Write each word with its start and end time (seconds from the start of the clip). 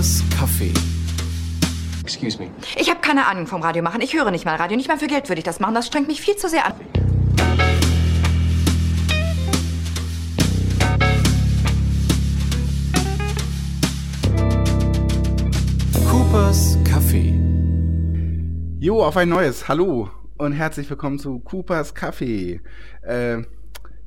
Coopers 0.00 0.24
Café. 0.30 0.72
Excuse 2.02 2.38
me. 2.38 2.50
Ich 2.78 2.88
habe 2.88 3.00
keine 3.00 3.26
Ahnung 3.26 3.46
vom 3.46 3.60
Radio 3.60 3.82
machen. 3.82 4.00
Ich 4.00 4.14
höre 4.14 4.30
nicht 4.30 4.46
mal 4.46 4.56
Radio. 4.56 4.78
Nicht 4.78 4.88
mal 4.88 4.96
für 4.96 5.08
Geld 5.08 5.28
würde 5.28 5.40
ich 5.40 5.44
das 5.44 5.60
machen. 5.60 5.74
Das 5.74 5.88
strengt 5.88 6.08
mich 6.08 6.22
viel 6.22 6.36
zu 6.36 6.48
sehr 6.48 6.64
an. 6.64 6.72
Coopers 16.10 16.78
Café. 16.84 17.34
Jo, 18.78 19.04
auf 19.04 19.18
ein 19.18 19.28
neues. 19.28 19.68
Hallo 19.68 20.08
und 20.38 20.52
herzlich 20.52 20.88
willkommen 20.88 21.18
zu 21.18 21.40
Coopers 21.40 21.94
Café. 21.94 22.60
Äh, 23.02 23.42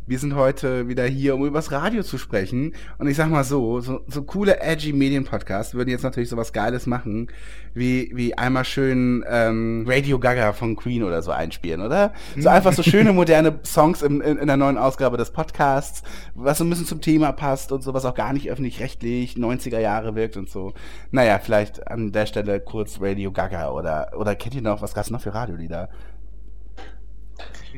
wir 0.06 0.20
sind 0.20 0.36
heute 0.36 0.88
wieder 0.88 1.06
hier, 1.06 1.36
um 1.36 1.46
übers 1.46 1.72
Radio 1.72 2.04
zu 2.04 2.18
sprechen. 2.18 2.74
Und 2.98 3.08
ich 3.08 3.16
sag 3.16 3.30
mal 3.30 3.44
so, 3.44 3.80
so, 3.80 4.02
so 4.08 4.24
coole, 4.24 4.60
edgy 4.60 4.94
Medienpodcasts 4.94 5.74
würden 5.74 5.90
jetzt 5.90 6.04
natürlich 6.04 6.30
sowas 6.30 6.54
Geiles 6.54 6.86
machen, 6.86 7.28
wie, 7.74 8.12
wie 8.14 8.38
einmal 8.38 8.66
schön 8.66 9.24
ähm, 9.28 9.86
Radio 9.88 10.20
Gaga 10.20 10.54
von 10.54 10.76
Queen 10.76 11.04
oder 11.04 11.22
so 11.22 11.32
einspielen, 11.32 11.82
oder? 11.82 12.14
So 12.38 12.50
einfach 12.64 12.74
so 12.74 12.84
schöne, 12.84 13.14
moderne 13.14 13.60
Songs 13.66 14.02
in, 14.02 14.22
in, 14.22 14.38
in 14.38 14.48
der 14.48 14.58
neuen 14.58 14.78
Ausgabe 14.78 15.18
des 15.18 15.32
Podcasts, 15.32 16.04
was 16.36 16.58
so 16.58 16.64
ein 16.64 16.70
bisschen 16.70 16.86
zum 16.86 17.02
Thema 17.02 17.32
passt 17.32 17.72
und 17.72 17.82
so, 17.82 17.94
was 17.94 18.06
auch 18.06 18.16
gar 18.16 18.34
nicht 18.34 18.50
öffentlich-rechtlich 18.50 19.36
90er 19.36 19.80
Jahre 19.80 20.16
wirkt 20.16 20.38
und 20.38 20.50
so. 20.50 20.74
Naja, 21.12 21.40
vielleicht 21.40 21.88
an 21.88 22.12
der 22.12 22.26
Stelle 22.26 22.60
kurz 22.60 23.00
Radio 23.00 23.32
Gaga 23.32 23.72
oder, 23.72 24.12
oder 24.18 24.36
kennt 24.36 24.56
ihr 24.56 24.62
noch, 24.62 24.82
was 24.82 24.94
gab's 24.94 25.10
noch 25.10 25.22
für 25.22 25.34
Radiolieder? 25.34 25.90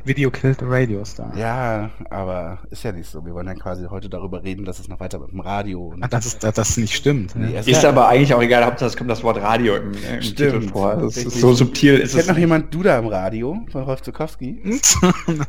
Video 0.04 0.30
Killed 0.30 0.58
the 0.60 0.64
Radio 0.68 1.04
Star. 1.04 1.32
Ja, 1.36 1.90
aber 2.10 2.58
ist 2.70 2.82
ja 2.84 2.92
nicht 2.92 3.08
so. 3.10 3.24
Wir 3.24 3.34
wollen 3.34 3.46
ja 3.46 3.54
quasi 3.54 3.86
heute 3.90 4.08
darüber 4.08 4.42
reden, 4.42 4.64
dass 4.64 4.78
es 4.78 4.88
noch 4.88 5.00
weiter 5.00 5.18
mit 5.18 5.32
dem 5.32 5.40
Radio 5.40 5.86
und 5.88 6.02
Ah, 6.02 6.08
Das 6.08 6.26
ist, 6.26 6.44
dass 6.44 6.54
das 6.54 6.76
nicht 6.76 6.94
stimmt. 6.94 7.34
Ne? 7.34 7.52
Ist 7.58 7.82
ja- 7.82 7.88
aber 7.88 8.08
eigentlich 8.08 8.32
auch 8.34 8.42
egal, 8.42 8.64
Hauptsache 8.64 8.88
es 8.90 8.96
kommt 8.96 9.10
das 9.10 9.22
Wort 9.24 9.40
Radio 9.40 9.76
im, 9.76 9.92
im 9.92 10.22
Stimmt, 10.22 10.36
Titel 10.36 10.60
vor. 10.68 10.96
Das 10.96 11.16
ist 11.16 11.40
so 11.40 11.52
subtil 11.54 11.94
ist 11.98 12.12
Kennt 12.12 12.22
es. 12.22 12.28
noch 12.28 12.38
jemand 12.38 12.72
Duda 12.74 12.98
im 12.98 13.06
Radio 13.06 13.58
von 13.72 13.82
Rolf 13.82 14.02
Zukowski? 14.02 14.60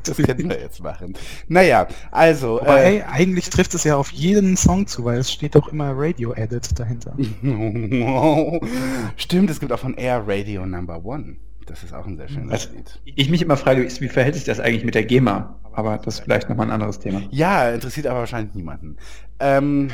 Das 0.03 0.17
können 0.17 0.49
wir 0.49 0.59
jetzt 0.59 0.81
machen. 0.81 1.13
Naja, 1.47 1.87
also. 2.11 2.61
Aber 2.61 2.79
äh, 2.81 2.97
ey, 2.97 3.03
eigentlich 3.03 3.49
trifft 3.49 3.73
es 3.75 3.83
ja 3.83 3.95
auf 3.97 4.11
jeden 4.11 4.57
Song 4.57 4.87
zu, 4.87 5.05
weil 5.05 5.19
es 5.19 5.31
steht 5.31 5.55
doch 5.55 5.67
immer 5.71 5.91
Radio 5.95 6.33
Edit 6.33 6.79
dahinter. 6.79 7.13
Stimmt, 9.17 9.49
es 9.49 9.59
gibt 9.59 9.71
auch 9.71 9.79
von 9.79 9.93
Air 9.95 10.23
Radio 10.27 10.65
Number 10.65 11.03
One. 11.03 11.35
Das 11.67 11.83
ist 11.83 11.93
auch 11.93 12.07
ein 12.07 12.17
sehr 12.17 12.29
schönes 12.29 12.51
Was 12.51 12.71
Lied. 12.71 12.99
ich 13.03 13.29
mich 13.29 13.41
immer 13.41 13.57
frage, 13.57 13.83
wie 13.99 14.07
verhält 14.07 14.35
sich 14.35 14.45
das 14.45 14.59
eigentlich 14.59 14.85
mit 14.85 14.95
der 14.95 15.03
GEMA? 15.03 15.59
Aber 15.73 15.97
das 15.97 16.15
ist 16.15 16.19
vielleicht 16.21 16.49
nochmal 16.49 16.67
ein 16.67 16.71
anderes 16.71 16.97
Thema. 16.99 17.21
Ja, 17.29 17.69
interessiert 17.69 18.07
aber 18.07 18.19
wahrscheinlich 18.19 18.55
niemanden. 18.55 18.97
Ähm, 19.39 19.89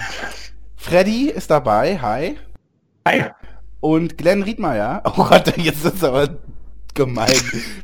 Freddy 0.78 1.30
ist 1.30 1.50
dabei, 1.52 1.98
hi. 2.00 2.38
Hi. 3.08 3.26
Und 3.80 4.18
Glenn 4.18 4.44
Riedmeier. 4.44 5.02
Oh 5.18 5.26
Gott, 5.28 5.58
jetzt 5.58 5.84
ist 5.84 5.96
es 5.96 6.04
aber 6.04 6.38
gemein. 6.94 7.34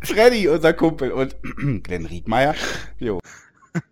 Freddy, 0.01 0.47
unser 0.47 0.73
Kumpel. 0.73 1.11
Und 1.11 1.35
Glenn 1.83 2.05
Riedmeier. 2.05 2.53
Jo, 2.99 3.19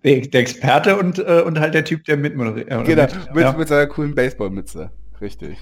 Der, 0.03 0.21
der 0.21 0.41
Experte 0.41 0.97
und, 0.97 1.19
äh, 1.19 1.41
und 1.45 1.59
halt 1.59 1.73
der 1.73 1.83
Typ, 1.85 2.03
der 2.05 2.17
mitmoderiert. 2.17 2.69
äh, 2.71 2.83
genau. 2.83 3.07
Mit, 3.33 3.43
ja. 3.43 3.51
mit 3.51 3.67
seiner 3.67 3.87
coolen 3.87 4.13
Baseballmütze. 4.15 4.91
Richtig. 5.19 5.57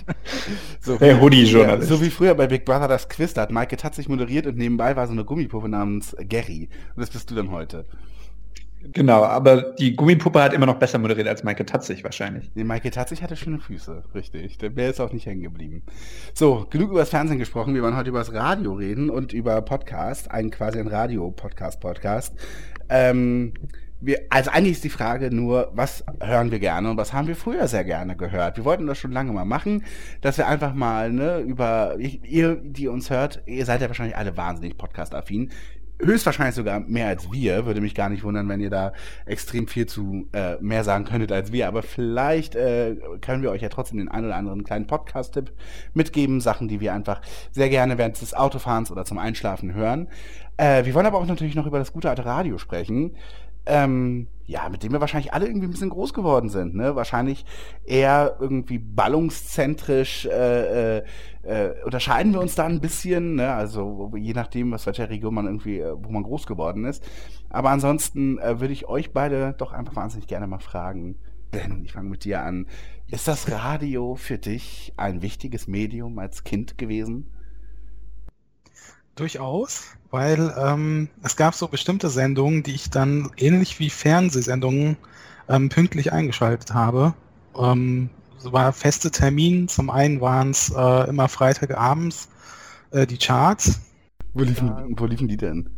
so, 0.80 0.96
Der 0.96 1.20
Hoodie 1.20 1.44
ja, 1.44 1.58
Journalist. 1.58 1.88
so 1.88 2.00
wie 2.00 2.10
früher 2.10 2.34
bei 2.34 2.46
Big 2.46 2.64
Brother 2.64 2.88
das 2.88 3.08
Quiz, 3.08 3.34
da 3.34 3.42
hat 3.42 3.50
Maike 3.50 3.76
Tatzig 3.76 4.08
moderiert 4.08 4.46
und 4.46 4.56
nebenbei 4.56 4.94
war 4.96 5.06
so 5.06 5.12
eine 5.12 5.24
Gummipuppe 5.24 5.68
namens 5.68 6.16
Gary. 6.28 6.68
Und 6.94 7.00
das 7.00 7.10
bist 7.10 7.30
du 7.30 7.34
dann 7.34 7.50
heute. 7.50 7.84
Genau, 8.82 9.24
aber 9.24 9.60
die 9.60 9.94
Gummipuppe 9.94 10.42
hat 10.42 10.54
immer 10.54 10.64
noch 10.64 10.78
besser 10.78 10.98
moderiert 10.98 11.28
als 11.28 11.44
Maike 11.44 11.66
Tatzig 11.66 12.02
wahrscheinlich. 12.02 12.50
Nee, 12.54 12.64
Maike 12.64 12.90
Tatzig 12.90 13.22
hatte 13.22 13.36
schöne 13.36 13.58
Füße, 13.58 14.04
richtig. 14.14 14.56
Der 14.56 14.74
wäre 14.74 14.88
jetzt 14.88 15.00
auch 15.00 15.12
nicht 15.12 15.26
hängen 15.26 15.42
geblieben. 15.42 15.82
So, 16.32 16.66
genug 16.70 16.90
über 16.90 17.00
das 17.00 17.10
Fernsehen 17.10 17.38
gesprochen. 17.38 17.74
Wir 17.74 17.82
wollen 17.82 17.96
heute 17.96 18.08
über 18.08 18.20
das 18.20 18.32
Radio 18.32 18.72
reden 18.72 19.10
und 19.10 19.34
über 19.34 19.60
Podcast, 19.60 20.30
ein 20.30 20.50
quasi 20.50 20.78
ein 20.78 20.88
Radio-Podcast-Podcast. 20.88 22.34
Ähm, 22.88 23.52
wir, 24.00 24.20
also 24.30 24.50
eigentlich 24.50 24.72
ist 24.72 24.84
die 24.84 24.90
Frage 24.90 25.34
nur, 25.34 25.70
was 25.74 26.04
hören 26.20 26.50
wir 26.50 26.58
gerne 26.58 26.90
und 26.90 26.96
was 26.96 27.12
haben 27.12 27.28
wir 27.28 27.36
früher 27.36 27.68
sehr 27.68 27.84
gerne 27.84 28.16
gehört? 28.16 28.56
Wir 28.56 28.64
wollten 28.64 28.86
das 28.86 28.98
schon 28.98 29.12
lange 29.12 29.32
mal 29.32 29.44
machen, 29.44 29.84
dass 30.22 30.38
wir 30.38 30.46
einfach 30.46 30.74
mal 30.74 31.12
ne, 31.12 31.38
über, 31.40 31.96
ihr, 31.98 32.56
die 32.56 32.88
uns 32.88 33.10
hört, 33.10 33.42
ihr 33.46 33.64
seid 33.66 33.82
ja 33.82 33.88
wahrscheinlich 33.88 34.16
alle 34.16 34.36
wahnsinnig 34.36 34.78
podcast-affin. 34.78 35.50
Höchstwahrscheinlich 36.02 36.54
sogar 36.54 36.80
mehr 36.80 37.08
als 37.08 37.30
wir. 37.30 37.66
Würde 37.66 37.82
mich 37.82 37.94
gar 37.94 38.08
nicht 38.08 38.24
wundern, 38.24 38.48
wenn 38.48 38.60
ihr 38.60 38.70
da 38.70 38.94
extrem 39.26 39.68
viel 39.68 39.84
zu 39.84 40.28
äh, 40.32 40.56
mehr 40.60 40.82
sagen 40.82 41.04
könntet 41.04 41.30
als 41.30 41.52
wir. 41.52 41.68
Aber 41.68 41.82
vielleicht 41.82 42.54
äh, 42.54 42.96
können 43.20 43.42
wir 43.42 43.50
euch 43.50 43.60
ja 43.60 43.68
trotzdem 43.68 43.98
den 43.98 44.08
einen 44.08 44.24
oder 44.24 44.36
anderen 44.36 44.64
kleinen 44.64 44.86
Podcast-Tipp 44.86 45.52
mitgeben. 45.92 46.40
Sachen, 46.40 46.68
die 46.68 46.80
wir 46.80 46.94
einfach 46.94 47.20
sehr 47.52 47.68
gerne 47.68 47.98
während 47.98 48.18
des 48.18 48.32
Autofahrens 48.32 48.90
oder 48.90 49.04
zum 49.04 49.18
Einschlafen 49.18 49.74
hören. 49.74 50.08
Äh, 50.56 50.86
wir 50.86 50.94
wollen 50.94 51.04
aber 51.04 51.18
auch 51.18 51.26
natürlich 51.26 51.54
noch 51.54 51.66
über 51.66 51.78
das 51.78 51.92
gute 51.92 52.08
alte 52.08 52.24
Radio 52.24 52.56
sprechen. 52.56 53.14
Ähm, 53.70 54.26
ja, 54.46 54.68
mit 54.68 54.82
dem 54.82 54.90
wir 54.90 55.00
wahrscheinlich 55.00 55.32
alle 55.32 55.46
irgendwie 55.46 55.68
ein 55.68 55.70
bisschen 55.70 55.90
groß 55.90 56.12
geworden 56.12 56.48
sind, 56.48 56.74
ne? 56.74 56.96
Wahrscheinlich 56.96 57.44
eher 57.84 58.36
irgendwie 58.40 58.78
ballungszentrisch 58.78 60.26
äh, 60.26 60.98
äh, 60.98 61.02
äh, 61.44 61.84
unterscheiden 61.84 62.32
wir 62.32 62.40
uns 62.40 62.56
da 62.56 62.66
ein 62.66 62.80
bisschen, 62.80 63.36
ne? 63.36 63.52
Also 63.52 64.10
je 64.16 64.32
nachdem, 64.32 64.72
was 64.72 64.86
welcher 64.86 65.08
Region 65.08 65.34
man 65.34 65.46
irgendwie, 65.46 65.78
äh, 65.78 65.94
wo 65.96 66.10
man 66.10 66.24
groß 66.24 66.48
geworden 66.48 66.84
ist. 66.84 67.08
Aber 67.48 67.70
ansonsten 67.70 68.38
äh, 68.38 68.58
würde 68.58 68.72
ich 68.72 68.88
euch 68.88 69.12
beide 69.12 69.54
doch 69.56 69.72
einfach 69.72 69.94
wahnsinnig 69.94 70.26
gerne 70.26 70.48
mal 70.48 70.58
fragen. 70.58 71.14
Ben, 71.52 71.84
ich 71.84 71.92
fange 71.92 72.10
mit 72.10 72.24
dir 72.24 72.42
an. 72.42 72.66
Ist 73.08 73.28
das 73.28 73.52
Radio 73.52 74.16
für 74.16 74.38
dich 74.38 74.92
ein 74.96 75.22
wichtiges 75.22 75.68
Medium 75.68 76.18
als 76.18 76.42
Kind 76.42 76.76
gewesen? 76.76 77.30
Durchaus, 79.20 79.82
weil 80.10 80.54
ähm, 80.56 81.10
es 81.22 81.36
gab 81.36 81.54
so 81.54 81.68
bestimmte 81.68 82.08
Sendungen, 82.08 82.62
die 82.62 82.74
ich 82.74 82.88
dann 82.88 83.30
ähnlich 83.36 83.78
wie 83.78 83.90
Fernsehsendungen 83.90 84.96
ähm, 85.46 85.68
pünktlich 85.68 86.10
eingeschaltet 86.10 86.72
habe. 86.72 87.12
Ähm, 87.54 88.08
es 88.38 88.50
war 88.50 88.72
feste 88.72 89.10
Termin. 89.10 89.68
Zum 89.68 89.90
einen 89.90 90.22
waren 90.22 90.52
es 90.52 90.72
äh, 90.74 91.08
immer 91.10 91.28
Freitagabends 91.28 92.30
äh, 92.92 93.06
die 93.06 93.18
Charts. 93.18 93.80
Wo 94.32 94.42
liefen, 94.42 94.72
wo 94.98 95.04
liefen 95.04 95.28
die 95.28 95.36
denn? 95.36 95.68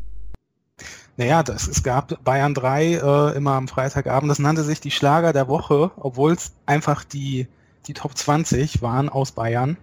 Naja, 1.17 1.43
das, 1.43 1.67
es 1.67 1.83
gab 1.83 2.23
Bayern 2.23 2.55
3 2.55 2.85
äh, 2.85 3.37
immer 3.37 3.55
am 3.55 3.67
Freitagabend. 3.67 4.31
Das 4.31 4.39
nannte 4.39 4.63
sich 4.63 4.81
die 4.81 4.93
Schlager 4.93 5.33
der 5.33 5.49
Woche, 5.49 5.91
obwohl 5.97 6.31
es 6.35 6.53
einfach 6.65 7.03
die, 7.03 7.49
die 7.89 7.95
Top 7.95 8.17
20 8.17 8.83
waren 8.83 9.09
aus 9.09 9.33
Bayern. 9.33 9.79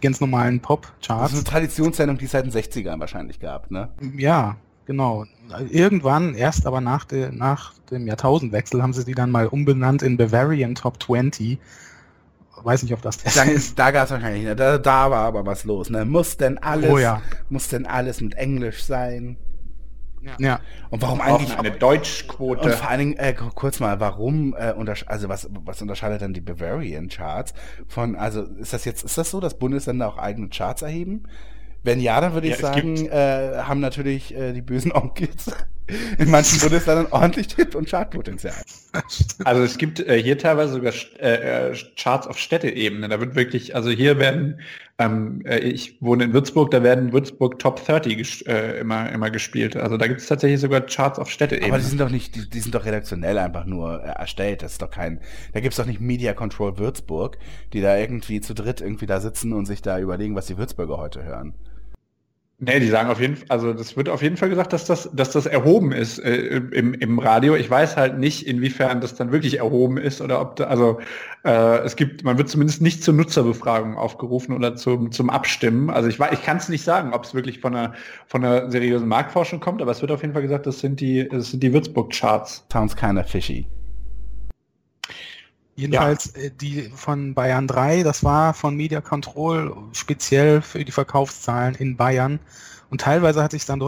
Ganz 0.00 0.20
normalen 0.20 0.58
Das 0.60 0.66
Pop-Charts. 0.68 1.32
ist 1.32 1.38
eine 1.38 1.44
Traditionssendung, 1.44 2.18
die 2.18 2.24
es 2.26 2.30
seit 2.32 2.44
den 2.44 2.52
60ern 2.52 3.00
wahrscheinlich 3.00 3.40
gab, 3.40 3.70
ne? 3.70 3.88
Ja, 4.16 4.56
genau. 4.86 5.24
Irgendwann, 5.70 6.34
erst 6.34 6.66
aber 6.66 6.80
nach, 6.80 7.04
de, 7.04 7.30
nach 7.32 7.74
dem 7.90 8.06
Jahrtausendwechsel, 8.06 8.82
haben 8.82 8.92
sie 8.92 9.04
die 9.04 9.14
dann 9.14 9.30
mal 9.30 9.46
umbenannt 9.48 10.02
in 10.02 10.16
Bavarian 10.16 10.74
Top 10.74 11.02
20. 11.02 11.58
Weiß 12.62 12.82
nicht, 12.82 12.92
ob 12.92 13.00
das 13.00 13.18
Da, 13.22 13.44
da 13.76 13.90
gab 13.90 14.04
es 14.04 14.10
wahrscheinlich, 14.10 14.44
ne? 14.44 14.54
da, 14.54 14.76
da 14.78 15.10
war 15.10 15.24
aber 15.26 15.46
was 15.46 15.64
los, 15.64 15.88
ne? 15.88 16.04
Muss 16.04 16.36
denn 16.36 16.58
alles, 16.58 16.90
Oh 16.90 16.98
ja. 16.98 17.22
muss 17.48 17.68
denn 17.68 17.86
alles 17.86 18.20
mit 18.20 18.34
Englisch 18.34 18.84
sein? 18.84 19.36
Ja. 20.38 20.60
Und 20.90 21.00
warum 21.02 21.20
eigentlich 21.20 21.56
eine 21.56 21.72
Und 21.72 21.82
Deutschquote. 21.82 22.70
vor 22.72 22.88
allen 22.90 22.98
Dingen, 22.98 23.16
äh, 23.16 23.32
ku- 23.32 23.50
kurz 23.54 23.80
mal, 23.80 24.00
warum, 24.00 24.54
äh, 24.54 24.74
also 25.06 25.28
was, 25.28 25.48
was 25.64 25.80
unterscheidet 25.80 26.20
dann 26.22 26.34
die 26.34 26.40
Bavarian 26.42 27.08
Charts 27.08 27.54
von, 27.88 28.16
also 28.16 28.42
ist 28.42 28.72
das 28.72 28.84
jetzt, 28.84 29.02
ist 29.04 29.16
das 29.16 29.30
so, 29.30 29.40
dass 29.40 29.58
Bundesländer 29.58 30.08
auch 30.08 30.18
eigene 30.18 30.48
Charts 30.50 30.82
erheben? 30.82 31.22
Wenn 31.82 32.00
ja, 32.00 32.20
dann 32.20 32.34
würde 32.34 32.48
ich 32.48 32.60
Ja, 32.60 32.74
sagen, 32.74 33.06
äh, 33.06 33.62
haben 33.62 33.80
natürlich 33.80 34.34
äh, 34.36 34.52
die 34.52 34.60
bösen 34.60 34.92
Onkels 34.94 35.50
in 36.18 36.30
manchen 36.30 36.60
Bundesländern 36.60 37.06
ordentlich 37.10 37.48
Tipp- 37.48 37.74
und 37.74 37.88
Chartpotenzial. 37.88 38.54
Also 39.44 39.62
es 39.62 39.78
gibt 39.78 40.00
äh, 40.00 40.22
hier 40.22 40.38
teilweise 40.38 40.74
sogar 40.74 40.92
äh, 41.18 41.70
äh, 41.70 41.76
Charts 41.96 42.26
auf 42.26 42.38
Städteebene. 42.38 43.08
Da 43.08 43.20
wird 43.20 43.34
wirklich, 43.34 43.74
also 43.74 43.90
hier 43.90 44.18
werden, 44.18 44.60
ähm, 44.98 45.42
äh, 45.44 45.58
ich 45.58 46.00
wohne 46.00 46.24
in 46.24 46.32
Würzburg, 46.32 46.70
da 46.70 46.82
werden 46.82 47.12
Würzburg 47.12 47.58
Top 47.58 47.84
30 47.84 48.16
ges 48.16 48.42
äh, 48.42 48.80
immer, 48.80 49.10
immer 49.10 49.30
gespielt. 49.30 49.76
Also 49.76 49.96
da 49.96 50.06
gibt 50.06 50.20
es 50.20 50.26
tatsächlich 50.26 50.60
sogar 50.60 50.82
Charts 50.82 51.18
auf 51.18 51.30
Städteebene. 51.30 51.68
Aber 51.68 51.78
die 51.78 51.84
sind 51.84 52.00
doch 52.00 52.10
nicht, 52.10 52.34
die, 52.34 52.48
die 52.48 52.60
sind 52.60 52.74
doch 52.74 52.84
redaktionell 52.84 53.38
einfach 53.38 53.64
nur 53.64 54.02
äh, 54.02 54.08
erstellt. 54.08 54.62
Das 54.62 54.72
ist 54.72 54.82
doch 54.82 54.90
kein, 54.90 55.20
da 55.52 55.60
gibt's 55.60 55.76
doch 55.76 55.86
nicht 55.86 56.00
Media 56.00 56.32
Control 56.34 56.78
Würzburg, 56.78 57.38
die 57.72 57.80
da 57.80 57.96
irgendwie 57.96 58.40
zu 58.40 58.54
dritt 58.54 58.80
irgendwie 58.80 59.06
da 59.06 59.20
sitzen 59.20 59.52
und 59.52 59.66
sich 59.66 59.82
da 59.82 59.98
überlegen, 59.98 60.34
was 60.34 60.46
die 60.46 60.58
Würzburger 60.58 60.98
heute 60.98 61.24
hören. 61.24 61.54
Nee, 62.62 62.78
die 62.78 62.88
sagen 62.88 63.08
auf 63.08 63.18
jeden 63.18 63.36
Fall, 63.36 63.46
also 63.48 63.72
das 63.72 63.96
wird 63.96 64.10
auf 64.10 64.20
jeden 64.20 64.36
Fall 64.36 64.50
gesagt, 64.50 64.74
dass 64.74 64.84
das, 64.84 65.08
dass 65.14 65.30
das 65.30 65.46
erhoben 65.46 65.92
ist 65.92 66.18
äh, 66.18 66.60
im, 66.72 66.92
im 66.92 67.18
Radio. 67.18 67.56
Ich 67.56 67.70
weiß 67.70 67.96
halt 67.96 68.18
nicht, 68.18 68.46
inwiefern 68.46 69.00
das 69.00 69.14
dann 69.14 69.32
wirklich 69.32 69.58
erhoben 69.58 69.96
ist 69.96 70.20
oder 70.20 70.42
ob 70.42 70.56
da, 70.56 70.64
also 70.64 71.00
äh, 71.42 71.78
es 71.78 71.96
gibt, 71.96 72.22
man 72.22 72.36
wird 72.36 72.50
zumindest 72.50 72.82
nicht 72.82 73.02
zur 73.02 73.14
Nutzerbefragung 73.14 73.96
aufgerufen 73.96 74.54
oder 74.54 74.76
zum, 74.76 75.10
zum 75.10 75.30
Abstimmen. 75.30 75.88
Also 75.88 76.10
ich 76.10 76.20
ich 76.20 76.42
kann 76.42 76.58
es 76.58 76.68
nicht 76.68 76.84
sagen, 76.84 77.14
ob 77.14 77.24
es 77.24 77.32
wirklich 77.32 77.60
von 77.60 77.74
einer 77.74 77.94
von 78.26 78.44
einer 78.44 78.70
seriösen 78.70 79.08
Marktforschung 79.08 79.60
kommt, 79.60 79.80
aber 79.80 79.92
es 79.92 80.02
wird 80.02 80.12
auf 80.12 80.20
jeden 80.20 80.34
Fall 80.34 80.42
gesagt, 80.42 80.66
das 80.66 80.80
sind 80.80 81.00
die, 81.00 81.26
das 81.30 81.52
sind 81.52 81.62
die 81.62 81.72
Würzburg-Charts. 81.72 82.66
Sounds 82.70 82.94
kinda 82.94 83.22
fishy. 83.22 83.66
Jedenfalls 85.80 86.34
ja. 86.36 86.42
Äh, 86.42 86.50
die 86.50 86.90
von 86.94 87.32
Bayern 87.32 87.66
3, 87.66 88.02
das 88.02 88.22
war 88.22 88.52
von 88.52 88.76
Media 88.76 89.00
Control 89.00 89.74
speziell 89.92 90.60
für 90.60 90.84
die 90.84 90.92
Verkaufszahlen 90.92 91.74
in 91.74 91.96
Bayern. 91.96 92.38
Und 92.90 93.00
teilweise 93.00 93.42
hat 93.42 93.52
sich 93.52 93.64
dann 93.64 93.80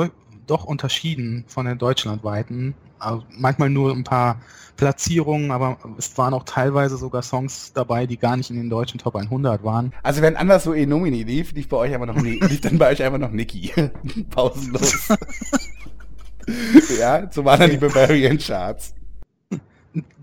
doch 0.47 0.65
unterschieden 0.65 1.45
von 1.49 1.67
den 1.67 1.77
deutschlandweiten. 1.77 2.75
Also 2.99 3.25
manchmal 3.37 3.69
nur 3.69 3.93
ein 3.93 4.05
paar 4.05 4.41
Platzierungen, 4.77 5.51
aber 5.51 5.77
es 5.99 6.17
waren 6.17 6.33
auch 6.33 6.45
teilweise 6.45 6.97
sogar 6.97 7.23
Songs 7.23 7.73
dabei, 7.75 8.07
die 8.07 8.17
gar 8.17 8.39
nicht 8.39 8.49
in 8.49 8.57
den 8.57 8.71
deutschen 8.71 8.99
Top 8.99 9.15
100 9.15 9.63
waren. 9.63 9.93
Also 10.03 10.23
wenn 10.23 10.37
anders 10.37 10.65
so 10.65 10.73
E-Nomini 10.73 11.25
lief, 11.25 11.53
lief 11.53 11.69
bei 11.69 11.77
euch 11.77 11.93
einfach 11.93 12.07
noch 12.07 12.17
lief 12.23 12.61
dann 12.63 12.79
bei 12.79 12.91
euch 12.91 13.03
einfach 13.03 13.19
noch 13.19 13.33
Niki. 13.33 13.71
Pausenlos. 14.31 15.09
ja, 16.99 17.31
so 17.31 17.45
waren 17.45 17.61
dann 17.61 17.71
die 17.71 17.77
Bavarian 17.77 18.39
Charts. 18.39 18.95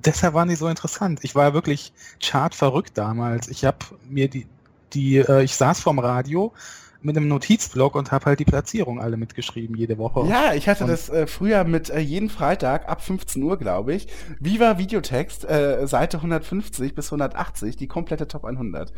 Deshalb 0.03 0.33
waren 0.33 0.49
die 0.49 0.55
so 0.55 0.67
interessant. 0.67 1.19
Ich 1.23 1.35
war 1.35 1.53
wirklich 1.53 1.93
Chart 2.21 2.55
verrückt 2.55 2.97
damals. 2.97 3.47
Ich 3.49 3.65
habe 3.65 3.77
mir 4.09 4.27
die, 4.27 4.47
die, 4.93 5.17
äh, 5.17 5.43
ich 5.43 5.55
saß 5.55 5.79
vorm 5.79 5.99
Radio 5.99 6.53
mit 7.01 7.15
einem 7.15 7.27
Notizblock 7.29 7.95
und 7.95 8.11
habe 8.11 8.25
halt 8.25 8.39
die 8.39 8.45
Platzierung 8.45 8.99
alle 8.99 9.15
mitgeschrieben 9.15 9.75
jede 9.75 9.97
Woche. 9.97 10.27
Ja, 10.27 10.53
ich 10.53 10.67
hatte 10.67 10.83
und 10.83 10.89
das 10.89 11.09
äh, 11.09 11.27
früher 11.27 11.63
mit 11.63 11.89
äh, 11.89 11.99
jeden 11.99 12.29
Freitag 12.29 12.89
ab 12.89 13.01
15 13.01 13.41
Uhr, 13.41 13.57
glaube 13.57 13.93
ich. 13.93 14.07
Viva 14.39 14.77
Videotext, 14.77 15.49
äh, 15.49 15.87
Seite 15.87 16.17
150 16.17 16.95
bis 16.95 17.07
180, 17.07 17.77
die 17.77 17.87
komplette 17.87 18.27
Top 18.27 18.43
100. 18.43 18.91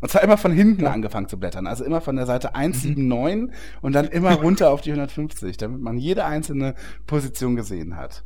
Und 0.00 0.10
zwar 0.10 0.22
immer 0.22 0.36
von 0.36 0.52
hinten 0.52 0.84
ja. 0.84 0.90
angefangen 0.90 1.28
zu 1.28 1.38
blättern. 1.38 1.66
Also 1.66 1.84
immer 1.84 2.02
von 2.02 2.16
der 2.16 2.26
Seite 2.26 2.54
179 2.54 3.48
mhm. 3.48 3.52
und 3.80 3.92
dann 3.94 4.06
immer 4.06 4.34
runter 4.42 4.70
auf 4.70 4.82
die 4.82 4.90
150, 4.90 5.56
damit 5.56 5.80
man 5.80 5.96
jede 5.96 6.24
einzelne 6.24 6.74
Position 7.06 7.56
gesehen 7.56 7.96
hat. 7.96 8.24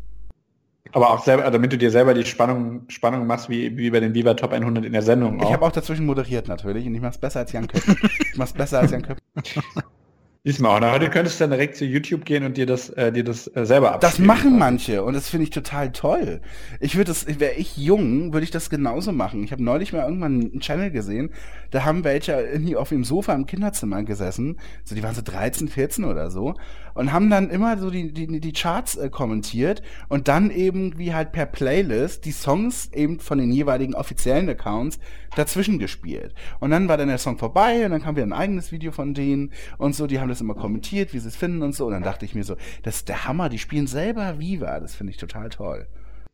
Aber 0.92 1.10
auch 1.10 1.24
selber, 1.24 1.48
damit 1.50 1.72
du 1.72 1.78
dir 1.78 1.90
selber 1.90 2.14
die 2.14 2.24
Spannung, 2.24 2.82
Spannung 2.88 3.26
machst, 3.26 3.48
wie, 3.48 3.76
wie 3.76 3.90
bei 3.90 4.00
den 4.00 4.14
Viva 4.14 4.34
Top 4.34 4.52
100 4.52 4.84
in 4.84 4.92
der 4.92 5.02
Sendung. 5.02 5.40
Auch. 5.40 5.46
Ich 5.46 5.52
habe 5.52 5.64
auch 5.64 5.72
dazwischen 5.72 6.06
moderiert 6.06 6.48
natürlich 6.48 6.86
und 6.86 6.94
ich 6.94 7.00
mach's 7.00 7.18
besser 7.18 7.40
als 7.40 7.52
Jan 7.52 7.68
Köppen. 7.68 7.96
ich 8.18 8.36
mach's 8.36 8.52
besser 8.52 8.80
als 8.80 8.90
Jan 8.90 9.02
Köppen. 9.02 9.22
Diesmal 10.42 10.82
auch. 10.82 10.92
Heute 10.92 11.10
könntest 11.10 11.38
du 11.38 11.44
dann 11.44 11.50
direkt 11.50 11.76
zu 11.76 11.84
YouTube 11.84 12.24
gehen 12.24 12.44
und 12.44 12.56
dir 12.56 12.64
das, 12.64 12.88
äh, 12.88 13.12
dir 13.12 13.24
das 13.24 13.46
äh, 13.54 13.66
selber 13.66 13.92
abspielen. 13.92 14.26
Das 14.26 14.26
machen 14.26 14.58
manche 14.58 15.04
und 15.04 15.12
das 15.12 15.28
finde 15.28 15.44
ich 15.44 15.50
total 15.50 15.92
toll. 15.92 16.40
Ich 16.80 16.96
würde 16.96 17.08
das, 17.08 17.26
wäre 17.38 17.52
ich 17.56 17.76
jung, 17.76 18.32
würde 18.32 18.44
ich 18.44 18.50
das 18.50 18.70
genauso 18.70 19.12
machen. 19.12 19.44
Ich 19.44 19.52
habe 19.52 19.62
neulich 19.62 19.92
mal 19.92 20.06
irgendwann 20.06 20.40
einen 20.40 20.60
Channel 20.60 20.90
gesehen, 20.92 21.34
da 21.72 21.84
haben 21.84 22.04
welche 22.04 22.32
irgendwie 22.32 22.74
auf 22.74 22.88
dem 22.88 23.04
Sofa 23.04 23.34
im 23.34 23.44
Kinderzimmer 23.44 24.02
gesessen, 24.02 24.58
so 24.82 24.94
die 24.94 25.02
waren 25.02 25.14
so 25.14 25.20
13, 25.22 25.68
14 25.68 26.06
oder 26.06 26.30
so 26.30 26.54
und 27.00 27.14
haben 27.14 27.30
dann 27.30 27.48
immer 27.48 27.78
so 27.78 27.88
die, 27.88 28.12
die, 28.12 28.40
die 28.40 28.52
Charts 28.52 28.96
äh, 28.96 29.08
kommentiert 29.08 29.80
und 30.10 30.28
dann 30.28 30.50
eben 30.50 30.98
wie 30.98 31.14
halt 31.14 31.32
per 31.32 31.46
Playlist 31.46 32.26
die 32.26 32.30
Songs 32.30 32.90
eben 32.92 33.20
von 33.20 33.38
den 33.38 33.50
jeweiligen 33.50 33.94
offiziellen 33.94 34.50
Accounts 34.50 34.98
dazwischen 35.34 35.78
gespielt. 35.78 36.34
Und 36.58 36.72
dann 36.72 36.88
war 36.88 36.98
dann 36.98 37.08
der 37.08 37.16
Song 37.16 37.38
vorbei 37.38 37.86
und 37.86 37.92
dann 37.92 38.02
kam 38.02 38.16
wieder 38.16 38.26
ein 38.26 38.34
eigenes 38.34 38.70
Video 38.70 38.92
von 38.92 39.14
denen 39.14 39.50
und 39.78 39.94
so, 39.94 40.06
die 40.06 40.20
haben 40.20 40.28
das 40.28 40.42
immer 40.42 40.54
kommentiert, 40.54 41.14
wie 41.14 41.20
sie 41.20 41.28
es 41.28 41.36
finden 41.36 41.62
und 41.62 41.74
so. 41.74 41.86
Und 41.86 41.92
dann 41.92 42.02
dachte 42.02 42.26
ich 42.26 42.34
mir 42.34 42.44
so, 42.44 42.56
das 42.82 42.96
ist 42.96 43.08
der 43.08 43.26
Hammer, 43.26 43.48
die 43.48 43.58
spielen 43.58 43.86
selber 43.86 44.38
Viva, 44.38 44.78
das 44.78 44.94
finde 44.94 45.12
ich 45.12 45.16
total 45.16 45.48
toll. 45.48 45.86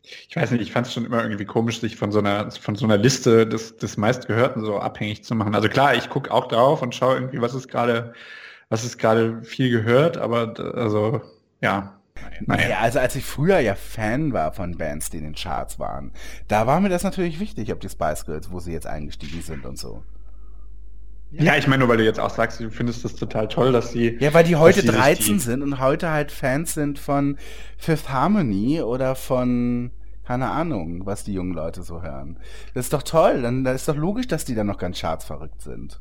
Ich 0.02 0.34
weiß 0.34 0.50
nicht, 0.50 0.62
ich 0.62 0.72
fand 0.72 0.88
es 0.88 0.92
schon 0.92 1.06
immer 1.06 1.22
irgendwie 1.22 1.44
komisch, 1.44 1.78
sich 1.78 1.94
von 1.94 2.10
so 2.10 2.18
einer, 2.18 2.50
von 2.50 2.74
so 2.74 2.86
einer 2.86 2.96
Liste 2.96 3.46
des, 3.46 3.76
des 3.76 3.96
meistgehörten 3.96 4.64
so 4.64 4.80
abhängig 4.80 5.22
zu 5.22 5.36
machen. 5.36 5.54
Also 5.54 5.68
klar, 5.68 5.94
ich 5.94 6.10
gucke 6.10 6.32
auch 6.32 6.48
drauf 6.48 6.82
und 6.82 6.92
schaue 6.92 7.14
irgendwie, 7.14 7.40
was 7.40 7.54
ist 7.54 7.68
gerade, 7.68 8.14
was 8.68 8.84
ist 8.84 8.98
gerade 8.98 9.42
viel 9.42 9.70
gehört, 9.70 10.16
aber 10.16 10.54
also 10.74 11.20
ja. 11.60 11.92
Naja, 12.46 12.78
also 12.80 12.98
als 12.98 13.14
ich 13.14 13.24
früher 13.24 13.58
ja 13.58 13.74
Fan 13.74 14.32
war 14.32 14.52
von 14.52 14.78
Bands, 14.78 15.10
die 15.10 15.18
in 15.18 15.24
den 15.24 15.34
Charts 15.34 15.78
waren, 15.78 16.12
da 16.48 16.66
war 16.66 16.80
mir 16.80 16.88
das 16.88 17.02
natürlich 17.02 17.40
wichtig, 17.40 17.72
ob 17.72 17.80
die 17.80 17.90
Spice 17.90 18.24
Girls, 18.24 18.50
wo 18.50 18.58
sie 18.58 18.72
jetzt 18.72 18.86
eingestiegen 18.86 19.42
sind 19.42 19.66
und 19.66 19.78
so. 19.78 20.02
Ja, 21.32 21.56
ich 21.56 21.66
meine 21.66 21.80
nur, 21.80 21.88
weil 21.88 21.98
du 21.98 22.04
jetzt 22.04 22.20
auch 22.20 22.30
sagst, 22.30 22.60
du 22.60 22.70
findest 22.70 23.04
das 23.04 23.16
total 23.16 23.48
toll, 23.48 23.72
dass 23.72 23.90
sie. 23.90 24.16
Ja, 24.20 24.32
weil 24.32 24.44
die 24.44 24.56
heute 24.56 24.84
13 24.84 25.40
sind 25.40 25.62
und 25.62 25.80
heute 25.80 26.10
halt 26.10 26.30
Fans 26.30 26.72
sind 26.74 26.98
von 26.98 27.36
Fifth 27.76 28.08
Harmony 28.08 28.80
oder 28.80 29.14
von, 29.14 29.90
keine 30.24 30.50
Ahnung, 30.50 31.04
was 31.04 31.24
die 31.24 31.34
jungen 31.34 31.52
Leute 31.52 31.82
so 31.82 32.00
hören. 32.00 32.38
Das 32.74 32.86
ist 32.86 32.92
doch 32.92 33.02
toll, 33.02 33.42
dann 33.42 33.64
da 33.64 33.72
ist 33.72 33.88
doch 33.88 33.96
logisch, 33.96 34.28
dass 34.28 34.44
die 34.44 34.54
dann 34.54 34.68
noch 34.68 34.78
ganz 34.78 35.00
chartsverrückt 35.00 35.60
sind. 35.60 36.00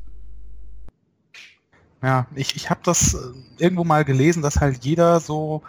Ja, 2.06 2.28
ich, 2.36 2.54
ich 2.54 2.70
habe 2.70 2.78
das 2.84 3.14
äh, 3.14 3.18
irgendwo 3.58 3.82
mal 3.82 4.04
gelesen, 4.04 4.40
dass 4.40 4.60
halt 4.60 4.84
jeder 4.84 5.18
so 5.18 5.62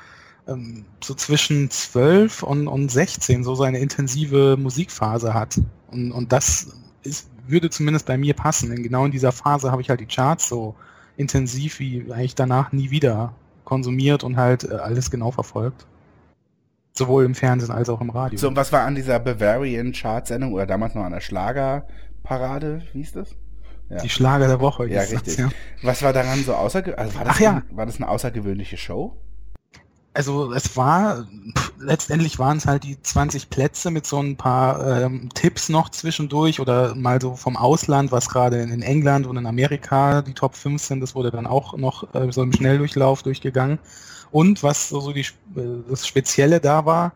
ähm, 0.47 0.85
so 1.03 1.15
zwischen 1.15 1.71
12 1.71 2.43
und, 2.43 2.67
und 2.67 2.91
16 2.91 3.43
so 3.43 3.55
seine 3.55 3.79
intensive 3.79 4.55
Musikphase 4.55 5.33
hat. 5.33 5.59
Und, 5.89 6.11
und 6.11 6.31
das 6.31 6.75
ist, 7.01 7.27
würde 7.47 7.71
zumindest 7.71 8.05
bei 8.05 8.19
mir 8.19 8.35
passen. 8.35 8.69
Denn 8.69 8.83
genau 8.83 9.05
in 9.05 9.11
dieser 9.11 9.31
Phase 9.31 9.71
habe 9.71 9.81
ich 9.81 9.89
halt 9.89 9.99
die 9.99 10.05
Charts 10.05 10.47
so 10.47 10.75
intensiv 11.15 11.79
wie 11.79 12.05
eigentlich 12.11 12.35
danach 12.35 12.71
nie 12.71 12.91
wieder 12.91 13.33
konsumiert 13.63 14.23
und 14.23 14.37
halt 14.37 14.63
äh, 14.63 14.75
alles 14.75 15.09
genau 15.09 15.31
verfolgt. 15.31 15.87
Sowohl 16.93 17.25
im 17.25 17.33
Fernsehen 17.33 17.71
als 17.71 17.89
auch 17.89 17.99
im 17.99 18.11
Radio. 18.11 18.37
So, 18.37 18.47
und 18.47 18.55
was 18.55 18.71
war 18.71 18.81
an 18.81 18.93
dieser 18.93 19.17
Bavarian 19.17 19.91
Chart-Sendung 19.91 20.53
oder 20.53 20.67
damals 20.67 20.93
noch 20.93 21.03
an 21.03 21.13
der 21.13 21.21
Schlagerparade? 21.21 22.83
Wie 22.93 23.01
ist 23.01 23.15
das? 23.15 23.35
Ja. 23.89 23.97
Die 23.97 24.09
Schlager 24.09 24.47
der 24.47 24.59
Woche. 24.59 24.87
Ja, 24.87 25.01
richtig. 25.01 25.23
Das, 25.23 25.37
ja. 25.37 25.49
Was 25.81 26.01
war 26.01 26.13
daran 26.13 26.43
so 26.43 26.53
außergewöhnlich? 26.53 26.99
Also 26.99 27.17
war, 27.17 27.25
das 27.25 27.35
Ach, 27.35 27.39
ja. 27.39 27.61
war 27.71 27.85
das 27.85 27.97
eine 27.97 28.09
außergewöhnliche 28.09 28.77
Show? 28.77 29.17
also 30.17 30.51
es 30.51 30.75
war, 30.75 31.27
pff, 31.55 31.73
letztendlich 31.79 32.39
waren 32.39 32.57
es 32.57 32.65
halt 32.65 32.83
die 32.83 32.99
20 32.99 33.51
Plätze 33.51 33.91
mit 33.91 34.07
so 34.07 34.19
ein 34.19 34.35
paar 34.35 35.03
ähm, 35.03 35.29
Tipps 35.35 35.69
noch 35.69 35.89
zwischendurch 35.89 36.59
oder 36.59 36.95
mal 36.95 37.21
so 37.21 37.35
vom 37.35 37.55
Ausland, 37.55 38.11
was 38.11 38.27
gerade 38.27 38.59
in, 38.59 38.71
in, 38.71 38.81
England 38.81 39.27
und 39.27 39.37
in 39.37 39.45
Amerika 39.45 40.23
die 40.23 40.33
Top 40.33 40.55
5 40.55 40.81
sind, 40.81 41.01
das 41.01 41.13
wurde 41.13 41.29
dann 41.29 41.45
auch 41.45 41.77
noch 41.77 42.15
äh, 42.15 42.31
so 42.31 42.41
im 42.41 42.51
Schnelldurchlauf 42.51 43.21
durchgegangen. 43.21 43.77
Und 44.31 44.63
was 44.63 44.89
so, 44.89 45.01
so 45.01 45.13
die, 45.13 45.21
äh, 45.21 45.83
das 45.87 46.07
Spezielle 46.07 46.59
da 46.59 46.85
war, 46.85 47.13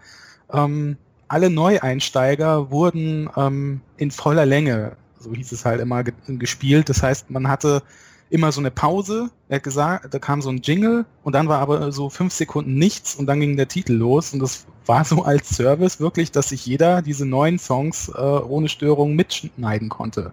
ähm, 0.53 0.95
alle 1.27 1.49
Neueinsteiger 1.49 2.69
wurden 2.69 3.31
ähm, 3.35 3.81
in 3.97 4.11
voller 4.11 4.45
Länge, 4.45 4.95
so 5.21 5.33
hieß 5.33 5.51
es 5.51 5.65
halt 5.65 5.81
immer, 5.81 6.03
ge 6.03 6.13
gespielt. 6.27 6.89
Das 6.89 7.03
heißt, 7.03 7.29
man 7.29 7.47
hatte 7.47 7.83
immer 8.29 8.51
so 8.51 8.61
eine 8.61 8.71
Pause. 8.71 9.29
Er 9.49 9.57
hat 9.57 9.63
gesagt, 9.63 10.13
da 10.13 10.19
kam 10.19 10.41
so 10.41 10.49
ein 10.49 10.61
Jingle 10.61 11.05
und 11.23 11.33
dann 11.33 11.47
war 11.47 11.59
aber 11.59 11.91
so 11.91 12.09
fünf 12.09 12.33
Sekunden 12.33 12.75
nichts 12.75 13.15
und 13.15 13.27
dann 13.27 13.39
ging 13.39 13.57
der 13.57 13.67
Titel 13.67 13.93
los 13.93 14.33
und 14.33 14.39
das 14.39 14.65
war 14.85 15.05
so 15.05 15.23
als 15.23 15.49
Service 15.49 15.99
wirklich, 15.99 16.31
dass 16.31 16.49
sich 16.49 16.65
jeder 16.65 17.01
diese 17.01 17.25
neuen 17.25 17.59
Songs 17.59 18.09
äh, 18.09 18.19
ohne 18.19 18.69
Störung 18.69 19.15
mitschneiden 19.15 19.89
konnte. 19.89 20.31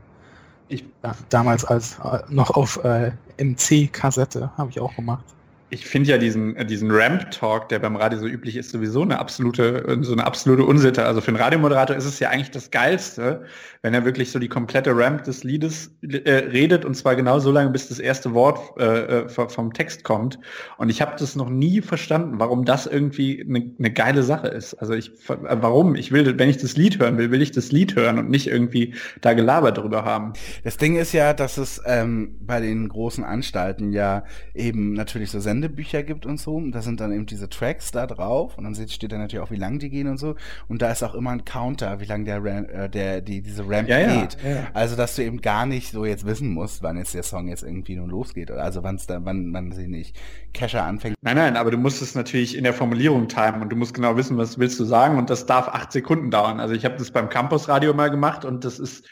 Ich, 0.69 0.85
ja, 1.03 1.15
damals 1.29 1.65
als 1.65 1.99
äh, 2.05 2.21
noch 2.29 2.51
auf 2.51 2.83
äh, 2.85 3.13
MC-Kassette 3.39 4.51
habe 4.57 4.71
ich 4.71 4.81
auch 4.81 4.95
gemacht 4.95 5.25
ich 5.71 5.87
finde 5.87 6.11
ja 6.11 6.19
diesen, 6.19 6.57
äh, 6.57 6.65
diesen 6.65 6.91
Ramp-Talk, 6.91 7.69
der 7.69 7.79
beim 7.79 7.97
Radio 7.97 8.19
so 8.19 8.27
üblich 8.27 8.57
ist, 8.57 8.71
sowieso 8.71 9.03
eine 9.03 9.19
absolute, 9.19 9.99
so 10.01 10.13
eine 10.13 10.27
absolute 10.27 10.65
Unsitte. 10.65 11.05
Also 11.05 11.21
für 11.21 11.29
einen 11.29 11.37
Radiomoderator 11.37 11.97
ist 11.97 12.07
es 12.07 12.19
ja 12.21 12.31
eigentlich 12.31 12.51
das 12.51 12.71
Geilste, 12.71 13.45
wenn 13.83 13.95
er 13.95 14.05
wirklich 14.05 14.31
so 14.31 14.39
die 14.39 14.49
komplette 14.49 14.97
Ramp 14.97 15.25
des 15.25 15.45
Liedes 15.45 15.93
äh, 16.03 16.31
redet 16.31 16.85
und 16.85 16.95
zwar 16.95 17.17
genau 17.17 17.39
so 17.39 17.51
lange, 17.51 17.71
bis 17.71 17.89
das 17.89 17.99
erste 17.99 18.35
Wort 18.35 18.79
äh, 18.79 19.23
äh 19.23 19.29
vom 19.29 19.73
Text 19.73 20.05
kommt. 20.05 20.39
Und 20.79 20.91
ich 20.91 21.01
habe 21.01 21.15
das 21.19 21.37
noch 21.37 21.49
nie 21.49 21.81
verstanden, 21.81 22.39
warum 22.39 22.65
das 22.65 22.87
irgendwie 22.87 23.45
eine, 23.49 23.71
eine 23.79 23.93
geile 23.93 24.23
Sache 24.23 24.49
ist. 24.49 24.75
Also 24.75 24.95
ich, 24.95 25.11
äh, 25.29 25.37
warum? 25.61 25.95
Ich 25.95 26.13
will, 26.13 26.39
wenn 26.39 26.49
ich 26.49 26.59
das 26.59 26.77
Lied 26.77 26.99
hören 26.99 27.19
will, 27.19 27.31
will 27.31 27.43
ich 27.43 27.53
das 27.53 27.73
Lied 27.73 27.97
hören 27.97 28.19
und 28.19 28.31
nicht 28.31 28.49
irgendwie 28.49 28.95
da 29.21 29.33
gelabert 29.33 29.79
drüber 29.79 30.05
haben. 30.05 30.33
Das 30.65 30.77
Ding 30.77 30.97
ist 30.97 31.13
ja, 31.13 31.33
dass 31.33 31.59
es 31.59 31.81
ähm, 31.87 32.37
bei 32.41 32.61
den 32.61 32.89
großen 32.89 33.25
Anstalten 33.25 33.93
ja 33.93 34.25
eben 34.55 34.93
natürlich 34.93 35.31
so 35.31 35.41
Sendebücher 35.41 36.03
gibt 36.03 36.27
und 36.27 36.41
so. 36.41 36.61
Da 36.71 36.83
sind 36.83 37.01
dann 37.01 37.13
eben 37.13 37.27
diese 37.27 37.49
Tracks 37.49 37.93
da 37.93 38.07
drauf. 38.07 38.59
Und 38.59 38.65
dann 38.65 38.75
steht 38.75 39.13
da 39.13 39.19
natürlich 39.19 39.45
auch, 39.45 39.51
wie 39.51 39.57
lang 39.57 39.79
die 39.79 39.91
gehen 39.91 40.09
und 40.09 40.19
so. 40.19 40.35
Und 40.69 40.83
da 40.83 40.91
ist 40.91 41.03
auch 41.03 41.15
immer 41.15 41.31
ein 41.31 41.45
Counter, 41.45 42.01
wie 42.01 42.07
lang 42.07 42.25
der, 42.25 42.45
äh, 42.45 42.89
der 42.91 43.21
die, 43.21 43.43
diese 43.43 43.69
Ramp 43.69 43.78
ja, 43.87 44.21
geht. 44.21 44.37
Ja, 44.43 44.51
ja. 44.51 44.67
Also, 44.75 44.97
dass 44.97 45.17
du 45.17 45.23
eben 45.23 45.41
gar 45.41 45.67
nicht 45.67 45.91
so 45.93 46.05
jetzt 46.05 46.27
wissen 46.27 46.53
musst, 46.53 46.83
wann 46.83 46.97
jetzt 46.97 47.15
der 47.15 47.23
Song 47.23 47.49
jetzt 47.49 47.63
irgendwie 47.63 47.97
nun 47.97 48.11
losgeht. 48.11 48.51
Also, 48.51 48.83
wann's 48.83 49.07
da, 49.07 49.25
wann 49.25 49.51
man 49.51 49.73
sie 49.73 49.89
nicht 49.89 50.17
Kescher 50.53 50.85
anfängt. 50.85 51.17
Nein, 51.23 51.37
nein, 51.37 51.57
aber 51.57 51.71
du 51.71 51.79
musst 51.79 52.03
es 52.03 52.15
natürlich 52.15 52.57
in 52.57 52.65
der 52.65 52.75
Formulierung 52.75 53.29
timen 53.29 53.63
und 53.63 53.71
du 53.71 53.77
musst 53.77 53.95
genau 53.95 54.17
wissen, 54.17 54.37
was 54.37 54.59
willst 54.59 54.79
du 54.81 54.85
sagen. 54.85 55.19
Und 55.19 55.31
das 55.31 55.47
darf 55.47 55.69
acht 55.69 55.93
Sekunden 55.93 56.31
dauern. 56.31 56.61
Also, 56.61 56.75
ich 56.75 56.85
habe 56.85 56.97
das 56.97 57.11
beim 57.11 57.29
Campusradio 57.29 57.95
mal 57.95 58.11
gemacht 58.11 58.45
und 58.45 58.65
das 58.65 58.79
ist 58.79 59.07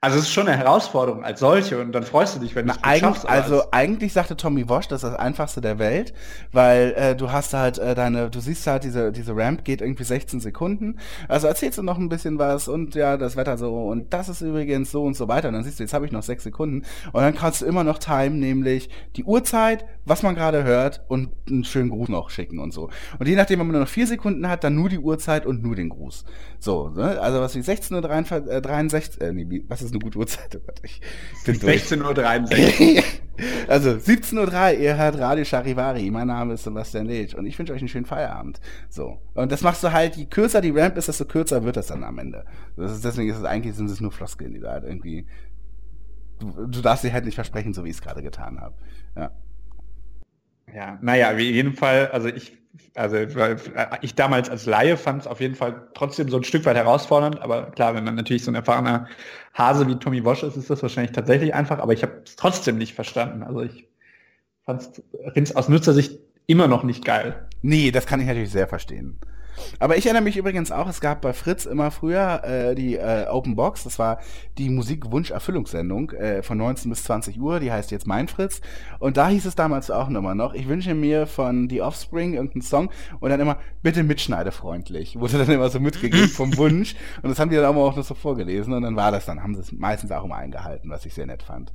Also 0.00 0.16
es 0.18 0.26
ist 0.26 0.30
schon 0.32 0.46
eine 0.46 0.56
Herausforderung 0.56 1.24
als 1.24 1.40
solche 1.40 1.80
und 1.80 1.90
dann 1.90 2.04
freust 2.04 2.36
du 2.36 2.38
dich, 2.38 2.54
wenn 2.54 2.68
du 2.68 2.72
es 2.72 2.78
Eig 2.84 3.00
schaffst. 3.00 3.28
also 3.28 3.62
es- 3.62 3.72
eigentlich 3.72 4.12
sagte 4.12 4.36
Tommy 4.36 4.68
Walsh, 4.68 4.86
das 4.86 5.02
ist 5.02 5.10
das 5.10 5.18
einfachste 5.18 5.60
der 5.60 5.80
Welt, 5.80 6.14
weil 6.52 6.92
äh, 6.96 7.16
du 7.16 7.32
hast 7.32 7.52
halt 7.52 7.78
äh, 7.78 7.96
deine, 7.96 8.30
du 8.30 8.38
siehst 8.38 8.64
halt, 8.68 8.84
diese, 8.84 9.10
diese 9.10 9.34
Ramp 9.34 9.64
geht 9.64 9.80
irgendwie 9.80 10.04
16 10.04 10.38
Sekunden. 10.38 11.00
Also 11.26 11.48
erzählst 11.48 11.78
du 11.78 11.82
noch 11.82 11.98
ein 11.98 12.08
bisschen 12.08 12.38
was 12.38 12.68
und 12.68 12.94
ja, 12.94 13.16
das 13.16 13.34
Wetter 13.34 13.58
so 13.58 13.74
und 13.88 14.12
das 14.14 14.28
ist 14.28 14.40
übrigens 14.40 14.92
so 14.92 15.02
und 15.02 15.16
so 15.16 15.26
weiter. 15.26 15.48
Und 15.48 15.54
dann 15.54 15.64
siehst 15.64 15.80
du, 15.80 15.82
jetzt 15.82 15.94
habe 15.94 16.06
ich 16.06 16.12
noch 16.12 16.22
sechs 16.22 16.44
Sekunden 16.44 16.84
und 17.12 17.20
dann 17.20 17.34
kannst 17.34 17.62
du 17.62 17.66
immer 17.66 17.82
noch 17.82 17.98
Time, 17.98 18.36
nämlich 18.36 18.90
die 19.16 19.24
Uhrzeit, 19.24 19.84
was 20.04 20.22
man 20.22 20.36
gerade 20.36 20.62
hört 20.62 21.02
und 21.08 21.30
einen 21.48 21.64
schönen 21.64 21.90
Gruß 21.90 22.08
noch 22.08 22.30
schicken 22.30 22.60
und 22.60 22.72
so. 22.72 22.88
Und 23.18 23.26
je 23.26 23.34
nachdem, 23.34 23.58
wenn 23.58 23.66
man 23.66 23.72
nur 23.72 23.82
noch 23.82 23.88
vier 23.90 24.06
Sekunden 24.06 24.48
hat, 24.48 24.62
dann 24.62 24.76
nur 24.76 24.90
die 24.90 25.00
Uhrzeit 25.00 25.44
und 25.44 25.60
nur 25.60 25.74
den 25.74 25.88
Gruß. 25.88 26.24
So, 26.60 26.88
ne? 26.88 27.20
also 27.20 27.40
was 27.40 27.54
wie 27.54 27.60
16.63 27.60 28.46
Uhr, 28.46 28.52
äh, 28.52 28.60
63, 28.62 29.20
äh, 29.20 29.32
nee, 29.32 29.62
was 29.68 29.80
ist 29.80 29.92
eine 29.92 30.00
gute 30.00 30.18
Uhrzeit? 30.18 30.56
Oh 30.58 30.60
Gott, 30.66 30.80
ich 30.82 31.00
bin 31.44 31.58
durch. 31.60 31.84
16.63 31.84 32.96
Uhr. 32.96 33.04
also 33.68 33.90
17.03 33.90 34.74
Uhr, 34.74 34.80
ihr 34.80 34.96
hört 34.96 35.18
Radio 35.18 35.44
Charivari. 35.44 36.10
Mein 36.10 36.26
Name 36.26 36.54
ist 36.54 36.64
Sebastian 36.64 37.06
Leitch 37.06 37.34
und 37.34 37.46
ich 37.46 37.56
wünsche 37.58 37.72
euch 37.72 37.80
einen 37.80 37.88
schönen 37.88 38.06
Feierabend. 38.06 38.60
So. 38.88 39.18
Und 39.34 39.52
das 39.52 39.62
machst 39.62 39.84
du 39.84 39.92
halt, 39.92 40.16
je 40.16 40.24
kürzer 40.24 40.60
die 40.60 40.70
Ramp 40.70 40.96
ist, 40.96 41.06
desto 41.06 41.24
kürzer 41.24 41.62
wird 41.62 41.76
das 41.76 41.86
dann 41.86 42.02
am 42.02 42.18
Ende. 42.18 42.44
Das 42.76 42.92
ist, 42.92 43.04
deswegen 43.04 43.30
ist 43.30 43.38
es 43.38 43.44
eigentlich, 43.44 43.74
sind 43.74 43.88
es 43.88 44.00
nur 44.00 44.10
Floskeln, 44.10 44.54
die 44.54 44.60
da 44.60 44.72
halt 44.72 44.84
irgendwie. 44.84 45.26
Du, 46.40 46.66
du 46.66 46.80
darfst 46.82 47.02
sie 47.02 47.12
halt 47.12 47.24
nicht 47.24 47.36
versprechen, 47.36 47.72
so 47.72 47.84
wie 47.84 47.90
ich 47.90 47.96
es 47.96 48.02
gerade 48.02 48.22
getan 48.22 48.60
habe. 48.60 48.74
Ja. 49.16 49.30
Ja, 50.74 50.98
naja, 51.00 51.36
wie 51.36 51.50
jeden 51.50 51.72
Fall, 51.72 52.08
also 52.08 52.28
ich, 52.28 52.57
also 52.94 53.16
äh, 53.16 53.56
ich 54.02 54.14
damals 54.14 54.50
als 54.50 54.66
Laie 54.66 54.96
fand 54.96 55.22
es 55.22 55.26
auf 55.26 55.40
jeden 55.40 55.54
Fall 55.54 55.88
trotzdem 55.94 56.28
so 56.28 56.36
ein 56.36 56.44
Stück 56.44 56.64
weit 56.64 56.76
herausfordernd, 56.76 57.40
aber 57.40 57.70
klar, 57.70 57.94
wenn 57.94 58.04
man 58.04 58.14
natürlich 58.14 58.44
so 58.44 58.50
ein 58.50 58.54
erfahrener 58.54 59.08
Hase 59.54 59.86
wie 59.86 59.96
Tommy 59.96 60.24
Walsh 60.24 60.42
ist, 60.42 60.56
ist 60.56 60.70
das 60.70 60.82
wahrscheinlich 60.82 61.12
tatsächlich 61.12 61.54
einfach, 61.54 61.78
aber 61.78 61.92
ich 61.92 62.02
habe 62.02 62.22
es 62.24 62.36
trotzdem 62.36 62.78
nicht 62.78 62.94
verstanden. 62.94 63.42
Also 63.42 63.62
ich 63.62 63.88
fand 64.64 65.02
es 65.34 65.56
aus 65.56 65.68
Nutzersicht 65.68 66.18
immer 66.46 66.68
noch 66.68 66.82
nicht 66.82 67.04
geil. 67.04 67.46
Nee, 67.62 67.90
das 67.90 68.06
kann 68.06 68.20
ich 68.20 68.26
natürlich 68.26 68.50
sehr 68.50 68.68
verstehen. 68.68 69.18
Aber 69.78 69.96
ich 69.96 70.06
erinnere 70.06 70.22
mich 70.22 70.36
übrigens 70.36 70.72
auch, 70.72 70.88
es 70.88 71.00
gab 71.00 71.20
bei 71.20 71.32
Fritz 71.32 71.66
immer 71.66 71.90
früher 71.90 72.42
äh, 72.44 72.74
die 72.74 72.96
äh, 72.96 73.26
Open 73.28 73.56
Box, 73.56 73.84
das 73.84 73.98
war 73.98 74.18
die 74.58 74.70
Musikwunsch-Erfüllungssendung 74.70 76.10
äh, 76.12 76.42
von 76.42 76.58
19 76.58 76.90
bis 76.90 77.04
20 77.04 77.40
Uhr, 77.40 77.60
die 77.60 77.72
heißt 77.72 77.90
jetzt 77.90 78.06
Mein 78.06 78.28
Fritz. 78.28 78.60
Und 78.98 79.16
da 79.16 79.28
hieß 79.28 79.44
es 79.46 79.54
damals 79.54 79.90
auch 79.90 80.08
immer 80.08 80.34
noch, 80.34 80.54
ich 80.54 80.68
wünsche 80.68 80.94
mir 80.94 81.26
von 81.26 81.68
The 81.68 81.82
Offspring 81.82 82.34
irgendeinen 82.34 82.62
Song 82.62 82.90
und 83.20 83.30
dann 83.30 83.40
immer, 83.40 83.58
bitte 83.82 84.02
mitschneidefreundlich. 84.02 85.18
Wurde 85.18 85.38
dann 85.38 85.50
immer 85.50 85.68
so 85.68 85.80
mitgegeben 85.80 86.28
vom 86.28 86.56
Wunsch. 86.56 86.94
Und 87.22 87.30
das 87.30 87.38
haben 87.38 87.50
die 87.50 87.56
dann 87.56 87.76
auch 87.76 87.96
noch 87.96 88.04
so 88.04 88.14
vorgelesen 88.14 88.72
und 88.72 88.82
dann 88.82 88.96
war 88.96 89.12
das 89.12 89.26
dann, 89.26 89.42
haben 89.42 89.54
sie 89.54 89.60
es 89.60 89.72
meistens 89.72 90.10
auch 90.10 90.24
immer 90.24 90.36
eingehalten, 90.36 90.90
was 90.90 91.06
ich 91.06 91.14
sehr 91.14 91.26
nett 91.26 91.42
fand. 91.42 91.72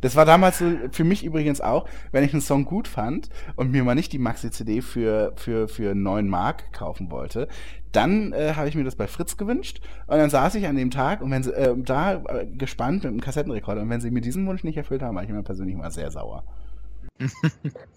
Das 0.00 0.16
war 0.16 0.24
damals 0.24 0.58
so 0.58 0.70
für 0.92 1.04
mich 1.04 1.24
übrigens 1.24 1.60
auch, 1.60 1.86
wenn 2.12 2.24
ich 2.24 2.32
einen 2.32 2.42
Song 2.42 2.64
gut 2.64 2.88
fand 2.88 3.28
und 3.54 3.70
mir 3.70 3.84
mal 3.84 3.94
nicht 3.94 4.12
die 4.12 4.18
Maxi-CD 4.18 4.82
für, 4.82 5.32
für, 5.36 5.68
für 5.68 5.94
9 5.94 6.28
Mark 6.28 6.72
kaufen 6.72 7.10
wollte, 7.10 7.48
dann 7.92 8.32
äh, 8.32 8.52
habe 8.54 8.68
ich 8.68 8.74
mir 8.74 8.84
das 8.84 8.96
bei 8.96 9.06
Fritz 9.06 9.36
gewünscht 9.36 9.80
und 10.06 10.18
dann 10.18 10.30
saß 10.30 10.54
ich 10.56 10.66
an 10.66 10.76
dem 10.76 10.90
Tag 10.90 11.22
und 11.22 11.30
wenn 11.30 11.42
sie, 11.42 11.52
äh, 11.52 11.74
da 11.76 12.22
äh, 12.24 12.46
gespannt 12.46 13.04
mit 13.04 13.12
dem 13.12 13.20
Kassettenrekorder 13.20 13.82
und 13.82 13.90
wenn 13.90 14.00
sie 14.00 14.10
mir 14.10 14.20
diesen 14.20 14.46
Wunsch 14.46 14.64
nicht 14.64 14.76
erfüllt 14.76 15.02
haben, 15.02 15.16
war 15.16 15.22
ich 15.22 15.30
immer 15.30 15.42
persönlich 15.42 15.76
mal 15.76 15.90
sehr 15.90 16.10
sauer. 16.10 16.44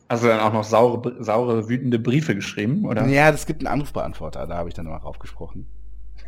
Hast 0.10 0.24
du 0.24 0.28
dann 0.28 0.40
auch 0.40 0.54
noch 0.54 0.64
saure, 0.64 1.22
saure, 1.22 1.68
wütende 1.68 2.00
Briefe 2.00 2.34
geschrieben, 2.34 2.86
oder? 2.86 3.06
Ja, 3.08 3.32
das 3.32 3.46
gibt 3.46 3.62
einen 3.62 3.74
Anrufbeantworter, 3.74 4.48
da 4.48 4.58
habe 4.58 4.70
ich 4.70 4.76
dann 4.76 4.86
immer 4.86 4.98
raufgesprochen. 4.98 5.68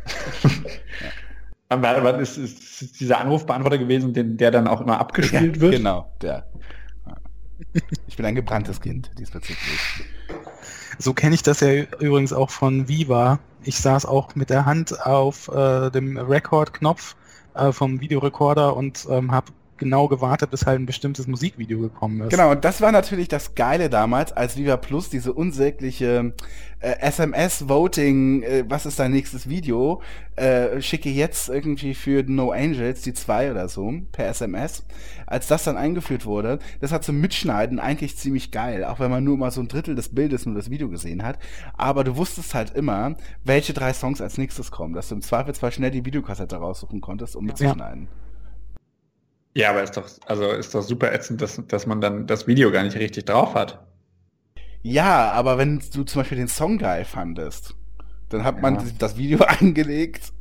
Aber 0.04 0.60
aber 1.72 2.18
ist, 2.18 2.36
ist, 2.38 3.00
dieser 3.00 3.20
Anrufbeantworter 3.20 3.78
gewesen, 3.78 4.12
den, 4.12 4.36
der 4.36 4.50
dann 4.50 4.66
auch 4.66 4.80
immer 4.80 4.98
abgespielt 4.98 5.60
wird? 5.60 5.72
Genau, 5.72 6.10
der. 6.20 6.46
Ja. 7.06 7.16
Ich 8.06 8.16
bin 8.16 8.26
ein 8.26 8.34
gebranntes 8.34 8.80
Kind 8.80 9.10
diesbezüglich. 9.18 10.04
So 10.98 11.14
kenne 11.14 11.34
ich 11.34 11.42
das 11.42 11.60
ja 11.60 11.84
übrigens 12.00 12.32
auch 12.32 12.50
von 12.50 12.88
Viva. 12.88 13.38
Ich 13.64 13.78
saß 13.78 14.06
auch 14.06 14.34
mit 14.34 14.50
der 14.50 14.66
Hand 14.66 15.04
auf 15.06 15.48
äh, 15.48 15.90
dem 15.90 16.18
Record-Knopf 16.18 17.16
äh, 17.54 17.72
vom 17.72 18.00
Videorekorder 18.00 18.76
und 18.76 19.06
ähm, 19.10 19.32
habe 19.32 19.52
genau 19.82 20.08
gewartet, 20.08 20.50
bis 20.50 20.66
halt 20.66 20.80
ein 20.80 20.86
bestimmtes 20.86 21.26
Musikvideo 21.26 21.80
gekommen 21.80 22.22
ist. 22.22 22.30
Genau, 22.30 22.50
und 22.50 22.64
das 22.64 22.80
war 22.80 22.92
natürlich 22.92 23.28
das 23.28 23.54
Geile 23.54 23.90
damals, 23.90 24.32
als 24.32 24.56
Viva 24.56 24.76
Plus 24.76 25.10
diese 25.10 25.32
unsägliche 25.32 26.32
äh, 26.82 26.98
SMS-Voting, 27.00 28.42
äh, 28.42 28.64
was 28.68 28.86
ist 28.86 28.98
dein 28.98 29.12
nächstes 29.12 29.48
Video, 29.48 30.02
äh, 30.36 30.80
schicke 30.80 31.10
jetzt 31.10 31.48
irgendwie 31.48 31.94
für 31.94 32.24
No 32.24 32.50
Angels 32.50 33.02
die 33.02 33.14
zwei 33.14 33.50
oder 33.50 33.68
so 33.68 33.92
per 34.10 34.26
SMS. 34.26 34.84
Als 35.26 35.46
das 35.46 35.64
dann 35.64 35.76
eingeführt 35.76 36.26
wurde, 36.26 36.58
das 36.80 36.92
hat 36.92 37.04
zum 37.04 37.20
Mitschneiden 37.20 37.78
eigentlich 37.78 38.16
ziemlich 38.16 38.50
geil, 38.50 38.84
auch 38.84 38.98
wenn 38.98 39.10
man 39.10 39.24
nur 39.24 39.38
mal 39.38 39.50
so 39.50 39.60
ein 39.60 39.68
Drittel 39.68 39.94
des 39.94 40.08
Bildes 40.08 40.44
nur 40.44 40.54
das 40.54 40.70
Video 40.70 40.88
gesehen 40.88 41.22
hat. 41.22 41.38
Aber 41.74 42.04
du 42.04 42.16
wusstest 42.16 42.54
halt 42.54 42.74
immer, 42.74 43.14
welche 43.44 43.72
drei 43.72 43.92
Songs 43.92 44.20
als 44.20 44.36
nächstes 44.36 44.70
kommen, 44.70 44.94
dass 44.94 45.08
du 45.08 45.14
im 45.14 45.22
Zweifelsfall 45.22 45.72
schnell 45.72 45.90
die 45.90 46.04
Videokassette 46.04 46.56
raussuchen 46.56 47.00
konntest, 47.00 47.36
um 47.36 47.44
mitzuschneiden. 47.44 48.02
Ja, 48.04 48.21
aber 49.70 49.82
ist 49.82 49.96
doch, 49.96 50.08
also 50.26 50.50
ist 50.50 50.74
doch 50.74 50.82
super 50.82 51.12
ätzend, 51.12 51.40
dass, 51.42 51.60
dass 51.68 51.86
man 51.86 52.00
dann 52.00 52.26
das 52.26 52.46
Video 52.46 52.70
gar 52.70 52.82
nicht 52.84 52.96
richtig 52.96 53.26
drauf 53.26 53.54
hat. 53.54 53.86
Ja, 54.82 55.30
aber 55.32 55.58
wenn 55.58 55.80
du 55.94 56.04
zum 56.04 56.20
Beispiel 56.20 56.38
den 56.38 56.48
Song 56.48 56.78
geil 56.78 57.04
fandest, 57.04 57.74
dann 58.30 58.44
hat 58.44 58.60
man 58.62 58.76
Ja. 58.76 58.84
das 58.98 59.16
Video 59.16 59.44
eingelegt, 59.46 60.32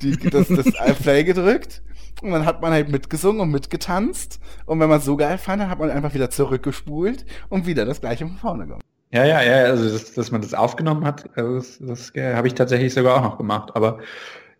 die, 0.00 0.16
das, 0.16 0.48
das 0.48 0.66
Play 1.02 1.24
gedrückt 1.24 1.82
und 2.22 2.30
dann 2.32 2.46
hat 2.46 2.62
man 2.62 2.72
halt 2.72 2.88
mitgesungen 2.88 3.40
und 3.40 3.50
mitgetanzt 3.50 4.40
und 4.66 4.80
wenn 4.80 4.88
man 4.88 4.98
es 4.98 5.04
so 5.04 5.16
geil 5.16 5.38
fand, 5.38 5.62
dann 5.62 5.70
hat 5.70 5.78
man 5.78 5.90
einfach 5.90 6.14
wieder 6.14 6.30
zurückgespult 6.30 7.24
und 7.48 7.66
wieder 7.66 7.84
das 7.84 8.00
gleiche 8.00 8.26
von 8.26 8.36
vorne 8.36 8.66
gemacht. 8.66 8.82
Ja, 9.12 9.24
ja, 9.24 9.42
ja, 9.42 9.64
also 9.66 9.88
dass, 9.88 10.12
dass 10.14 10.30
man 10.32 10.40
das 10.42 10.54
aufgenommen 10.54 11.04
hat, 11.04 11.30
also 11.36 11.54
das, 11.56 11.78
das 11.80 12.14
äh, 12.16 12.34
habe 12.34 12.48
ich 12.48 12.54
tatsächlich 12.54 12.92
sogar 12.94 13.16
auch 13.16 13.22
noch 13.22 13.38
gemacht. 13.38 13.70
Aber 13.74 14.00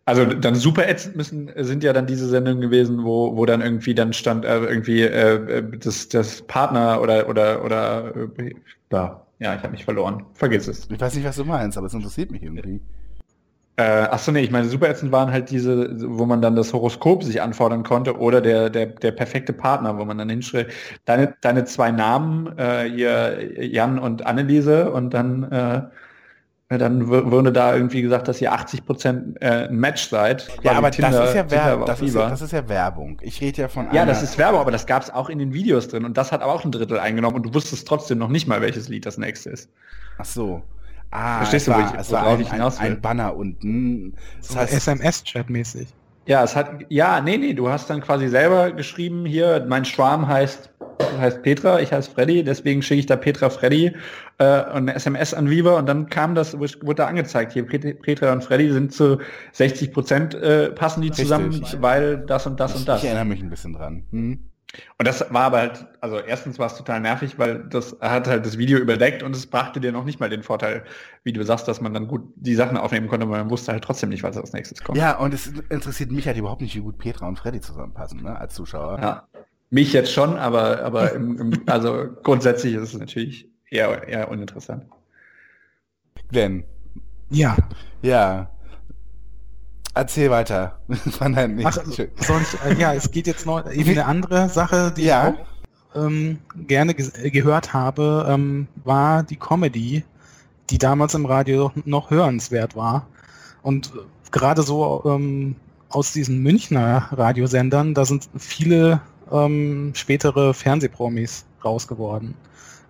also 0.06 0.26
dann 0.26 0.54
super 0.54 0.88
ätzend 0.88 1.16
müssen 1.16 1.50
sind 1.56 1.82
ja 1.82 1.92
dann 1.92 2.06
diese 2.06 2.28
Sendungen 2.28 2.60
gewesen, 2.60 3.04
wo, 3.04 3.36
wo 3.36 3.46
dann 3.46 3.62
irgendwie 3.62 3.94
dann 3.94 4.12
stand 4.12 4.44
äh, 4.44 4.58
irgendwie 4.58 5.02
äh, 5.02 5.58
äh, 5.58 5.78
das, 5.78 6.08
das 6.08 6.42
Partner 6.42 7.00
oder 7.00 7.28
oder 7.28 7.64
oder 7.64 8.14
äh, 8.38 8.52
ja, 8.92 9.22
ja, 9.38 9.54
ich 9.54 9.62
habe 9.62 9.70
mich 9.70 9.84
verloren. 9.84 10.24
Vergiss 10.34 10.68
es. 10.68 10.88
Ich 10.90 11.00
weiß 11.00 11.14
nicht, 11.14 11.24
was 11.24 11.36
du 11.36 11.44
meinst, 11.44 11.78
aber 11.78 11.86
es 11.86 11.94
interessiert 11.94 12.30
mich 12.30 12.42
irgendwie. 12.42 12.80
Äh, 13.76 13.82
achso, 13.82 14.30
nee, 14.30 14.40
ich 14.42 14.52
meine, 14.52 14.68
super 14.68 14.88
ätzend 14.88 15.10
waren 15.10 15.32
halt 15.32 15.50
diese, 15.50 15.90
wo 16.16 16.26
man 16.26 16.40
dann 16.40 16.54
das 16.54 16.72
Horoskop 16.72 17.24
sich 17.24 17.42
anfordern 17.42 17.82
konnte 17.82 18.16
oder 18.18 18.40
der, 18.40 18.70
der, 18.70 18.86
der 18.86 19.10
perfekte 19.10 19.52
Partner, 19.52 19.98
wo 19.98 20.04
man 20.04 20.16
dann 20.16 20.30
hinschrieb, 20.30 20.68
deine, 21.06 21.34
deine 21.40 21.64
zwei 21.64 21.90
Namen, 21.90 22.56
äh, 22.56 22.88
hier 22.88 23.64
Jan 23.66 23.98
und 23.98 24.24
Anneliese 24.26 24.92
und 24.92 25.12
dann, 25.12 25.42
äh, 25.50 25.82
dann 26.78 27.10
w- 27.10 27.30
wurde 27.30 27.52
da 27.52 27.74
irgendwie 27.74 28.02
gesagt, 28.02 28.28
dass 28.28 28.40
ihr 28.40 28.52
80 28.52 28.84
Prozent 28.86 29.36
äh, 29.42 29.68
ein 29.68 29.76
Match 29.76 30.08
seid. 30.08 30.48
Ja, 30.62 30.72
aber 30.72 30.90
Tinder- 30.90 31.10
das 31.10 31.28
ist 31.30 31.34
ja 31.36 31.50
Werbung. 31.50 31.86
Das 31.86 32.00
ja, 32.00 32.28
das 32.28 32.42
ist 32.42 32.52
ja 32.52 32.68
Werbung. 32.68 33.18
Ich 33.22 33.40
rede 33.40 33.62
ja 33.62 33.68
von 33.68 33.86
ja, 33.92 34.02
einer- 34.02 34.06
das 34.06 34.22
ist 34.22 34.38
Werbung, 34.38 34.60
aber 34.60 34.70
das 34.70 34.86
gab 34.86 35.02
es 35.02 35.10
auch 35.10 35.28
in 35.28 35.38
den 35.38 35.52
Videos 35.54 35.88
drin 35.88 36.04
und 36.04 36.16
das 36.16 36.32
hat 36.32 36.42
aber 36.42 36.52
auch 36.52 36.64
ein 36.64 36.72
Drittel 36.72 36.98
eingenommen 36.98 37.36
und 37.36 37.42
du 37.44 37.54
wusstest 37.54 37.86
trotzdem 37.88 38.18
noch 38.18 38.28
nicht 38.28 38.46
mal, 38.48 38.60
welches 38.60 38.88
Lied 38.88 39.06
das 39.06 39.18
nächste 39.18 39.50
ist. 39.50 39.68
Ach 40.18 40.24
so. 40.24 40.62
Ah, 41.10 41.38
Verstehst 41.38 41.68
es 41.68 41.72
du, 41.74 41.78
wo 41.78 41.82
war, 41.84 41.94
ich- 41.94 42.00
es 42.00 42.12
war 42.12 42.22
worauf 42.24 42.34
ein, 42.34 42.40
ich 42.40 42.48
ein, 42.48 42.52
hinaus 42.54 42.80
will? 42.80 42.86
ein 42.86 43.00
Banner 43.00 43.36
unten. 43.36 44.14
Das 44.38 44.48
So 44.48 44.56
heißt, 44.58 44.72
SMS-Chat-mäßig. 44.74 45.88
Ja, 46.26 46.42
es 46.42 46.56
hat, 46.56 46.70
ja, 46.88 47.20
nee, 47.20 47.36
nee, 47.36 47.52
du 47.52 47.68
hast 47.68 47.90
dann 47.90 48.00
quasi 48.00 48.28
selber 48.28 48.72
geschrieben, 48.72 49.26
hier, 49.26 49.64
mein 49.68 49.84
Schwarm 49.84 50.26
heißt, 50.26 50.70
heißt 51.18 51.42
Petra, 51.42 51.80
ich 51.80 51.92
heiße 51.92 52.10
Freddy, 52.10 52.44
deswegen 52.44 52.82
schicke 52.82 53.00
ich 53.00 53.06
da 53.06 53.16
Petra 53.16 53.50
Freddy 53.50 53.94
äh, 54.38 54.60
und 54.70 54.76
eine 54.88 54.94
SMS 54.94 55.34
an 55.34 55.48
Viva 55.50 55.78
und 55.78 55.86
dann 55.86 56.08
kam 56.08 56.34
das, 56.34 56.58
wurde 56.58 56.94
da 56.94 57.06
angezeigt, 57.06 57.52
hier, 57.52 57.66
Pet- 57.66 58.00
Petra 58.02 58.32
und 58.32 58.42
Freddy 58.44 58.70
sind 58.72 58.92
zu 58.92 59.18
60 59.52 59.92
Prozent 59.92 60.34
äh, 60.34 60.70
passen 60.70 61.02
die 61.02 61.08
Richtig. 61.08 61.24
zusammen, 61.24 61.62
weil 61.80 62.18
das 62.18 62.46
und 62.46 62.60
das 62.60 62.74
und 62.74 62.88
das. 62.88 63.02
ich 63.02 63.06
erinnere 63.06 63.26
mich 63.26 63.42
ein 63.42 63.50
bisschen 63.50 63.72
dran. 63.74 64.04
Hm? 64.10 64.50
Und 64.98 65.06
das 65.06 65.24
war 65.32 65.42
aber 65.44 65.58
halt, 65.58 65.86
also 66.00 66.18
erstens 66.18 66.58
war 66.58 66.66
es 66.66 66.74
total 66.74 67.00
nervig, 67.00 67.38
weil 67.38 67.64
das 67.70 67.96
hat 68.00 68.26
halt 68.26 68.44
das 68.44 68.58
Video 68.58 68.78
überdeckt 68.78 69.22
und 69.22 69.36
es 69.36 69.46
brachte 69.46 69.80
dir 69.80 69.92
noch 69.92 70.04
nicht 70.04 70.18
mal 70.18 70.28
den 70.28 70.42
Vorteil, 70.42 70.82
wie 71.22 71.32
du 71.32 71.44
sagst, 71.44 71.68
dass 71.68 71.80
man 71.80 71.94
dann 71.94 72.08
gut 72.08 72.22
die 72.34 72.56
Sachen 72.56 72.76
aufnehmen 72.76 73.06
konnte, 73.06 73.28
weil 73.30 73.38
man 73.40 73.50
wusste 73.50 73.70
halt 73.70 73.84
trotzdem 73.84 74.08
nicht, 74.08 74.24
was 74.24 74.36
als 74.36 74.52
nächstes 74.52 74.82
kommt. 74.82 74.98
Ja, 74.98 75.16
und 75.18 75.32
es 75.32 75.46
interessiert 75.68 76.10
mich 76.10 76.26
halt 76.26 76.36
überhaupt 76.36 76.60
nicht, 76.60 76.74
wie 76.74 76.80
gut 76.80 76.98
Petra 76.98 77.28
und 77.28 77.38
Freddy 77.38 77.60
zusammenpassen, 77.60 78.22
ne, 78.22 78.36
als 78.36 78.54
Zuschauer. 78.54 78.98
Ja. 79.00 79.28
Mich 79.70 79.92
jetzt 79.92 80.12
schon, 80.12 80.36
aber, 80.36 80.82
aber 80.82 81.12
im, 81.12 81.38
im, 81.38 81.62
also 81.66 82.06
grundsätzlich 82.22 82.74
ist 82.74 82.82
es 82.94 82.98
natürlich 82.98 83.48
eher, 83.70 84.06
eher 84.06 84.30
uninteressant. 84.30 84.84
Glenn, 86.30 86.64
Ja. 87.30 87.56
ja. 88.02 88.50
Erzähl 89.94 90.30
weiter. 90.30 90.80
Von 91.18 91.34
deinem 91.34 91.64
Ach, 91.64 91.72
soll 91.74 92.08
ich, 92.42 92.60
äh, 92.64 92.80
ja, 92.80 92.94
es 92.94 93.10
geht 93.10 93.26
jetzt 93.26 93.46
noch 93.46 93.70
eben 93.70 93.90
eine 93.90 94.06
andere 94.06 94.48
Sache, 94.48 94.92
die 94.96 95.04
Ja. 95.04 95.30
ich 95.30 95.34
auch 95.96 96.06
ähm, 96.06 96.38
gerne 96.66 96.92
äh, 96.92 97.30
gehört 97.30 97.72
habe, 97.72 98.26
ähm, 98.28 98.66
war 98.84 99.22
die 99.22 99.36
Comedy, 99.36 100.04
die 100.70 100.78
damals 100.78 101.14
im 101.14 101.26
Radio 101.26 101.70
noch 101.84 102.10
hörenswert 102.10 102.74
war. 102.74 103.06
Und 103.62 103.88
äh, 103.94 104.30
gerade 104.32 104.62
so 104.62 105.02
ähm, 105.06 105.54
aus 105.90 106.12
diesen 106.12 106.42
Münchner 106.42 107.08
Radiosendern, 107.12 107.94
da 107.94 108.04
sind 108.04 108.28
viele 108.36 109.00
ähm, 109.32 109.92
spätere 109.94 110.54
Fernsehpromis 110.54 111.44
raus 111.64 111.86
geworden. 111.88 112.34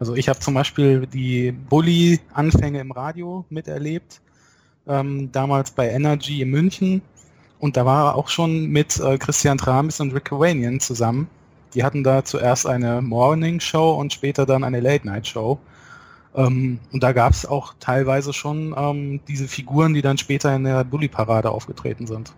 Also 0.00 0.14
ich 0.14 0.28
habe 0.28 0.40
zum 0.40 0.54
Beispiel 0.54 1.06
die 1.06 1.52
Bully-Anfänge 1.52 2.80
im 2.80 2.90
Radio 2.90 3.44
miterlebt, 3.48 4.20
ähm, 4.86 5.30
damals 5.32 5.70
bei 5.70 5.88
Energy 5.88 6.42
in 6.42 6.50
München. 6.50 7.02
Und 7.58 7.76
da 7.76 7.86
war 7.86 8.10
er 8.10 8.14
auch 8.16 8.28
schon 8.28 8.66
mit 8.66 8.98
äh, 9.00 9.16
Christian 9.16 9.56
Tramis 9.56 10.00
und 10.00 10.12
Rick 10.12 10.26
Cavanian 10.26 10.80
zusammen. 10.80 11.28
Die 11.74 11.82
hatten 11.82 12.04
da 12.04 12.24
zuerst 12.24 12.66
eine 12.66 13.00
Morning 13.02 13.60
Show 13.60 13.94
und 13.94 14.12
später 14.12 14.46
dann 14.46 14.64
eine 14.64 14.80
Late 14.80 15.06
Night 15.06 15.26
Show. 15.26 15.58
Ähm, 16.34 16.80
und 16.92 17.02
da 17.02 17.12
gab 17.12 17.32
es 17.32 17.46
auch 17.46 17.74
teilweise 17.80 18.32
schon 18.32 18.74
ähm, 18.76 19.20
diese 19.28 19.48
Figuren, 19.48 19.94
die 19.94 20.02
dann 20.02 20.18
später 20.18 20.54
in 20.54 20.64
der 20.64 20.84
Bully-Parade 20.84 21.50
aufgetreten 21.50 22.06
sind. 22.06 22.32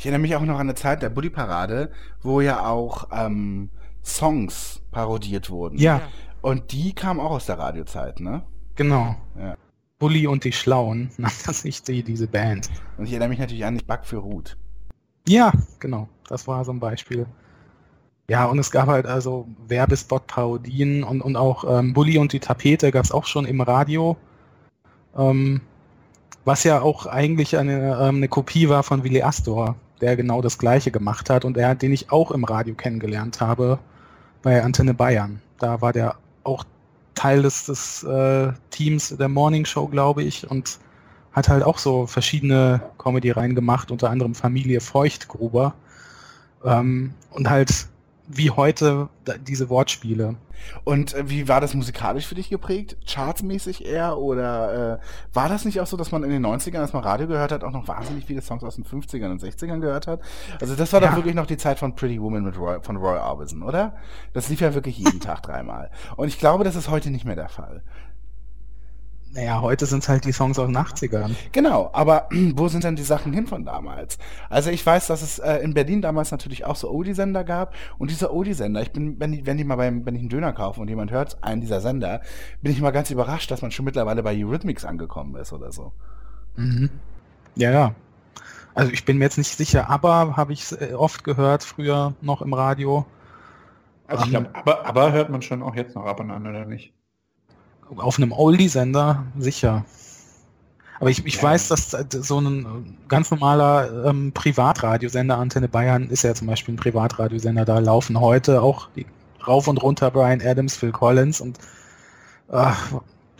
Ich 0.00 0.06
erinnere 0.06 0.22
mich 0.22 0.34
auch 0.34 0.40
noch 0.40 0.54
an 0.54 0.62
eine 0.62 0.74
Zeit 0.74 1.02
der 1.02 1.10
Bully-Parade, 1.10 1.90
wo 2.22 2.40
ja 2.40 2.64
auch 2.64 3.08
ähm, 3.12 3.68
Songs 4.02 4.80
parodiert 4.92 5.50
wurden. 5.50 5.76
Ja. 5.76 6.00
Und 6.40 6.72
die 6.72 6.94
kamen 6.94 7.20
auch 7.20 7.32
aus 7.32 7.44
der 7.44 7.58
Radiozeit, 7.58 8.18
ne? 8.18 8.42
Genau. 8.76 9.14
Ja. 9.38 9.58
Bully 9.98 10.26
und 10.26 10.44
die 10.44 10.52
Schlauen 10.52 11.10
nannte 11.18 11.52
sich 11.52 11.82
die, 11.82 12.02
diese 12.02 12.28
Band. 12.28 12.70
Und 12.96 13.04
ich 13.04 13.10
erinnere 13.10 13.28
mich 13.28 13.40
natürlich 13.40 13.62
an 13.66 13.76
Ich 13.76 13.86
Back 13.86 14.06
für 14.06 14.16
Ruth. 14.16 14.56
Ja, 15.28 15.52
genau. 15.80 16.08
Das 16.28 16.48
war 16.48 16.64
so 16.64 16.72
ein 16.72 16.80
Beispiel. 16.80 17.26
Ja, 18.26 18.46
und 18.46 18.58
es 18.58 18.70
gab 18.70 18.88
halt 18.88 19.04
also 19.04 19.48
Werbespot-Parodien 19.68 21.04
und, 21.04 21.20
und 21.20 21.36
auch 21.36 21.78
ähm, 21.78 21.92
Bully 21.92 22.16
und 22.16 22.32
die 22.32 22.40
Tapete 22.40 22.90
gab 22.90 23.04
es 23.04 23.12
auch 23.12 23.26
schon 23.26 23.44
im 23.44 23.60
Radio. 23.60 24.16
Ähm, 25.14 25.60
was 26.46 26.64
ja 26.64 26.80
auch 26.80 27.04
eigentlich 27.04 27.58
eine, 27.58 27.98
ähm, 28.00 28.16
eine 28.16 28.28
Kopie 28.28 28.70
war 28.70 28.82
von 28.82 29.04
Willy 29.04 29.20
Astor, 29.20 29.76
der 30.00 30.16
genau 30.16 30.40
das 30.42 30.58
gleiche 30.58 30.90
gemacht 30.90 31.30
hat 31.30 31.44
und 31.44 31.56
er, 31.56 31.74
den 31.74 31.92
ich 31.92 32.10
auch 32.10 32.30
im 32.30 32.44
Radio 32.44 32.74
kennengelernt 32.74 33.40
habe 33.40 33.78
bei 34.42 34.62
Antenne 34.62 34.94
Bayern. 34.94 35.40
Da 35.58 35.80
war 35.80 35.92
der 35.92 36.16
auch 36.44 36.64
Teil 37.14 37.42
des, 37.42 37.66
des 37.66 38.02
äh, 38.04 38.52
Teams 38.70 39.16
der 39.16 39.28
Morning 39.28 39.64
Show, 39.64 39.86
glaube 39.88 40.22
ich, 40.22 40.50
und 40.50 40.78
hat 41.32 41.48
halt 41.48 41.62
auch 41.62 41.78
so 41.78 42.06
verschiedene 42.06 42.80
Comedy 42.98 43.30
reingemacht, 43.30 43.90
unter 43.90 44.10
anderem 44.10 44.34
Familie 44.34 44.80
Feuchtgruber. 44.80 45.74
Ähm, 46.64 47.14
und 47.30 47.48
halt 47.48 47.86
wie 48.26 48.50
heute 48.50 49.08
diese 49.46 49.68
Wortspiele. 49.68 50.36
Und 50.84 51.14
äh, 51.14 51.28
wie 51.28 51.48
war 51.48 51.60
das 51.60 51.74
musikalisch 51.74 52.26
für 52.26 52.34
dich 52.34 52.50
geprägt? 52.50 52.96
Chartsmäßig 53.06 53.84
eher? 53.84 54.18
Oder 54.18 55.00
äh, 55.00 55.34
war 55.34 55.48
das 55.48 55.64
nicht 55.64 55.80
auch 55.80 55.86
so, 55.86 55.96
dass 55.96 56.12
man 56.12 56.22
in 56.24 56.30
den 56.30 56.44
90ern, 56.44 56.78
als 56.78 56.92
man 56.92 57.02
Radio 57.02 57.26
gehört 57.26 57.52
hat, 57.52 57.64
auch 57.64 57.72
noch 57.72 57.88
wahnsinnig 57.88 58.24
viele 58.24 58.42
Songs 58.42 58.62
aus 58.64 58.76
den 58.76 58.84
50ern 58.84 59.30
und 59.30 59.42
60ern 59.42 59.80
gehört 59.80 60.06
hat? 60.06 60.20
Also 60.60 60.74
das 60.74 60.92
war 60.92 61.02
ja. 61.02 61.08
doch 61.08 61.16
wirklich 61.16 61.34
noch 61.34 61.46
die 61.46 61.56
Zeit 61.56 61.78
von 61.78 61.94
Pretty 61.94 62.20
Woman 62.20 62.44
mit 62.44 62.58
Roy, 62.58 62.78
von 62.82 62.96
Roy 62.96 63.18
Orbison, 63.18 63.62
oder? 63.62 63.94
Das 64.32 64.48
lief 64.48 64.60
ja 64.60 64.74
wirklich 64.74 64.98
jeden 64.98 65.20
Tag 65.20 65.42
dreimal. 65.42 65.90
Und 66.16 66.28
ich 66.28 66.38
glaube, 66.38 66.64
das 66.64 66.76
ist 66.76 66.88
heute 66.88 67.10
nicht 67.10 67.24
mehr 67.24 67.36
der 67.36 67.48
Fall. 67.48 67.82
Naja, 69.32 69.60
heute 69.60 69.86
sind 69.86 70.02
es 70.02 70.08
halt 70.08 70.24
die 70.24 70.32
Songs 70.32 70.58
aus 70.58 70.66
den 70.66 70.76
80ern. 70.76 71.36
Genau, 71.52 71.90
aber 71.92 72.28
wo 72.54 72.66
sind 72.66 72.82
denn 72.82 72.96
die 72.96 73.04
Sachen 73.04 73.32
hin 73.32 73.46
von 73.46 73.64
damals? 73.64 74.18
Also 74.48 74.70
ich 74.70 74.84
weiß, 74.84 75.06
dass 75.06 75.22
es 75.22 75.38
äh, 75.38 75.58
in 75.58 75.72
Berlin 75.72 76.02
damals 76.02 76.32
natürlich 76.32 76.64
auch 76.64 76.74
so 76.74 76.90
Oldie-Sender 76.90 77.44
gab 77.44 77.74
und 77.98 78.10
diese 78.10 78.34
Oldie-Sender, 78.34 78.82
ich 78.82 78.90
bin, 78.90 79.20
wenn 79.20 79.30
die, 79.30 79.46
wenn 79.46 79.56
die 79.56 79.64
mal 79.64 79.76
beim, 79.76 80.04
wenn 80.04 80.16
ich 80.16 80.20
einen 80.20 80.30
Döner 80.30 80.52
kaufe 80.52 80.80
und 80.80 80.88
jemand 80.88 81.12
hört 81.12 81.42
einen 81.44 81.60
dieser 81.60 81.80
Sender, 81.80 82.22
bin 82.60 82.72
ich 82.72 82.80
mal 82.80 82.90
ganz 82.90 83.10
überrascht, 83.10 83.50
dass 83.52 83.62
man 83.62 83.70
schon 83.70 83.84
mittlerweile 83.84 84.24
bei 84.24 84.34
Eurythmics 84.34 84.84
angekommen 84.84 85.36
ist 85.36 85.52
oder 85.52 85.70
so. 85.70 85.92
Mhm. 86.56 86.90
Ja, 87.54 87.70
ja. 87.70 87.94
Also 88.74 88.90
ich 88.92 89.04
bin 89.04 89.18
mir 89.18 89.24
jetzt 89.24 89.38
nicht 89.38 89.56
sicher, 89.56 89.90
aber 89.90 90.36
habe 90.36 90.52
ich 90.52 90.72
äh, 90.72 90.94
oft 90.94 91.22
gehört, 91.22 91.62
früher 91.62 92.14
noch 92.20 92.42
im 92.42 92.52
Radio. 92.52 93.06
Also 94.08 94.24
ich 94.24 94.30
glaube, 94.30 94.50
aber, 94.54 94.86
aber 94.86 95.12
hört 95.12 95.30
man 95.30 95.40
schon 95.40 95.62
auch 95.62 95.76
jetzt 95.76 95.94
noch 95.94 96.04
ab 96.04 96.18
und 96.18 96.32
an, 96.32 96.44
oder 96.48 96.64
nicht? 96.64 96.92
Auf 97.96 98.18
einem 98.18 98.32
Oldie-Sender 98.32 99.24
sicher. 99.38 99.84
Aber 101.00 101.08
ich, 101.08 101.24
ich 101.24 101.36
ja. 101.36 101.42
weiß, 101.44 101.68
dass 101.68 101.90
so 101.90 102.40
ein 102.40 102.98
ganz 103.08 103.30
normaler 103.30 104.06
ähm, 104.06 104.32
Privatradiosender, 104.32 105.38
Antenne 105.38 105.68
Bayern, 105.68 106.10
ist 106.10 106.22
ja 106.22 106.34
zum 106.34 106.46
Beispiel 106.46 106.74
ein 106.74 106.76
Privatradiosender, 106.76 107.64
da 107.64 107.78
laufen 107.78 108.20
heute 108.20 108.60
auch 108.62 108.88
die, 108.94 109.06
rauf 109.46 109.66
und 109.66 109.82
runter 109.82 110.10
Brian 110.10 110.42
Adams, 110.42 110.76
Phil 110.76 110.92
Collins 110.92 111.40
und 111.40 111.58
äh, 112.50 112.70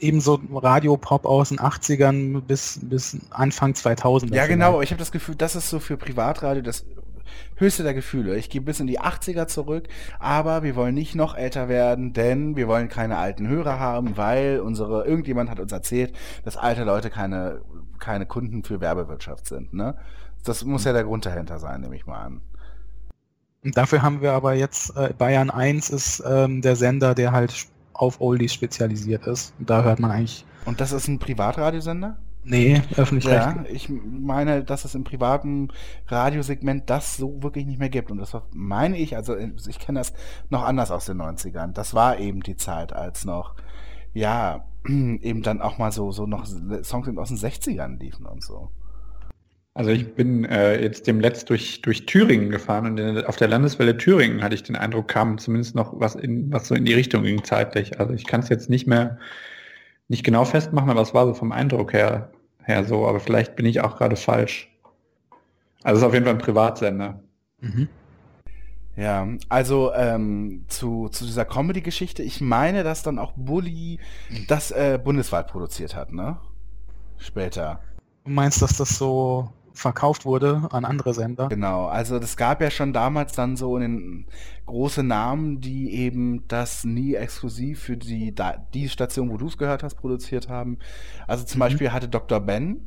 ebenso 0.00 0.40
Radio-Pop 0.50 1.26
aus 1.26 1.50
den 1.50 1.58
80ern 1.58 2.40
bis, 2.40 2.80
bis 2.82 3.18
Anfang 3.28 3.74
2000. 3.74 4.34
Ja, 4.34 4.46
genau. 4.46 4.80
Ich 4.80 4.90
habe 4.90 4.98
das 4.98 5.12
Gefühl, 5.12 5.34
das 5.34 5.54
ist 5.54 5.68
so 5.68 5.78
für 5.78 5.98
Privatradio 5.98 6.62
das 6.62 6.84
höchste 7.56 7.82
der 7.82 7.94
Gefühle. 7.94 8.36
Ich 8.36 8.50
gehe 8.50 8.60
bis 8.60 8.80
in 8.80 8.86
die 8.86 9.00
80er 9.00 9.46
zurück, 9.46 9.88
aber 10.18 10.62
wir 10.62 10.76
wollen 10.76 10.94
nicht 10.94 11.14
noch 11.14 11.36
älter 11.36 11.68
werden, 11.68 12.12
denn 12.12 12.56
wir 12.56 12.68
wollen 12.68 12.88
keine 12.88 13.18
alten 13.18 13.48
Hörer 13.48 13.78
haben, 13.78 14.16
weil 14.16 14.60
unsere, 14.60 15.06
irgendjemand 15.06 15.50
hat 15.50 15.60
uns 15.60 15.72
erzählt, 15.72 16.14
dass 16.44 16.56
alte 16.56 16.84
Leute 16.84 17.10
keine, 17.10 17.60
keine 17.98 18.26
Kunden 18.26 18.62
für 18.64 18.80
Werbewirtschaft 18.80 19.46
sind, 19.46 19.72
ne? 19.74 19.96
Das 20.44 20.64
muss 20.64 20.84
ja 20.84 20.94
der 20.94 21.04
Grund 21.04 21.26
dahinter 21.26 21.58
sein, 21.58 21.82
nehme 21.82 21.96
ich 21.96 22.06
mal 22.06 22.22
an. 22.22 22.40
Dafür 23.62 24.00
haben 24.00 24.22
wir 24.22 24.32
aber 24.32 24.54
jetzt, 24.54 24.96
äh, 24.96 25.12
Bayern 25.16 25.50
1 25.50 25.90
ist 25.90 26.22
ähm, 26.26 26.62
der 26.62 26.76
Sender, 26.76 27.14
der 27.14 27.32
halt 27.32 27.66
auf 27.92 28.20
Oldies 28.22 28.54
spezialisiert 28.54 29.26
ist. 29.26 29.52
Und 29.58 29.68
da 29.68 29.82
hört 29.82 30.00
man 30.00 30.10
eigentlich. 30.10 30.46
Und 30.64 30.80
das 30.80 30.92
ist 30.92 31.08
ein 31.08 31.18
Privatradiosender? 31.18 32.16
Nee, 32.42 32.82
öffentlich-rechtlich. 32.96 33.66
Ja, 33.68 33.74
ich 33.74 33.88
meine, 33.90 34.64
dass 34.64 34.84
es 34.84 34.94
im 34.94 35.04
privaten 35.04 35.68
Radiosegment 36.08 36.88
das 36.88 37.16
so 37.16 37.42
wirklich 37.42 37.66
nicht 37.66 37.78
mehr 37.78 37.90
gibt. 37.90 38.10
Und 38.10 38.18
das 38.18 38.32
war, 38.32 38.46
meine 38.52 38.96
ich, 38.96 39.16
also 39.16 39.36
ich 39.36 39.78
kenne 39.78 40.00
das 40.00 40.14
noch 40.48 40.64
anders 40.64 40.90
aus 40.90 41.04
den 41.04 41.20
90ern. 41.20 41.72
Das 41.72 41.94
war 41.94 42.18
eben 42.18 42.40
die 42.40 42.56
Zeit, 42.56 42.92
als 42.92 43.24
noch, 43.24 43.54
ja, 44.14 44.64
eben 44.86 45.42
dann 45.42 45.60
auch 45.60 45.78
mal 45.78 45.92
so, 45.92 46.12
so 46.12 46.26
noch 46.26 46.46
Songs 46.46 47.08
aus 47.16 47.28
den 47.28 47.38
60ern 47.38 47.98
liefen 47.98 48.24
und 48.24 48.42
so. 48.42 48.70
Also 49.72 49.90
ich 49.90 50.14
bin 50.14 50.44
äh, 50.44 50.82
jetzt 50.82 51.06
demletzt 51.06 51.48
durch, 51.48 51.80
durch 51.82 52.04
Thüringen 52.04 52.50
gefahren 52.50 52.86
und 52.86 52.98
in, 52.98 53.24
auf 53.24 53.36
der 53.36 53.48
Landeswelle 53.48 53.96
Thüringen 53.96 54.42
hatte 54.42 54.54
ich 54.54 54.64
den 54.64 54.76
Eindruck, 54.76 55.08
kam 55.08 55.38
zumindest 55.38 55.76
noch 55.76 55.98
was 56.00 56.16
in, 56.16 56.52
was 56.52 56.66
so 56.66 56.74
in 56.74 56.84
die 56.84 56.94
Richtung 56.94 57.22
ging 57.22 57.44
zeitlich. 57.44 58.00
Also 58.00 58.12
ich 58.12 58.26
kann 58.26 58.40
es 58.40 58.48
jetzt 58.48 58.68
nicht 58.68 58.88
mehr 58.88 59.18
nicht 60.10 60.24
genau 60.24 60.44
festmachen, 60.44 60.90
aber 60.90 61.02
es 61.02 61.14
war 61.14 61.24
so 61.24 61.34
vom 61.34 61.52
Eindruck 61.52 61.92
her, 61.92 62.32
her 62.64 62.84
so, 62.84 63.06
aber 63.06 63.20
vielleicht 63.20 63.54
bin 63.54 63.64
ich 63.64 63.80
auch 63.80 63.96
gerade 63.96 64.16
falsch. 64.16 64.68
Also 65.84 65.98
es 65.98 66.02
ist 66.02 66.08
auf 66.08 66.14
jeden 66.14 66.26
Fall 66.26 66.34
ein 66.34 66.40
Privatsender. 66.40 67.20
Mhm. 67.60 67.88
Ja, 68.96 69.28
also 69.48 69.92
ähm, 69.94 70.64
zu, 70.66 71.08
zu 71.10 71.24
dieser 71.24 71.44
Comedy-Geschichte, 71.44 72.24
ich 72.24 72.40
meine, 72.40 72.82
dass 72.82 73.04
dann 73.04 73.20
auch 73.20 73.34
Bully 73.36 74.00
das 74.48 74.72
äh, 74.72 74.98
bundesweit 75.02 75.46
produziert 75.46 75.94
hat, 75.94 76.12
ne? 76.12 76.38
Später. 77.16 77.78
Du 78.24 78.32
meinst, 78.32 78.60
dass 78.62 78.76
das 78.76 78.98
so 78.98 79.52
verkauft 79.72 80.24
wurde 80.24 80.68
an 80.70 80.84
andere 80.84 81.14
Sender. 81.14 81.48
Genau, 81.48 81.86
also 81.86 82.18
das 82.18 82.36
gab 82.36 82.60
ja 82.60 82.70
schon 82.70 82.92
damals 82.92 83.32
dann 83.32 83.56
so 83.56 83.76
einen 83.76 84.26
große 84.66 85.02
Namen, 85.02 85.60
die 85.60 85.94
eben 85.94 86.46
das 86.48 86.84
nie 86.84 87.14
exklusiv 87.14 87.80
für 87.80 87.96
die, 87.96 88.34
die 88.74 88.88
Station, 88.88 89.30
wo 89.30 89.36
du 89.36 89.46
es 89.46 89.58
gehört 89.58 89.82
hast, 89.82 89.96
produziert 89.96 90.48
haben. 90.48 90.78
Also 91.26 91.44
zum 91.44 91.58
mhm. 91.58 91.60
Beispiel 91.60 91.92
hatte 91.92 92.08
Dr. 92.08 92.40
Ben 92.40 92.80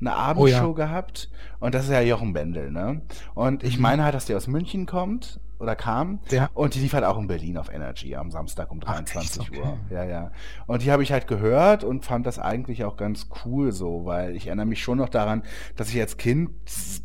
eine 0.00 0.14
Abendshow 0.14 0.64
oh, 0.64 0.68
ja. 0.68 0.86
gehabt 0.86 1.30
und 1.60 1.74
das 1.74 1.84
ist 1.84 1.90
ja 1.90 2.00
Jochen 2.00 2.32
Bendel, 2.32 2.70
ne? 2.70 3.00
Und 3.34 3.62
ich 3.62 3.76
mhm. 3.76 3.82
meine 3.82 4.04
halt, 4.04 4.14
dass 4.14 4.26
der 4.26 4.36
aus 4.36 4.48
München 4.48 4.86
kommt 4.86 5.40
oder 5.64 5.74
kam. 5.74 6.20
Ja. 6.30 6.48
Und 6.54 6.74
die 6.74 6.78
lief 6.78 6.92
halt 6.92 7.04
auch 7.04 7.18
in 7.18 7.26
Berlin 7.26 7.58
auf 7.58 7.72
Energy 7.72 8.14
am 8.14 8.30
Samstag 8.30 8.70
um 8.70 8.80
23 8.80 9.42
Ach, 9.42 9.48
okay. 9.48 9.60
Uhr. 9.60 9.78
Ja, 9.90 10.04
ja. 10.04 10.30
Und 10.66 10.82
die 10.82 10.92
habe 10.92 11.02
ich 11.02 11.10
halt 11.10 11.26
gehört 11.26 11.82
und 11.82 12.04
fand 12.04 12.26
das 12.26 12.38
eigentlich 12.38 12.84
auch 12.84 12.96
ganz 12.96 13.28
cool 13.44 13.72
so, 13.72 14.04
weil 14.04 14.36
ich 14.36 14.46
erinnere 14.46 14.66
mich 14.66 14.82
schon 14.82 14.98
noch 14.98 15.08
daran, 15.08 15.42
dass 15.76 15.88
ich 15.88 16.00
als 16.00 16.16
Kind 16.16 16.50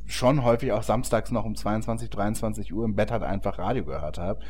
schon 0.05 0.43
häufig 0.43 0.71
auch 0.71 0.83
samstags 0.83 1.31
noch 1.31 1.45
um 1.45 1.55
22, 1.55 2.09
23 2.09 2.73
Uhr 2.73 2.85
im 2.85 2.95
Bett 2.95 3.11
halt 3.11 3.23
einfach 3.23 3.57
Radio 3.57 3.83
gehört 3.85 4.19
habe. 4.19 4.41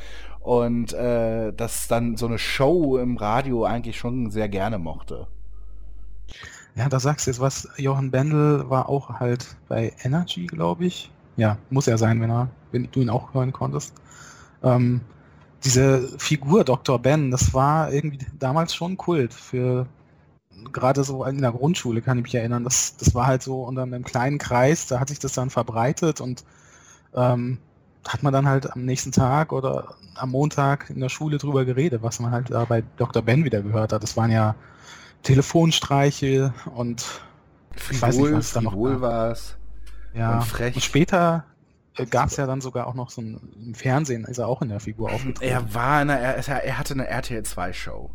Und 0.41 0.93
äh, 0.93 1.53
dass 1.53 1.87
dann 1.87 2.17
so 2.17 2.27
eine 2.27 2.37
Show 2.37 2.97
im 2.97 3.17
Radio 3.17 3.65
eigentlich 3.65 3.97
schon 3.97 4.31
sehr 4.31 4.49
gerne 4.49 4.79
mochte. 4.79 5.27
Ja, 6.75 6.87
da 6.87 6.99
sagst 6.99 7.27
du 7.27 7.31
jetzt 7.31 7.39
was. 7.39 7.67
Johann 7.77 8.11
Bendel 8.11 8.69
war 8.69 8.87
auch 8.89 9.19
halt 9.19 9.57
bei 9.67 9.93
Energy, 10.03 10.45
glaube 10.47 10.85
ich. 10.85 11.11
Ja, 11.35 11.57
muss 11.69 11.87
er 11.87 11.97
sein, 11.97 12.21
wenn 12.21 12.29
er, 12.29 12.49
wenn 12.71 12.89
du 12.91 13.01
ihn 13.01 13.09
auch 13.09 13.33
hören 13.33 13.53
konntest. 13.53 13.93
Ähm, 14.63 15.01
diese 15.63 16.07
Figur 16.17 16.63
Dr. 16.63 16.99
Ben, 16.99 17.31
das 17.31 17.53
war 17.53 17.91
irgendwie 17.91 18.19
damals 18.37 18.73
schon 18.73 18.97
Kult 18.97 19.33
für 19.33 19.87
gerade 20.71 21.03
so 21.03 21.23
in 21.23 21.41
der 21.41 21.51
Grundschule 21.51 22.01
kann 22.01 22.17
ich 22.17 22.23
mich 22.23 22.35
erinnern, 22.35 22.63
das, 22.63 22.97
das 22.97 23.15
war 23.15 23.27
halt 23.27 23.41
so 23.41 23.63
unter 23.63 23.83
einem 23.83 24.03
kleinen 24.03 24.37
Kreis, 24.37 24.87
da 24.87 24.99
hat 24.99 25.09
sich 25.09 25.19
das 25.19 25.33
dann 25.33 25.49
verbreitet 25.49 26.21
und 26.21 26.43
ähm, 27.15 27.59
hat 28.07 28.23
man 28.23 28.33
dann 28.33 28.47
halt 28.47 28.71
am 28.71 28.85
nächsten 28.85 29.11
Tag 29.11 29.51
oder 29.51 29.95
am 30.15 30.31
Montag 30.31 30.89
in 30.89 30.99
der 30.99 31.09
Schule 31.09 31.37
drüber 31.37 31.65
geredet, 31.65 32.01
was 32.01 32.19
man 32.19 32.31
halt 32.31 32.49
da 32.49 32.65
bei 32.65 32.83
Dr. 32.97 33.21
Ben 33.21 33.43
wieder 33.43 33.61
gehört 33.61 33.93
hat. 33.93 34.03
Das 34.03 34.17
waren 34.17 34.31
ja 34.31 34.55
Telefonstreiche 35.23 36.53
und 36.75 37.05
ich 37.89 38.01
weiß 38.01 38.17
nicht, 38.17 38.33
was 38.33 38.53
da 38.53 38.61
noch 38.61 38.75
war. 38.75 39.35
Ja, 40.13 40.37
und 40.39 40.45
frech. 40.45 40.75
Und 40.75 40.81
später 40.81 41.45
gab 42.05 42.29
es 42.29 42.37
ja 42.37 42.45
dann 42.45 42.61
sogar 42.61 42.87
auch 42.87 42.93
noch 42.93 43.09
so 43.09 43.21
ein, 43.21 43.39
im 43.63 43.73
Fernsehen, 43.75 44.25
ist 44.25 44.37
er 44.37 44.47
auch 44.47 44.61
in 44.61 44.69
der 44.69 44.79
Figur 44.79 45.11
aufgetreten. 45.11 45.51
Er 45.51 45.73
war 45.73 46.01
in 46.01 46.09
einer, 46.09 46.19
er, 46.19 46.63
er 46.63 46.79
hatte 46.79 46.93
eine 46.93 47.07
RTL 47.07 47.43
2 47.43 47.73
Show. 47.73 48.09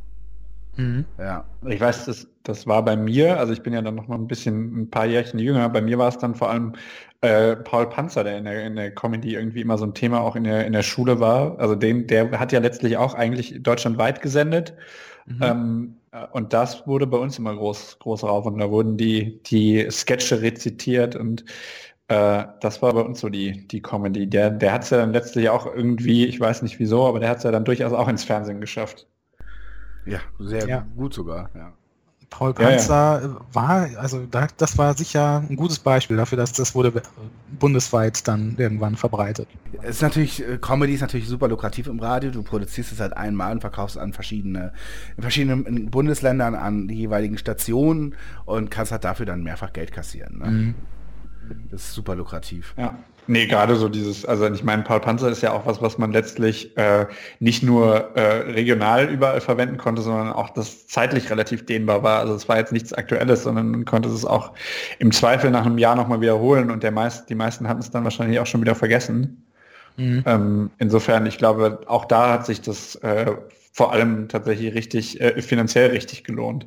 Mhm. 0.76 1.04
Ja. 1.18 1.44
Ich 1.68 1.80
weiß, 1.80 2.06
das, 2.06 2.26
das 2.42 2.66
war 2.66 2.84
bei 2.84 2.96
mir, 2.96 3.38
also 3.38 3.52
ich 3.52 3.62
bin 3.62 3.72
ja 3.72 3.82
dann 3.82 3.94
noch 3.94 4.08
mal 4.08 4.16
ein 4.16 4.26
bisschen, 4.26 4.82
ein 4.82 4.90
paar 4.90 5.06
Jährchen 5.06 5.38
jünger, 5.38 5.68
bei 5.68 5.80
mir 5.80 5.98
war 5.98 6.08
es 6.08 6.18
dann 6.18 6.34
vor 6.34 6.50
allem 6.50 6.74
äh, 7.20 7.56
Paul 7.56 7.88
Panzer, 7.88 8.24
der 8.24 8.38
in 8.38 8.44
der, 8.44 8.66
in 8.66 8.76
der 8.76 8.94
Comedy 8.94 9.34
irgendwie 9.34 9.60
immer 9.60 9.78
so 9.78 9.84
ein 9.84 9.94
Thema 9.94 10.20
auch 10.20 10.36
in 10.36 10.44
der, 10.44 10.66
in 10.66 10.72
der 10.72 10.82
Schule 10.82 11.20
war. 11.20 11.58
Also 11.58 11.74
den, 11.74 12.06
der 12.06 12.38
hat 12.38 12.52
ja 12.52 12.60
letztlich 12.60 12.96
auch 12.96 13.14
eigentlich 13.14 13.62
deutschlandweit 13.62 14.20
gesendet. 14.20 14.74
Mhm. 15.26 15.42
Ähm, 15.42 15.96
äh, 16.12 16.26
und 16.32 16.52
das 16.52 16.86
wurde 16.86 17.06
bei 17.06 17.16
uns 17.16 17.38
immer 17.38 17.54
groß, 17.54 17.98
groß 18.00 18.24
rauf 18.24 18.46
und 18.46 18.58
da 18.58 18.70
wurden 18.70 18.96
die, 18.96 19.42
die 19.44 19.86
Sketche 19.90 20.42
rezitiert 20.42 21.16
und 21.16 21.44
äh, 22.08 22.44
das 22.60 22.82
war 22.82 22.92
bei 22.92 23.00
uns 23.00 23.20
so 23.20 23.28
die, 23.28 23.66
die 23.68 23.80
Comedy. 23.80 24.28
Der, 24.28 24.50
der 24.50 24.72
hat 24.72 24.84
es 24.84 24.90
ja 24.90 24.98
dann 24.98 25.12
letztlich 25.12 25.48
auch 25.48 25.66
irgendwie, 25.66 26.26
ich 26.26 26.38
weiß 26.38 26.62
nicht 26.62 26.78
wieso, 26.78 27.06
aber 27.06 27.20
der 27.20 27.30
hat 27.30 27.38
es 27.38 27.44
ja 27.44 27.50
dann 27.50 27.64
durchaus 27.64 27.92
auch 27.92 28.08
ins 28.08 28.24
Fernsehen 28.24 28.60
geschafft. 28.60 29.06
Ja, 30.06 30.20
sehr 30.38 30.68
Ja. 30.68 30.86
gut 30.96 31.14
sogar. 31.14 31.50
Ja. 31.54 31.72
Paul 32.30 32.52
Ja, 32.58 32.62
ja. 32.64 32.68
Panzer 32.70 33.22
äh, 33.22 33.54
war, 33.54 33.88
also 33.96 34.26
da, 34.26 34.48
das 34.56 34.76
war 34.76 34.94
sicher 34.94 35.44
ein 35.48 35.56
gutes 35.56 35.78
Beispiel 35.78 36.16
dafür, 36.16 36.36
dass 36.36 36.52
das 36.52 36.74
wurde 36.74 37.00
bundesweit 37.60 38.26
dann 38.26 38.56
irgendwann 38.58 38.96
verbreitet. 38.96 39.46
Es 39.82 39.96
ist 39.96 40.02
natürlich, 40.02 40.46
äh, 40.46 40.58
Comedy 40.58 40.94
ist 40.94 41.00
natürlich 41.02 41.28
super 41.28 41.46
lukrativ 41.48 41.86
im 41.86 42.00
Radio. 42.00 42.30
Du 42.32 42.42
produzierst 42.42 42.92
es 42.92 43.00
halt 43.00 43.16
einmal 43.16 43.52
und 43.52 43.60
verkaufst 43.60 43.96
an 43.96 44.12
verschiedene, 44.12 44.72
in 45.16 45.22
verschiedenen 45.22 45.90
Bundesländern 45.90 46.54
an 46.56 46.88
die 46.88 46.96
jeweiligen 46.96 47.38
Stationen 47.38 48.16
und 48.46 48.70
kannst 48.70 48.90
halt 48.90 49.04
dafür 49.04 49.26
dann 49.26 49.42
mehrfach 49.44 49.72
Geld 49.72 49.92
kassieren. 49.92 50.38
Ne? 50.38 50.50
Mhm. 50.50 50.74
Das 51.70 51.82
ist 51.82 51.94
super 51.94 52.14
lukrativ. 52.14 52.74
Ja. 52.76 52.98
Nee, 53.26 53.46
gerade 53.46 53.76
so 53.76 53.88
dieses, 53.88 54.26
also 54.26 54.46
ich 54.50 54.64
meine, 54.64 54.82
Paul 54.82 55.00
Panzer 55.00 55.30
ist 55.30 55.42
ja 55.42 55.52
auch 55.52 55.64
was, 55.64 55.80
was 55.80 55.96
man 55.96 56.12
letztlich 56.12 56.76
äh, 56.76 57.06
nicht 57.40 57.62
nur 57.62 58.16
äh, 58.16 58.50
regional 58.52 59.08
überall 59.08 59.40
verwenden 59.40 59.78
konnte, 59.78 60.02
sondern 60.02 60.30
auch 60.30 60.50
das 60.50 60.86
zeitlich 60.88 61.30
relativ 61.30 61.64
dehnbar 61.64 62.02
war. 62.02 62.20
Also 62.20 62.34
es 62.34 62.48
war 62.48 62.58
jetzt 62.58 62.72
nichts 62.72 62.92
Aktuelles, 62.92 63.44
sondern 63.44 63.70
man 63.70 63.84
konnte 63.86 64.10
es 64.10 64.26
auch 64.26 64.52
im 64.98 65.10
Zweifel 65.10 65.50
nach 65.50 65.64
einem 65.64 65.78
Jahr 65.78 65.96
nochmal 65.96 66.20
wiederholen 66.20 66.70
und 66.70 66.82
der 66.82 66.90
meist, 66.90 67.30
die 67.30 67.34
meisten 67.34 67.66
hatten 67.66 67.80
es 67.80 67.90
dann 67.90 68.04
wahrscheinlich 68.04 68.38
auch 68.40 68.46
schon 68.46 68.60
wieder 68.60 68.74
vergessen. 68.74 69.46
Mhm. 69.96 70.22
Ähm, 70.26 70.70
insofern, 70.78 71.24
ich 71.24 71.38
glaube, 71.38 71.80
auch 71.86 72.04
da 72.04 72.30
hat 72.30 72.44
sich 72.44 72.60
das 72.60 72.96
äh, 72.96 73.32
vor 73.72 73.92
allem 73.92 74.28
tatsächlich 74.28 74.74
richtig, 74.74 75.20
äh, 75.20 75.40
finanziell 75.40 75.90
richtig 75.90 76.24
gelohnt. 76.24 76.66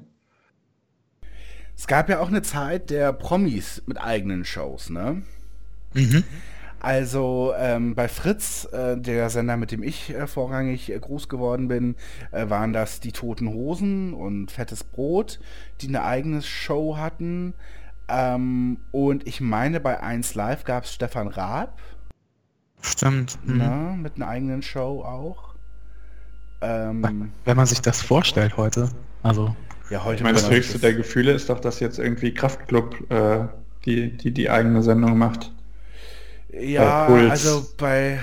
Es 1.78 1.86
gab 1.86 2.10
ja 2.10 2.20
auch 2.20 2.30
eine 2.30 2.42
Zeit 2.42 2.90
der 2.90 3.13
Promis 3.13 3.84
mit 3.86 4.02
eigenen 4.02 4.46
Shows, 4.46 4.90
ne? 4.90 5.22
Mhm. 5.94 6.24
Also 6.80 7.54
ähm, 7.58 7.96
bei 7.96 8.08
Fritz, 8.08 8.68
äh, 8.72 8.98
der 8.98 9.30
Sender, 9.30 9.58
mit 9.58 9.72
dem 9.72 9.84
ich 9.84 10.13
äh, 10.13 10.28
vorrangig 10.28 10.92
äh, 10.92 11.00
groß 11.00 11.28
geworden 11.30 11.68
bin, 11.68 11.96
äh, 12.32 12.50
waren 12.50 12.74
das 12.74 13.00
die 13.00 13.12
Toten 13.12 13.50
Hosen 13.50 14.13
und 14.13 14.52
Fettes 14.52 14.84
Brot, 14.84 15.40
die 15.82 15.88
eine 15.88 16.04
eigene 16.04 16.42
Show 16.42 16.98
hatten. 16.98 17.54
Ähm, 18.08 18.78
und 18.92 19.28
ich 19.28 19.42
meine, 19.42 19.80
bei 19.80 20.02
1 20.02 20.36
Live 20.36 20.63
gab 20.66 20.84
es 20.84 20.94
Stefan 20.94 21.28
Raab, 21.28 21.80
Stimmt. 22.82 23.40
Mhm. 23.44 23.58
ne, 23.58 23.98
mit 24.02 24.16
einer 24.16 24.28
eigenen 24.28 24.62
Show 24.62 25.04
auch. 25.04 25.56
Ähm, 26.62 27.32
Wenn 27.46 27.58
man 27.58 27.66
sich 27.66 27.82
das 27.82 28.02
vorstellt 28.02 28.58
heute. 28.58 28.90
Also, 29.24 29.56
ja, 29.89 30.04
heute 30.04 30.17
Ich 30.17 30.23
meine, 30.23 30.36
das 30.36 30.50
höchste 30.50 30.80
der 30.80 30.93
Gefühle 30.93 31.32
ist 31.32 31.50
doch, 31.50 31.60
dass 31.60 31.80
jetzt 31.80 32.00
irgendwie 32.00 32.34
Kraftklub 32.34 33.10
äh, 33.12 33.47
die, 33.86 34.15
die 34.17 34.32
die 34.32 34.50
eigene 34.50 34.84
Sendung 34.84 35.17
macht. 35.17 35.52
Ja, 36.50 37.06
Äh, 37.06 37.08
Puls. 37.08 37.32
also 37.32 37.65
bei... 37.78 38.13
äh, 38.13 38.19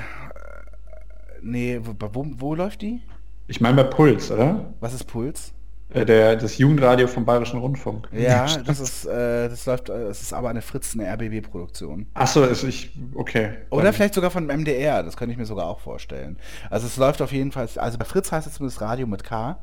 Nee, 1.42 1.80
wo, 1.82 2.24
wo, 2.38 2.54
läuft 2.54 2.82
die? 2.82 3.02
Ich 3.48 3.60
meine 3.60 3.76
bei 3.76 3.84
Puls, 3.84 4.30
oder? 4.30 4.72
Was 4.80 4.94
ist 4.94 5.04
Puls? 5.04 5.52
Äh, 5.90 6.06
Der, 6.06 6.36
das 6.36 6.56
Jugendradio 6.56 7.06
vom 7.06 7.24
Bayerischen 7.26 7.60
Rundfunk. 7.60 8.08
Ja, 8.12 8.46
das 8.66 8.80
ist, 8.80 9.04
äh, 9.04 9.48
das 9.48 9.66
läuft, 9.66 9.90
äh, 9.90 10.08
es 10.08 10.22
ist 10.22 10.32
aber 10.32 10.48
eine 10.48 10.62
Fritz, 10.62 10.94
eine 10.98 11.06
RBB-Produktion. 11.12 12.06
Achso, 12.14 12.44
ist 12.44 12.64
ich, 12.64 12.92
okay. 13.14 13.50
Oder 13.70 13.92
vielleicht 13.92 14.14
sogar 14.14 14.30
von 14.30 14.46
MDR, 14.46 15.02
das 15.02 15.16
könnte 15.16 15.32
ich 15.32 15.38
mir 15.38 15.46
sogar 15.46 15.66
auch 15.66 15.80
vorstellen. 15.80 16.38
Also 16.70 16.86
es 16.86 16.96
läuft 16.96 17.20
auf 17.20 17.32
jeden 17.32 17.52
Fall, 17.52 17.68
also 17.76 17.98
bei 17.98 18.04
Fritz 18.06 18.32
heißt 18.32 18.46
es 18.46 18.54
zumindest 18.54 18.80
Radio 18.80 19.06
mit 19.06 19.22
K. 19.22 19.58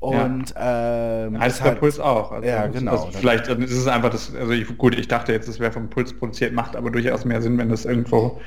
Und 0.00 0.54
ähm, 0.56 1.34
ist 1.42 1.60
bei 1.62 1.68
halt- 1.70 1.78
Puls 1.80 2.00
auch. 2.00 2.32
Also, 2.32 2.48
Ja, 2.48 2.66
genau. 2.68 2.92
Also 2.92 3.10
vielleicht 3.12 3.48
ist 3.48 3.70
es 3.72 3.86
einfach 3.86 4.08
das, 4.10 4.34
also 4.34 4.50
ich, 4.52 4.76
gut, 4.78 4.98
ich 4.98 5.08
dachte 5.08 5.32
jetzt, 5.32 5.46
es 5.46 5.60
wäre 5.60 5.72
vom 5.72 5.90
Puls 5.90 6.14
produziert, 6.14 6.54
macht 6.54 6.74
aber 6.74 6.90
durchaus 6.90 7.24
mehr 7.26 7.42
Sinn, 7.42 7.58
wenn 7.58 7.68
das 7.68 7.84
irgendwo 7.84 8.40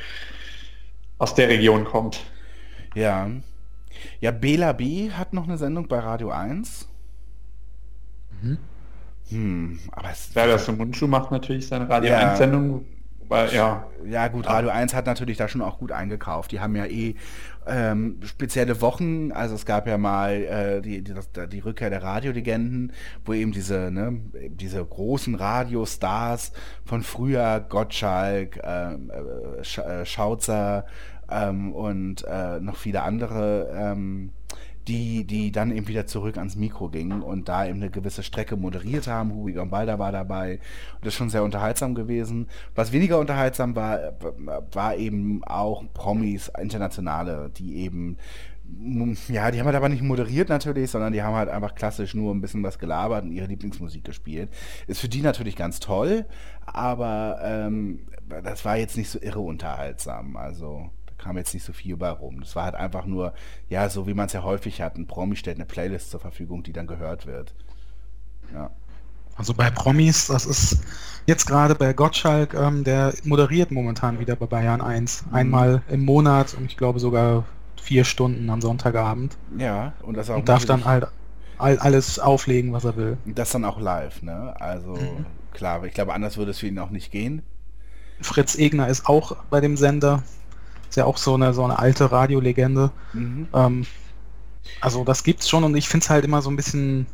aus 1.19 1.35
der 1.35 1.49
Region 1.49 1.85
kommt. 1.85 2.21
Ja. 2.95 3.29
Ja, 4.19 4.31
Bela 4.31 4.73
B 4.73 5.11
hat 5.11 5.33
noch 5.33 5.43
eine 5.47 5.57
Sendung 5.59 5.87
bei 5.87 5.99
Radio 5.99 6.31
1. 6.31 6.87
Mhm. 8.41 8.57
Hm, 9.29 9.79
aber 9.91 10.09
es 10.11 10.33
Ja, 10.33 10.47
das 10.47 10.67
Mundschuh 10.71 11.07
macht 11.07 11.31
natürlich 11.31 11.67
seine 11.67 11.87
Radio 11.87 12.11
Ja. 12.11 12.29
1 12.31 12.37
Sendung, 12.39 12.85
ja, 13.53 13.85
Ja 14.05 14.27
gut, 14.27 14.47
Radio 14.47 14.69
1 14.69 14.93
hat 14.93 15.05
natürlich 15.05 15.37
da 15.37 15.47
schon 15.47 15.61
auch 15.61 15.77
gut 15.79 15.91
eingekauft. 15.91 16.51
Die 16.51 16.59
haben 16.59 16.75
ja 16.75 16.85
eh 16.85 17.15
ähm, 17.67 18.19
spezielle 18.23 18.81
Wochen, 18.81 19.31
also 19.31 19.55
es 19.55 19.65
gab 19.65 19.87
ja 19.87 19.97
mal 19.97 20.33
äh, 20.33 20.81
die, 20.81 21.03
die, 21.03 21.13
die 21.49 21.59
Rückkehr 21.59 21.89
der 21.89 22.03
Radiolegenden, 22.03 22.93
wo 23.25 23.33
eben 23.33 23.51
diese, 23.51 23.91
ne, 23.91 24.19
diese 24.49 24.83
großen 24.83 25.35
Radiostars 25.35 26.51
von 26.85 27.03
früher, 27.03 27.59
Gottschalk, 27.67 28.59
ähm, 28.63 29.11
äh, 29.11 29.63
Sch 29.63 29.79
äh, 29.79 30.05
Schauzer 30.05 30.85
ähm, 31.29 31.73
und 31.73 32.23
äh, 32.27 32.59
noch 32.59 32.75
viele 32.75 33.03
andere 33.03 33.69
ähm, 33.73 34.31
die, 34.87 35.25
die 35.25 35.51
dann 35.51 35.71
eben 35.71 35.87
wieder 35.87 36.05
zurück 36.07 36.37
ans 36.37 36.55
Mikro 36.55 36.89
gingen 36.89 37.21
und 37.21 37.49
da 37.49 37.65
eben 37.65 37.81
eine 37.81 37.89
gewisse 37.89 38.23
Strecke 38.23 38.57
moderiert 38.57 39.07
haben. 39.07 39.33
Hugo 39.33 39.53
Gambalda 39.53 39.99
war 39.99 40.11
dabei 40.11 40.59
und 40.95 41.05
das 41.05 41.13
ist 41.13 41.17
schon 41.17 41.29
sehr 41.29 41.43
unterhaltsam 41.43 41.95
gewesen. 41.95 42.47
Was 42.75 42.91
weniger 42.91 43.19
unterhaltsam 43.19 43.75
war, 43.75 43.99
war 44.71 44.95
eben 44.95 45.43
auch 45.43 45.83
Promis, 45.93 46.51
internationale, 46.59 47.51
die 47.55 47.77
eben 47.77 48.17
ja, 49.27 49.51
die 49.51 49.59
haben 49.59 49.65
halt 49.65 49.75
aber 49.75 49.89
nicht 49.89 50.01
moderiert 50.01 50.49
natürlich, 50.49 50.89
sondern 50.89 51.13
die 51.13 51.21
haben 51.21 51.35
halt 51.35 51.49
einfach 51.49 51.75
klassisch 51.75 52.15
nur 52.15 52.33
ein 52.33 52.41
bisschen 52.41 52.63
was 52.63 52.79
gelabert 52.79 53.23
und 53.23 53.31
ihre 53.31 53.47
Lieblingsmusik 53.47 54.03
gespielt. 54.03 54.49
Ist 54.87 55.01
für 55.01 55.09
die 55.09 55.21
natürlich 55.21 55.55
ganz 55.55 55.79
toll, 55.79 56.25
aber 56.65 57.39
ähm, 57.43 57.99
das 58.43 58.63
war 58.65 58.77
jetzt 58.77 58.97
nicht 58.97 59.09
so 59.09 59.19
irre 59.21 59.41
unterhaltsam. 59.41 60.37
Also 60.37 60.89
kam 61.23 61.37
jetzt 61.37 61.53
nicht 61.53 61.63
so 61.65 61.73
viel 61.73 61.97
bei 61.97 62.09
rum. 62.09 62.41
Das 62.41 62.55
war 62.55 62.65
halt 62.65 62.75
einfach 62.75 63.05
nur, 63.05 63.33
ja, 63.69 63.89
so 63.89 64.07
wie 64.07 64.13
man 64.13 64.25
es 64.27 64.33
ja 64.33 64.43
häufig 64.43 64.81
hat, 64.81 64.97
ein 64.97 65.07
Promi 65.07 65.35
stellt 65.35 65.57
eine 65.57 65.65
Playlist 65.65 66.11
zur 66.11 66.19
Verfügung, 66.19 66.63
die 66.63 66.73
dann 66.73 66.87
gehört 66.87 67.25
wird. 67.25 67.53
Ja. 68.53 68.69
Also 69.35 69.53
bei 69.55 69.71
Promis, 69.71 70.27
das 70.27 70.45
ist 70.45 70.79
jetzt 71.25 71.45
gerade 71.47 71.73
bei 71.73 71.93
Gottschalk, 71.93 72.53
ähm, 72.53 72.83
der 72.83 73.13
moderiert 73.23 73.71
momentan 73.71 74.19
wieder 74.19 74.35
bei 74.35 74.45
Bayern 74.45 74.81
1. 74.81 75.25
Mhm. 75.27 75.33
Einmal 75.35 75.81
im 75.89 76.05
Monat 76.05 76.53
und 76.53 76.65
ich 76.65 76.77
glaube 76.77 76.99
sogar 76.99 77.45
vier 77.81 78.05
Stunden 78.05 78.49
am 78.49 78.61
Sonntagabend. 78.61 79.35
Ja, 79.57 79.93
und 80.03 80.15
das 80.17 80.29
auch 80.29 80.37
Und 80.37 80.49
darf 80.49 80.65
dann 80.65 80.85
halt 80.85 81.07
all, 81.57 81.79
alles 81.79 82.19
auflegen, 82.19 82.73
was 82.73 82.83
er 82.85 82.95
will. 82.95 83.17
das 83.25 83.51
dann 83.51 83.65
auch 83.65 83.79
live, 83.79 84.21
ne? 84.21 84.53
Also 84.59 84.93
Mhm. 84.93 85.25
klar, 85.51 85.83
ich 85.83 85.93
glaube, 85.93 86.13
anders 86.13 86.37
würde 86.37 86.51
es 86.51 86.59
für 86.59 86.67
ihn 86.67 86.77
auch 86.79 86.91
nicht 86.91 87.11
gehen. 87.11 87.41
Fritz 88.21 88.55
Egner 88.55 88.87
ist 88.87 89.07
auch 89.07 89.35
bei 89.49 89.59
dem 89.61 89.75
Sender. 89.77 90.23
Ist 90.93 90.97
ja 90.97 91.05
auch 91.05 91.17
so 91.17 91.33
eine, 91.33 91.55
so 91.55 91.63
eine 91.63 91.79
alte 91.79 92.11
Radiolegende. 92.11 92.91
Mhm. 93.13 93.47
Ähm, 93.51 93.85
also 94.79 95.03
das 95.03 95.23
gibt's 95.23 95.49
schon 95.49 95.63
und 95.63 95.75
ich 95.75 95.89
finde 95.89 96.03
es 96.03 96.11
halt 96.11 96.23
immer 96.23 96.43
so 96.43 96.51
ein 96.51 96.55
bisschen 96.55 97.07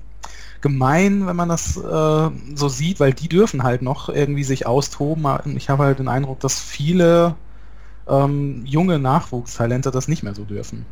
gemein, 0.60 1.26
wenn 1.28 1.38
man 1.38 1.48
das 1.48 1.78
äh, 1.78 2.30
so 2.56 2.68
sieht, 2.68 3.00
weil 3.00 3.14
die 3.14 3.30
dürfen 3.30 3.64
halt 3.64 3.82
noch 3.82 4.10
irgendwie 4.10 4.44
sich 4.44 4.66
austoben. 4.66 5.26
Ich 5.56 5.70
habe 5.70 5.84
halt 5.86 6.00
den 6.00 6.10
Eindruck, 6.10 6.42
dass 6.42 6.60
viele 6.60 7.36
ähm, 8.06 8.66
junge 8.66 9.00
Nachwuchstalente 9.00 9.92
das 9.92 10.10
nicht 10.10 10.24
mehr 10.24 10.36
so 10.36 10.44
dürfen. 10.44 10.86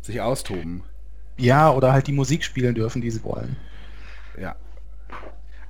Sich 0.00 0.22
austoben. 0.22 0.84
Ja, 1.36 1.70
oder 1.72 1.92
halt 1.92 2.06
die 2.06 2.12
Musik 2.12 2.42
spielen 2.42 2.74
dürfen, 2.74 3.02
die 3.02 3.10
sie 3.10 3.22
wollen. 3.22 3.56
Ja. 4.40 4.56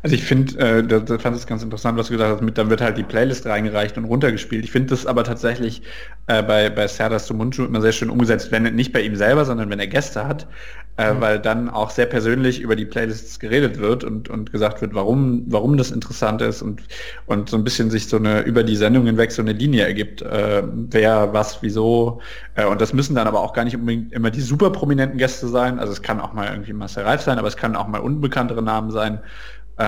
Also 0.05 0.17
ich 0.17 0.25
finde, 0.25 0.59
äh, 0.59 0.83
das, 0.85 1.05
das 1.05 1.23
fand 1.23 1.37
es 1.37 1.47
ganz 1.47 1.63
interessant, 1.63 1.97
was 1.97 2.09
du 2.09 2.15
gesagt 2.15 2.33
hast, 2.33 2.43
mit, 2.43 2.59
dann 2.59 2.71
wird 2.71 2.81
halt 2.81 2.99
die 2.99 3.05
Playlist 3.05 3.47
reingereicht 3.47 3.97
und 3.97 4.05
runtergespielt. 4.05 4.65
Ich 4.65 4.73
finde 4.73 4.89
das 4.89 5.07
aber 5.07 5.23
tatsächlich 5.23 5.83
äh, 6.27 6.43
bei, 6.43 6.71
bei 6.71 6.89
Serdar 6.89 7.21
Sumuncu 7.21 7.65
immer 7.65 7.81
sehr 7.81 7.93
schön 7.93 8.11
umgesetzt, 8.11 8.51
wenn 8.51 8.65
nicht 8.75 8.93
bei 8.93 9.01
ihm 9.01 9.15
selber, 9.15 9.45
sondern 9.45 9.71
wenn 9.71 9.79
er 9.79 9.87
Gäste 9.87 10.27
hat, 10.27 10.49
äh, 10.97 11.13
weil 11.21 11.39
dann 11.39 11.71
auch 11.71 11.91
sehr 11.91 12.07
persönlich 12.07 12.61
über 12.61 12.75
die 12.75 12.85
Playlists 12.85 13.39
geredet 13.39 13.79
wird 13.79 14.03
und, 14.03 14.29
und 14.29 14.51
gesagt 14.51 14.81
wird, 14.81 14.93
warum, 14.93 15.45
warum 15.47 15.77
das 15.77 15.93
interessant 15.93 16.43
ist 16.43 16.63
und, 16.63 16.83
und 17.27 17.49
so 17.49 17.57
ein 17.57 17.63
bisschen 17.63 17.89
sich 17.89 18.09
so 18.09 18.17
eine 18.17 18.41
über 18.41 18.65
die 18.65 18.75
Sendung 18.75 19.07
hinweg 19.07 19.31
so 19.31 19.41
eine 19.41 19.53
Linie 19.53 19.85
ergibt, 19.85 20.21
äh, 20.23 20.65
wer, 20.91 21.33
was, 21.33 21.63
wieso. 21.63 22.21
Äh, 22.57 22.67
und 22.67 22.81
das 22.81 22.93
müssen 22.93 23.15
dann 23.15 23.29
aber 23.29 23.39
auch 23.39 23.53
gar 23.53 23.63
nicht 23.63 23.77
unbedingt 23.77 24.13
immer 24.13 24.33
die 24.33 24.41
super 24.41 24.71
prominenten 24.71 25.17
Gäste 25.17 25.47
sein. 25.47 25.79
Also 25.79 25.93
es 25.93 26.03
kann 26.03 26.21
auch 26.21 26.33
mal 26.33 26.49
irgendwie 26.51 26.73
Marcel 26.73 27.05
Reif 27.05 27.21
sein, 27.23 27.39
aber 27.39 27.47
es 27.47 27.57
kann 27.57 27.77
auch 27.77 27.87
mal 27.87 28.01
unbekanntere 28.01 28.63
Namen 28.63 28.91
sein. 28.91 29.21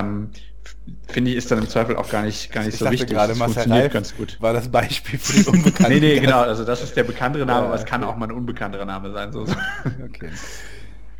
Ähm, 0.00 0.30
finde 1.08 1.30
ich, 1.30 1.36
ist 1.36 1.50
dann 1.50 1.58
im 1.58 1.68
Zweifel 1.68 1.96
auch 1.96 2.08
gar 2.08 2.22
nicht, 2.22 2.50
gar 2.52 2.62
nicht 2.64 2.74
Ich 2.74 2.80
so 2.80 2.90
wichtig. 2.90 3.10
gerade, 3.10 3.28
Das 3.28 3.38
Marcel 3.38 3.54
funktioniert 3.54 3.84
Reif 3.86 3.92
ganz 3.92 4.16
gut. 4.16 4.36
war 4.40 4.52
das 4.52 4.68
Beispiel 4.70 5.18
für 5.18 5.32
den 5.42 5.46
Unbekannten. 5.54 5.92
Nee, 5.92 6.00
nee, 6.00 6.20
genau. 6.20 6.40
Also 6.40 6.64
das 6.64 6.82
ist 6.82 6.96
der 6.96 7.04
bekanntere 7.04 7.44
Name, 7.46 7.66
aber 7.66 7.74
es 7.74 7.84
kann 7.84 8.02
auch 8.04 8.16
mal 8.16 8.26
ein 8.26 8.32
unbekannterer 8.32 8.84
Name 8.84 9.12
sein. 9.12 9.32
So. 9.32 9.44
Okay. 10.04 10.30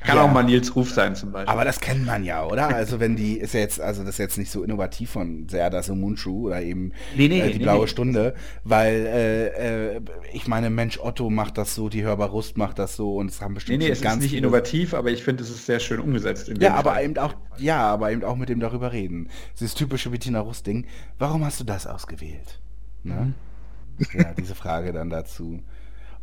Kann 0.05 0.17
Ja. 0.17 0.23
auch 0.25 0.31
mal 0.33 0.43
Nils 0.43 0.77
Ruf 0.77 0.91
sein 0.91 1.17
zum 1.17 1.33
Beispiel. 1.33 1.51
Aber 1.51 1.65
das 1.65 1.81
kennt 1.81 2.05
man 2.05 2.25
ja, 2.25 2.45
oder? 2.45 2.69
Also 2.69 3.01
wenn 3.01 3.17
die 3.17 3.39
ist 3.39 3.55
ja 3.55 3.61
jetzt, 3.61 3.81
also 3.81 4.03
das 4.03 4.11
ist 4.17 4.19
jetzt 4.19 4.37
nicht 4.39 4.51
so 4.51 4.63
innovativ 4.63 5.11
von 5.11 5.49
Serda 5.49 5.83
Sumunchu 5.83 6.47
oder 6.47 6.61
eben 6.61 6.93
Nee, 7.17 7.29
nee, 7.29 7.41
äh, 7.41 7.51
die 7.51 7.59
nee, 7.59 7.65
blaue 7.65 7.83
nee. 7.83 7.87
Stunde, 7.89 8.35
weil 8.65 9.07
äh, 9.07 9.95
äh, 9.97 10.01
ich 10.33 10.47
meine, 10.47 10.69
Mensch 10.69 10.99
Otto 11.01 11.31
macht 11.31 11.57
das 11.57 11.75
so, 11.75 11.89
die 11.89 12.05
Hörbar 12.05 12.29
Rust 12.29 12.59
macht 12.59 12.79
das 12.79 12.97
so 12.97 13.17
und 13.17 13.31
es 13.31 13.41
haben 13.41 13.53
nee, 13.53 13.55
bestimmt 13.55 13.79
nee, 13.79 13.95
schon 13.95 14.07
es 14.07 14.15
ist 14.17 14.21
nicht 14.21 14.35
innovativ, 14.35 14.93
aber 14.93 15.11
ich 15.11 15.25
finde, 15.25 15.43
es 15.43 15.49
ist 15.51 15.65
sehr 15.65 15.81
schön 15.81 16.01
umgesetzt. 16.01 16.49
in 16.51 16.61
Ja, 16.61 16.75
aber 16.75 16.93
Fall. 16.93 17.05
eben 17.05 17.17
auch, 17.19 17.35
ja, 17.57 17.81
aber 17.81 18.13
eben 18.13 18.25
auch 18.25 18.37
mit 18.37 18.51
dem 18.51 18.61
darüber 18.61 18.93
reden. 18.93 19.29
Dieses 19.59 19.75
typische 19.75 20.11
Bettina 20.11 20.41
Rust-Ding. 20.41 20.87
Warum 21.19 21.45
hast 21.45 21.61
du 21.61 21.65
das 21.65 21.87
ausgewählt? 21.87 22.61
Ne? 23.05 23.33
Ja, 24.13 24.33
diese 24.37 24.55
Frage 24.55 24.93
dann 24.93 25.09
dazu. 25.09 25.61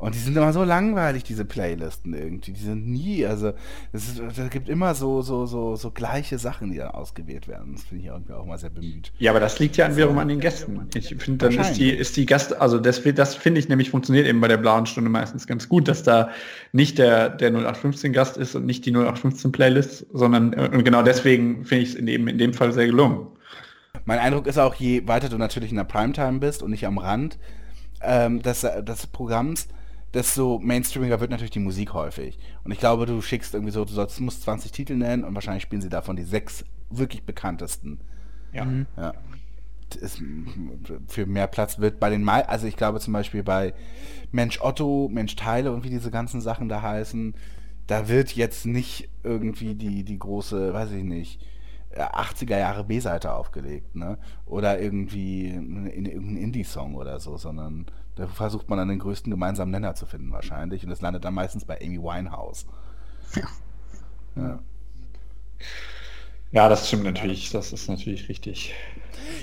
Und 0.02 0.16
die 0.16 0.20
sind 0.20 0.36
immer 0.36 0.52
so 0.52 0.64
langweilig, 0.64 1.24
diese 1.24 1.46
Playlisten 1.46 2.16
irgendwie. 2.16 2.54
Die 2.54 2.60
sind 2.60 2.88
nie, 2.88 3.24
also 3.24 3.54
es 3.94 4.20
gibt 4.50 4.68
immer 4.68 4.96
so, 4.96 5.22
so, 5.22 5.46
so, 5.46 5.76
so 5.76 5.92
gleiche 5.92 6.40
Sachen, 6.40 6.72
die 6.72 6.78
dann 6.78 6.90
ausgewählt 6.90 7.48
werden. 7.48 7.74
Das 7.74 7.84
finde 7.84 8.04
ich 8.04 8.10
irgendwie 8.10 8.34
auch 8.34 8.46
mal 8.46 8.58
sehr 8.58 8.72
bemüht. 8.72 9.14
Ja, 9.20 9.30
aber 9.30 9.40
das 9.40 9.60
liegt 9.60 9.78
ja 9.78 9.86
an 9.86 9.96
wiederum 9.96 10.18
an 10.18 10.28
den 10.28 10.40
Gästen. 10.40 10.88
Ich 10.96 11.16
finde, 11.20 11.50
dann 11.50 11.60
ist 11.60 11.74
die, 11.74 11.92
ist 11.92 12.18
die 12.18 12.26
Gast, 12.26 12.60
also 12.60 12.80
das, 12.80 13.04
das 13.14 13.36
finde 13.36 13.60
ich 13.60 13.70
nämlich 13.70 13.92
funktioniert 13.92 14.26
eben 14.26 14.42
bei 14.42 14.48
der 14.48 14.58
blauen 14.58 14.88
Stunde 14.88 15.12
meistens 15.12 15.46
ganz 15.46 15.70
gut, 15.70 15.88
dass 15.88 16.02
da 16.02 16.32
nicht 16.72 16.98
der, 16.98 17.30
der 17.30 17.50
0815 17.50 18.12
Gast 18.12 18.38
ist 18.38 18.56
und 18.56 18.66
nicht 18.66 18.88
die 18.88 18.92
0815 18.92 19.52
Playlist, 19.52 20.08
sondern 20.14 20.56
und 20.56 20.84
genau 20.84 21.04
deswegen 21.04 21.64
finde 21.64 21.84
ich 21.84 21.90
es 21.90 21.96
in 21.96 22.08
dem, 22.08 22.28
in 22.28 22.40
dem 22.40 22.56
Fall 22.56 22.74
sehr 22.74 22.88
gelungen. 22.88 23.28
Mein 24.06 24.18
Eindruck 24.18 24.48
ist 24.48 24.58
auch, 24.58 24.74
je 24.74 25.08
weiter 25.08 25.30
du 25.30 25.38
natürlich 25.38 25.70
in 25.70 25.78
der 25.78 25.84
Primetime 25.84 26.40
bist 26.40 26.64
und 26.64 26.72
nicht 26.72 26.88
am 26.88 26.98
Rand 26.98 27.38
ähm, 28.02 28.42
des, 28.42 28.62
des 28.62 29.06
Programms, 29.06 29.68
desto 30.14 30.60
mainstreamiger 30.60 31.20
wird 31.20 31.32
natürlich 31.32 31.52
die 31.52 31.60
Musik 31.60 31.94
häufig. 31.94 32.38
Und 32.64 32.72
ich 32.72 32.80
glaube, 32.80 33.06
du 33.06 33.22
schickst 33.22 33.54
irgendwie 33.54 33.72
so, 33.72 33.86
du 33.86 33.94
sollst, 33.94 34.20
musst 34.20 34.44
20 34.44 34.72
Titel 34.72 34.96
nennen 34.96 35.24
und 35.24 35.34
wahrscheinlich 35.34 35.64
spielen 35.64 35.82
sie 35.82 35.90
davon 35.90 36.16
die 36.16 36.24
sechs 36.24 36.66
wirklich 36.90 37.24
bekanntesten. 37.24 38.00
Ja. 38.54 38.68
Ja. 38.98 39.14
Ist, 40.00 40.22
für 41.08 41.26
mehr 41.26 41.48
Platz 41.48 41.80
wird 41.80 42.00
bei 42.00 42.10
den 42.10 42.24
Mai, 42.24 42.48
also 42.48 42.66
ich 42.66 42.78
glaube 42.78 43.02
zum 43.02 43.12
Beispiel 43.14 43.44
bei 43.44 43.74
Mensch 44.32 44.62
Otto, 44.62 45.10
Mensch 45.12 45.36
Teile 45.36 45.74
und 45.74 45.84
wie 45.84 45.90
diese 45.90 46.12
ganzen 46.12 46.40
Sachen 46.40 46.70
da 46.70 46.82
heißen, 46.82 47.36
da 47.88 48.08
wird 48.08 48.32
jetzt 48.34 48.66
nicht 48.66 49.10
irgendwie 49.24 49.76
die, 49.76 50.06
die 50.06 50.18
große, 50.18 50.74
weiß 50.74 50.92
ich 50.92 51.04
nicht, 51.04 51.46
äh, 51.90 52.04
80er 52.04 52.58
Jahre 52.58 52.86
B-Seite 52.86 53.34
aufgelegt, 53.34 53.96
ne? 53.96 54.18
Oder 54.46 54.80
irgendwie 54.80 55.48
in, 55.50 55.88
in 55.88 56.06
irgendein 56.06 56.38
Indie-Song 56.38 56.96
oder 56.96 57.20
so, 57.20 57.36
sondern 57.36 57.88
da 58.16 58.28
versucht 58.28 58.70
man 58.70 58.78
dann 58.78 58.90
den 58.90 59.00
größten 59.00 59.32
gemeinsamen 59.32 59.72
Nenner 59.72 59.96
zu 59.96 60.06
finden 60.06 60.32
wahrscheinlich 60.32 60.86
und 60.86 60.92
es 60.92 61.02
landet 61.02 61.24
dann 61.26 61.34
meistens 61.34 61.66
bei 61.66 61.80
Amy 61.82 61.98
Winehouse. 62.02 62.66
Ja. 64.36 64.60
ja, 66.52 66.70
das 66.70 66.88
stimmt 66.88 67.04
natürlich, 67.04 67.52
das 67.52 67.72
ist 67.74 67.88
natürlich 67.90 68.30
richtig. 68.30 68.74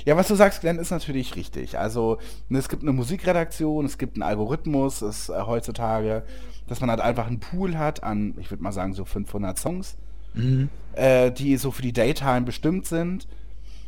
Ja, 0.05 0.17
was 0.17 0.29
du 0.29 0.35
sagst, 0.35 0.61
Glenn, 0.61 0.79
ist 0.79 0.91
natürlich 0.91 1.37
richtig. 1.37 1.79
Also 1.79 2.19
es 2.51 2.69
gibt 2.69 2.83
eine 2.83 2.93
Musikredaktion, 2.93 3.85
es 3.87 3.99
gibt 3.99 4.17
einen 4.17 4.23
Algorithmus, 4.23 5.03
es 5.03 5.29
äh, 5.29 5.41
heutzutage, 5.43 6.25
dass 6.67 6.81
man 6.81 6.91
halt 6.91 7.01
einfach 7.01 7.27
einen 7.27 7.41
Pool 7.41 7.79
hat 7.79 8.03
an, 8.03 8.35
ich 8.39 8.51
würde 8.51 8.63
mal 8.63 8.73
sagen, 8.73 8.93
so 8.95 9.05
500 9.05 9.59
Songs, 9.59 9.97
Mhm. 10.35 10.69
äh, 10.93 11.31
die 11.33 11.57
so 11.57 11.71
für 11.71 11.83
die 11.83 11.93
Daytime 11.95 12.43
bestimmt 12.43 12.87
sind. 12.87 13.27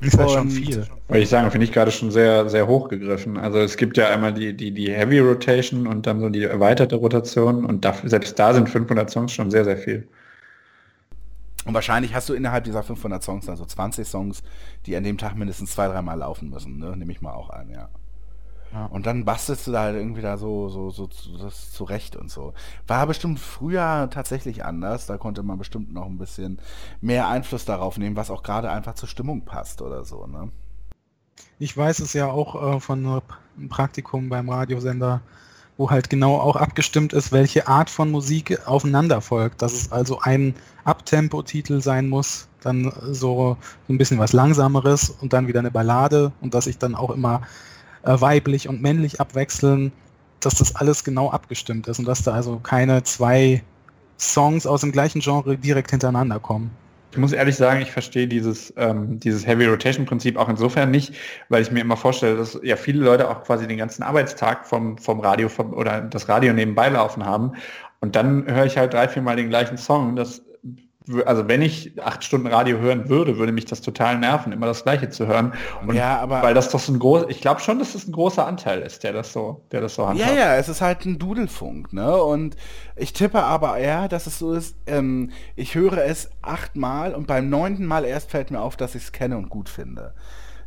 Ist 0.06 0.18
ja 0.18 0.28
schon 0.28 0.50
viel. 0.50 0.86
Wollte 1.08 1.22
ich 1.22 1.28
sagen, 1.28 1.50
finde 1.50 1.64
ich 1.64 1.72
gerade 1.72 1.90
schon 1.90 2.10
sehr, 2.10 2.48
sehr 2.48 2.66
hoch 2.66 2.88
gegriffen. 2.88 3.36
Also 3.36 3.58
es 3.58 3.76
gibt 3.76 3.98
ja 3.98 4.08
einmal 4.08 4.32
die, 4.32 4.56
die, 4.56 4.72
die 4.72 4.90
Heavy 4.90 5.18
Rotation 5.18 5.86
und 5.86 6.06
dann 6.06 6.20
so 6.20 6.30
die 6.30 6.44
erweiterte 6.44 6.96
Rotation 6.96 7.66
und 7.66 7.84
da, 7.84 7.94
selbst 8.04 8.38
da 8.38 8.54
sind 8.54 8.68
500 8.68 9.10
Songs 9.10 9.32
schon 9.32 9.50
sehr, 9.50 9.64
sehr 9.64 9.76
viel. 9.76 10.08
Und 11.66 11.74
wahrscheinlich 11.74 12.14
hast 12.14 12.28
du 12.30 12.34
innerhalb 12.34 12.64
dieser 12.64 12.82
500 12.82 13.22
Songs 13.22 13.44
dann 13.44 13.56
so 13.56 13.66
20 13.66 14.08
Songs, 14.08 14.42
die 14.86 14.96
an 14.96 15.04
dem 15.04 15.18
Tag 15.18 15.36
mindestens 15.36 15.72
zwei, 15.72 15.88
dreimal 15.88 16.18
laufen 16.18 16.48
müssen, 16.48 16.78
ne? 16.78 16.96
Nehme 16.96 17.12
ich 17.12 17.20
mal 17.20 17.34
auch 17.34 17.50
an, 17.50 17.68
ja. 17.68 17.90
Ja. 18.72 18.86
Und 18.86 19.06
dann 19.06 19.24
bastelst 19.24 19.66
du 19.66 19.72
da 19.72 19.82
halt 19.82 19.96
irgendwie 19.96 20.22
da 20.22 20.36
so, 20.36 20.68
so, 20.68 20.90
so, 20.90 21.08
so 21.10 21.38
das 21.38 21.72
zurecht 21.72 22.14
und 22.14 22.30
so. 22.30 22.54
War 22.86 23.06
bestimmt 23.06 23.40
früher 23.40 24.08
tatsächlich 24.12 24.64
anders. 24.64 25.06
Da 25.06 25.18
konnte 25.18 25.42
man 25.42 25.58
bestimmt 25.58 25.92
noch 25.92 26.06
ein 26.06 26.18
bisschen 26.18 26.60
mehr 27.00 27.28
Einfluss 27.28 27.64
darauf 27.64 27.98
nehmen, 27.98 28.16
was 28.16 28.30
auch 28.30 28.42
gerade 28.42 28.70
einfach 28.70 28.94
zur 28.94 29.08
Stimmung 29.08 29.42
passt 29.42 29.82
oder 29.82 30.04
so, 30.04 30.26
ne? 30.26 30.50
Ich 31.58 31.76
weiß 31.76 32.00
es 32.00 32.12
ja 32.12 32.26
auch 32.26 32.76
äh, 32.76 32.80
von 32.80 33.06
einem 33.06 33.68
Praktikum 33.68 34.28
beim 34.28 34.48
Radiosender, 34.48 35.20
wo 35.76 35.90
halt 35.90 36.08
genau 36.08 36.36
auch 36.36 36.56
abgestimmt 36.56 37.12
ist, 37.12 37.32
welche 37.32 37.68
Art 37.68 37.90
von 37.90 38.10
Musik 38.10 38.66
aufeinander 38.66 39.20
folgt. 39.20 39.62
Dass 39.62 39.72
es 39.72 39.92
also 39.92 40.20
ein 40.20 40.54
Abtempo-Titel 40.84 41.80
sein 41.80 42.08
muss, 42.08 42.48
dann 42.62 42.92
so, 43.10 43.56
so 43.86 43.92
ein 43.92 43.98
bisschen 43.98 44.18
was 44.18 44.32
Langsameres 44.32 45.10
und 45.10 45.32
dann 45.32 45.48
wieder 45.48 45.60
eine 45.60 45.70
Ballade 45.70 46.32
und 46.40 46.54
dass 46.54 46.64
sich 46.64 46.78
dann 46.78 46.94
auch 46.94 47.10
immer 47.10 47.42
äh, 48.04 48.20
weiblich 48.20 48.68
und 48.68 48.82
männlich 48.82 49.20
abwechseln, 49.20 49.92
dass 50.40 50.54
das 50.54 50.76
alles 50.76 51.04
genau 51.04 51.30
abgestimmt 51.30 51.86
ist 51.88 51.98
und 51.98 52.06
dass 52.06 52.22
da 52.22 52.32
also 52.32 52.58
keine 52.58 53.02
zwei 53.02 53.62
Songs 54.18 54.66
aus 54.66 54.82
dem 54.82 54.92
gleichen 54.92 55.20
Genre 55.20 55.56
direkt 55.56 55.90
hintereinander 55.90 56.38
kommen. 56.38 56.70
Ich 57.12 57.18
muss 57.18 57.32
ehrlich 57.32 57.56
sagen, 57.56 57.80
ich 57.80 57.90
verstehe 57.90 58.28
dieses, 58.28 58.72
ähm, 58.76 59.18
dieses 59.18 59.44
Heavy 59.44 59.66
Rotation 59.66 60.06
Prinzip 60.06 60.36
auch 60.36 60.48
insofern 60.48 60.92
nicht, 60.92 61.14
weil 61.48 61.60
ich 61.60 61.70
mir 61.72 61.80
immer 61.80 61.96
vorstelle, 61.96 62.36
dass 62.36 62.58
ja 62.62 62.76
viele 62.76 63.02
Leute 63.02 63.28
auch 63.28 63.42
quasi 63.42 63.66
den 63.66 63.78
ganzen 63.78 64.04
Arbeitstag 64.04 64.64
vom, 64.64 64.96
vom 64.96 65.18
Radio 65.18 65.48
vom, 65.48 65.72
oder 65.72 66.02
das 66.02 66.28
Radio 66.28 66.52
nebenbei 66.52 66.88
laufen 66.88 67.24
haben. 67.24 67.52
Und 68.00 68.14
dann 68.14 68.46
höre 68.46 68.64
ich 68.64 68.78
halt 68.78 68.94
drei, 68.94 69.08
vier 69.08 69.22
Mal 69.22 69.36
den 69.36 69.48
gleichen 69.48 69.76
Song. 69.76 70.14
Das, 70.14 70.42
also 71.26 71.48
wenn 71.48 71.62
ich 71.62 71.92
acht 72.02 72.24
Stunden 72.24 72.46
Radio 72.46 72.78
hören 72.78 73.08
würde, 73.08 73.38
würde 73.38 73.52
mich 73.52 73.64
das 73.64 73.80
total 73.80 74.18
nerven, 74.18 74.52
immer 74.52 74.66
das 74.66 74.82
Gleiche 74.84 75.08
zu 75.10 75.26
hören. 75.26 75.52
Und 75.86 75.94
Ja, 75.94 76.18
aber- 76.18 76.42
weil 76.42 76.54
das 76.54 76.70
doch 76.70 76.80
so 76.80 76.92
ein 76.92 76.98
groß, 76.98 77.24
ich 77.28 77.40
glaube 77.40 77.60
schon, 77.60 77.78
dass 77.78 77.92
das 77.94 78.06
ein 78.06 78.12
großer 78.12 78.46
Anteil 78.46 78.80
ist, 78.82 79.02
der 79.04 79.12
das 79.12 79.32
so, 79.32 79.62
der 79.72 79.80
das 79.80 79.94
so 79.94 80.06
handhabt. 80.06 80.30
Ja, 80.30 80.36
ja, 80.36 80.56
es 80.56 80.68
ist 80.68 80.80
halt 80.80 81.04
ein 81.04 81.18
Dudelfunk, 81.18 81.92
ne? 81.92 82.16
Und 82.22 82.56
ich 82.96 83.12
tippe 83.12 83.42
aber 83.42 83.78
eher, 83.78 84.08
dass 84.08 84.26
es 84.26 84.38
so 84.38 84.52
ist, 84.52 84.76
ähm, 84.86 85.30
ich 85.56 85.74
höre 85.74 86.04
es 86.04 86.30
achtmal 86.42 87.14
und 87.14 87.26
beim 87.26 87.48
neunten 87.48 87.86
Mal 87.86 88.04
erst 88.04 88.30
fällt 88.30 88.50
mir 88.50 88.60
auf, 88.60 88.76
dass 88.76 88.94
ich 88.94 89.04
es 89.04 89.12
kenne 89.12 89.36
und 89.36 89.48
gut 89.48 89.68
finde. 89.68 90.14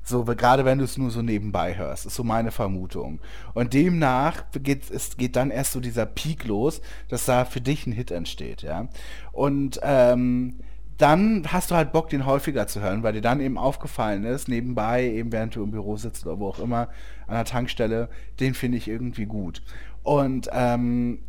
So, 0.04 0.26
gerade 0.26 0.66
wenn 0.66 0.80
du 0.80 0.84
es 0.84 0.98
nur 0.98 1.12
so 1.12 1.22
nebenbei 1.22 1.78
hörst, 1.78 2.06
ist 2.06 2.16
so 2.16 2.24
meine 2.24 2.52
Vermutung. 2.52 3.20
Und 3.54 3.74
demnach 3.74 4.44
geht, 4.52 4.92
es 4.92 5.16
geht 5.16 5.36
dann 5.36 5.50
erst 5.50 5.72
so 5.72 5.80
dieser 5.80 6.06
Peak 6.06 6.44
los, 6.46 6.82
dass 7.08 7.26
da 7.26 7.46
für 7.46 7.62
dich 7.62 7.88
ein 7.88 7.94
Hit 7.94 8.12
entsteht, 8.12 8.64
ja. 8.64 8.90
Und 9.32 9.80
ähm, 9.82 10.56
dann 10.98 11.52
hast 11.52 11.72
du 11.72 11.76
halt 11.76 11.92
Bock, 11.92 12.10
den 12.10 12.26
häufiger 12.26 12.68
zu 12.68 12.82
hören, 12.82 13.02
weil 13.02 13.14
dir 13.14 13.22
dann 13.22 13.40
eben 13.40 13.58
aufgefallen 13.58 14.26
ist, 14.26 14.48
nebenbei, 14.48 15.06
eben 15.10 15.32
während 15.32 15.56
du 15.56 15.64
im 15.64 15.72
Büro 15.72 15.98
sitzt 15.98 16.26
oder 16.26 16.40
wo 16.40 16.50
auch 16.50 16.60
immer, 16.60 16.90
an 17.28 17.36
der 17.36 17.46
Tankstelle, 17.46 18.10
den 18.40 18.54
finde 18.54 18.78
ich 18.78 18.88
irgendwie 18.88 19.26
gut. 19.26 19.62
Und 20.04 20.50
ähm, 20.52 21.20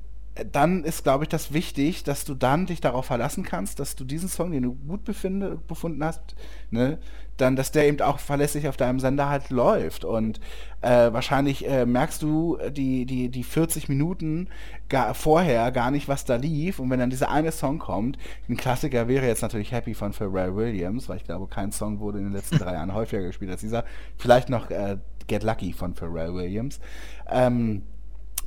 dann 0.51 0.83
ist, 0.83 1.05
glaube 1.05 1.25
ich, 1.25 1.29
das 1.29 1.53
wichtig, 1.53 2.03
dass 2.03 2.25
du 2.25 2.35
dann 2.35 2.67
dich 2.67 2.81
darauf 2.81 3.07
verlassen 3.07 3.45
kannst, 3.45 3.79
dass 3.79 3.95
du 3.95 4.05
diesen 4.05 4.29
Song, 4.29 4.51
den 4.51 4.65
du 4.65 4.75
gut 4.75 5.05
befinde, 5.05 5.61
befunden 5.69 6.03
hast, 6.05 6.35
ne, 6.71 6.99
dann, 7.37 7.57
dass 7.57 7.73
der 7.73 7.87
eben 7.87 8.01
auch 8.01 8.19
verlässlich 8.19 8.69
auf 8.69 8.77
deinem 8.77 9.01
Sender 9.01 9.29
halt 9.29 9.51
läuft. 9.51 10.05
Und 10.05 10.41
äh, 10.83 11.13
wahrscheinlich 11.13 11.69
äh, 11.69 11.87
merkst 11.87 12.23
du 12.23 12.59
die, 12.71 13.07
die, 13.07 13.29
die 13.29 13.45
40 13.45 13.89
Minuten 13.89 14.49
gar, 14.89 15.15
vorher 15.15 15.71
gar 15.73 15.91
nicht, 15.91 16.09
was 16.09 16.25
da 16.25 16.37
lief. 16.37 16.79
Und 16.79 16.91
wenn 16.91 17.01
dann 17.01 17.11
dieser 17.11 17.31
eine 17.31 17.53
Song 17.53 17.79
kommt, 17.79 18.19
ein 18.49 18.57
Klassiker 18.57 19.09
wäre 19.09 19.27
jetzt 19.27 19.43
natürlich 19.43 19.73
Happy 19.73 19.95
von 19.95 20.13
Pharrell 20.13 20.55
Williams, 20.55 21.09
weil 21.09 21.17
ich 21.17 21.25
glaube, 21.25 21.47
kein 21.49 21.73
Song 21.73 22.01
wurde 22.01 22.19
in 22.19 22.25
den 22.25 22.33
letzten 22.33 22.59
drei 22.59 22.75
Jahren 22.75 22.95
häufiger 22.95 23.23
gespielt 23.23 23.51
als 23.51 23.61
dieser. 23.61 23.85
Vielleicht 24.17 24.49
noch 24.49 24.71
äh, 24.71 24.99
Get 25.27 25.43
Lucky 25.43 25.73
von 25.73 25.95
Pharrell 25.95 26.35
Williams. 26.35 26.81
Ähm, 27.29 27.83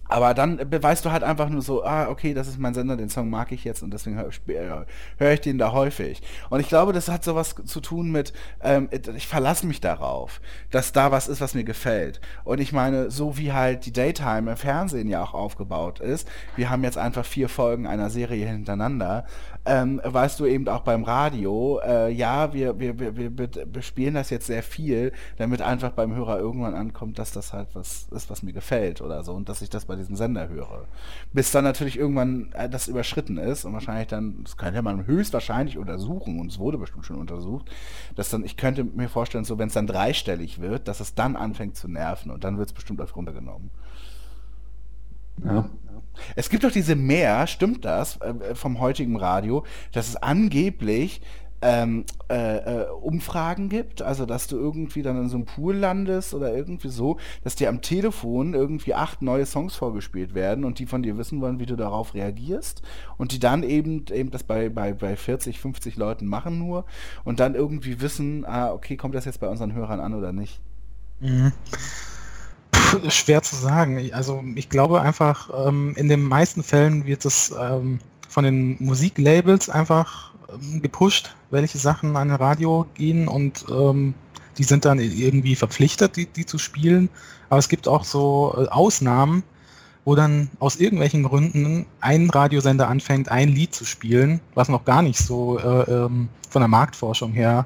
aber 0.07 0.33
dann 0.33 0.57
beweist 0.69 1.05
du 1.05 1.11
halt 1.11 1.23
einfach 1.23 1.49
nur 1.49 1.61
so, 1.61 1.83
ah, 1.83 2.07
okay, 2.09 2.33
das 2.33 2.47
ist 2.47 2.59
mein 2.59 2.73
Sender, 2.73 2.97
den 2.97 3.09
Song 3.09 3.29
mag 3.29 3.51
ich 3.51 3.63
jetzt 3.63 3.83
und 3.83 3.93
deswegen 3.93 4.17
höre 4.17 4.31
hör, 4.47 4.85
hör 5.17 5.33
ich 5.33 5.41
den 5.41 5.57
da 5.57 5.71
häufig. 5.71 6.21
Und 6.49 6.59
ich 6.59 6.67
glaube, 6.67 6.93
das 6.93 7.09
hat 7.09 7.23
sowas 7.23 7.55
zu 7.65 7.81
tun 7.81 8.11
mit, 8.11 8.33
ähm, 8.61 8.89
ich 9.15 9.27
verlasse 9.27 9.65
mich 9.65 9.81
darauf, 9.81 10.41
dass 10.71 10.91
da 10.91 11.11
was 11.11 11.27
ist, 11.27 11.41
was 11.41 11.53
mir 11.53 11.63
gefällt. 11.63 12.21
Und 12.43 12.59
ich 12.59 12.71
meine, 12.71 13.11
so 13.11 13.37
wie 13.37 13.53
halt 13.53 13.85
die 13.85 13.93
Daytime 13.93 14.51
im 14.51 14.57
Fernsehen 14.57 15.09
ja 15.09 15.23
auch 15.23 15.33
aufgebaut 15.33 15.99
ist, 15.99 16.27
wir 16.55 16.69
haben 16.69 16.83
jetzt 16.83 16.97
einfach 16.97 17.25
vier 17.25 17.49
Folgen 17.49 17.87
einer 17.87 18.09
Serie 18.09 18.47
hintereinander, 18.47 19.25
ähm, 19.67 20.01
weißt 20.03 20.39
du 20.39 20.45
eben 20.45 20.67
auch 20.67 20.81
beim 20.81 21.03
Radio, 21.03 21.79
äh, 21.83 22.11
ja, 22.11 22.53
wir, 22.53 22.79
wir, 22.79 22.99
wir, 22.99 23.17
wir 23.17 23.47
bespielen 23.65 24.13
das 24.13 24.29
jetzt 24.29 24.47
sehr 24.47 24.63
viel, 24.63 25.11
damit 25.37 25.61
einfach 25.61 25.91
beim 25.91 26.15
Hörer 26.15 26.39
irgendwann 26.39 26.73
ankommt, 26.73 27.19
dass 27.19 27.31
das 27.31 27.53
halt 27.53 27.67
was 27.73 28.07
ist, 28.11 28.29
was 28.29 28.43
mir 28.43 28.53
gefällt 28.53 29.01
oder 29.01 29.23
so 29.23 29.33
und 29.33 29.49
dass 29.49 29.61
ich 29.61 29.69
das 29.69 29.85
bei 29.85 29.95
diesen 29.95 30.15
Sender 30.15 30.47
höre. 30.47 30.85
Bis 31.33 31.51
dann 31.51 31.63
natürlich 31.65 31.97
irgendwann 31.97 32.51
äh, 32.53 32.69
das 32.69 32.87
überschritten 32.87 33.37
ist 33.37 33.65
und 33.65 33.73
wahrscheinlich 33.73 34.07
dann, 34.07 34.43
das 34.43 34.57
könnte 34.57 34.81
man 34.81 35.05
höchstwahrscheinlich 35.05 35.77
untersuchen 35.77 36.39
und 36.39 36.51
es 36.51 36.59
wurde 36.59 36.77
bestimmt 36.77 37.05
schon 37.05 37.17
untersucht, 37.17 37.69
dass 38.15 38.29
dann, 38.29 38.45
ich 38.45 38.57
könnte 38.57 38.83
mir 38.83 39.09
vorstellen, 39.09 39.43
so 39.43 39.59
wenn 39.59 39.67
es 39.67 39.73
dann 39.73 39.87
dreistellig 39.87 40.61
wird, 40.61 40.87
dass 40.87 41.01
es 41.01 41.13
dann 41.13 41.35
anfängt 41.35 41.75
zu 41.75 41.87
nerven 41.87 42.31
und 42.31 42.43
dann 42.43 42.57
wird 42.57 42.69
es 42.69 42.73
bestimmt 42.73 43.01
auf 43.01 43.15
runtergenommen. 43.15 43.69
Ja. 45.43 45.69
Es 46.35 46.49
gibt 46.49 46.63
doch 46.63 46.71
diese 46.71 46.95
Mehr, 46.95 47.47
stimmt 47.47 47.85
das, 47.85 48.19
äh, 48.21 48.55
vom 48.55 48.79
heutigen 48.79 49.15
Radio, 49.15 49.63
dass 49.91 50.09
es 50.09 50.15
angeblich 50.15 51.21
ähm, 51.61 52.05
äh, 52.29 52.57
äh, 52.57 52.89
Umfragen 52.89 53.69
gibt, 53.69 54.01
also 54.01 54.25
dass 54.25 54.47
du 54.47 54.57
irgendwie 54.57 55.01
dann 55.01 55.17
in 55.17 55.29
so 55.29 55.37
einem 55.37 55.45
Pool 55.45 55.75
landest 55.75 56.33
oder 56.33 56.55
irgendwie 56.55 56.89
so, 56.89 57.17
dass 57.43 57.55
dir 57.55 57.69
am 57.69 57.81
Telefon 57.81 58.53
irgendwie 58.53 58.93
acht 58.93 59.21
neue 59.21 59.45
Songs 59.45 59.75
vorgespielt 59.75 60.35
werden 60.35 60.63
und 60.63 60.77
die 60.79 60.85
von 60.85 61.01
dir 61.01 61.17
wissen 61.17 61.41
wollen, 61.41 61.59
wie 61.59 61.65
du 61.65 61.75
darauf 61.75 62.13
reagierst 62.13 62.83
und 63.17 63.31
die 63.31 63.39
dann 63.39 63.63
eben 63.63 64.05
eben 64.11 64.29
das 64.29 64.43
bei, 64.43 64.69
bei, 64.69 64.93
bei 64.93 65.15
40, 65.15 65.59
50 65.59 65.95
Leuten 65.95 66.27
machen 66.27 66.59
nur 66.59 66.85
und 67.23 67.39
dann 67.39 67.55
irgendwie 67.55 68.01
wissen, 68.01 68.45
ah, 68.45 68.71
okay, 68.71 68.95
kommt 68.95 69.15
das 69.15 69.25
jetzt 69.25 69.39
bei 69.39 69.47
unseren 69.47 69.73
Hörern 69.73 69.99
an 69.99 70.13
oder 70.13 70.31
nicht? 70.31 70.61
Mhm. 71.19 71.53
Schwer 73.09 73.41
zu 73.41 73.55
sagen. 73.55 74.11
Also 74.13 74.43
ich 74.55 74.69
glaube 74.69 75.01
einfach, 75.01 75.49
ähm, 75.67 75.93
in 75.95 76.09
den 76.09 76.23
meisten 76.23 76.63
Fällen 76.63 77.05
wird 77.05 77.25
es 77.25 77.53
ähm, 77.59 77.99
von 78.27 78.43
den 78.43 78.77
Musiklabels 78.79 79.69
einfach 79.69 80.33
ähm, 80.49 80.81
gepusht, 80.81 81.35
welche 81.49 81.77
Sachen 81.77 82.15
an 82.15 82.31
Radio 82.31 82.85
gehen 82.93 83.27
und 83.27 83.65
ähm, 83.69 84.13
die 84.57 84.63
sind 84.63 84.85
dann 84.85 84.99
irgendwie 84.99 85.55
verpflichtet, 85.55 86.15
die, 86.15 86.25
die 86.25 86.45
zu 86.45 86.57
spielen. 86.57 87.09
Aber 87.49 87.59
es 87.59 87.69
gibt 87.69 87.87
auch 87.87 88.03
so 88.03 88.55
äh, 88.57 88.67
Ausnahmen, 88.69 89.43
wo 90.03 90.15
dann 90.15 90.49
aus 90.59 90.77
irgendwelchen 90.77 91.23
Gründen 91.23 91.85
ein 91.99 92.29
Radiosender 92.29 92.87
anfängt, 92.87 93.29
ein 93.29 93.49
Lied 93.49 93.75
zu 93.75 93.85
spielen, 93.85 94.39
was 94.55 94.69
noch 94.69 94.85
gar 94.85 95.01
nicht 95.01 95.19
so 95.19 95.59
äh, 95.59 95.91
ähm, 95.91 96.29
von 96.49 96.61
der 96.61 96.69
Marktforschung 96.69 97.33
her 97.33 97.65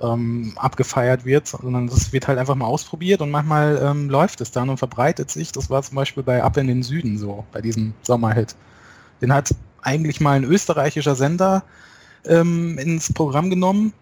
ähm, 0.00 0.52
abgefeiert 0.56 1.24
wird, 1.24 1.48
sondern 1.48 1.86
das 1.86 2.12
wird 2.12 2.28
halt 2.28 2.38
einfach 2.38 2.54
mal 2.54 2.66
ausprobiert 2.66 3.20
und 3.20 3.30
manchmal 3.30 3.80
ähm, 3.82 4.10
läuft 4.10 4.40
es 4.40 4.50
dann 4.50 4.68
und 4.68 4.78
verbreitet 4.78 5.30
sich. 5.30 5.52
Das 5.52 5.70
war 5.70 5.82
zum 5.82 5.96
Beispiel 5.96 6.22
bei 6.22 6.42
Ab 6.42 6.56
in 6.56 6.66
den 6.66 6.82
Süden 6.82 7.18
so, 7.18 7.44
bei 7.52 7.60
diesem 7.60 7.94
Sommerhit. 8.02 8.56
Den 9.20 9.32
hat 9.32 9.54
eigentlich 9.82 10.20
mal 10.20 10.36
ein 10.36 10.44
österreichischer 10.44 11.14
Sender 11.14 11.62
ähm, 12.26 12.78
ins 12.78 13.12
Programm 13.12 13.50
genommen. 13.50 13.92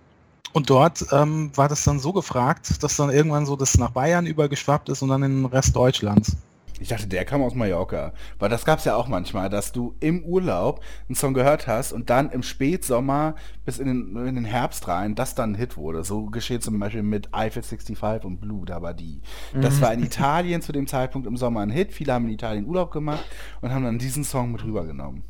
Und 0.52 0.68
dort 0.68 1.06
ähm, 1.12 1.50
war 1.54 1.68
das 1.68 1.82
dann 1.84 1.98
so 1.98 2.12
gefragt, 2.12 2.82
dass 2.82 2.96
dann 2.96 3.10
irgendwann 3.10 3.46
so 3.46 3.56
das 3.56 3.78
nach 3.78 3.90
Bayern 3.90 4.26
übergeschwappt 4.26 4.90
ist 4.90 5.00
und 5.00 5.08
dann 5.08 5.22
in 5.22 5.42
den 5.42 5.46
Rest 5.46 5.74
Deutschlands. 5.74 6.36
Ich 6.80 6.88
dachte, 6.88 7.06
der 7.06 7.24
kam 7.24 7.42
aus 7.42 7.54
Mallorca. 7.54 8.12
Weil 8.38 8.48
das 8.48 8.64
gab 8.64 8.78
es 8.78 8.84
ja 8.84 8.96
auch 8.96 9.08
manchmal, 9.08 9.48
dass 9.48 9.72
du 9.72 9.94
im 10.00 10.24
Urlaub 10.24 10.82
einen 11.08 11.14
Song 11.14 11.34
gehört 11.34 11.66
hast 11.66 11.92
und 11.92 12.10
dann 12.10 12.30
im 12.30 12.42
Spätsommer 12.42 13.34
bis 13.64 13.78
in 13.78 13.86
den, 13.86 14.26
in 14.26 14.34
den 14.34 14.44
Herbst 14.44 14.88
rein 14.88 15.14
das 15.14 15.34
dann 15.34 15.52
ein 15.52 15.54
Hit 15.54 15.76
wurde. 15.76 16.04
So 16.04 16.26
geschieht 16.26 16.62
zum 16.62 16.78
Beispiel 16.78 17.02
mit 17.02 17.28
Eiffel 17.32 17.62
65 17.62 18.24
und 18.24 18.40
Blue, 18.40 18.64
da 18.66 18.82
war 18.82 18.94
die. 18.94 19.20
Das 19.60 19.80
war 19.80 19.92
in 19.92 20.02
Italien 20.02 20.62
zu 20.62 20.72
dem 20.72 20.86
Zeitpunkt 20.86 21.26
im 21.26 21.36
Sommer 21.36 21.60
ein 21.60 21.70
Hit. 21.70 21.92
Viele 21.92 22.12
haben 22.12 22.24
in 22.26 22.32
Italien 22.32 22.66
Urlaub 22.66 22.90
gemacht 22.90 23.24
und 23.60 23.70
haben 23.70 23.84
dann 23.84 23.98
diesen 23.98 24.24
Song 24.24 24.52
mit 24.52 24.64
rübergenommen. 24.64 25.24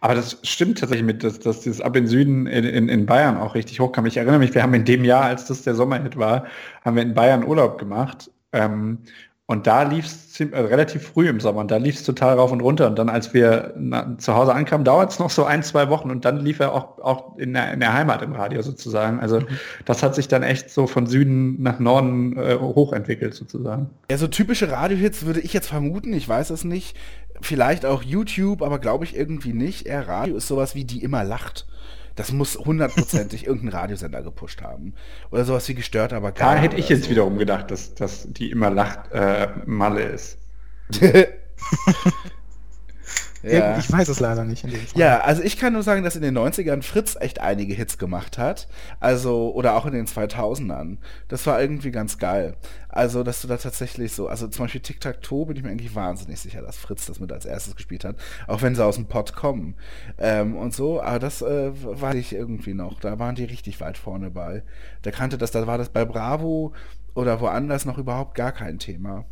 Aber 0.00 0.14
das 0.14 0.38
stimmt 0.42 0.78
tatsächlich 0.78 1.06
mit, 1.06 1.22
dass, 1.22 1.38
dass 1.38 1.60
dieses 1.60 1.80
Ab 1.80 1.96
in 1.96 2.06
Süden 2.06 2.46
in, 2.46 2.64
in, 2.64 2.88
in 2.88 3.06
Bayern 3.06 3.36
auch 3.36 3.54
richtig 3.54 3.80
hochkam. 3.80 4.06
Ich 4.06 4.16
erinnere 4.16 4.38
mich, 4.38 4.54
wir 4.54 4.62
haben 4.62 4.74
in 4.74 4.84
dem 4.84 5.04
Jahr, 5.04 5.24
als 5.24 5.46
das 5.46 5.62
der 5.62 5.74
Sommerhit 5.74 6.16
war, 6.16 6.46
haben 6.84 6.96
wir 6.96 7.02
in 7.02 7.14
Bayern 7.14 7.44
Urlaub 7.44 7.78
gemacht. 7.78 8.30
Ähm, 8.52 8.98
und 9.50 9.66
da 9.66 9.82
lief 9.82 10.06
es 10.06 10.38
äh, 10.38 10.44
relativ 10.56 11.08
früh 11.08 11.28
im 11.28 11.40
Sommer 11.40 11.58
und 11.58 11.72
da 11.72 11.76
lief 11.76 11.96
es 11.96 12.04
total 12.04 12.38
rauf 12.38 12.52
und 12.52 12.60
runter. 12.60 12.86
Und 12.86 12.96
dann, 13.00 13.08
als 13.08 13.34
wir 13.34 13.74
na, 13.76 14.16
zu 14.16 14.36
Hause 14.36 14.54
ankamen, 14.54 14.84
dauert 14.84 15.10
es 15.10 15.18
noch 15.18 15.28
so 15.28 15.42
ein, 15.42 15.64
zwei 15.64 15.88
Wochen 15.88 16.08
und 16.08 16.24
dann 16.24 16.38
lief 16.38 16.60
er 16.60 16.72
auch, 16.72 17.00
auch 17.00 17.36
in, 17.36 17.54
der, 17.54 17.72
in 17.72 17.80
der 17.80 17.92
Heimat 17.92 18.22
im 18.22 18.32
Radio 18.32 18.62
sozusagen. 18.62 19.18
Also 19.18 19.40
mhm. 19.40 19.48
das 19.86 20.04
hat 20.04 20.14
sich 20.14 20.28
dann 20.28 20.44
echt 20.44 20.70
so 20.70 20.86
von 20.86 21.08
Süden 21.08 21.60
nach 21.60 21.80
Norden 21.80 22.36
äh, 22.36 22.58
hochentwickelt 22.60 23.34
sozusagen. 23.34 23.90
Ja, 24.08 24.18
so 24.18 24.28
typische 24.28 24.70
Radiohits 24.70 25.26
würde 25.26 25.40
ich 25.40 25.52
jetzt 25.52 25.66
vermuten, 25.66 26.12
ich 26.12 26.28
weiß 26.28 26.50
es 26.50 26.62
nicht. 26.62 26.96
Vielleicht 27.40 27.84
auch 27.84 28.04
YouTube, 28.04 28.62
aber 28.62 28.78
glaube 28.78 29.04
ich 29.04 29.16
irgendwie 29.16 29.52
nicht. 29.52 29.84
Eher 29.84 30.06
Radio 30.06 30.36
ist 30.36 30.46
sowas 30.46 30.76
wie 30.76 30.84
die 30.84 31.02
immer 31.02 31.24
lacht. 31.24 31.66
Das 32.16 32.32
muss 32.32 32.58
hundertprozentig 32.58 33.46
irgendein 33.46 33.80
Radiosender 33.80 34.22
gepusht 34.22 34.62
haben. 34.62 34.94
Oder 35.30 35.44
sowas 35.44 35.68
wie 35.68 35.74
gestört, 35.74 36.12
aber 36.12 36.32
gar 36.32 36.54
Da 36.54 36.60
hätte 36.60 36.76
ich 36.76 36.88
jetzt 36.88 37.04
so. 37.04 37.10
wiederum 37.10 37.38
gedacht, 37.38 37.70
dass, 37.70 37.94
dass 37.94 38.26
die 38.30 38.50
immer 38.50 38.70
lacht 38.70 39.12
äh, 39.12 39.48
Malle 39.66 40.02
ist. 40.02 40.38
Ja. 43.42 43.78
Ich 43.78 43.90
weiß 43.90 44.08
es 44.08 44.20
leider 44.20 44.44
nicht. 44.44 44.66
Ja, 44.94 45.20
also 45.20 45.42
ich 45.42 45.58
kann 45.58 45.72
nur 45.72 45.82
sagen, 45.82 46.04
dass 46.04 46.16
in 46.16 46.22
den 46.22 46.36
90ern 46.36 46.82
Fritz 46.82 47.16
echt 47.18 47.40
einige 47.40 47.74
Hits 47.74 47.96
gemacht 47.96 48.36
hat. 48.38 48.68
Also, 48.98 49.52
oder 49.54 49.76
auch 49.76 49.86
in 49.86 49.92
den 49.92 50.06
2000ern. 50.06 50.98
Das 51.28 51.46
war 51.46 51.60
irgendwie 51.60 51.90
ganz 51.90 52.18
geil. 52.18 52.56
Also, 52.88 53.22
dass 53.22 53.40
du 53.40 53.48
da 53.48 53.56
tatsächlich 53.56 54.12
so, 54.12 54.28
also 54.28 54.48
zum 54.48 54.64
Beispiel 54.64 54.80
Tic-Tac-Toe 54.80 55.46
bin 55.46 55.56
ich 55.56 55.62
mir 55.62 55.70
eigentlich 55.70 55.94
wahnsinnig 55.94 56.40
sicher, 56.40 56.60
dass 56.60 56.76
Fritz 56.76 57.06
das 57.06 57.20
mit 57.20 57.32
als 57.32 57.46
erstes 57.46 57.76
gespielt 57.76 58.04
hat. 58.04 58.16
Auch 58.46 58.62
wenn 58.62 58.74
sie 58.74 58.84
aus 58.84 58.96
dem 58.96 59.06
Pott 59.06 59.34
kommen. 59.34 59.74
Ähm, 60.18 60.56
und 60.56 60.74
so, 60.74 61.00
aber 61.00 61.18
das 61.18 61.40
äh, 61.40 61.70
war 61.82 62.14
ich 62.14 62.32
irgendwie 62.34 62.74
noch. 62.74 63.00
Da 63.00 63.18
waren 63.18 63.36
die 63.36 63.44
richtig 63.44 63.80
weit 63.80 63.96
vorne 63.96 64.30
bei. 64.30 64.62
Da 65.02 65.10
kannte 65.10 65.38
das, 65.38 65.50
da 65.50 65.66
war 65.66 65.78
das 65.78 65.88
bei 65.88 66.04
Bravo 66.04 66.74
oder 67.14 67.40
woanders 67.40 67.86
noch 67.86 67.98
überhaupt 67.98 68.34
gar 68.34 68.52
kein 68.52 68.78
Thema. 68.78 69.24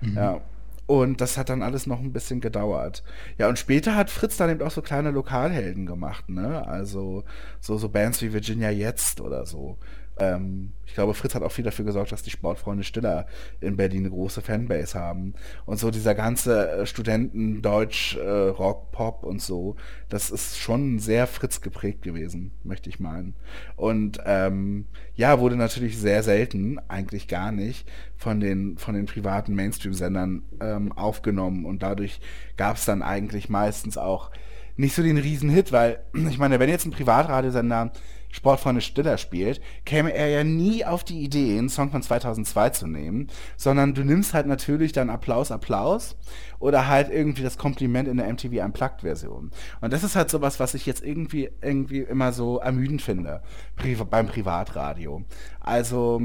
Mhm. 0.00 0.16
Ja. 0.16 0.40
Und 0.86 1.20
das 1.20 1.38
hat 1.38 1.48
dann 1.48 1.62
alles 1.62 1.86
noch 1.86 2.00
ein 2.00 2.12
bisschen 2.12 2.40
gedauert. 2.40 3.02
Ja, 3.38 3.48
und 3.48 3.58
später 3.58 3.94
hat 3.94 4.10
Fritz 4.10 4.36
dann 4.36 4.50
eben 4.50 4.62
auch 4.62 4.70
so 4.70 4.82
kleine 4.82 5.10
Lokalhelden 5.10 5.86
gemacht, 5.86 6.28
ne? 6.28 6.66
Also 6.66 7.24
so, 7.60 7.78
so 7.78 7.88
Bands 7.88 8.20
wie 8.22 8.32
Virginia 8.32 8.70
Jetzt 8.70 9.20
oder 9.20 9.46
so. 9.46 9.78
Ähm, 10.22 10.70
ich 10.86 10.94
glaube, 10.94 11.14
Fritz 11.14 11.34
hat 11.34 11.42
auch 11.42 11.50
viel 11.50 11.64
dafür 11.64 11.84
gesorgt, 11.84 12.12
dass 12.12 12.22
die 12.22 12.30
Sportfreunde 12.30 12.84
Stiller 12.84 13.26
in 13.60 13.76
Berlin 13.76 14.02
eine 14.02 14.10
große 14.10 14.40
Fanbase 14.40 14.98
haben. 14.98 15.34
Und 15.64 15.78
so 15.78 15.90
dieser 15.90 16.14
ganze 16.14 16.70
äh, 16.70 16.86
Studenten-Deutsch, 16.86 18.16
äh, 18.16 18.52
und 18.52 19.42
so, 19.42 19.76
das 20.08 20.30
ist 20.30 20.60
schon 20.60 21.00
sehr 21.00 21.26
Fritz 21.26 21.60
geprägt 21.60 22.02
gewesen, 22.02 22.52
möchte 22.62 22.88
ich 22.88 23.00
meinen. 23.00 23.34
Und 23.74 24.20
ähm, 24.24 24.86
ja, 25.16 25.40
wurde 25.40 25.56
natürlich 25.56 25.98
sehr 25.98 26.22
selten, 26.22 26.78
eigentlich 26.88 27.26
gar 27.26 27.50
nicht, 27.50 27.90
von 28.16 28.38
den, 28.38 28.76
von 28.76 28.94
den 28.94 29.06
privaten 29.06 29.54
Mainstream-Sendern 29.54 30.42
ähm, 30.60 30.92
aufgenommen. 30.92 31.64
Und 31.64 31.82
dadurch 31.82 32.20
gab 32.56 32.76
es 32.76 32.84
dann 32.84 33.02
eigentlich 33.02 33.48
meistens 33.48 33.98
auch 33.98 34.30
nicht 34.76 34.94
so 34.94 35.02
den 35.02 35.18
Riesenhit, 35.18 35.72
weil 35.72 36.00
ich 36.30 36.38
meine, 36.38 36.60
wenn 36.60 36.68
jetzt 36.68 36.86
ein 36.86 36.92
Privatradiosender 36.92 37.92
Sportfreunde 38.32 38.80
Stiller 38.80 39.18
spielt, 39.18 39.60
käme 39.84 40.12
er 40.12 40.28
ja 40.28 40.42
nie 40.42 40.84
auf 40.84 41.04
die 41.04 41.22
Idee, 41.22 41.58
einen 41.58 41.68
Song 41.68 41.90
von 41.90 42.02
2002 42.02 42.70
zu 42.70 42.86
nehmen, 42.88 43.28
sondern 43.56 43.94
du 43.94 44.02
nimmst 44.02 44.34
halt 44.34 44.46
natürlich 44.46 44.92
dann 44.92 45.10
Applaus, 45.10 45.52
Applaus 45.52 46.16
oder 46.58 46.88
halt 46.88 47.10
irgendwie 47.10 47.42
das 47.42 47.58
Kompliment 47.58 48.08
in 48.08 48.16
der 48.16 48.32
MTV 48.32 48.64
Unplugged-Version. 48.64 49.50
Und 49.80 49.92
das 49.92 50.02
ist 50.02 50.16
halt 50.16 50.30
sowas, 50.30 50.58
was 50.58 50.74
ich 50.74 50.86
jetzt 50.86 51.04
irgendwie, 51.04 51.50
irgendwie 51.60 52.00
immer 52.00 52.32
so 52.32 52.58
ermüdend 52.58 53.02
finde 53.02 53.42
Pri 53.76 53.94
beim 53.94 54.26
Privatradio. 54.26 55.22
Also 55.60 56.22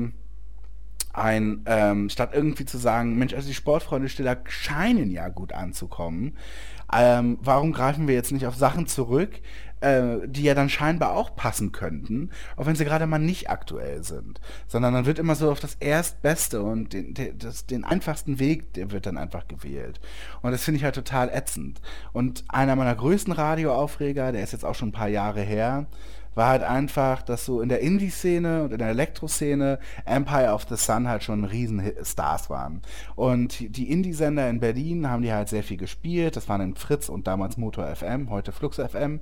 ein, 1.13 1.63
ähm, 1.65 2.09
statt 2.09 2.29
irgendwie 2.33 2.65
zu 2.65 2.77
sagen, 2.77 3.17
Mensch, 3.17 3.33
also 3.33 3.47
die 3.47 3.53
Sportfreunde 3.53 4.07
Stiller 4.07 4.37
scheinen 4.45 5.11
ja 5.11 5.29
gut 5.29 5.51
anzukommen, 5.51 6.37
ähm, 6.93 7.37
warum 7.41 7.73
greifen 7.73 8.07
wir 8.07 8.15
jetzt 8.15 8.31
nicht 8.31 8.45
auf 8.45 8.55
Sachen 8.55 8.87
zurück, 8.87 9.41
äh, 9.81 10.27
die 10.27 10.43
ja 10.43 10.55
dann 10.55 10.69
scheinbar 10.69 11.13
auch 11.13 11.35
passen 11.35 11.71
könnten, 11.71 12.31
auch 12.55 12.65
wenn 12.65 12.75
sie 12.75 12.85
gerade 12.85 13.07
mal 13.07 13.19
nicht 13.19 13.49
aktuell 13.49 14.03
sind. 14.03 14.39
Sondern 14.67 14.93
dann 14.93 15.05
wird 15.05 15.19
immer 15.19 15.35
so 15.35 15.51
auf 15.51 15.59
das 15.59 15.75
Erstbeste 15.75 16.61
und 16.61 16.93
den, 16.93 17.13
den, 17.13 17.37
das, 17.37 17.65
den 17.65 17.83
einfachsten 17.83 18.39
Weg, 18.39 18.73
der 18.73 18.91
wird 18.91 19.05
dann 19.05 19.17
einfach 19.17 19.47
gewählt. 19.47 19.99
Und 20.41 20.51
das 20.51 20.63
finde 20.63 20.79
ich 20.79 20.83
halt 20.83 20.95
total 20.95 21.29
ätzend. 21.29 21.81
Und 22.13 22.43
einer 22.47 22.75
meiner 22.75 22.95
größten 22.95 23.33
Radioaufreger, 23.33 24.31
der 24.31 24.43
ist 24.43 24.53
jetzt 24.53 24.65
auch 24.65 24.75
schon 24.75 24.89
ein 24.89 24.93
paar 24.93 25.09
Jahre 25.09 25.41
her, 25.41 25.87
war 26.37 26.49
halt 26.49 26.63
einfach, 26.63 27.23
dass 27.23 27.45
so 27.45 27.61
in 27.61 27.67
der 27.67 27.81
Indie-Szene 27.81 28.63
und 28.63 28.71
in 28.71 28.77
der 28.77 28.89
Elektro-Szene 28.89 29.79
Empire 30.05 30.53
of 30.53 30.67
the 30.69 30.77
Sun 30.77 31.07
halt 31.07 31.23
schon 31.23 31.43
riesen 31.43 31.81
Stars 32.03 32.49
waren. 32.49 32.83
Und 33.15 33.75
die 33.75 33.91
Indie-Sender 33.91 34.47
in 34.47 34.59
Berlin 34.59 35.09
haben 35.09 35.23
die 35.23 35.33
halt 35.33 35.49
sehr 35.49 35.63
viel 35.63 35.77
gespielt. 35.77 36.35
Das 36.35 36.47
waren 36.47 36.61
in 36.61 36.75
Fritz 36.75 37.09
und 37.09 37.25
damals 37.25 37.57
Motor 37.57 37.87
FM, 37.93 38.29
heute 38.29 38.51
Flux 38.51 38.77
FM. 38.77 39.19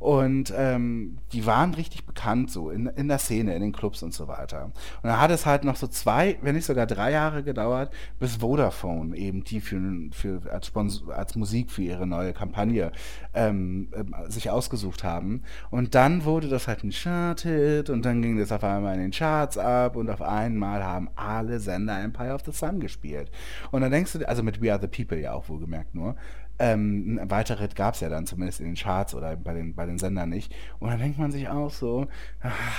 Und 0.00 0.50
ähm, 0.56 1.18
die 1.32 1.44
waren 1.44 1.74
richtig 1.74 2.06
bekannt 2.06 2.50
so 2.50 2.70
in, 2.70 2.86
in 2.86 3.08
der 3.08 3.18
Szene, 3.18 3.54
in 3.54 3.60
den 3.60 3.72
Clubs 3.72 4.02
und 4.02 4.14
so 4.14 4.28
weiter. 4.28 4.64
Und 4.64 4.74
dann 5.02 5.20
hat 5.20 5.30
es 5.30 5.44
halt 5.44 5.62
noch 5.62 5.76
so 5.76 5.86
zwei, 5.88 6.38
wenn 6.40 6.54
nicht 6.54 6.64
sogar 6.64 6.86
drei 6.86 7.12
Jahre 7.12 7.44
gedauert, 7.44 7.92
bis 8.18 8.36
Vodafone 8.36 9.14
eben 9.14 9.44
die 9.44 9.60
für, 9.60 9.78
für 10.12 10.40
als, 10.50 10.68
Sponsor, 10.68 11.14
als 11.14 11.36
Musik 11.36 11.70
für 11.70 11.82
ihre 11.82 12.06
neue 12.06 12.32
Kampagne 12.32 12.92
ähm, 13.34 13.88
äh, 13.92 14.30
sich 14.30 14.48
ausgesucht 14.48 15.04
haben. 15.04 15.42
Und 15.70 15.94
dann 15.94 16.24
wurde 16.24 16.48
das 16.48 16.66
halt 16.66 16.82
ein 16.82 16.92
Chart-Hit 16.92 17.90
und 17.90 18.02
dann 18.02 18.22
ging 18.22 18.38
das 18.38 18.52
auf 18.52 18.64
einmal 18.64 18.94
in 18.94 19.02
den 19.02 19.10
Charts 19.10 19.58
ab 19.58 19.96
und 19.96 20.08
auf 20.08 20.22
einmal 20.22 20.82
haben 20.82 21.10
alle 21.14 21.60
Sender 21.60 22.00
Empire 22.00 22.32
of 22.32 22.40
the 22.46 22.52
Sun 22.52 22.80
gespielt. 22.80 23.30
Und 23.70 23.82
dann 23.82 23.90
denkst 23.90 24.14
du, 24.14 24.26
also 24.26 24.42
mit 24.42 24.62
We 24.62 24.72
Are 24.72 24.80
the 24.80 24.88
People 24.88 25.20
ja 25.20 25.34
auch 25.34 25.50
wohlgemerkt 25.50 25.94
nur, 25.94 26.16
ähm, 26.60 27.18
ein 27.18 27.30
weiterer 27.30 27.60
Hit 27.60 27.74
gab 27.74 27.94
es 27.94 28.00
ja 28.00 28.10
dann 28.10 28.26
zumindest 28.26 28.60
in 28.60 28.66
den 28.66 28.74
Charts 28.74 29.14
oder 29.14 29.34
bei 29.34 29.54
den, 29.54 29.74
bei 29.74 29.86
den 29.86 29.98
Sendern 29.98 30.28
nicht. 30.28 30.54
Und 30.78 30.90
dann 30.90 30.98
denkt 30.98 31.18
man 31.18 31.32
sich 31.32 31.48
auch 31.48 31.70
so, 31.70 32.06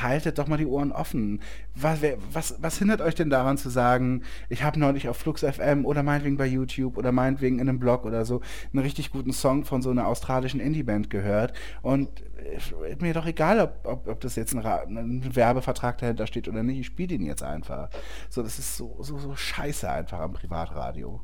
haltet 0.01 0.38
doch 0.38 0.47
mal 0.47 0.57
die 0.57 0.67
Ohren 0.67 0.91
offen. 0.91 1.41
Was, 1.73 1.99
was, 2.32 2.55
was 2.61 2.77
hindert 2.77 3.01
euch 3.01 3.15
denn 3.15 3.32
daran 3.32 3.57
zu 3.57 3.69
sagen, 3.69 4.21
ich 4.49 4.63
habe 4.63 4.79
neulich 4.79 5.09
auf 5.09 5.17
Flux 5.17 5.41
FM 5.41 5.86
oder 5.86 6.03
meinetwegen 6.03 6.38
bei 6.38 6.45
YouTube 6.45 6.95
oder 6.95 7.11
meinetwegen 7.11 7.57
in 7.57 7.67
einem 7.67 7.79
Blog 7.79 8.05
oder 8.05 8.23
so 8.23 8.41
einen 8.71 8.84
richtig 8.84 9.09
guten 9.09 9.34
Song 9.34 9.65
von 9.65 9.82
so 9.82 9.89
einer 9.89 10.05
australischen 10.05 10.59
Indie-Band 10.59 11.09
gehört 11.09 11.53
und 11.82 12.09
äh, 12.38 12.95
mir 12.99 13.15
doch 13.15 13.25
egal, 13.25 13.59
ob, 13.59 13.79
ob, 13.84 14.07
ob 14.07 14.19
das 14.21 14.36
jetzt 14.36 14.53
ein, 14.53 14.63
ein, 14.63 15.36
Werbevertrag 15.36 15.97
dahinter 15.97 16.27
steht 16.27 16.47
oder 16.47 16.61
nicht, 16.61 16.79
ich 16.79 16.86
spiele 16.86 17.09
den 17.09 17.23
jetzt 17.23 17.41
einfach. 17.41 17.89
So, 18.29 18.43
das 18.43 18.59
ist 18.59 18.77
so, 18.77 18.97
so, 19.01 19.17
so 19.17 19.36
scheiße 19.36 19.89
einfach 19.89 20.19
am 20.19 20.34
Privatradio. 20.34 21.21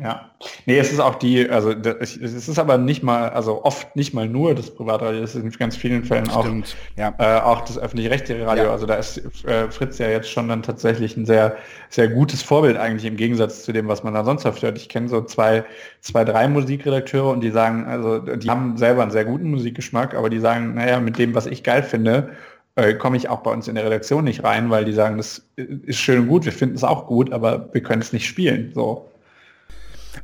Ja, 0.00 0.28
nee, 0.66 0.76
es 0.76 0.92
ist 0.92 0.98
auch 0.98 1.14
die, 1.14 1.48
also 1.48 1.70
es 1.70 2.16
ist 2.16 2.58
aber 2.58 2.78
nicht 2.78 3.04
mal, 3.04 3.28
also 3.28 3.64
oft 3.64 3.94
nicht 3.94 4.12
mal 4.12 4.28
nur 4.28 4.56
das 4.56 4.74
Privatradio, 4.74 5.22
es 5.22 5.36
ist 5.36 5.44
in 5.44 5.50
ganz 5.52 5.76
vielen 5.76 6.02
Fällen 6.02 6.28
auch, 6.30 6.48
ja. 6.96 7.14
äh, 7.18 7.40
auch 7.40 7.60
das 7.60 7.78
öffentlich-rechtliche 7.78 8.44
Radio. 8.44 8.64
Ja. 8.64 8.72
Also 8.72 8.86
da 8.86 8.96
ist 8.96 9.18
äh, 9.44 9.70
Fritz 9.70 9.98
ja 9.98 10.08
jetzt 10.08 10.28
schon 10.28 10.48
dann 10.48 10.64
tatsächlich 10.64 11.16
ein 11.16 11.26
sehr, 11.26 11.56
sehr 11.90 12.08
gutes 12.08 12.42
Vorbild 12.42 12.76
eigentlich 12.76 13.04
im 13.04 13.16
Gegensatz 13.16 13.62
zu 13.62 13.72
dem, 13.72 13.86
was 13.86 14.02
man 14.02 14.14
da 14.14 14.24
sonst 14.24 14.44
oft 14.46 14.60
hört. 14.64 14.76
Ich 14.78 14.88
kenne 14.88 15.08
so 15.08 15.22
zwei, 15.22 15.64
zwei, 16.00 16.24
drei 16.24 16.48
Musikredakteure 16.48 17.30
und 17.30 17.40
die 17.40 17.52
sagen, 17.52 17.86
also 17.86 18.18
die 18.18 18.50
haben 18.50 18.76
selber 18.76 19.02
einen 19.02 19.12
sehr 19.12 19.24
guten 19.24 19.48
Musikgeschmack, 19.52 20.14
aber 20.14 20.28
die 20.28 20.40
sagen, 20.40 20.74
naja, 20.74 20.98
mit 20.98 21.18
dem, 21.18 21.36
was 21.36 21.46
ich 21.46 21.62
geil 21.62 21.84
finde, 21.84 22.30
äh, 22.74 22.94
komme 22.94 23.16
ich 23.16 23.28
auch 23.28 23.42
bei 23.42 23.52
uns 23.52 23.68
in 23.68 23.76
der 23.76 23.84
Redaktion 23.84 24.24
nicht 24.24 24.42
rein, 24.42 24.70
weil 24.70 24.84
die 24.84 24.92
sagen, 24.92 25.18
das 25.18 25.46
ist 25.54 26.00
schön 26.00 26.22
und 26.22 26.26
gut, 26.26 26.44
wir 26.44 26.52
finden 26.52 26.74
es 26.74 26.82
auch 26.82 27.06
gut, 27.06 27.32
aber 27.32 27.68
wir 27.72 27.82
können 27.82 28.02
es 28.02 28.12
nicht 28.12 28.26
spielen. 28.26 28.72
So. 28.74 29.08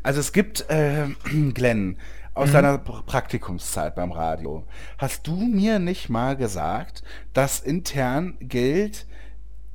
Also 0.02 0.20
es 0.20 0.32
gibt, 0.32 0.68
äh, 0.70 1.08
Glenn, 1.54 1.96
aus 2.34 2.50
mhm. 2.50 2.52
deiner 2.52 2.78
Praktikumszeit 2.78 3.94
beim 3.94 4.12
Radio, 4.12 4.64
hast 4.98 5.26
du 5.26 5.36
mir 5.36 5.78
nicht 5.78 6.08
mal 6.08 6.36
gesagt, 6.36 7.02
dass 7.32 7.60
intern 7.60 8.36
gilt, 8.40 9.06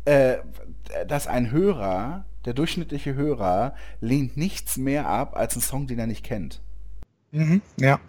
äh, 0.05 0.37
dass 1.07 1.27
ein 1.27 1.51
Hörer, 1.51 2.25
der 2.45 2.53
durchschnittliche 2.53 3.15
Hörer, 3.15 3.75
lehnt 3.99 4.37
nichts 4.37 4.77
mehr 4.77 5.07
ab 5.07 5.35
als 5.35 5.53
einen 5.53 5.61
Song, 5.61 5.87
den 5.87 5.99
er 5.99 6.07
nicht 6.07 6.23
kennt. 6.23 6.61
Mhm, 7.31 7.61
ja, 7.77 7.99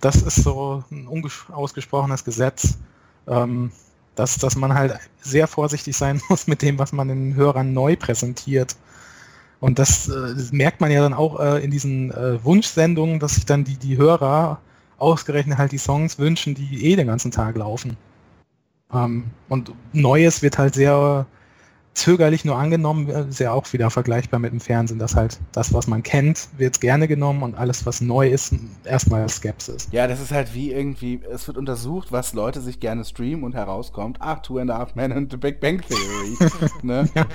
das 0.00 0.16
ist 0.22 0.36
so 0.36 0.84
ein 0.90 1.06
unausgesprochenes 1.06 2.24
Gesetz, 2.24 2.78
ähm, 3.26 3.72
dass, 4.14 4.36
dass 4.38 4.54
man 4.56 4.74
halt 4.74 4.98
sehr 5.20 5.46
vorsichtig 5.46 5.96
sein 5.96 6.20
muss 6.28 6.46
mit 6.46 6.62
dem, 6.62 6.78
was 6.78 6.92
man 6.92 7.08
den 7.08 7.34
Hörern 7.34 7.72
neu 7.72 7.96
präsentiert. 7.96 8.76
Und 9.60 9.78
das, 9.78 10.08
äh, 10.08 10.34
das, 10.34 10.52
merkt 10.52 10.80
man 10.80 10.90
ja 10.90 11.02
dann 11.02 11.14
auch 11.14 11.38
äh, 11.38 11.62
in 11.62 11.70
diesen 11.70 12.10
äh, 12.10 12.42
Wunschsendungen, 12.42 13.20
dass 13.20 13.34
sich 13.34 13.46
dann 13.46 13.64
die, 13.64 13.76
die 13.76 13.98
Hörer 13.98 14.58
ausgerechnet 14.98 15.58
halt 15.58 15.72
die 15.72 15.78
Songs 15.78 16.18
wünschen, 16.18 16.54
die 16.54 16.86
eh 16.86 16.96
den 16.96 17.06
ganzen 17.06 17.30
Tag 17.30 17.56
laufen. 17.56 17.96
Ähm, 18.92 19.24
und 19.48 19.72
Neues 19.92 20.42
wird 20.42 20.58
halt 20.58 20.74
sehr 20.74 21.26
zögerlich 21.92 22.44
nur 22.44 22.56
angenommen, 22.56 23.08
ist 23.08 23.40
ja 23.40 23.52
auch 23.52 23.70
wieder 23.72 23.90
vergleichbar 23.90 24.38
mit 24.38 24.52
dem 24.52 24.60
Fernsehen, 24.60 24.98
dass 24.98 25.16
halt 25.16 25.40
das, 25.52 25.74
was 25.74 25.86
man 25.86 26.02
kennt, 26.02 26.48
wird 26.56 26.80
gerne 26.80 27.08
genommen 27.08 27.42
und 27.42 27.56
alles, 27.56 27.84
was 27.84 28.00
neu 28.00 28.28
ist, 28.28 28.54
erstmal 28.84 29.28
Skepsis. 29.28 29.88
Ja, 29.90 30.06
das 30.06 30.20
ist 30.20 30.30
halt 30.30 30.54
wie 30.54 30.72
irgendwie, 30.72 31.20
es 31.30 31.46
wird 31.46 31.58
untersucht, 31.58 32.12
was 32.12 32.32
Leute 32.32 32.60
sich 32.60 32.80
gerne 32.80 33.04
streamen 33.04 33.44
und 33.44 33.54
herauskommt, 33.54 34.18
ach, 34.20 34.40
Two 34.40 34.58
and 34.58 34.70
a 34.70 34.78
Half 34.78 34.94
Men 34.94 35.12
and 35.12 35.30
the 35.30 35.36
Big 35.36 35.60
Bang 35.60 35.82
Theory. 35.82 36.70
ne? 36.82 37.08
ja. 37.14 37.26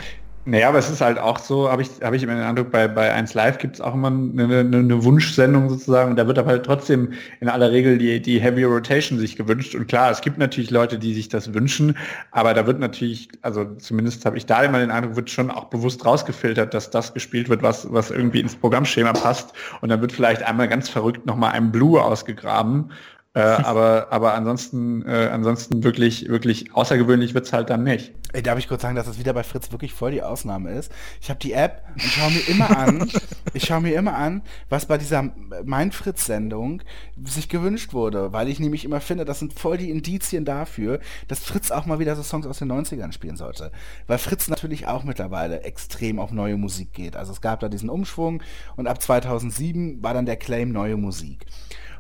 Naja, 0.48 0.70
aber 0.70 0.78
es 0.78 0.92
ist 0.92 1.02
halt 1.02 1.18
auch 1.18 1.40
so, 1.40 1.72
habe 1.72 1.82
ich, 1.82 1.90
hab 2.04 2.14
ich 2.14 2.22
immer 2.22 2.36
den 2.36 2.44
Eindruck, 2.44 2.70
bei, 2.70 2.88
bei 2.88 3.12
1 3.12 3.34
Live 3.34 3.58
gibt 3.58 3.76
es 3.76 3.82
auch 3.82 3.96
immer 3.96 4.10
eine, 4.10 4.44
eine, 4.44 4.78
eine, 4.78 5.04
Wunschsendung 5.04 5.70
sozusagen. 5.70 6.16
Da 6.16 6.28
wird 6.28 6.38
aber 6.38 6.52
halt 6.52 6.64
trotzdem 6.68 7.14
in 7.40 7.50
aller 7.50 7.72
Regel 7.72 7.98
die, 7.98 8.22
die 8.22 8.40
Heavy 8.40 8.64
Rotation 8.64 9.18
sich 9.18 9.36
gewünscht. 9.36 9.74
Und 9.74 9.88
klar, 9.88 10.12
es 10.12 10.22
gibt 10.22 10.38
natürlich 10.38 10.70
Leute, 10.70 11.00
die 11.00 11.16
sich 11.16 11.30
das 11.30 11.56
wünschen, 11.56 11.98
aber 12.30 12.54
da 12.54 12.68
wird 12.68 12.80
natürlich, 12.80 13.30
also 13.42 13.66
zumindest 13.80 14.24
habe 14.28 14.38
ich 14.38 14.46
da 14.46 14.62
immer 14.62 14.78
den 14.78 14.92
Eindruck, 14.92 15.16
wird 15.16 15.32
schon 15.32 15.50
auch 15.50 15.66
bewusst 15.66 16.06
rausgefiltert, 16.06 16.76
dass 16.76 16.92
das 16.92 17.16
gespielt 17.16 17.50
wird, 17.50 17.64
was, 17.64 17.92
was 17.92 18.12
irgendwie 18.12 18.42
ins 18.42 18.56
Programmschema 18.56 19.14
passt. 19.14 19.52
Und 19.82 19.90
dann 19.90 20.02
wird 20.02 20.12
vielleicht 20.12 20.44
einmal 20.44 20.68
ganz 20.68 20.90
verrückt 20.90 21.26
nochmal 21.26 21.54
ein 21.54 21.72
Blue 21.72 22.00
ausgegraben 22.00 22.92
äh, 23.36 23.42
aber, 23.42 24.08
aber 24.12 24.34
ansonsten, 24.34 25.06
äh, 25.06 25.30
ansonsten 25.30 25.84
wirklich, 25.84 26.30
wirklich 26.30 26.74
außergewöhnlich 26.74 27.34
wird's 27.34 27.52
halt 27.52 27.70
dann 27.70 27.84
nicht. 27.84 28.14
Ey, 28.32 28.42
darf 28.42 28.58
ich 28.58 28.70
kurz 28.70 28.82
sagen, 28.82 28.96
dass 28.96 29.08
das 29.08 29.20
wieder 29.20 29.34
bei 29.34 29.44
Fritz 29.44 29.74
wirklich 29.74 29.94
voll 29.94 30.12
die 30.12 30.24
Ausnahme 30.24 30.72
ist? 30.72 30.90
Ich 31.22 31.30
habe 31.30 31.40
die 31.40 31.52
App 31.52 31.84
und 31.94 32.02
schaue 32.02 32.32
mir 32.32 32.48
immer 32.48 32.78
an, 32.78 33.12
ich 33.54 33.66
schaue 33.66 33.82
mir 33.82 33.94
immer 33.96 34.16
an, 34.16 34.42
was 34.70 34.86
bei 34.86 34.98
dieser 34.98 35.32
Mein 35.66 35.92
Fritz-Sendung 35.92 36.82
sich 37.26 37.50
gewünscht 37.50 37.92
wurde, 37.92 38.32
weil 38.32 38.48
ich 38.48 38.62
nämlich 38.62 38.86
immer 38.86 39.02
finde, 39.02 39.26
das 39.26 39.40
sind 39.40 39.52
voll 39.52 39.78
die 39.78 39.90
Indizien 39.90 40.46
dafür, 40.46 41.02
dass 41.28 41.40
Fritz 41.40 41.72
auch 41.72 41.86
mal 41.86 42.00
wieder 42.00 42.16
so 42.16 42.24
Songs 42.24 42.48
aus 42.48 42.60
den 42.60 42.72
90ern 42.72 43.12
spielen 43.12 43.36
sollte. 43.36 43.70
Weil 44.08 44.18
Fritz 44.18 44.48
natürlich 44.48 44.88
auch 44.88 45.04
mittlerweile 45.04 45.64
extrem 45.64 46.20
auf 46.20 46.32
neue 46.32 46.56
Musik 46.56 46.94
geht. 46.94 47.18
Also 47.18 47.34
es 47.34 47.42
gab 47.42 47.60
da 47.60 47.68
diesen 47.68 47.90
Umschwung 47.90 48.42
und 48.78 48.88
ab 48.88 49.02
2007 49.02 50.02
war 50.02 50.14
dann 50.14 50.26
der 50.26 50.38
Claim 50.38 50.72
neue 50.72 50.96
Musik. 50.96 51.46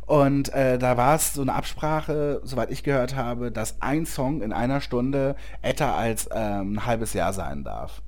Und 0.06 0.54
äh, 0.54 0.78
da 0.78 0.98
war 0.98 1.16
es 1.16 1.34
so 1.34 1.42
eine 1.42 1.54
Absprache, 1.54 2.42
soweit 2.44 2.70
ich 2.70 2.84
gehört 2.84 3.16
habe, 3.16 3.52
dass 3.52 3.82
ein 3.82 4.06
Song 4.06 4.42
in 4.42 4.54
einer 4.54 4.82
Stunde 4.82 5.36
älter 5.62 5.96
als 5.96 6.30
ähm, 6.32 6.74
ein 6.74 6.86
halbes 6.86 7.14
Jahr 7.14 7.34
sein 7.34 7.64
darf. 7.64 8.02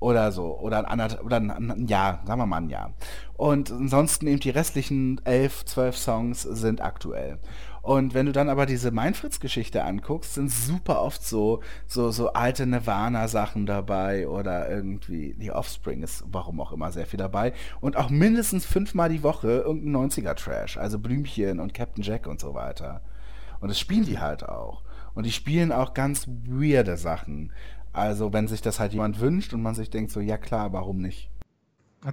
Oder 0.00 0.32
so. 0.32 0.58
Oder 0.58 0.90
ein, 0.90 1.00
oder 1.22 1.36
ein, 1.36 1.86
Jahr, 1.86 2.20
sagen 2.26 2.40
wir 2.40 2.46
mal 2.46 2.58
ein 2.58 2.70
Jahr. 2.70 2.92
Und 3.36 3.70
ansonsten 3.70 4.26
eben 4.26 4.40
die 4.40 4.50
restlichen 4.50 5.20
elf, 5.24 5.64
zwölf 5.64 5.96
Songs 5.96 6.42
sind 6.42 6.80
aktuell. 6.80 7.38
Und 7.82 8.14
wenn 8.14 8.26
du 8.26 8.32
dann 8.32 8.48
aber 8.48 8.66
diese 8.66 8.90
Meinfritz-Geschichte 8.90 9.84
anguckst, 9.84 10.34
sind 10.34 10.50
super 10.50 11.00
oft 11.00 11.24
so, 11.24 11.60
so, 11.86 12.10
so 12.10 12.32
alte 12.32 12.66
Nirvana-Sachen 12.66 13.66
dabei 13.66 14.28
oder 14.28 14.68
irgendwie 14.68 15.34
die 15.34 15.52
Offspring 15.52 16.02
ist 16.02 16.24
warum 16.30 16.60
auch 16.60 16.72
immer 16.72 16.92
sehr 16.92 17.06
viel 17.06 17.18
dabei. 17.18 17.52
Und 17.80 17.96
auch 17.96 18.10
mindestens 18.10 18.66
fünfmal 18.66 19.08
die 19.08 19.22
Woche 19.22 19.48
irgendein 19.48 20.10
90er-Trash, 20.10 20.76
also 20.76 20.98
Blümchen 20.98 21.60
und 21.60 21.74
Captain 21.74 22.04
Jack 22.04 22.26
und 22.26 22.40
so 22.40 22.54
weiter. 22.54 23.00
Und 23.60 23.68
das 23.68 23.78
spielen 23.78 24.04
die 24.04 24.18
halt 24.18 24.48
auch. 24.48 24.82
Und 25.14 25.26
die 25.26 25.32
spielen 25.32 25.72
auch 25.72 25.94
ganz 25.94 26.28
weirde 26.28 26.96
Sachen. 26.96 27.52
Also 27.92 28.32
wenn 28.32 28.46
sich 28.46 28.62
das 28.62 28.78
halt 28.78 28.92
jemand 28.92 29.20
wünscht 29.20 29.52
und 29.52 29.62
man 29.62 29.74
sich 29.74 29.90
denkt 29.90 30.12
so, 30.12 30.20
ja 30.20 30.38
klar, 30.38 30.72
warum 30.72 30.98
nicht? 30.98 31.29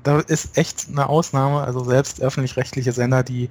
Da 0.03 0.19
ist 0.19 0.57
echt 0.57 0.88
eine 0.89 1.07
Ausnahme, 1.07 1.61
also 1.61 1.83
selbst 1.83 2.21
öffentlich-rechtliche 2.21 2.91
Sender, 2.91 3.23
die 3.23 3.49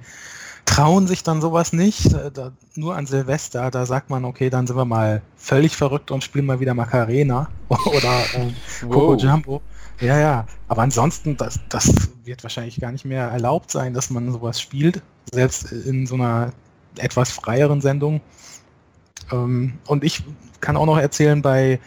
trauen 0.65 1.07
sich 1.07 1.23
dann 1.23 1.41
sowas 1.41 1.73
nicht. 1.73 2.13
Äh, 2.13 2.31
da, 2.31 2.51
nur 2.75 2.95
an 2.95 3.07
Silvester, 3.07 3.71
da 3.71 3.85
sagt 3.85 4.09
man, 4.09 4.25
okay, 4.25 4.49
dann 4.49 4.67
sind 4.67 4.75
wir 4.75 4.85
mal 4.85 5.21
völlig 5.35 5.75
verrückt 5.75 6.11
und 6.11 6.23
spielen 6.23 6.45
mal 6.45 6.59
wieder 6.59 6.75
Macarena 6.75 7.49
oder 7.69 8.21
äh, 8.33 8.51
Coco 8.81 9.13
wow. 9.13 9.21
Jumbo. 9.21 9.61
Ja, 9.99 10.19
ja. 10.19 10.45
Aber 10.67 10.83
ansonsten, 10.83 11.37
das, 11.37 11.59
das 11.69 11.91
wird 12.23 12.43
wahrscheinlich 12.43 12.79
gar 12.79 12.91
nicht 12.91 13.05
mehr 13.05 13.27
erlaubt 13.27 13.71
sein, 13.71 13.93
dass 13.93 14.11
man 14.11 14.31
sowas 14.31 14.61
spielt. 14.61 15.01
Selbst 15.31 15.71
in 15.71 16.05
so 16.05 16.15
einer 16.15 16.53
etwas 16.97 17.31
freieren 17.31 17.81
Sendung. 17.81 18.21
Ähm, 19.31 19.79
und 19.87 20.03
ich 20.03 20.23
kann 20.59 20.77
auch 20.77 20.85
noch 20.85 20.99
erzählen, 20.99 21.41
bei 21.41 21.79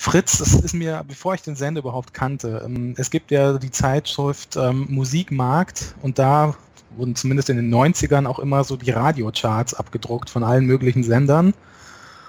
Fritz, 0.00 0.38
das 0.38 0.54
ist 0.54 0.74
mir, 0.74 1.04
bevor 1.08 1.34
ich 1.34 1.42
den 1.42 1.56
Sender 1.56 1.80
überhaupt 1.80 2.14
kannte, 2.14 2.62
ähm, 2.64 2.94
es 2.96 3.10
gibt 3.10 3.32
ja 3.32 3.58
die 3.58 3.72
Zeitschrift 3.72 4.56
ähm, 4.56 4.86
Musikmarkt 4.88 5.96
und 6.02 6.20
da 6.20 6.54
wurden 6.96 7.16
zumindest 7.16 7.50
in 7.50 7.56
den 7.56 7.74
90ern 7.74 8.26
auch 8.26 8.38
immer 8.38 8.62
so 8.62 8.76
die 8.76 8.92
Radiocharts 8.92 9.74
abgedruckt 9.74 10.30
von 10.30 10.44
allen 10.44 10.66
möglichen 10.66 11.02
Sendern. 11.02 11.52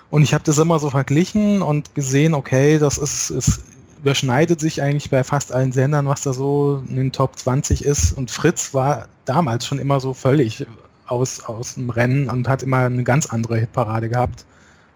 Und 0.09 0.23
ich 0.23 0.33
habe 0.33 0.43
das 0.43 0.57
immer 0.57 0.79
so 0.79 0.89
verglichen 0.89 1.61
und 1.61 1.93
gesehen, 1.93 2.33
okay, 2.33 2.79
das 2.79 2.97
ist, 2.97 3.29
es 3.29 3.61
überschneidet 3.99 4.59
sich 4.59 4.81
eigentlich 4.81 5.11
bei 5.11 5.23
fast 5.23 5.51
allen 5.51 5.71
Sendern, 5.71 6.07
was 6.07 6.23
da 6.23 6.33
so 6.33 6.83
in 6.89 6.95
den 6.95 7.11
Top 7.11 7.37
20 7.37 7.85
ist. 7.85 8.13
Und 8.13 8.31
Fritz 8.31 8.73
war 8.73 9.07
damals 9.25 9.67
schon 9.67 9.77
immer 9.77 9.99
so 9.99 10.15
völlig 10.15 10.65
aus, 11.05 11.41
aus 11.41 11.75
dem 11.75 11.91
Rennen 11.91 12.31
und 12.31 12.47
hat 12.47 12.63
immer 12.63 12.79
eine 12.79 13.03
ganz 13.03 13.27
andere 13.27 13.59
Hitparade 13.59 14.09
gehabt, 14.09 14.45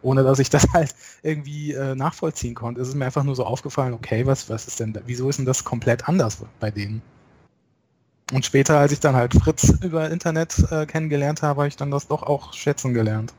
ohne 0.03 0.23
dass 0.23 0.39
ich 0.39 0.49
das 0.49 0.67
halt 0.73 0.93
irgendwie 1.23 1.73
äh, 1.73 1.95
nachvollziehen 1.95 2.53
konnte. 2.53 2.81
Es 2.81 2.89
ist 2.89 2.95
mir 2.95 3.05
einfach 3.05 3.23
nur 3.23 3.35
so 3.35 3.45
aufgefallen, 3.45 3.93
okay, 3.93 4.25
was, 4.25 4.49
was 4.49 4.67
ist 4.67 4.79
denn 4.79 4.93
da, 4.93 5.01
wieso 5.05 5.29
ist 5.29 5.37
denn 5.37 5.45
das 5.45 5.63
komplett 5.63 6.07
anders 6.07 6.43
bei 6.59 6.69
denen? 6.69 7.01
Und 8.31 8.45
später, 8.45 8.79
als 8.79 8.91
ich 8.91 8.99
dann 8.99 9.15
halt 9.15 9.33
Fritz 9.33 9.73
über 9.81 10.09
Internet 10.09 10.57
äh, 10.71 10.85
kennengelernt 10.85 11.41
habe, 11.41 11.61
habe 11.61 11.67
ich 11.67 11.75
dann 11.75 11.91
das 11.91 12.07
doch 12.07 12.23
auch 12.23 12.53
schätzen 12.53 12.93
gelernt. 12.93 13.33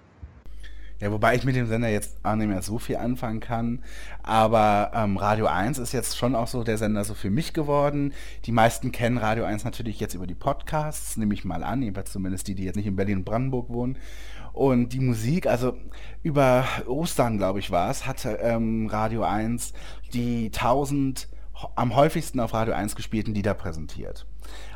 Ja, 1.00 1.10
wobei 1.10 1.34
ich 1.34 1.44
mit 1.44 1.56
dem 1.56 1.66
Sender 1.66 1.88
jetzt 1.88 2.16
auch 2.22 2.36
nicht 2.36 2.46
mehr 2.46 2.62
so 2.62 2.78
viel 2.78 2.96
anfangen 2.96 3.40
kann. 3.40 3.82
Aber 4.22 4.92
ähm, 4.94 5.16
Radio 5.16 5.46
1 5.46 5.78
ist 5.78 5.92
jetzt 5.92 6.16
schon 6.16 6.36
auch 6.36 6.46
so 6.46 6.62
der 6.62 6.78
Sender 6.78 7.02
so 7.04 7.14
für 7.14 7.30
mich 7.30 7.52
geworden. 7.52 8.14
Die 8.44 8.52
meisten 8.52 8.92
kennen 8.92 9.18
Radio 9.18 9.44
1 9.44 9.64
natürlich 9.64 9.98
jetzt 9.98 10.14
über 10.14 10.26
die 10.26 10.34
Podcasts, 10.34 11.16
nehme 11.16 11.34
ich 11.34 11.44
mal 11.44 11.64
an, 11.64 11.82
jedenfalls 11.82 12.12
zumindest 12.12 12.46
die, 12.46 12.54
die 12.54 12.64
jetzt 12.64 12.76
nicht 12.76 12.86
in 12.86 12.96
Berlin 12.96 13.18
und 13.18 13.24
Brandenburg 13.24 13.68
wohnen. 13.70 13.98
Und 14.54 14.92
die 14.92 15.00
Musik, 15.00 15.48
also 15.48 15.76
über 16.22 16.64
Ostern, 16.86 17.38
glaube 17.38 17.58
ich, 17.58 17.72
war 17.72 17.90
es, 17.90 18.06
hatte 18.06 18.38
ähm, 18.40 18.86
Radio 18.86 19.24
1 19.24 19.72
die 20.12 20.46
1000 20.46 21.28
am 21.74 21.96
häufigsten 21.96 22.38
auf 22.38 22.54
Radio 22.54 22.72
1 22.74 22.94
gespielten 22.94 23.34
Lieder 23.34 23.54
präsentiert. 23.54 24.26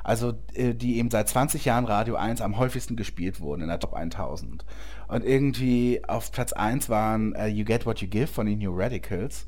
Also 0.03 0.35
äh, 0.55 0.74
die 0.74 0.99
eben 0.99 1.11
seit 1.11 1.29
20 1.29 1.64
Jahren 1.64 1.85
Radio 1.85 2.16
1 2.16 2.41
am 2.41 2.59
häufigsten 2.59 2.97
gespielt 2.97 3.41
wurden 3.41 3.62
in 3.62 3.68
der 3.68 3.79
Top 3.79 3.95
1000. 3.95 4.64
Und 5.07 5.24
irgendwie 5.24 6.03
auf 6.09 6.33
Platz 6.33 6.53
1 6.53 6.89
waren 6.89 7.37
uh, 7.37 7.47
You 7.47 7.64
Get 7.64 7.87
What 7.87 8.01
You 8.01 8.09
Give 8.09 8.26
von 8.26 8.47
den 8.47 8.59
New 8.59 8.76
Radicals. 8.76 9.47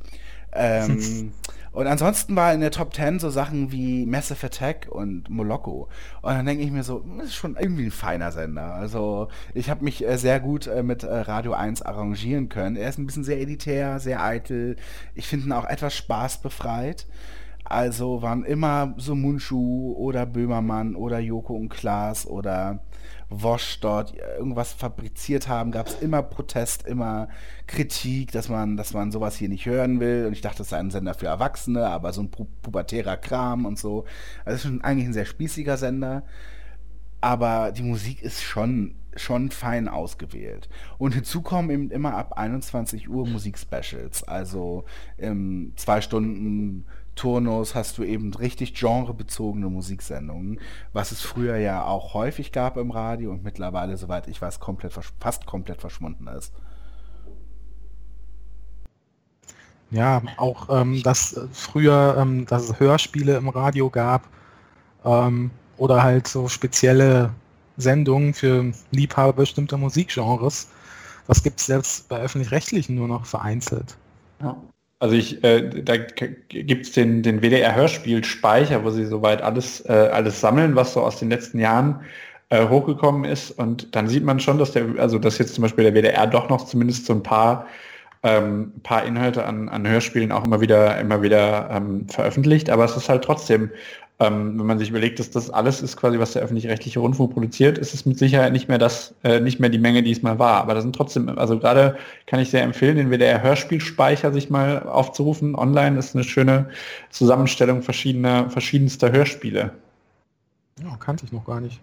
Ähm, 0.53 1.33
und 1.73 1.87
ansonsten 1.87 2.35
war 2.37 2.53
in 2.53 2.61
der 2.61 2.71
Top 2.71 2.95
10 2.95 3.19
so 3.19 3.31
Sachen 3.31 3.73
wie 3.73 4.07
Massive 4.07 4.47
Attack 4.47 4.89
und 4.91 5.29
Moloko. 5.31 5.89
Und 6.23 6.33
dann 6.33 6.47
denke 6.47 6.65
ich 6.65 6.71
mir 6.71 6.83
so, 6.83 7.05
das 7.19 7.29
ist 7.29 7.35
schon 7.35 7.57
irgendwie 7.57 7.87
ein 7.87 7.91
feiner 7.91 8.33
Sender. 8.33 8.75
Also 8.75 9.29
ich 9.55 9.71
habe 9.71 9.85
mich 9.85 10.07
äh, 10.07 10.17
sehr 10.17 10.41
gut 10.41 10.67
äh, 10.67 10.83
mit 10.83 11.03
äh, 11.03 11.13
Radio 11.13 11.53
1 11.53 11.83
arrangieren 11.83 12.49
können. 12.49 12.77
Er 12.77 12.89
ist 12.89 12.99
ein 12.99 13.07
bisschen 13.07 13.25
sehr 13.25 13.41
elitär, 13.41 14.01
sehr 14.01 14.23
eitel. 14.23 14.77
Ich 15.15 15.27
finde 15.27 15.47
ihn 15.47 15.53
auch 15.53 15.67
etwas 15.67 15.95
spaßbefreit. 15.95 17.07
Also 17.65 18.21
waren 18.21 18.45
immer 18.45 18.95
so 18.97 19.15
Mundschuh 19.15 19.95
oder 19.97 20.27
Böhmermann 20.27 20.97
oder 20.97 21.21
Joko 21.21 21.55
und 21.55 21.69
Klaas 21.69 22.27
oder 22.27 22.81
Wosch 23.31 23.79
dort 23.81 24.15
irgendwas 24.17 24.73
fabriziert 24.73 25.47
haben, 25.47 25.71
gab 25.71 25.87
es 25.87 26.01
immer 26.01 26.21
Protest, 26.21 26.87
immer 26.87 27.29
Kritik, 27.69 28.33
dass 28.33 28.49
man, 28.49 28.77
dass 28.77 28.93
man 28.93 29.13
sowas 29.13 29.37
hier 29.37 29.49
nicht 29.49 29.67
hören 29.67 30.01
will. 30.01 30.27
Und 30.27 30.33
ich 30.33 30.41
dachte, 30.41 30.63
es 30.63 30.71
sei 30.71 30.79
ein 30.79 30.91
Sender 30.91 31.15
für 31.15 31.29
Erwachsene, 31.29 31.87
aber 31.87 32.13
so 32.13 32.23
ein 32.23 32.31
pu 32.31 32.47
pubertärer 32.63 33.17
Kram 33.17 33.67
und 33.67 33.79
so. 33.79 34.05
Also 34.45 34.57
es 34.57 34.57
ist 34.57 34.63
schon 34.63 34.83
eigentlich 34.83 35.07
ein 35.07 35.13
sehr 35.13 35.27
spießiger 35.27 35.77
Sender. 35.77 36.25
Aber 37.21 37.71
die 37.71 37.83
Musik 37.83 38.23
ist 38.23 38.43
schon, 38.43 38.97
schon 39.15 39.51
fein 39.51 39.89
ausgewählt. 39.89 40.69
Und 40.99 41.15
hinzu 41.15 41.43
kommen 41.43 41.71
eben 41.71 41.91
immer 41.91 42.15
ab 42.17 42.33
21 42.37 43.09
Uhr 43.09 43.29
Musikspecials. 43.29 44.25
Also 44.25 44.85
ähm, 45.19 45.73
zwei 45.77 46.01
Stunden 46.01 46.87
Turnus 47.21 47.75
hast 47.75 47.99
du 47.99 48.03
eben 48.03 48.33
richtig 48.33 48.73
genrebezogene 48.73 49.69
Musiksendungen, 49.69 50.59
was 50.95 51.13
es 51.13 51.21
früher 51.21 51.59
ja 51.59 51.85
auch 51.85 52.15
häufig 52.15 52.51
gab 52.51 52.79
im 52.79 52.91
Radio 52.91 53.31
und 53.31 53.45
mittlerweile, 53.45 53.99
soweit 53.99 54.27
ich 54.27 54.41
weiß, 54.41 54.59
komplett 54.59 54.99
fast 55.21 55.45
komplett 55.45 55.83
verschwunden 55.83 56.29
ist. 56.29 56.55
Ja, 59.91 60.23
auch 60.39 60.71
ähm, 60.71 61.03
dass 61.03 61.39
früher, 61.53 62.17
ähm, 62.19 62.47
dass 62.47 62.71
es 62.71 62.81
Hörspiele 62.81 63.37
im 63.37 63.51
Radio 63.51 63.91
gab 63.91 64.27
ähm, 65.05 65.51
oder 65.77 66.03
halt 66.03 66.27
so 66.27 66.49
spezielle 66.49 67.35
Sendungen 67.77 68.33
für 68.33 68.73
Liebhaber 68.93 69.35
bestimmter 69.35 69.77
Musikgenres. 69.77 70.71
Das 71.27 71.43
gibt 71.43 71.61
es 71.61 71.67
selbst 71.67 72.09
bei 72.09 72.19
öffentlich-rechtlichen 72.19 72.95
nur 72.95 73.09
noch 73.09 73.27
vereinzelt. 73.27 73.99
Ja. 74.41 74.57
Also 75.01 75.17
ich, 75.17 75.43
äh, 75.43 75.83
da 75.83 75.97
gibt's 75.97 76.93
den, 76.93 77.23
den 77.23 77.41
WDR-Hörspielspeicher, 77.41 78.85
wo 78.85 78.91
sie 78.91 79.07
soweit 79.07 79.41
alles, 79.41 79.81
äh, 79.87 80.11
alles 80.13 80.41
sammeln, 80.41 80.77
was 80.77 80.93
so 80.93 81.01
aus 81.01 81.19
den 81.19 81.31
letzten 81.31 81.59
Jahren 81.59 82.01
äh, 82.51 82.69
hochgekommen 82.69 83.25
ist. 83.25 83.51
Und 83.51 83.97
dann 83.97 84.09
sieht 84.09 84.25
man 84.25 84.41
schon, 84.41 84.59
dass 84.59 84.73
der, 84.73 84.85
also 84.99 85.19
dass 85.19 85.39
jetzt 85.39 85.55
zum 85.55 85.63
Beispiel 85.63 85.85
der 85.85 85.95
WDR 85.95 86.27
doch 86.27 86.51
noch 86.51 86.67
zumindest 86.67 87.07
so 87.07 87.15
ein 87.15 87.23
paar, 87.23 87.67
ähm, 88.23 88.73
paar 88.83 89.05
Inhalte 89.05 89.45
an, 89.45 89.69
an 89.69 89.87
Hörspielen 89.87 90.33
auch 90.33 90.45
immer 90.45 90.61
wieder, 90.61 90.99
immer 90.99 91.23
wieder 91.23 91.71
ähm, 91.71 92.09
veröffentlicht. 92.09 92.71
Aber 92.71 92.85
es 92.85 92.97
ist 92.97 93.09
halt 93.09 93.25
trotzdem 93.25 93.71
ähm, 94.21 94.59
wenn 94.59 94.67
man 94.67 94.79
sich 94.79 94.91
überlegt, 94.91 95.19
dass 95.19 95.31
das 95.31 95.49
alles 95.49 95.81
ist 95.81 95.97
quasi, 95.97 96.19
was 96.19 96.35
der 96.35 96.43
öffentlich-rechtliche 96.43 97.01
Rundfunk 97.01 97.33
produziert, 97.33 97.79
ist 97.79 97.95
es 97.95 98.05
mit 98.05 98.19
Sicherheit 98.19 98.53
nicht 98.53 98.69
mehr 98.69 98.77
das, 98.77 99.15
äh, 99.25 99.41
nicht 99.41 99.61
mehr 99.61 99.71
die 99.71 99.79
Menge, 99.79 100.03
die 100.03 100.11
es 100.11 100.21
mal 100.21 100.39
war. 100.39 100.61
Aber 100.61 100.75
da 100.75 100.83
sind 100.83 100.95
trotzdem, 100.95 101.39
also 101.39 101.59
gerade 101.59 101.97
kann 102.27 102.39
ich 102.39 102.51
sehr 102.51 102.63
empfehlen, 102.63 102.97
den 102.97 103.11
WDR 103.11 103.43
Hörspielspeicher 103.43 104.31
sich 104.31 104.51
mal 104.51 104.83
aufzurufen. 104.83 105.55
Online 105.55 105.99
ist 105.99 106.15
eine 106.15 106.25
schöne 106.25 106.69
Zusammenstellung 107.09 107.81
verschiedener, 107.81 108.51
verschiedenster 108.51 109.11
Hörspiele. 109.11 109.73
Ja, 110.83 110.97
kannte 110.99 111.25
ich 111.25 111.33
noch 111.33 111.47
gar 111.47 111.63
nicht. 111.63 111.81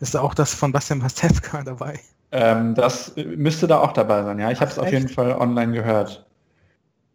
Ist 0.00 0.16
auch 0.16 0.32
das 0.32 0.54
von 0.54 0.72
Bastian 0.72 1.00
Pastewka 1.00 1.62
dabei? 1.64 2.00
Ähm, 2.32 2.74
das 2.74 3.14
müsste 3.16 3.66
da 3.66 3.80
auch 3.80 3.92
dabei 3.92 4.22
sein, 4.22 4.38
ja. 4.38 4.50
Ich 4.50 4.60
habe 4.60 4.70
es 4.70 4.78
auf 4.78 4.92
jeden 4.92 5.08
Fall 5.08 5.32
online 5.32 5.72
gehört. 5.72 6.24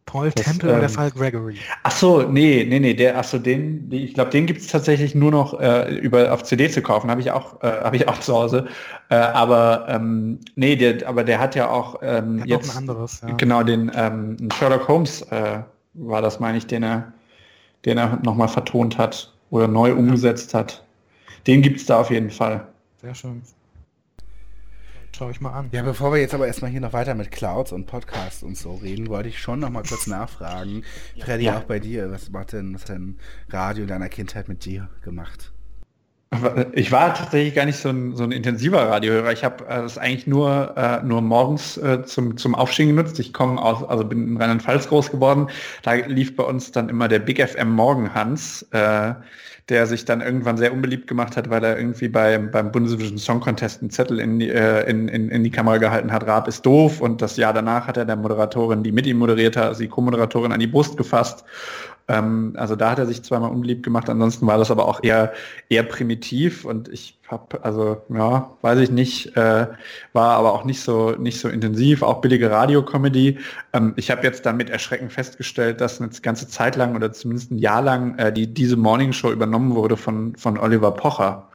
Paul 0.05 0.29
das, 0.29 0.45
Temple 0.45 0.71
ähm, 0.71 0.77
oder 0.79 0.89
Fall 0.89 1.11
Gregory? 1.11 1.57
Ach 1.83 1.91
so, 1.91 2.21
nee, 2.21 2.65
nee, 2.67 2.79
nee, 2.79 2.93
der, 2.93 3.17
ach 3.17 3.23
so, 3.23 3.39
den, 3.39 3.91
ich 3.91 4.13
glaube, 4.13 4.29
den 4.29 4.45
gibt 4.45 4.61
es 4.61 4.67
tatsächlich 4.67 5.15
nur 5.15 5.31
noch 5.31 5.59
äh, 5.59 5.95
über 5.95 6.31
auf 6.31 6.43
CD 6.43 6.69
zu 6.69 6.81
kaufen, 6.81 7.09
habe 7.09 7.21
ich 7.21 7.31
auch, 7.31 7.61
äh, 7.63 7.67
habe 7.67 7.95
ich 7.95 8.07
auch 8.07 8.19
zu 8.19 8.33
Hause. 8.33 8.67
Äh, 9.09 9.15
aber 9.15 9.85
ähm, 9.89 10.39
nee, 10.55 10.75
der, 10.75 11.07
aber 11.07 11.23
der 11.23 11.39
hat 11.39 11.55
ja 11.55 11.69
auch 11.69 11.99
ähm, 12.01 12.41
hat 12.41 12.47
jetzt 12.47 12.71
ein 12.71 12.77
anderes, 12.77 13.21
ja. 13.27 13.33
genau 13.35 13.63
den 13.63 13.91
ähm, 13.95 14.37
Sherlock 14.53 14.87
Holmes 14.87 15.21
äh, 15.23 15.59
war 15.95 16.21
das, 16.21 16.39
meine 16.39 16.57
ich, 16.57 16.67
den 16.67 16.83
er, 16.83 17.11
den 17.85 17.97
er 17.97 18.19
nochmal 18.23 18.47
vertont 18.47 18.97
hat 18.97 19.33
oder 19.49 19.67
neu 19.67 19.93
umgesetzt 19.93 20.53
hat. 20.53 20.83
Den 21.47 21.61
gibt 21.61 21.79
es 21.79 21.85
da 21.85 21.99
auf 21.99 22.11
jeden 22.11 22.29
Fall. 22.29 22.67
Sehr 23.01 23.15
schön. 23.15 23.41
Schau 25.17 25.29
ich 25.29 25.39
mal 25.39 25.53
an. 25.53 25.69
Ja, 25.71 25.81
bevor 25.81 26.11
wir 26.11 26.19
jetzt 26.19 26.33
aber 26.33 26.45
erstmal 26.45 26.69
hier 26.71 26.81
noch 26.81 26.91
weiter 26.91 27.15
mit 27.15 27.31
Clouds 27.31 27.71
und 27.71 27.85
Podcasts 27.85 28.43
und 28.43 28.57
so 28.57 28.75
reden, 28.75 29.07
wollte 29.07 29.29
ich 29.29 29.39
schon 29.39 29.59
noch 29.59 29.69
mal 29.69 29.83
kurz 29.83 30.07
nachfragen. 30.07 30.83
Freddy, 31.17 31.45
ja. 31.45 31.57
auch 31.57 31.63
bei 31.63 31.79
dir, 31.79 32.11
was 32.11 32.29
macht 32.31 32.51
denn, 32.51 32.75
was 32.75 32.83
denn 32.83 33.17
Radio 33.47 33.83
in 33.83 33.87
deiner 33.87 34.09
Kindheit 34.09 34.49
mit 34.49 34.65
dir 34.65 34.89
gemacht? 35.05 35.53
Ich 36.73 36.91
war 36.91 37.13
tatsächlich 37.13 37.55
gar 37.55 37.65
nicht 37.65 37.77
so 37.77 37.87
ein, 37.87 38.13
so 38.17 38.23
ein 38.23 38.33
intensiver 38.33 38.89
Radiohörer. 38.89 39.31
Ich 39.31 39.45
habe 39.45 39.63
äh, 39.67 39.83
das 39.83 39.97
eigentlich 39.97 40.27
nur, 40.27 40.75
äh, 40.75 41.01
nur 41.01 41.21
morgens 41.21 41.77
äh, 41.77 42.03
zum, 42.03 42.35
zum 42.35 42.53
Aufstehen 42.53 42.89
genutzt. 42.89 43.17
Ich 43.17 43.31
komme 43.31 43.61
aus, 43.61 43.87
also 43.87 44.03
bin 44.03 44.27
in 44.27 44.35
Rheinland-Pfalz 44.35 44.89
groß 44.89 45.11
geworden. 45.11 45.47
Da 45.83 45.93
lief 45.93 46.35
bei 46.35 46.43
uns 46.43 46.73
dann 46.73 46.89
immer 46.89 47.07
der 47.07 47.19
Big 47.19 47.41
FM 47.41 47.71
Morgenhans. 47.71 48.63
Äh, 48.71 49.13
der 49.69 49.87
sich 49.87 50.05
dann 50.05 50.21
irgendwann 50.21 50.57
sehr 50.57 50.71
unbeliebt 50.71 51.07
gemacht 51.07 51.35
hat, 51.35 51.49
weil 51.49 51.63
er 51.63 51.77
irgendwie 51.77 52.07
bei, 52.07 52.37
beim 52.37 52.71
Bundesvision 52.71 53.17
Song 53.17 53.39
Contest 53.39 53.81
einen 53.81 53.89
Zettel 53.89 54.19
in 54.19 54.37
die, 54.37 54.49
äh, 54.49 54.87
in, 54.89 55.07
in, 55.07 55.29
in 55.29 55.43
die 55.43 55.49
Kamera 55.49 55.77
gehalten 55.77 56.11
hat, 56.11 56.27
Raab 56.27 56.47
ist 56.47 56.65
doof. 56.65 57.01
Und 57.01 57.21
das 57.21 57.37
Jahr 57.37 57.53
danach 57.53 57.87
hat 57.87 57.97
er 57.97 58.05
der 58.05 58.15
Moderatorin, 58.15 58.83
die 58.83 58.91
mit 58.91 59.07
ihm 59.07 59.17
moderiert 59.17 59.57
hat, 59.57 59.65
also 59.65 59.81
die 59.81 59.89
Co-Moderatorin 59.89 60.51
an 60.51 60.59
die 60.59 60.67
Brust 60.67 60.97
gefasst 60.97 61.43
ähm, 62.07 62.53
also 62.55 62.75
da 62.75 62.91
hat 62.91 62.99
er 62.99 63.07
sich 63.07 63.23
zweimal 63.23 63.49
unbeliebt 63.49 63.83
gemacht, 63.83 64.09
ansonsten 64.09 64.45
war 64.45 64.57
das 64.57 64.69
aber 64.69 64.87
auch 64.87 65.03
eher, 65.03 65.33
eher 65.69 65.83
primitiv 65.83 66.63
und 66.63 66.87
ich 66.87 67.17
habe, 67.27 67.63
also 67.63 68.01
ja, 68.09 68.51
weiß 68.61 68.79
ich 68.79 68.91
nicht, 68.91 69.35
äh, 69.35 69.67
war 70.13 70.37
aber 70.37 70.53
auch 70.53 70.65
nicht 70.65 70.81
so, 70.81 71.11
nicht 71.11 71.39
so 71.39 71.49
intensiv, 71.49 72.03
auch 72.03 72.21
billige 72.21 72.51
Radiocomedy. 72.51 73.39
Ähm, 73.73 73.93
ich 73.95 74.11
habe 74.11 74.23
jetzt 74.23 74.45
damit 74.45 74.69
erschreckend 74.69 75.11
festgestellt, 75.11 75.81
dass 75.81 75.99
eine 75.99 76.11
ganze 76.21 76.47
Zeit 76.47 76.75
lang 76.75 76.95
oder 76.95 77.11
zumindest 77.11 77.51
ein 77.51 77.57
Jahr 77.57 77.81
lang 77.81 78.17
äh, 78.19 78.31
die, 78.31 78.53
diese 78.53 78.77
Morning 78.77 79.11
Show 79.11 79.31
übernommen 79.31 79.73
wurde 79.73 79.97
von, 79.97 80.35
von 80.35 80.59
Oliver 80.59 80.91
Pocher. 80.91 81.47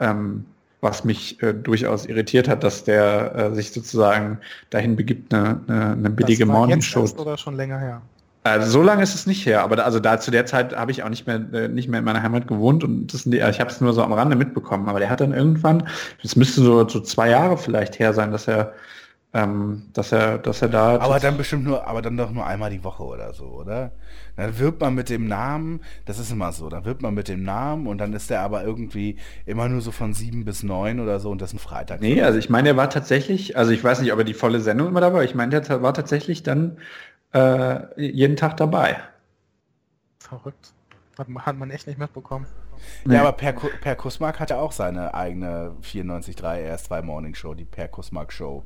Ähm, 0.00 0.44
was 0.80 1.02
mich 1.02 1.42
äh, 1.42 1.54
durchaus 1.54 2.04
irritiert 2.04 2.46
hat, 2.46 2.62
dass 2.62 2.84
der 2.84 3.34
äh, 3.34 3.54
sich 3.54 3.72
sozusagen 3.72 4.38
dahin 4.68 4.96
begibt, 4.96 5.32
eine, 5.32 5.60
eine, 5.66 5.92
eine 5.92 6.10
billige 6.10 6.44
Morning 6.44 6.82
Show. 6.82 7.08
Oder 7.16 7.38
schon 7.38 7.56
länger 7.56 7.78
her? 7.78 8.02
Also 8.46 8.70
so 8.70 8.82
lange 8.82 9.02
ist 9.02 9.14
es 9.14 9.26
nicht 9.26 9.46
her, 9.46 9.62
aber 9.62 9.76
da, 9.76 9.84
also 9.84 10.00
da 10.00 10.20
zu 10.20 10.30
der 10.30 10.44
Zeit 10.44 10.76
habe 10.76 10.90
ich 10.90 11.02
auch 11.02 11.08
nicht 11.08 11.26
mehr 11.26 11.40
äh, 11.54 11.68
nicht 11.68 11.88
mehr 11.88 12.00
in 12.00 12.04
meiner 12.04 12.22
Heimat 12.22 12.46
gewohnt 12.46 12.84
und 12.84 13.12
das, 13.14 13.24
ich 13.24 13.60
habe 13.60 13.70
es 13.70 13.80
nur 13.80 13.94
so 13.94 14.02
am 14.02 14.12
Rande 14.12 14.36
mitbekommen. 14.36 14.86
Aber 14.90 14.98
der 14.98 15.08
hat 15.08 15.22
dann 15.22 15.32
irgendwann, 15.32 15.88
es 16.22 16.36
müsste 16.36 16.60
so, 16.60 16.86
so 16.86 17.00
zwei 17.00 17.30
Jahre 17.30 17.56
vielleicht 17.56 17.98
her 17.98 18.12
sein, 18.12 18.32
dass 18.32 18.46
er 18.46 18.74
ähm, 19.32 19.84
dass 19.94 20.12
er 20.12 20.38
dass 20.38 20.60
er 20.60 20.68
da. 20.68 20.98
Aber 21.00 21.18
dann 21.18 21.38
bestimmt 21.38 21.64
nur, 21.64 21.86
aber 21.88 22.02
dann 22.02 22.18
doch 22.18 22.30
nur 22.30 22.46
einmal 22.46 22.70
die 22.70 22.84
Woche 22.84 23.02
oder 23.02 23.32
so, 23.32 23.46
oder? 23.46 23.92
Dann 24.36 24.58
wirbt 24.58 24.80
man 24.80 24.94
mit 24.94 25.08
dem 25.08 25.26
Namen, 25.26 25.80
das 26.04 26.18
ist 26.18 26.30
immer 26.30 26.52
so, 26.52 26.68
dann 26.68 26.84
wirbt 26.84 27.02
man 27.02 27.14
mit 27.14 27.28
dem 27.28 27.42
Namen 27.42 27.86
und 27.86 27.98
dann 27.98 28.12
ist 28.12 28.30
der 28.30 28.42
aber 28.42 28.62
irgendwie 28.62 29.16
immer 29.46 29.68
nur 29.68 29.80
so 29.80 29.90
von 29.90 30.12
sieben 30.12 30.44
bis 30.44 30.62
neun 30.62 31.00
oder 31.00 31.18
so 31.18 31.30
und 31.30 31.40
das 31.40 31.50
ist 31.50 31.54
ein 31.54 31.58
Freitag. 31.60 32.00
Nee, 32.00 32.22
also 32.22 32.38
ich 32.38 32.50
meine, 32.50 32.68
er 32.70 32.76
war 32.76 32.90
tatsächlich, 32.90 33.56
also 33.56 33.72
ich 33.72 33.82
weiß 33.82 34.00
nicht, 34.00 34.12
ob 34.12 34.18
er 34.18 34.24
die 34.24 34.34
volle 34.34 34.60
Sendung 34.60 34.88
immer 34.88 35.00
dabei 35.00 35.16
war, 35.16 35.24
ich 35.24 35.34
meine, 35.34 35.60
der 35.60 35.82
war 35.82 35.94
tatsächlich 35.94 36.42
dann 36.42 36.76
äh, 37.34 38.00
jeden 38.00 38.36
Tag 38.36 38.56
dabei. 38.56 38.98
Verrückt. 40.18 40.72
Hat, 41.18 41.28
hat 41.28 41.56
man 41.56 41.70
echt 41.70 41.86
nicht 41.86 41.98
mitbekommen. 41.98 42.46
Ja, 43.06 43.20
aber 43.20 43.32
Per, 43.32 43.52
per 43.52 43.96
Kusmark 43.96 44.40
hatte 44.40 44.58
auch 44.58 44.72
seine 44.72 45.14
eigene 45.14 45.76
94.3 45.82 46.74
RS2 46.74 47.02
Morning 47.02 47.34
Show, 47.34 47.54
die 47.54 47.64
Per 47.64 47.88
Kusmark 47.88 48.32
Show. 48.32 48.64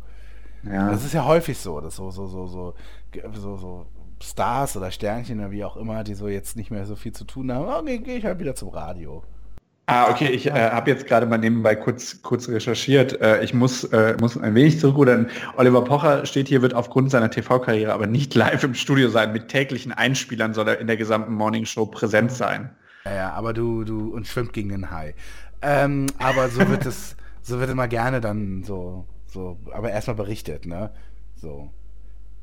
Ja. 0.64 0.90
Das 0.90 1.04
ist 1.04 1.12
ja 1.12 1.24
häufig 1.24 1.58
so, 1.58 1.80
das 1.80 1.96
so, 1.96 2.10
so, 2.10 2.26
so, 2.26 2.46
so, 2.46 2.74
so, 3.34 3.56
so 3.56 3.86
Stars 4.20 4.76
oder 4.76 4.90
Sternchen 4.90 5.38
oder 5.38 5.50
wie 5.50 5.64
auch 5.64 5.76
immer, 5.76 6.04
die 6.04 6.14
so 6.14 6.28
jetzt 6.28 6.56
nicht 6.56 6.70
mehr 6.70 6.84
so 6.84 6.96
viel 6.96 7.12
zu 7.12 7.24
tun 7.24 7.52
haben, 7.52 7.68
okay, 7.68 7.98
gehe 7.98 8.16
ich 8.18 8.24
halt 8.24 8.38
wieder 8.38 8.54
zum 8.54 8.70
Radio. 8.70 9.22
Ah, 9.90 10.10
okay, 10.10 10.28
ich 10.28 10.46
äh, 10.46 10.50
habe 10.50 10.90
jetzt 10.90 11.06
gerade 11.06 11.24
mal 11.24 11.38
nebenbei 11.38 11.74
kurz, 11.74 12.20
kurz 12.20 12.46
recherchiert. 12.46 13.22
Äh, 13.22 13.42
ich 13.42 13.54
muss, 13.54 13.84
äh, 13.84 14.18
muss 14.20 14.36
ein 14.36 14.54
wenig 14.54 14.78
zurückrudern. 14.78 15.30
Oliver 15.56 15.82
Pocher 15.82 16.26
steht 16.26 16.46
hier, 16.46 16.60
wird 16.60 16.74
aufgrund 16.74 17.10
seiner 17.10 17.30
TV-Karriere 17.30 17.94
aber 17.94 18.06
nicht 18.06 18.34
live 18.34 18.62
im 18.64 18.74
Studio 18.74 19.08
sein. 19.08 19.32
Mit 19.32 19.48
täglichen 19.48 19.90
Einspielern 19.90 20.52
soll 20.52 20.68
er 20.68 20.78
in 20.78 20.88
der 20.88 20.98
gesamten 20.98 21.32
Morning 21.32 21.64
Show 21.64 21.86
präsent 21.86 22.30
sein. 22.30 22.68
Ja, 23.06 23.32
aber 23.32 23.54
du, 23.54 23.84
du, 23.84 24.14
und 24.14 24.26
schwimmt 24.26 24.52
gegen 24.52 24.68
den 24.68 24.90
Hai. 24.90 25.14
Ähm, 25.62 26.08
aber 26.18 26.50
so 26.50 26.68
wird 26.68 26.84
es, 26.86 27.16
so 27.40 27.58
wird 27.58 27.70
immer 27.70 27.88
gerne 27.88 28.20
dann 28.20 28.64
so, 28.64 29.06
so, 29.26 29.58
aber 29.72 29.90
erstmal 29.90 30.16
berichtet, 30.16 30.66
ne? 30.66 30.90
So. 31.34 31.70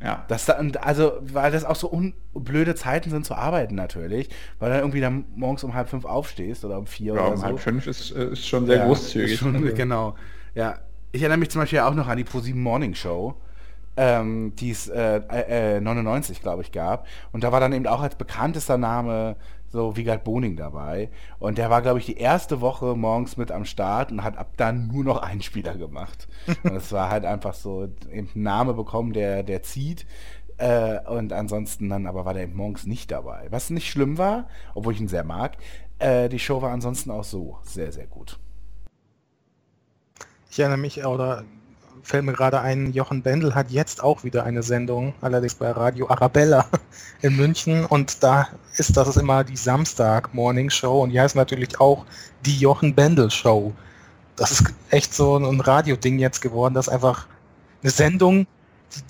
Ja. 0.06 0.24
Das 0.28 0.46
da, 0.46 0.54
also, 0.82 1.14
weil 1.22 1.52
das 1.52 1.66
auch 1.66 1.76
so 1.76 2.00
blöde 2.36 2.76
Zeiten 2.76 3.10
sind 3.10 3.26
zu 3.26 3.34
arbeiten 3.34 3.74
natürlich, 3.74 4.30
weil 4.60 4.70
dann 4.70 4.80
irgendwie 4.82 5.02
dann 5.02 5.26
morgens 5.36 5.64
um 5.64 5.74
halb 5.74 5.90
fünf 5.90 6.06
aufstehst 6.06 6.64
oder 6.64 6.78
um 6.78 6.86
vier 6.86 7.16
ja, 7.16 7.22
oder 7.22 7.32
um 7.32 7.38
so. 7.38 7.44
halb 7.44 7.60
fünf 7.60 7.88
ist, 7.88 8.12
äh, 8.12 8.34
ist 8.34 8.48
schon 8.48 8.68
sehr 8.68 8.78
ja, 8.78 8.86
großzügig. 8.86 9.40
Schon, 9.40 9.74
genau. 9.76 10.16
Ja. 10.54 10.76
Ich 11.12 11.22
erinnere 11.22 11.40
mich 11.40 11.50
zum 11.50 11.62
Beispiel 11.62 11.80
auch 11.80 11.96
noch 11.96 12.08
an 12.08 12.18
die 12.18 12.24
ProSieben 12.24 12.62
Morning 12.62 12.94
Show, 12.94 13.36
ähm, 13.98 14.54
die 14.58 14.70
es 14.70 14.90
äh, 14.90 15.22
äh, 15.78 15.82
99, 15.82 16.42
glaube 16.42 16.62
ich, 16.62 16.72
gab. 16.72 17.08
Und 17.32 17.44
da 17.44 17.52
war 17.52 17.60
dann 17.60 17.74
eben 17.74 17.88
auch 17.88 18.02
als 18.02 18.16
bekanntester 18.16 18.78
Name 18.78 19.38
so 19.70 19.98
Wiegald 19.98 20.24
Boning 20.24 20.56
dabei. 20.56 21.10
Und 21.40 21.58
der 21.58 21.70
war, 21.70 21.82
glaube 21.82 22.00
ich, 22.00 22.06
die 22.06 22.18
erste 22.18 22.62
Woche 22.62 22.96
morgens 22.96 23.38
mit 23.38 23.52
am 23.52 23.66
Start 23.66 24.12
und 24.12 24.24
hat 24.24 24.38
ab 24.38 24.54
dann 24.58 24.88
nur 24.88 25.04
noch 25.04 25.22
einen 25.22 25.42
Spieler 25.42 25.76
gemacht. 25.76 26.28
und 26.64 26.76
es 26.76 26.92
war 26.92 27.10
halt 27.10 27.26
einfach 27.26 27.54
so 27.54 27.88
eben 28.12 28.30
Name 28.34 28.74
bekommen, 28.74 29.14
der, 29.14 29.44
der 29.44 29.64
zieht. 29.64 30.06
Äh, 30.58 31.00
und 31.10 31.34
ansonsten 31.34 31.90
dann 31.90 32.08
aber 32.08 32.26
war 32.26 32.34
der 32.34 32.44
eben 32.44 32.56
morgens 32.56 32.86
nicht 32.86 33.12
dabei. 33.12 33.48
Was 33.50 33.70
nicht 33.70 33.90
schlimm 33.90 34.18
war, 34.18 34.48
obwohl 34.74 34.94
ich 34.94 35.02
ihn 35.02 35.08
sehr 35.08 35.26
mag. 35.26 35.58
Äh, 36.00 36.30
die 36.30 36.40
Show 36.40 36.62
war 36.62 36.72
ansonsten 36.72 37.12
auch 37.12 37.24
so 37.24 37.58
sehr, 37.64 37.92
sehr 37.92 38.08
gut. 38.08 38.40
Ich 40.50 40.60
erinnere 40.60 40.78
mich, 40.78 41.06
oder 41.06 41.44
fällt 42.06 42.24
mir 42.24 42.34
gerade 42.34 42.62
ein, 42.62 42.94
Jochen 42.94 43.24
Bendel 43.24 43.56
hat 43.56 43.72
jetzt 43.72 44.04
auch 44.04 44.24
wieder 44.24 44.44
eine 44.44 44.62
Sendung, 44.62 45.16
allerdings 45.22 45.56
bei 45.56 45.72
Radio 45.72 46.08
Arabella 46.08 46.66
in 47.22 47.36
München 47.36 47.84
und 47.86 48.24
da 48.24 48.48
ist 48.78 48.96
das 48.96 49.18
immer 49.18 49.44
die 49.44 49.58
Samstag 49.58 50.32
Morning 50.34 50.70
Show 50.70 51.02
und 51.02 51.10
die 51.10 51.20
heißt 51.20 51.36
natürlich 51.36 51.80
auch 51.80 52.06
die 52.46 52.58
Jochen 52.58 52.94
Bendel 52.94 53.32
Show. 53.32 53.74
Das 54.36 54.52
ist 54.52 54.72
echt 54.92 55.16
so 55.16 55.36
ein 55.38 55.60
Radioding 55.60 56.20
jetzt 56.20 56.42
geworden, 56.42 56.76
dass 56.76 56.90
einfach 56.90 57.26
eine 57.82 57.92
Sendung 57.92 58.46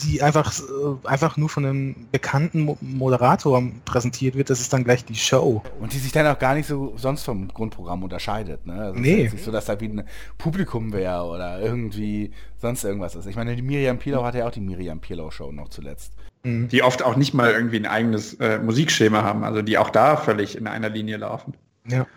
die 0.04 0.22
einfach, 0.22 0.52
äh, 0.60 1.08
einfach 1.08 1.38
nur 1.38 1.50
von 1.50 1.66
einem 1.66 1.96
bekannten 2.12 2.78
Moderator 2.82 3.64
präsentiert 3.86 4.36
wird, 4.36 4.50
das 4.50 4.60
ist 4.60 4.74
dann 4.74 4.84
gleich 4.84 5.06
die 5.06 5.16
Show. 5.16 5.62
Und 5.80 5.94
die 5.94 6.00
sich 6.00 6.12
dann 6.12 6.28
auch 6.28 6.40
gar 6.40 6.56
nicht 6.56 6.68
so 6.68 6.94
sonst 6.98 7.24
vom 7.24 7.48
Grundprogramm 7.48 8.04
unterscheidet. 8.04 8.66
Ne? 8.66 8.74
Also 8.74 9.00
nee. 9.00 9.22
Es 9.22 9.28
ist 9.28 9.34
nicht 9.34 9.46
so, 9.46 9.52
dass 9.52 9.66
da 9.66 9.80
wie 9.80 9.90
ein 9.90 10.04
Publikum 10.38 10.94
wäre 10.94 11.24
oder 11.26 11.60
irgendwie 11.60 12.32
sonst 12.58 12.84
irgendwas 12.84 13.16
ist. 13.16 13.26
Ich 13.28 13.36
meine, 13.36 13.56
die 13.56 13.62
Miriam 13.62 14.00
Pilau 14.00 14.24
hatte 14.24 14.40
ja 14.40 14.48
auch 14.48 14.52
die 14.52 14.62
Miriam 14.62 15.00
Pilau 15.00 15.32
Show 15.32 15.52
noch 15.52 15.70
zuletzt. 15.70 16.14
Mhm. 16.44 16.68
Die 16.70 16.82
oft 16.82 17.04
auch 17.04 17.16
nicht 17.16 17.34
mal 17.34 17.52
irgendwie 17.52 17.78
ein 17.78 17.86
eigenes 17.86 18.36
äh, 18.36 18.60
Musikschema 18.60 19.24
haben, 19.24 19.44
also 19.44 19.62
die 19.62 19.78
auch 19.78 19.90
da 19.90 20.18
völlig 20.18 20.56
in 20.58 20.68
einer 20.68 20.90
Linie 20.90 21.18
laufen. 21.18 21.54
Ja. 21.88 22.08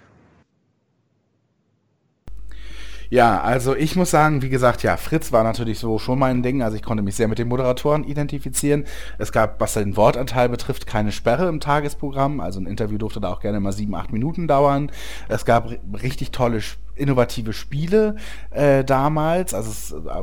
Ja, 3.11 3.41
also 3.41 3.75
ich 3.75 3.97
muss 3.97 4.11
sagen, 4.11 4.43
wie 4.43 4.51
gesagt, 4.51 4.83
ja, 4.83 4.99
Fritz 4.99 5.33
war 5.33 5.43
natürlich 5.43 5.79
so 5.79 5.99
schon 5.99 6.19
mein 6.19 6.43
Ding. 6.43 6.63
Also 6.63 6.77
ich 6.77 6.83
konnte 6.83 7.03
mich 7.03 7.17
sehr 7.17 7.29
mit 7.29 7.39
den 7.39 7.49
Moderatoren 7.49 8.05
identifizieren. 8.05 8.85
Es 9.17 9.33
gab, 9.33 9.61
was 9.61 9.75
den 9.75 9.97
Wortanteil 9.97 10.51
betrifft, 10.51 10.87
keine 10.87 11.11
Sperre 11.11 11.49
im 11.49 11.61
Tagesprogramm. 11.61 12.41
Also 12.41 12.61
ein 12.61 12.67
Interview 12.67 12.99
durfte 12.99 13.21
da 13.21 13.33
auch 13.33 13.41
gerne 13.41 13.61
mal 13.61 13.73
sieben, 13.73 13.95
acht 13.95 14.13
Minuten 14.13 14.47
dauern. 14.47 14.93
Es 15.29 15.47
gab 15.47 15.71
richtig 16.03 16.33
tolle, 16.33 16.61
innovative 16.97 17.55
Spiele 17.55 18.17
äh, 18.51 18.85
damals. 18.85 19.55
Also 19.55 19.71
es, 19.71 19.93
äh, 19.93 20.23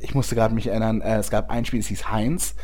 ich 0.00 0.14
musste 0.14 0.34
gerade 0.34 0.54
mich 0.54 0.68
erinnern, 0.68 1.02
äh, 1.02 1.16
es 1.16 1.28
gab 1.28 1.50
ein 1.50 1.66
Spiel, 1.66 1.80
das 1.80 1.88
hieß 1.88 2.10
Heinz. 2.10 2.54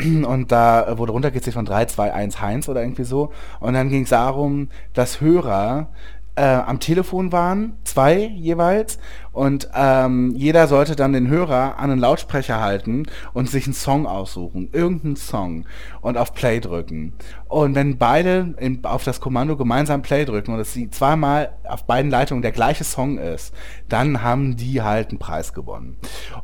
Und 0.00 0.50
da 0.50 0.98
wurde 0.98 1.12
runtergezählt 1.12 1.54
von 1.54 1.66
3, 1.66 1.84
2, 1.84 2.12
1 2.12 2.40
Heinz 2.40 2.68
oder 2.68 2.80
irgendwie 2.82 3.04
so. 3.04 3.32
Und 3.60 3.74
dann 3.74 3.88
ging 3.88 4.04
es 4.04 4.10
darum, 4.10 4.68
dass 4.94 5.20
Hörer 5.20 5.90
äh, 6.36 6.42
am 6.42 6.80
Telefon 6.80 7.32
waren, 7.32 7.76
zwei 7.84 8.16
jeweils, 8.16 8.98
und 9.32 9.68
ähm, 9.74 10.34
jeder 10.34 10.66
sollte 10.66 10.96
dann 10.96 11.12
den 11.12 11.28
Hörer 11.28 11.78
an 11.78 11.90
einen 11.90 12.00
Lautsprecher 12.00 12.60
halten 12.60 13.06
und 13.32 13.48
sich 13.48 13.66
einen 13.66 13.74
Song 13.74 14.06
aussuchen, 14.06 14.70
irgendeinen 14.72 15.16
Song, 15.16 15.66
und 16.00 16.16
auf 16.16 16.34
Play 16.34 16.60
drücken. 16.60 17.12
Und 17.48 17.74
wenn 17.74 17.98
beide 17.98 18.54
in, 18.58 18.84
auf 18.84 19.04
das 19.04 19.20
Kommando 19.20 19.56
gemeinsam 19.56 20.02
Play 20.02 20.24
drücken 20.24 20.54
und 20.54 20.60
es 20.60 20.78
zweimal 20.90 21.52
auf 21.68 21.84
beiden 21.84 22.10
Leitungen 22.10 22.42
der 22.42 22.52
gleiche 22.52 22.84
Song 22.84 23.18
ist, 23.18 23.54
dann 23.88 24.22
haben 24.22 24.56
die 24.56 24.82
halt 24.82 25.10
einen 25.10 25.18
Preis 25.18 25.52
gewonnen. 25.52 25.96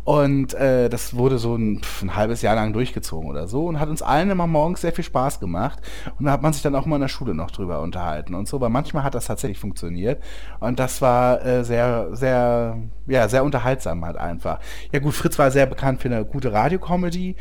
Und 0.04 0.54
äh, 0.54 0.88
das 0.88 1.16
wurde 1.16 1.38
so 1.38 1.56
ein, 1.56 1.80
pf, 1.82 2.02
ein, 2.02 2.16
halbes 2.16 2.42
Jahr 2.42 2.54
lang 2.54 2.72
durchgezogen 2.72 3.28
oder 3.28 3.48
so 3.48 3.66
und 3.66 3.80
hat 3.80 3.88
uns 3.88 4.02
allen 4.02 4.30
immer 4.30 4.46
morgens 4.46 4.80
sehr 4.80 4.92
viel 4.92 5.04
Spaß 5.04 5.40
gemacht. 5.40 5.80
Und 6.18 6.26
da 6.26 6.32
hat 6.32 6.42
man 6.42 6.52
sich 6.52 6.62
dann 6.62 6.74
auch 6.74 6.86
immer 6.86 6.96
in 6.96 7.02
der 7.02 7.08
Schule 7.08 7.34
noch 7.34 7.50
drüber 7.50 7.80
unterhalten 7.80 8.34
und 8.34 8.46
so, 8.48 8.60
weil 8.60 8.70
manchmal 8.70 9.02
hat 9.02 9.14
das 9.14 9.26
tatsächlich 9.26 9.58
funktioniert. 9.58 10.22
Und 10.60 10.78
das 10.78 11.02
war 11.02 11.44
äh, 11.44 11.64
sehr, 11.64 12.08
sehr 12.12 12.75
ja, 13.06 13.28
sehr 13.28 13.44
unterhaltsam 13.44 14.04
halt 14.04 14.16
einfach. 14.16 14.60
Ja 14.92 14.98
gut, 14.98 15.14
Fritz 15.14 15.38
war 15.38 15.50
sehr 15.50 15.66
bekannt 15.66 16.00
für 16.02 16.08
eine 16.08 16.24
gute 16.24 16.52
Radiocomedy 16.52 17.36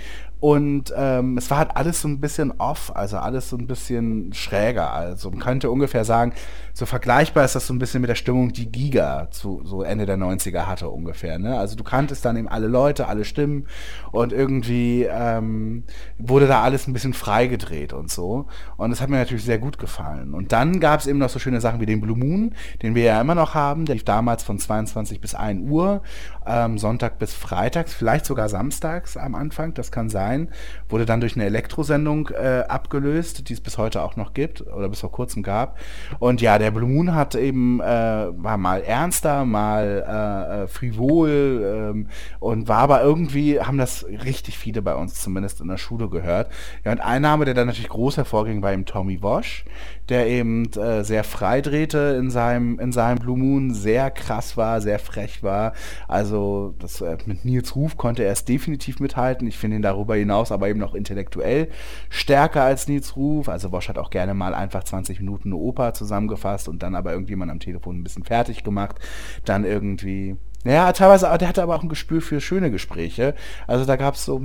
und 0.45 0.93
ähm, 0.95 1.39
es 1.39 1.49
war 1.49 1.57
halt 1.57 1.71
alles 1.75 2.01
so 2.01 2.07
ein 2.07 2.19
bisschen 2.19 2.53
off, 2.59 2.91
also 2.95 3.17
alles 3.17 3.49
so 3.49 3.57
ein 3.57 3.65
bisschen 3.65 4.31
schräger. 4.31 4.93
Also 4.93 5.31
man 5.31 5.39
könnte 5.39 5.71
ungefähr 5.71 6.05
sagen, 6.05 6.33
so 6.71 6.85
vergleichbar 6.85 7.45
ist 7.45 7.55
das 7.55 7.65
so 7.65 7.73
ein 7.73 7.79
bisschen 7.79 8.01
mit 8.01 8.11
der 8.11 8.15
Stimmung, 8.15 8.53
die 8.53 8.71
Giga 8.71 9.29
zu 9.31 9.61
so 9.63 9.81
Ende 9.81 10.05
der 10.05 10.17
90er 10.17 10.67
hatte 10.67 10.89
ungefähr. 10.89 11.39
Ne? 11.39 11.57
Also 11.57 11.75
du 11.75 11.83
kanntest 11.83 12.25
dann 12.25 12.37
eben 12.37 12.47
alle 12.47 12.67
Leute, 12.67 13.07
alle 13.07 13.25
Stimmen 13.25 13.65
und 14.11 14.33
irgendwie 14.33 15.07
ähm, 15.09 15.83
wurde 16.19 16.45
da 16.45 16.61
alles 16.61 16.85
ein 16.85 16.93
bisschen 16.93 17.13
freigedreht 17.13 17.91
und 17.91 18.11
so. 18.11 18.45
Und 18.77 18.91
das 18.91 19.01
hat 19.01 19.09
mir 19.09 19.17
natürlich 19.17 19.45
sehr 19.45 19.57
gut 19.57 19.79
gefallen. 19.79 20.35
Und 20.35 20.51
dann 20.51 20.79
gab 20.79 20.99
es 20.99 21.07
eben 21.07 21.17
noch 21.17 21.29
so 21.29 21.39
schöne 21.39 21.59
Sachen 21.59 21.79
wie 21.79 21.87
den 21.87 22.01
Blue 22.01 22.17
Moon, 22.17 22.53
den 22.83 22.93
wir 22.93 23.05
ja 23.05 23.19
immer 23.19 23.33
noch 23.33 23.55
haben. 23.55 23.85
Der 23.85 23.95
lief 23.95 24.05
damals 24.05 24.43
von 24.43 24.59
22 24.59 25.19
bis 25.19 25.33
1 25.33 25.67
Uhr, 25.71 26.03
ähm, 26.45 26.77
Sonntag 26.77 27.19
bis 27.19 27.33
Freitags, 27.33 27.93
vielleicht 27.93 28.25
sogar 28.25 28.49
samstags 28.49 29.17
am 29.17 29.35
Anfang, 29.35 29.73
das 29.73 29.91
kann 29.91 30.09
sein. 30.09 30.49
Wurde 30.89 31.05
dann 31.05 31.21
durch 31.21 31.35
eine 31.35 31.45
Elektrosendung 31.45 32.29
äh, 32.29 32.63
abgelöst, 32.67 33.49
die 33.49 33.53
es 33.53 33.61
bis 33.61 33.77
heute 33.77 34.01
auch 34.01 34.15
noch 34.15 34.33
gibt 34.33 34.61
oder 34.61 34.89
bis 34.89 35.01
vor 35.01 35.11
kurzem 35.11 35.43
gab. 35.43 35.77
Und 36.19 36.41
ja, 36.41 36.57
der 36.57 36.71
Blue 36.71 36.89
Moon 36.89 37.15
hat 37.15 37.35
eben, 37.35 37.79
äh, 37.79 37.85
war 37.85 38.57
mal 38.57 38.81
ernster, 38.81 39.45
mal 39.45 40.03
äh, 40.07 40.63
äh 40.63 40.67
frivol 40.67 41.91
ähm, 41.93 42.07
und 42.39 42.67
war 42.67 42.79
aber 42.79 43.01
irgendwie, 43.01 43.59
haben 43.59 43.77
das 43.77 44.05
richtig 44.05 44.57
viele 44.57 44.81
bei 44.81 44.95
uns 44.95 45.21
zumindest 45.21 45.61
in 45.61 45.67
der 45.67 45.77
Schule 45.77 46.09
gehört. 46.09 46.51
Ja, 46.83 46.91
und 46.91 46.99
ein 46.99 47.21
Name, 47.21 47.45
der 47.45 47.53
dann 47.53 47.67
natürlich 47.67 47.89
groß 47.89 48.17
hervorging, 48.17 48.61
war 48.61 48.73
eben 48.73 48.85
Tommy 48.85 49.21
Walsh, 49.21 49.65
der 50.09 50.27
eben 50.27 50.71
äh, 50.73 51.03
sehr 51.03 51.23
frei 51.23 51.61
drehte 51.61 52.15
in 52.19 52.29
seinem, 52.29 52.79
in 52.79 52.91
seinem 52.91 53.19
Blue 53.19 53.37
Moon, 53.37 53.73
sehr 53.73 54.11
krass 54.11 54.55
war, 54.57 54.81
sehr 54.81 54.99
frech 54.99 55.43
war. 55.43 55.73
Also 56.07 56.75
das, 56.79 57.01
äh, 57.01 57.17
mit 57.25 57.45
Nils 57.45 57.75
Ruf 57.75 57.97
konnte 57.97 58.23
er 58.23 58.31
es 58.31 58.45
definitiv 58.45 58.99
mithalten. 58.99 59.47
Ich 59.47 59.57
finde 59.57 59.77
ihn 59.77 59.81
darüber 59.81 60.15
hinaus 60.15 60.51
aber 60.51 60.69
eben 60.69 60.79
noch 60.79 60.93
intellektuell 60.93 61.69
stärker 62.09 62.63
als 62.63 62.87
Nils 62.87 63.15
Ruf. 63.15 63.49
Also 63.49 63.71
Wosch 63.71 63.89
hat 63.89 63.97
auch 63.97 64.09
gerne 64.09 64.33
mal 64.33 64.53
einfach 64.53 64.83
20 64.83 65.19
Minuten 65.19 65.49
eine 65.49 65.57
Oper 65.57 65.93
zusammengefasst 65.93 66.67
und 66.67 66.83
dann 66.83 66.95
aber 66.95 67.11
irgendjemand 67.11 67.51
am 67.51 67.59
Telefon 67.59 67.99
ein 67.99 68.03
bisschen 68.03 68.23
fertig 68.23 68.63
gemacht. 68.63 68.97
Dann 69.43 69.63
irgendwie 69.65 70.37
ja, 70.65 70.91
teilweise, 70.93 71.31
der 71.37 71.47
hatte 71.47 71.61
aber 71.61 71.75
auch 71.75 71.83
ein 71.83 71.89
Gespür 71.89 72.21
für 72.21 72.41
schöne 72.41 72.71
Gespräche. 72.71 73.35
Also 73.67 73.85
da 73.85 73.95
gab 73.97 74.15
es 74.15 74.25
so, 74.25 74.41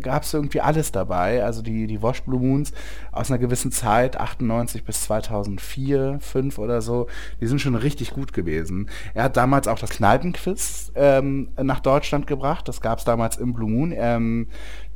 gab's 0.00 0.32
irgendwie 0.32 0.60
alles 0.60 0.92
dabei. 0.92 1.42
Also 1.42 1.62
die, 1.62 1.88
die 1.88 2.00
Wash 2.00 2.22
Blue 2.22 2.40
Moons 2.40 2.72
aus 3.10 3.30
einer 3.30 3.38
gewissen 3.38 3.72
Zeit, 3.72 4.18
98 4.18 4.84
bis 4.84 5.02
2004, 5.02 6.18
5 6.20 6.58
oder 6.58 6.80
so, 6.80 7.08
die 7.40 7.48
sind 7.48 7.60
schon 7.60 7.74
richtig 7.74 8.12
gut 8.12 8.32
gewesen. 8.32 8.88
Er 9.14 9.24
hat 9.24 9.36
damals 9.36 9.66
auch 9.66 9.80
das 9.80 9.90
Kneipenquiz 9.90 10.92
ähm, 10.94 11.48
nach 11.60 11.80
Deutschland 11.80 12.28
gebracht. 12.28 12.68
Das 12.68 12.80
gab 12.80 13.00
es 13.00 13.04
damals 13.04 13.36
im 13.36 13.52
Blue 13.52 13.68
Moon. 13.68 13.92
Ähm, 13.96 14.46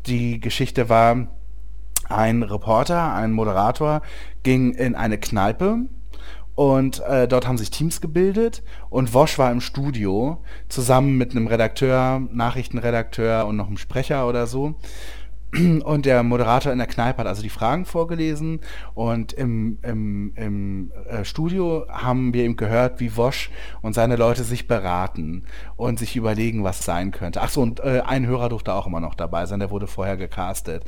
die 0.07 0.39
Geschichte 0.39 0.89
war, 0.89 1.27
ein 2.09 2.45
Reporter, 2.45 3.15
ein 3.15 3.33
Moderator 3.33 4.03
ging 4.45 4.73
in 4.75 4.95
eine 4.95 5.19
Kneipe 5.19 5.87
und 6.57 7.01
äh, 7.05 7.29
dort 7.29 7.47
haben 7.47 7.59
sich 7.59 7.71
Teams 7.71 8.01
gebildet 8.01 8.63
und 8.91 9.15
Wosch 9.15 9.39
war 9.39 9.53
im 9.53 9.61
Studio 9.61 10.43
zusammen 10.69 11.17
mit 11.17 11.31
einem 11.31 11.47
Redakteur, 11.47 12.23
Nachrichtenredakteur 12.33 13.47
und 13.47 13.57
noch 13.57 13.69
einem 13.69 13.77
Sprecher 13.77 14.27
oder 14.27 14.47
so. 14.47 14.75
und 15.85 16.07
der 16.07 16.23
Moderator 16.23 16.73
in 16.73 16.79
der 16.79 16.87
Kneipe 16.87 17.19
hat 17.21 17.27
also 17.27 17.43
die 17.43 17.51
Fragen 17.51 17.85
vorgelesen 17.85 18.61
und 18.95 19.33
im, 19.33 19.79
im, 19.83 20.33
im 20.35 20.93
äh, 21.09 21.25
Studio 21.25 21.87
haben 21.89 22.35
wir 22.35 22.45
ihm 22.45 22.57
gehört, 22.57 23.01
wie 23.01 23.17
Wosch 23.17 23.51
und 23.83 23.95
seine 23.95 24.17
Leute 24.17 24.43
sich 24.43 24.67
beraten 24.67 25.45
und 25.77 25.99
sich 25.99 26.17
überlegen, 26.17 26.65
was 26.65 26.85
sein 26.85 27.11
könnte. 27.11 27.43
Ach 27.43 27.51
so, 27.51 27.63
und 27.63 27.81
äh, 27.81 28.03
ein 28.05 28.27
Hörer 28.27 28.49
durfte 28.49 28.75
auch 28.75 28.87
immer 28.87 29.01
noch 29.01 29.15
dabei 29.15 29.47
sein, 29.47 29.61
der 29.61 29.71
wurde 29.71 29.87
vorher 29.87 30.17
gecastet. 30.17 30.85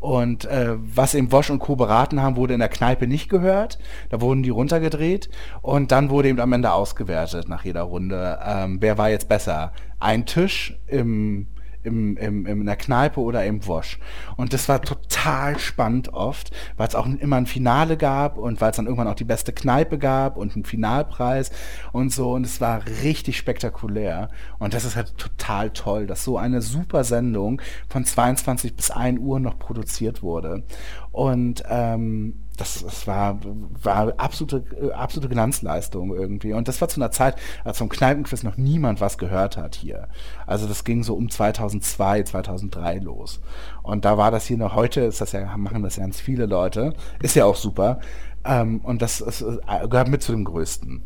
Und 0.00 0.44
äh, 0.44 0.76
was 0.76 1.14
eben 1.14 1.32
Wosch 1.32 1.50
und 1.50 1.58
Co. 1.58 1.74
beraten 1.74 2.22
haben, 2.22 2.36
wurde 2.36 2.54
in 2.54 2.60
der 2.60 2.68
Kneipe 2.68 3.06
nicht 3.06 3.28
gehört. 3.28 3.78
Da 4.10 4.20
wurden 4.20 4.42
die 4.42 4.50
runtergedreht 4.50 5.28
und 5.60 5.90
dann 5.90 6.10
wurde 6.10 6.28
eben 6.28 6.40
am 6.40 6.52
Ende 6.52 6.72
ausgewertet 6.72 7.48
nach 7.48 7.64
jeder 7.64 7.82
Runde. 7.82 8.38
Ähm, 8.44 8.78
wer 8.80 8.96
war 8.96 9.10
jetzt 9.10 9.28
besser? 9.28 9.72
Ein 9.98 10.24
Tisch 10.24 10.78
im 10.86 11.48
im, 11.82 12.16
im, 12.16 12.46
in 12.46 12.66
der 12.66 12.76
Kneipe 12.76 13.20
oder 13.20 13.44
im 13.44 13.66
Wosch. 13.66 13.98
Und 14.36 14.52
das 14.52 14.68
war 14.68 14.82
total 14.82 15.58
spannend 15.58 16.12
oft, 16.12 16.50
weil 16.76 16.88
es 16.88 16.94
auch 16.94 17.06
immer 17.06 17.36
ein 17.36 17.46
Finale 17.46 17.96
gab 17.96 18.38
und 18.38 18.60
weil 18.60 18.70
es 18.70 18.76
dann 18.76 18.86
irgendwann 18.86 19.08
auch 19.08 19.14
die 19.14 19.24
beste 19.24 19.52
Kneipe 19.52 19.98
gab 19.98 20.36
und 20.36 20.54
einen 20.54 20.64
Finalpreis 20.64 21.50
und 21.92 22.12
so. 22.12 22.32
Und 22.32 22.44
es 22.44 22.60
war 22.60 22.82
richtig 23.02 23.36
spektakulär. 23.36 24.30
Und 24.58 24.74
das 24.74 24.84
ist 24.84 24.96
halt 24.96 25.16
total 25.18 25.70
toll, 25.70 26.06
dass 26.06 26.24
so 26.24 26.38
eine 26.38 26.62
super 26.62 27.04
Sendung 27.04 27.60
von 27.88 28.04
22 28.04 28.74
bis 28.74 28.90
1 28.90 29.18
Uhr 29.20 29.40
noch 29.40 29.58
produziert 29.58 30.22
wurde. 30.22 30.64
Und 31.12 31.62
ähm, 31.68 32.34
das, 32.60 32.82
das 32.84 33.06
war, 33.06 33.38
war 33.82 34.12
absolute, 34.16 34.64
absolute 34.94 35.28
Glanzleistung 35.28 36.14
irgendwie. 36.14 36.52
Und 36.52 36.68
das 36.68 36.80
war 36.80 36.88
zu 36.88 37.00
einer 37.00 37.10
Zeit, 37.10 37.36
als 37.64 37.78
vom 37.78 37.88
Kneipenquiz 37.88 38.42
noch 38.42 38.56
niemand 38.56 39.00
was 39.00 39.16
gehört 39.16 39.56
hat 39.56 39.74
hier. 39.74 40.08
Also 40.46 40.66
das 40.66 40.84
ging 40.84 41.02
so 41.02 41.14
um 41.14 41.30
2002, 41.30 42.24
2003 42.24 42.98
los. 42.98 43.40
Und 43.82 44.04
da 44.04 44.18
war 44.18 44.30
das 44.30 44.46
hier 44.46 44.58
noch, 44.58 44.74
heute 44.74 45.02
ist 45.02 45.20
das 45.20 45.32
ja, 45.32 45.56
machen 45.56 45.82
das 45.82 45.96
ja 45.96 46.02
ganz 46.02 46.20
viele 46.20 46.46
Leute. 46.46 46.92
Ist 47.22 47.36
ja 47.36 47.44
auch 47.44 47.56
super. 47.56 48.00
Ähm, 48.44 48.80
und 48.80 49.02
das, 49.02 49.18
das 49.18 49.38
gehört 49.40 50.08
mit 50.08 50.22
zu 50.22 50.32
dem 50.32 50.44
Größten. 50.44 51.02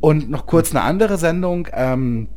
Und 0.00 0.28
noch 0.28 0.46
kurz 0.46 0.70
eine 0.70 0.82
andere 0.82 1.16
Sendung, 1.16 1.68
ähm, 1.72 2.28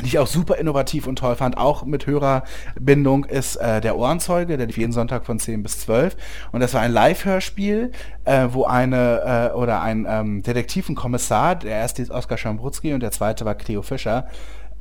die 0.00 0.06
ich 0.06 0.18
auch 0.18 0.26
super 0.26 0.56
innovativ 0.56 1.06
und 1.06 1.16
toll 1.18 1.36
fand, 1.36 1.56
auch 1.56 1.84
mit 1.84 2.06
Hörerbindung, 2.06 3.24
ist 3.24 3.56
äh, 3.56 3.80
der 3.80 3.96
Ohrenzeuge, 3.96 4.56
der 4.56 4.66
lief 4.66 4.76
jeden 4.76 4.92
Sonntag 4.92 5.24
von 5.24 5.38
10 5.38 5.62
bis 5.62 5.80
12. 5.80 6.16
Und 6.52 6.60
das 6.60 6.74
war 6.74 6.80
ein 6.80 6.92
Live-Hörspiel, 6.92 7.92
äh, 8.24 8.48
wo 8.50 8.64
eine 8.64 9.50
äh, 9.52 9.56
oder 9.56 9.82
ein 9.82 10.06
ähm, 10.08 10.42
Detektiv 10.42 10.88
und 10.88 10.96
Kommissar, 10.96 11.54
der 11.54 11.76
erste 11.76 12.02
ist 12.02 12.10
Oskar 12.10 12.38
Schambrutzki 12.38 12.92
und 12.92 13.00
der 13.00 13.12
zweite 13.12 13.44
war 13.44 13.54
Cleo 13.54 13.82
Fischer, 13.82 14.26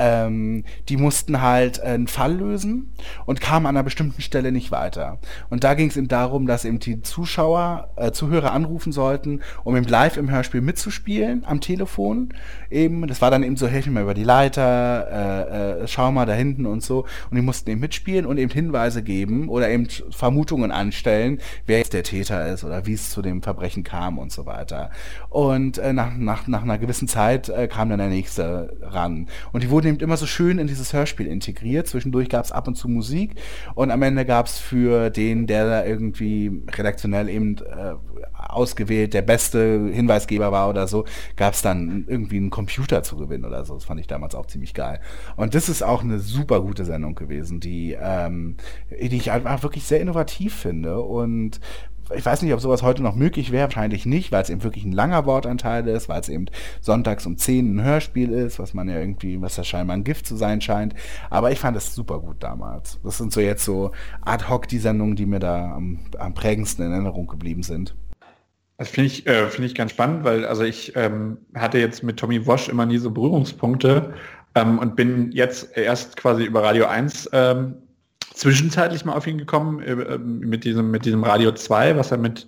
ähm, 0.04 0.66
die 0.90 0.98
mussten 0.98 1.42
halt 1.42 1.80
einen 1.80 2.08
Fall 2.08 2.36
lösen 2.36 2.92
und 3.26 3.40
kamen 3.40 3.66
an 3.66 3.78
einer 3.78 3.84
bestimmten 3.84 4.22
Stelle 4.22 4.52
nicht 4.52 4.70
weiter. 4.70 5.20
Und 5.50 5.64
da 5.64 5.76
ging 5.76 5.88
es 5.88 5.96
eben 5.96 6.10
darum, 6.10 6.46
dass 6.46 6.66
eben 6.66 6.80
die 6.80 7.02
Zuschauer, 7.02 7.90
äh, 7.96 8.12
Zuhörer 8.12 8.52
anrufen 8.52 8.92
sollten, 8.92 9.42
um 9.64 9.78
eben 9.78 9.88
live 9.88 10.18
im 10.18 10.30
Hörspiel 10.30 10.60
mitzuspielen 10.60 11.46
am 11.46 11.62
Telefon. 11.62 12.34
Eben, 12.70 13.08
das 13.08 13.22
war 13.22 13.32
dann 13.32 13.44
eben 13.44 13.56
so, 13.56 13.68
helf 13.68 13.86
mir 13.86 13.94
mal 13.94 14.04
über 14.04 14.14
die 14.14 14.26
Leiter, 14.26 15.08
äh, 15.10 15.84
äh, 15.84 15.88
schau 15.88 16.12
mal 16.12 16.26
da 16.26 16.34
hinten 16.34 16.66
und 16.66 16.84
so. 16.84 17.06
Und 17.30 17.36
die 17.38 17.42
mussten 17.42 17.70
eben 17.70 17.80
mitspielen 17.80 18.26
und 18.26 18.38
eben 18.38 18.52
Hinweise 18.52 19.04
geben 19.04 19.48
oder 19.48 19.70
eben 19.70 19.88
Vermutungen 20.12 20.72
anstellen, 20.72 21.40
wer 21.66 21.78
jetzt 21.78 21.94
der 21.94 22.04
Täter 22.04 22.48
ist 22.48 22.66
oder 22.66 22.86
wie 22.86 22.94
es 22.94 23.10
zu 23.10 23.22
dem 23.22 23.42
Verbrechen 23.42 23.84
kam 23.86 24.18
und 24.18 24.34
so 24.34 24.46
weiter. 24.46 24.90
Und 25.30 25.78
äh, 25.78 25.94
nach, 25.94 26.18
nach, 26.18 26.48
nach 26.48 26.64
einer 26.64 26.78
gewissen 26.78 27.08
Zeit 27.08 27.48
äh, 27.48 27.70
kam 27.70 27.90
dann 27.90 28.00
der 28.00 28.10
nächste 28.10 28.76
ran. 28.82 29.28
Und 29.54 29.64
die 29.64 29.70
wurden 29.70 29.93
eben 29.94 30.04
immer 30.04 30.18
so 30.18 30.26
schön 30.26 30.60
in 30.60 30.68
dieses 30.68 30.94
Hörspiel 30.94 31.28
integriert. 31.28 31.88
Zwischendurch 31.88 32.30
gab 32.30 32.46
es 32.46 32.52
ab 32.52 32.68
und 32.68 32.76
zu 32.76 32.88
Musik 32.88 33.36
und 33.76 33.92
am 33.92 34.02
Ende 34.02 34.26
gab 34.26 34.48
es 34.48 34.60
für 34.60 35.10
den, 35.10 35.48
der 35.48 35.66
da 35.68 35.86
irgendwie 35.86 36.64
redaktionell 36.76 37.30
eben 37.30 37.58
äh, 37.58 37.94
ausgewählt 38.34 39.14
der 39.14 39.22
beste 39.22 39.90
Hinweisgeber 39.92 40.52
war 40.52 40.70
oder 40.70 40.88
so, 40.88 41.06
gab 41.36 41.54
es 41.54 41.62
dann 41.62 42.06
irgendwie 42.08 42.38
einen 42.38 42.50
Computer 42.50 43.04
zu 43.04 43.18
gewinnen 43.18 43.46
oder 43.46 43.66
so. 43.66 43.76
Das 43.76 43.86
fand 43.86 44.00
ich 44.00 44.08
damals 44.08 44.36
auch 44.36 44.46
ziemlich 44.46 44.74
geil. 44.74 45.00
Und 45.36 45.56
das 45.56 45.70
ist 45.70 45.84
auch 45.84 46.04
eine 46.04 46.20
super 46.20 46.62
gute 46.62 46.86
Sendung 46.86 47.16
gewesen, 47.16 47.60
die, 47.60 47.98
ähm, 48.00 48.58
die 48.90 49.16
ich 49.16 49.32
einfach 49.32 49.64
wirklich 49.64 49.84
sehr 49.86 50.02
innovativ 50.02 50.56
finde 50.56 51.00
und 51.00 51.60
ich 52.16 52.26
weiß 52.26 52.42
nicht, 52.42 52.54
ob 52.54 52.60
sowas 52.60 52.84
heute 52.84 53.04
noch 53.04 53.16
möglich 53.16 53.52
wäre, 53.52 53.64
wahrscheinlich 53.64 54.06
nicht, 54.06 54.32
weil 54.32 54.42
es 54.42 54.50
eben 54.50 54.64
wirklich 54.64 54.84
ein 54.86 54.92
langer 54.92 55.26
Wortanteil 55.26 55.88
ist, 55.88 56.10
weil 56.10 56.22
es 56.22 56.30
eben 56.30 56.46
sonntags 56.82 57.26
um 57.26 57.38
10 57.38 57.76
ein 57.76 57.84
Hörspiel 57.84 58.32
ist, 58.32 58.60
was 58.60 58.74
man 58.74 58.90
ja 58.90 59.00
irgendwie, 59.00 59.42
was 59.42 59.58
ja 59.58 59.64
scheinbar 59.64 59.96
ein 59.96 60.04
Gift 60.04 60.28
zu 60.28 60.36
sein 60.36 60.62
scheint. 60.62 60.94
Aber 61.30 61.52
ich 61.52 61.60
fand 61.60 61.78
es 61.78 61.96
super 61.96 62.20
gut 62.20 62.38
damals. 62.40 63.00
Das 63.04 63.18
sind 63.18 63.32
so 63.32 63.42
jetzt 63.42 63.66
so 63.66 63.92
ad 64.22 64.46
hoc 64.50 64.68
die 64.68 64.80
Sendungen, 64.80 65.16
die 65.16 65.26
mir 65.26 65.40
da 65.40 65.74
am, 65.74 66.00
am 66.18 66.34
prägendsten 66.34 66.86
in 66.86 66.92
Erinnerung 66.92 67.28
geblieben 67.28 67.64
sind. 67.64 67.96
Das 68.78 68.90
finde 68.90 69.08
ich, 69.08 69.28
äh, 69.28 69.48
finde 69.48 69.68
ich 69.68 69.76
ganz 69.76 69.92
spannend, 69.92 70.24
weil 70.24 70.46
also 70.46 70.64
ich 70.64 70.96
ähm, 70.96 71.38
hatte 71.56 71.78
jetzt 71.78 72.04
mit 72.04 72.18
Tommy 72.18 72.46
Wosch 72.48 72.70
immer 72.70 72.86
nie 72.86 72.98
so 72.98 73.12
Berührungspunkte 73.12 74.14
ähm, 74.56 74.80
und 74.80 74.96
bin 74.96 75.32
jetzt 75.32 75.78
erst 75.78 76.18
quasi 76.18 76.44
über 76.44 76.64
Radio 76.64 76.86
1 76.86 77.30
ähm, 77.34 77.76
zwischenzeitlich 78.34 79.06
mal 79.06 79.14
auf 79.14 79.28
ihn 79.28 79.38
gekommen 79.38 79.82
äh, 79.82 79.92
ähm, 79.92 80.40
mit 80.40 80.64
diesem 80.64 80.92
mit 80.92 81.06
diesem 81.06 81.24
Radio 81.24 81.52
2, 81.52 81.98
was 81.98 82.12
er 82.12 82.18
mit 82.18 82.48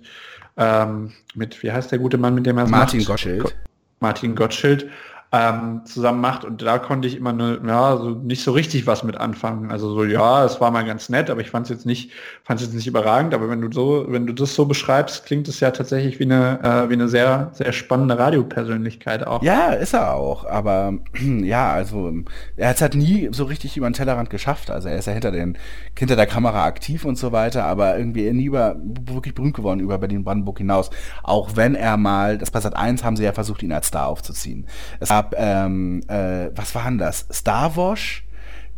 ähm, 0.56 1.12
mit 1.34 1.62
wie 1.62 1.72
heißt 1.72 1.92
der 1.92 1.98
gute 1.98 2.18
Mann, 2.18 2.34
mit 2.34 2.46
dem 2.46 2.58
er 2.58 2.68
Martin 2.68 3.00
macht? 3.00 3.08
Gottschild. 3.08 3.56
Martin 4.00 4.34
Gottschild 4.34 4.88
ähm, 5.36 5.82
zusammen 5.84 6.20
macht 6.20 6.44
und 6.44 6.62
da 6.62 6.78
konnte 6.78 7.06
ich 7.06 7.16
immer 7.16 7.32
nur, 7.32 7.62
ja, 7.66 7.96
so 7.96 8.10
nicht 8.10 8.42
so 8.42 8.52
richtig 8.52 8.86
was 8.86 9.02
mit 9.02 9.16
anfangen. 9.16 9.70
Also 9.70 9.94
so, 9.94 10.04
ja, 10.04 10.44
es 10.44 10.60
war 10.60 10.70
mal 10.70 10.84
ganz 10.84 11.08
nett, 11.08 11.28
aber 11.28 11.42
ich 11.42 11.50
fand 11.50 11.66
es 11.66 11.70
jetzt 11.70 11.86
nicht, 11.86 12.12
fand 12.42 12.60
jetzt 12.60 12.72
nicht 12.72 12.86
überragend. 12.86 13.34
Aber 13.34 13.50
wenn 13.50 13.60
du 13.60 13.70
so, 13.70 14.06
wenn 14.08 14.26
du 14.26 14.32
das 14.32 14.54
so 14.54 14.64
beschreibst, 14.64 15.26
klingt 15.26 15.46
es 15.48 15.60
ja 15.60 15.70
tatsächlich 15.72 16.18
wie 16.18 16.24
eine, 16.24 16.60
äh, 16.62 16.88
wie 16.88 16.94
eine 16.94 17.08
sehr, 17.08 17.50
sehr 17.52 17.72
spannende 17.72 18.18
Radiopersönlichkeit 18.18 19.26
auch. 19.26 19.42
Ja, 19.42 19.72
ist 19.72 19.92
er 19.92 20.14
auch. 20.14 20.46
Aber 20.46 20.94
ja, 21.20 21.70
also 21.70 22.12
er 22.56 22.68
hat 22.70 22.76
es 22.76 22.82
halt 22.82 22.94
nie 22.94 23.28
so 23.32 23.44
richtig 23.44 23.76
über 23.76 23.88
den 23.88 23.94
Tellerrand 23.94 24.30
geschafft. 24.30 24.70
Also 24.70 24.88
er 24.88 24.96
ist 24.96 25.06
ja 25.06 25.12
hinter 25.12 25.32
den, 25.32 25.58
hinter 25.98 26.16
der 26.16 26.26
Kamera 26.26 26.64
aktiv 26.64 27.04
und 27.04 27.18
so 27.18 27.32
weiter, 27.32 27.64
aber 27.64 27.98
irgendwie 27.98 28.32
nie 28.32 28.44
über, 28.44 28.76
wirklich 28.78 29.34
berühmt 29.34 29.54
geworden 29.54 29.80
über 29.80 29.98
Berlin-Brandenburg 29.98 30.58
hinaus. 30.58 30.90
Auch 31.22 31.56
wenn 31.56 31.74
er 31.74 31.96
mal, 31.96 32.38
das 32.38 32.50
Passat 32.50 32.74
1 32.74 33.04
haben 33.04 33.16
sie 33.16 33.24
ja 33.24 33.32
versucht, 33.32 33.62
ihn 33.62 33.72
als 33.72 33.88
Star 33.88 34.06
aufzuziehen. 34.06 34.66
Es 35.00 35.10
gab, 35.16 35.25
ähm, 35.36 36.02
äh, 36.08 36.50
was 36.54 36.74
war 36.74 36.84
denn 36.84 36.98
das? 36.98 37.26
Star 37.32 37.76
Wars. 37.76 38.22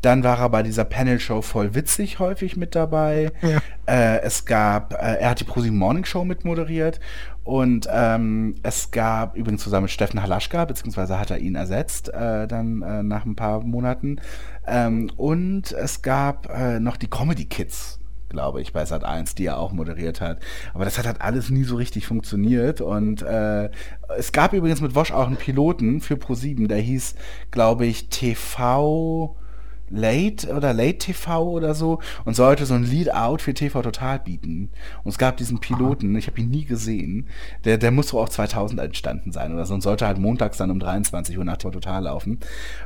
Dann 0.01 0.23
war 0.23 0.39
er 0.39 0.49
bei 0.49 0.63
dieser 0.63 0.85
Panel-Show 0.85 1.43
voll 1.43 1.75
witzig 1.75 2.21
häufig 2.21 2.57
mit 2.57 2.77
dabei. 2.77 3.33
Ja. 3.43 3.59
Äh, 3.87 4.21
es 4.21 4.45
gab, 4.45 4.93
äh, 4.95 5.17
er 5.17 5.31
hat 5.31 5.41
die 5.41 5.45
ProSieben 5.45 5.77
Morning 5.77 6.05
Show 6.05 6.25
mit 6.25 6.45
moderiert 6.45 7.01
und 7.43 7.89
ähm, 7.91 8.55
es 8.63 8.91
gab 8.91 9.35
übrigens 9.35 9.63
zusammen 9.63 9.85
mit 9.85 9.91
Steffen 9.91 10.23
Halaschka, 10.23 10.67
beziehungsweise 10.67 11.19
hat 11.19 11.31
er 11.31 11.39
ihn 11.39 11.55
ersetzt, 11.55 12.11
äh, 12.11 12.47
dann 12.47 12.83
äh, 12.83 13.03
nach 13.03 13.25
ein 13.25 13.35
paar 13.35 13.61
Monaten. 13.61 14.21
Ähm, 14.67 15.11
und 15.17 15.73
es 15.73 16.03
gab 16.03 16.49
äh, 16.55 16.79
noch 16.79 16.97
die 16.97 17.09
Comedy 17.09 17.47
Kids 17.47 17.98
glaube 18.29 18.61
ich, 18.61 18.73
bei 18.73 18.85
Sat 18.85 19.05
1, 19.05 19.35
die 19.35 19.47
er 19.47 19.59
auch 19.59 19.73
moderiert 19.73 20.21
hat. 20.21 20.41
Aber 20.75 20.85
das 20.85 20.99
hat 20.99 21.07
halt 21.07 21.21
alles 21.21 21.51
nie 21.51 21.65
so 21.65 21.77
richtig 21.77 22.07
funktioniert. 22.07 22.81
Und 22.81 23.23
äh, 23.23 23.71
es 24.17 24.33
gab 24.33 24.53
übrigens 24.53 24.81
mit 24.81 24.95
Wosch 24.95 25.13
auch 25.13 25.27
einen 25.27 25.37
Piloten 25.37 26.01
für 26.01 26.15
Pro7, 26.15 26.69
der 26.69 26.79
hieß, 26.79 27.15
glaube 27.51 27.87
ich, 27.87 28.09
TV 28.09 29.37
Late 29.91 30.55
oder 30.55 30.73
Late 30.73 30.99
TV 30.99 31.49
oder 31.49 31.75
so 31.75 32.01
und 32.25 32.35
sollte 32.35 32.67
so 32.67 32.75
ein 32.75 32.85
Lead-Out 32.85 33.43
für 33.43 33.55
TV 33.55 33.83
Total 33.83 34.19
bieten. 34.19 34.71
Und 35.05 35.11
es 35.11 35.19
gab 35.19 35.37
diesen 35.37 35.61
Piloten, 35.61 36.17
ich 36.17 36.27
habe 36.27 36.41
ihn 36.41 36.51
nie 36.51 36.65
gesehen, 36.65 37.29
der, 37.65 37.79
der 37.79 37.91
muss 37.91 38.15
auch 38.15 38.29
2000 38.29 38.81
entstanden 38.81 39.33
sein 39.33 39.53
oder 39.53 39.67
so 39.67 39.75
und 39.75 39.83
sollte 39.83 40.07
halt 40.07 40.19
montags 40.19 40.59
dann 40.59 40.71
um 40.71 40.81
23 40.81 41.39
Uhr 41.39 41.45
nach 41.45 41.57
TV 41.57 41.71
Total 41.71 42.03
laufen. 42.03 42.39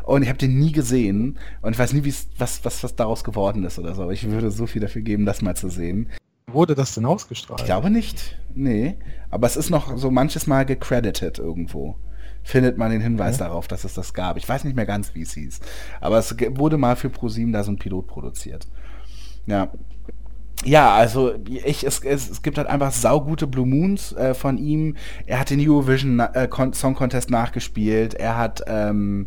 Und 0.05 0.23
ich 0.23 0.29
habe 0.29 0.39
den 0.39 0.59
nie 0.59 0.73
gesehen 0.73 1.39
und 1.61 1.73
ich 1.73 1.79
weiß 1.79 1.93
nie, 1.93 2.05
was, 2.39 2.65
was, 2.65 2.83
was 2.83 2.97
daraus 2.97 3.25
geworden 3.25 3.65
ist 3.65 3.79
oder 3.79 3.95
so. 3.95 4.03
Aber 4.03 4.13
ich 4.13 4.29
würde 4.29 4.51
so 4.51 4.67
viel 4.67 4.81
dafür 4.83 5.03
geben, 5.03 5.27
das 5.27 5.43
mal 5.43 5.57
zu 5.57 5.69
sehen. 5.69 6.09
Wurde 6.47 6.75
das 6.75 6.95
denn 6.95 7.07
ausgestrahlt? 7.07 7.61
Ich 7.61 7.67
glaube 7.67 7.91
nicht. 7.91 8.39
Nee. 8.55 8.97
Aber 9.31 9.47
es 9.47 9.57
ist 9.57 9.71
noch 9.71 9.97
so 9.97 10.11
manches 10.11 10.47
Mal 10.47 10.67
gecredited 10.67 11.39
irgendwo 11.39 11.97
findet 12.43 12.79
man 12.79 12.91
den 12.91 13.01
Hinweis 13.01 13.39
ja. 13.39 13.47
darauf, 13.47 13.69
dass 13.69 13.85
es 13.85 13.95
das 13.95 14.15
gab. 14.15 14.37
Ich 14.37 14.49
weiß 14.49 14.65
nicht 14.65 14.77
mehr 14.77 14.87
ganz, 14.87 15.15
wie 15.15 15.23
es 15.23 15.33
hieß. 15.33 15.61
Aber 16.01 16.19
es 16.19 16.35
wurde 16.51 16.77
mal 16.77 16.97
für 16.97 17.11
ProSieben 17.11 17.53
da 17.53 17.63
so 17.63 17.73
ein 17.73 17.79
Pilot 17.79 18.07
produziert. 18.07 18.67
Ja. 19.47 19.71
Ja, 20.65 20.95
also 20.95 21.35
ich, 21.49 21.85
es, 21.85 22.05
es, 22.05 22.31
es 22.31 22.43
gibt 22.43 22.57
halt 22.57 22.69
einfach 22.69 22.93
saugute 22.93 23.49
Blue 23.49 23.67
Moons 23.67 24.13
äh, 24.13 24.33
von 24.33 24.59
ihm. 24.59 24.97
Er 25.27 25.41
hat 25.41 25.51
den 25.51 25.59
Eurovision 25.61 26.21
äh, 26.21 26.49
Song 26.73 26.95
Contest 26.95 27.31
nachgespielt. 27.31 28.15
Er 28.15 28.39
hat 28.39 28.63
ähm, 28.69 29.27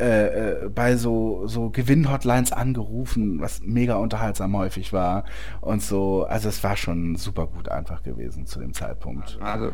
äh, 0.00 0.64
äh, 0.64 0.68
bei 0.68 0.96
so, 0.96 1.46
so 1.46 1.70
Gewinn-Hotlines 1.70 2.52
angerufen, 2.52 3.40
was 3.40 3.60
mega 3.62 3.96
unterhaltsam 3.96 4.56
häufig 4.56 4.92
war 4.92 5.24
und 5.60 5.82
so. 5.82 6.24
Also 6.24 6.48
es 6.48 6.64
war 6.64 6.76
schon 6.76 7.16
super 7.16 7.46
gut 7.46 7.68
einfach 7.68 8.02
gewesen 8.02 8.46
zu 8.46 8.58
dem 8.58 8.72
Zeitpunkt. 8.72 9.38
Also 9.40 9.72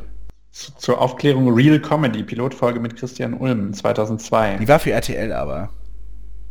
zur 0.51 1.01
Aufklärung 1.01 1.53
Real 1.53 1.79
Comedy, 1.81 2.23
Pilotfolge 2.23 2.81
mit 2.81 2.97
Christian 2.97 3.35
Ulm 3.35 3.73
2002. 3.73 4.59
Die 4.59 4.69
war 4.69 4.79
für 4.79 4.93
RTL 4.93 5.33
aber. 5.33 5.71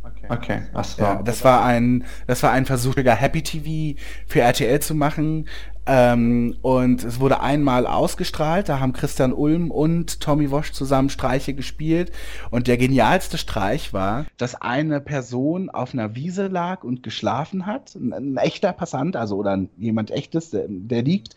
Okay. 0.02 0.26
Okay, 0.30 0.62
was 0.72 0.96
Ja, 0.96 1.22
das 1.22 1.44
war 1.44 1.64
ein, 1.64 2.04
das 2.26 2.42
war 2.42 2.52
ein 2.52 2.66
Versuch, 2.66 2.96
Happy 2.96 3.42
TV 3.42 4.00
für 4.26 4.40
RTL 4.40 4.80
zu 4.80 4.94
machen. 4.94 5.46
Ähm, 5.90 6.56
und 6.60 7.02
es 7.02 7.18
wurde 7.18 7.40
einmal 7.40 7.86
ausgestrahlt, 7.86 8.68
da 8.68 8.78
haben 8.78 8.92
Christian 8.92 9.32
Ulm 9.32 9.70
und 9.70 10.20
Tommy 10.20 10.50
Wosch 10.50 10.72
zusammen 10.72 11.08
Streiche 11.08 11.54
gespielt. 11.54 12.12
Und 12.50 12.66
der 12.66 12.76
genialste 12.76 13.38
Streich 13.38 13.94
war, 13.94 14.26
dass 14.36 14.54
eine 14.54 15.00
Person 15.00 15.70
auf 15.70 15.94
einer 15.94 16.14
Wiese 16.14 16.48
lag 16.48 16.84
und 16.84 17.02
geschlafen 17.02 17.64
hat, 17.64 17.94
ein, 17.94 18.12
ein 18.12 18.36
echter 18.36 18.74
Passant, 18.74 19.16
also 19.16 19.36
oder 19.36 19.52
ein, 19.52 19.70
jemand 19.78 20.10
echtes, 20.10 20.50
der, 20.50 20.66
der 20.68 21.02
liegt, 21.02 21.36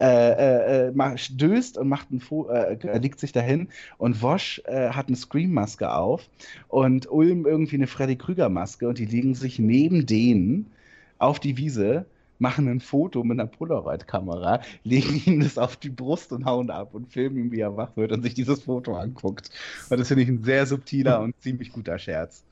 äh, 0.00 0.86
äh, 0.88 0.92
mach- 0.94 1.18
stößt 1.18 1.78
und 1.78 1.88
macht 1.88 2.10
ein 2.10 2.20
Fo 2.20 2.48
äh, 2.48 2.76
legt 2.98 3.20
sich 3.20 3.32
dahin 3.32 3.68
und 3.98 4.22
Wosch 4.22 4.60
äh, 4.64 4.90
hat 4.90 5.08
eine 5.08 5.16
Scream-Maske 5.16 5.92
auf 5.92 6.28
und 6.68 7.10
Ulm 7.10 7.46
irgendwie 7.46 7.76
eine 7.76 7.86
Freddy 7.86 8.16
Krüger-Maske 8.16 8.88
und 8.88 8.98
die 8.98 9.04
legen 9.06 9.34
sich 9.34 9.58
neben 9.58 10.06
denen 10.06 10.72
auf 11.18 11.38
die 11.38 11.56
Wiese, 11.58 12.06
machen 12.38 12.68
ein 12.68 12.80
Foto 12.80 13.22
mit 13.22 13.38
einer 13.38 13.48
Polaroid-Kamera, 13.48 14.62
legen 14.84 15.20
ihm 15.26 15.40
das 15.40 15.58
auf 15.58 15.76
die 15.76 15.90
Brust 15.90 16.32
und 16.32 16.46
hauen 16.46 16.70
ab 16.70 16.94
und 16.94 17.12
filmen 17.12 17.36
ihn, 17.38 17.52
wie 17.52 17.60
er 17.60 17.76
wach 17.76 17.96
wird 17.96 18.12
und 18.12 18.22
sich 18.22 18.34
dieses 18.34 18.62
Foto 18.64 18.96
anguckt. 18.96 19.50
Und 19.90 20.00
das 20.00 20.08
finde 20.08 20.22
ich 20.24 20.28
ein 20.30 20.42
sehr 20.42 20.66
subtiler 20.66 21.20
und 21.20 21.34
ziemlich 21.42 21.72
guter 21.72 21.98
Scherz. 21.98 22.42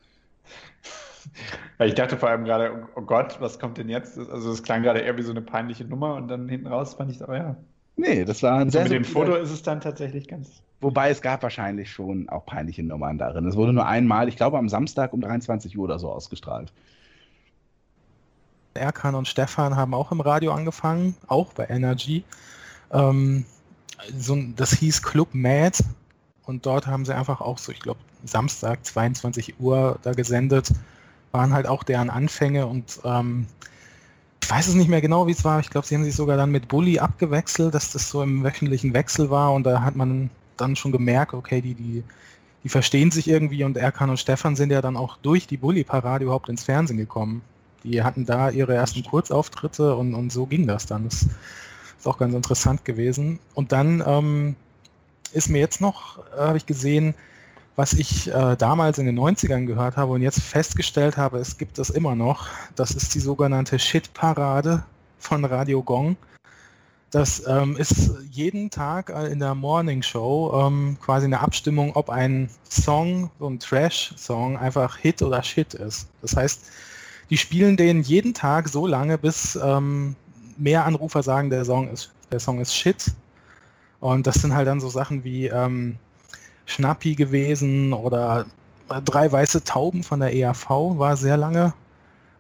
Weil 1.77 1.89
ich 1.89 1.95
dachte 1.95 2.17
vor 2.17 2.29
allem 2.29 2.45
gerade, 2.45 2.89
oh 2.95 3.03
Gott, 3.03 3.41
was 3.41 3.59
kommt 3.59 3.79
denn 3.79 3.89
jetzt? 3.89 4.19
Also 4.19 4.53
es 4.53 4.63
klang 4.63 4.83
gerade 4.83 5.01
eher 5.01 5.17
wie 5.17 5.23
so 5.23 5.31
eine 5.31 5.43
peinliche 5.43 5.85
Nummer 5.85 6.15
und 6.15 6.29
dann 6.29 6.49
hinten 6.49 6.67
raus 6.67 6.95
fand 6.95 7.11
ich, 7.11 7.23
aber 7.23 7.37
ja. 7.37 7.57
Nee, 7.97 8.25
das 8.25 8.43
war 8.43 8.59
ein 8.59 8.71
So 8.71 8.79
sehr 8.79 8.85
mit 8.85 8.93
dem 8.93 9.05
Foto 9.05 9.35
ist 9.35 9.51
es 9.51 9.63
dann 9.63 9.81
tatsächlich 9.81 10.29
ganz. 10.29 10.63
Wobei 10.81 11.11
es 11.11 11.21
gab 11.21 11.43
wahrscheinlich 11.43 11.91
schon 11.91 12.29
auch 12.29 12.47
peinliche 12.47 12.85
Nummern 12.85 13.19
darin. 13.19 13.47
Es 13.47 13.57
wurde 13.57 13.73
nur 13.73 13.87
einmal, 13.87 14.29
ich 14.29 14.37
glaube 14.37 14.59
am 14.59 14.69
Samstag 14.69 15.13
um 15.13 15.21
23 15.21 15.77
Uhr 15.77 15.85
oder 15.85 15.99
so 15.99 16.11
ausgestrahlt. 16.11 16.73
Erkan 18.75 19.17
und 19.17 19.27
Stefan 19.27 19.75
haben 19.75 19.95
auch 19.95 20.13
im 20.13 20.21
Radio 20.21 20.53
angefangen, 20.53 21.17
auch 21.27 21.53
bei 21.53 21.67
Energy. 21.69 22.23
Ähm, 22.93 23.45
so, 24.17 24.37
das 24.55 24.73
hieß 24.75 25.03
Club 25.03 25.31
Mad 25.33 25.83
und 26.47 26.65
dort 26.65 26.87
haben 26.87 27.05
sie 27.05 27.15
einfach 27.15 27.41
auch 27.41 27.59
so, 27.59 27.73
ich 27.73 27.81
glaube, 27.81 28.01
Samstag 28.25 28.85
22 28.85 29.59
Uhr 29.59 29.99
da 30.03 30.13
gesendet. 30.13 30.73
Waren 31.33 31.53
halt 31.53 31.67
auch 31.67 31.83
deren 31.83 32.11
Anfänge 32.11 32.67
und 32.67 33.01
ähm, 33.05 33.47
ich 34.43 34.51
weiß 34.51 34.69
es 34.69 34.75
nicht 34.75 34.89
mehr 34.89 35.01
genau, 35.01 35.27
wie 35.27 35.33
es 35.33 35.45
war. 35.45 35.61
Ich 35.61 35.69
glaube, 35.69 35.87
sie 35.87 35.95
haben 35.95 36.05
sich 36.05 36.17
sogar 36.17 36.37
dann 36.37 36.51
mit 36.51 36.69
Bully 36.69 36.99
abgewechselt, 36.99 37.75
dass 37.75 37.93
das 37.93 38.09
so 38.09 38.23
im 38.23 38.45
wöchentlichen 38.45 38.95
Wechsel 38.95 39.31
war 39.31 39.53
und 39.53 39.65
da 39.65 39.83
hat 39.83 39.95
man 39.95 40.31
dann 40.57 40.77
schon 40.77 40.93
gemerkt, 40.93 41.35
okay, 41.35 41.61
die, 41.61 41.75
die, 41.75 42.03
die 42.65 42.69
verstehen 42.69 43.11
sich 43.11 43.29
irgendwie 43.29 43.65
und 43.65 43.77
Erkan 43.77 44.11
und 44.11 44.19
Stefan 44.19 44.57
sind 44.57 44.71
ja 44.71 44.81
dann 44.81 44.97
auch 44.97 45.17
durch 45.19 45.47
die 45.47 45.57
Bully-Parade 45.57 46.25
überhaupt 46.25 46.49
ins 46.49 46.65
Fernsehen 46.65 46.97
gekommen. 46.97 47.43
Die 47.85 48.03
hatten 48.03 48.27
da 48.27 48.51
ihre 48.51 48.75
ersten 48.75 49.05
Kurzauftritte 49.05 49.95
und, 49.95 50.15
und 50.15 50.33
so 50.33 50.47
ging 50.47 50.67
das 50.67 50.87
dann. 50.87 51.05
Das 51.05 51.27
ist 51.99 52.07
auch 52.07 52.19
ganz 52.19 52.35
interessant 52.35 52.85
gewesen. 52.85 53.39
Und 53.55 53.73
dann 53.73 54.03
ähm, 54.07 54.57
ist 55.33 55.49
mir 55.49 55.59
jetzt 55.59 55.81
noch, 55.81 56.19
äh, 56.37 56.41
habe 56.41 56.57
ich 56.57 56.67
gesehen, 56.67 57.15
was 57.79 57.93
ich 57.93 58.27
äh, 58.35 58.57
damals 58.57 58.99
in 58.99 59.07
den 59.07 59.17
90ern 59.17 59.65
gehört 59.65 59.97
habe 59.97 60.13
und 60.13 60.21
jetzt 60.21 60.41
festgestellt 60.41 61.17
habe, 61.17 61.39
es 61.39 61.59
gibt 61.59 61.79
das 61.79 61.91
immer 61.91 62.17
noch. 62.17 62.49
Das 62.75 62.91
ist 62.91 63.15
die 63.15 63.21
sogenannte 63.21 63.79
Shit-Parade 63.79 64.83
von 65.21 65.45
Radio 65.45 65.85
Gong. 65.85 66.17
Das 67.13 67.47
ähm, 67.47 67.77
ist 67.77 68.11
jeden 68.33 68.71
Tag 68.71 69.11
äh, 69.11 69.29
in 69.29 69.39
der 69.39 69.55
Morning 69.55 70.03
Show 70.03 70.61
ähm, 70.61 70.97
quasi 71.01 71.27
eine 71.27 71.39
Abstimmung, 71.39 71.93
ob 71.95 72.11
ein 72.11 72.51
Song, 72.69 73.31
so 73.39 73.49
ein 73.49 73.61
Trash-Song, 73.61 74.57
einfach 74.57 74.97
Hit 74.97 75.23
oder 75.23 75.45
Shit 75.45 75.75
ist. 75.75 76.09
Das 76.21 76.35
heißt, 76.35 76.65
die 77.31 77.39
spielen 77.39 77.77
den 77.77 78.03
jeden 78.03 78.35
Tag 78.35 78.69
so 78.69 78.89
lange, 78.89 79.19
bis 79.19 79.55
ähm, 79.55 80.17
mehr 80.57 80.85
Anrufer 80.85 81.23
sagen, 81.23 81.49
der 81.49 81.65
Song 81.65 81.89
ist, 81.91 82.11
der 82.33 82.41
Song 82.41 82.61
ist 82.61 82.75
Shit. 82.75 83.13
Und 84.01 84.27
das 84.27 84.43
sind 84.43 84.53
halt 84.53 84.67
dann 84.67 84.81
so 84.81 84.89
Sachen 84.89 85.23
wie 85.23 85.47
ähm, 85.47 85.97
Schnappi 86.69 87.15
gewesen 87.15 87.93
oder 87.93 88.47
drei 89.05 89.31
weiße 89.33 89.65
Tauben 89.65 90.03
von 90.03 90.21
der 90.21 90.35
EAV 90.35 90.69
war 90.99 91.17
sehr 91.17 91.37
lange. 91.37 91.73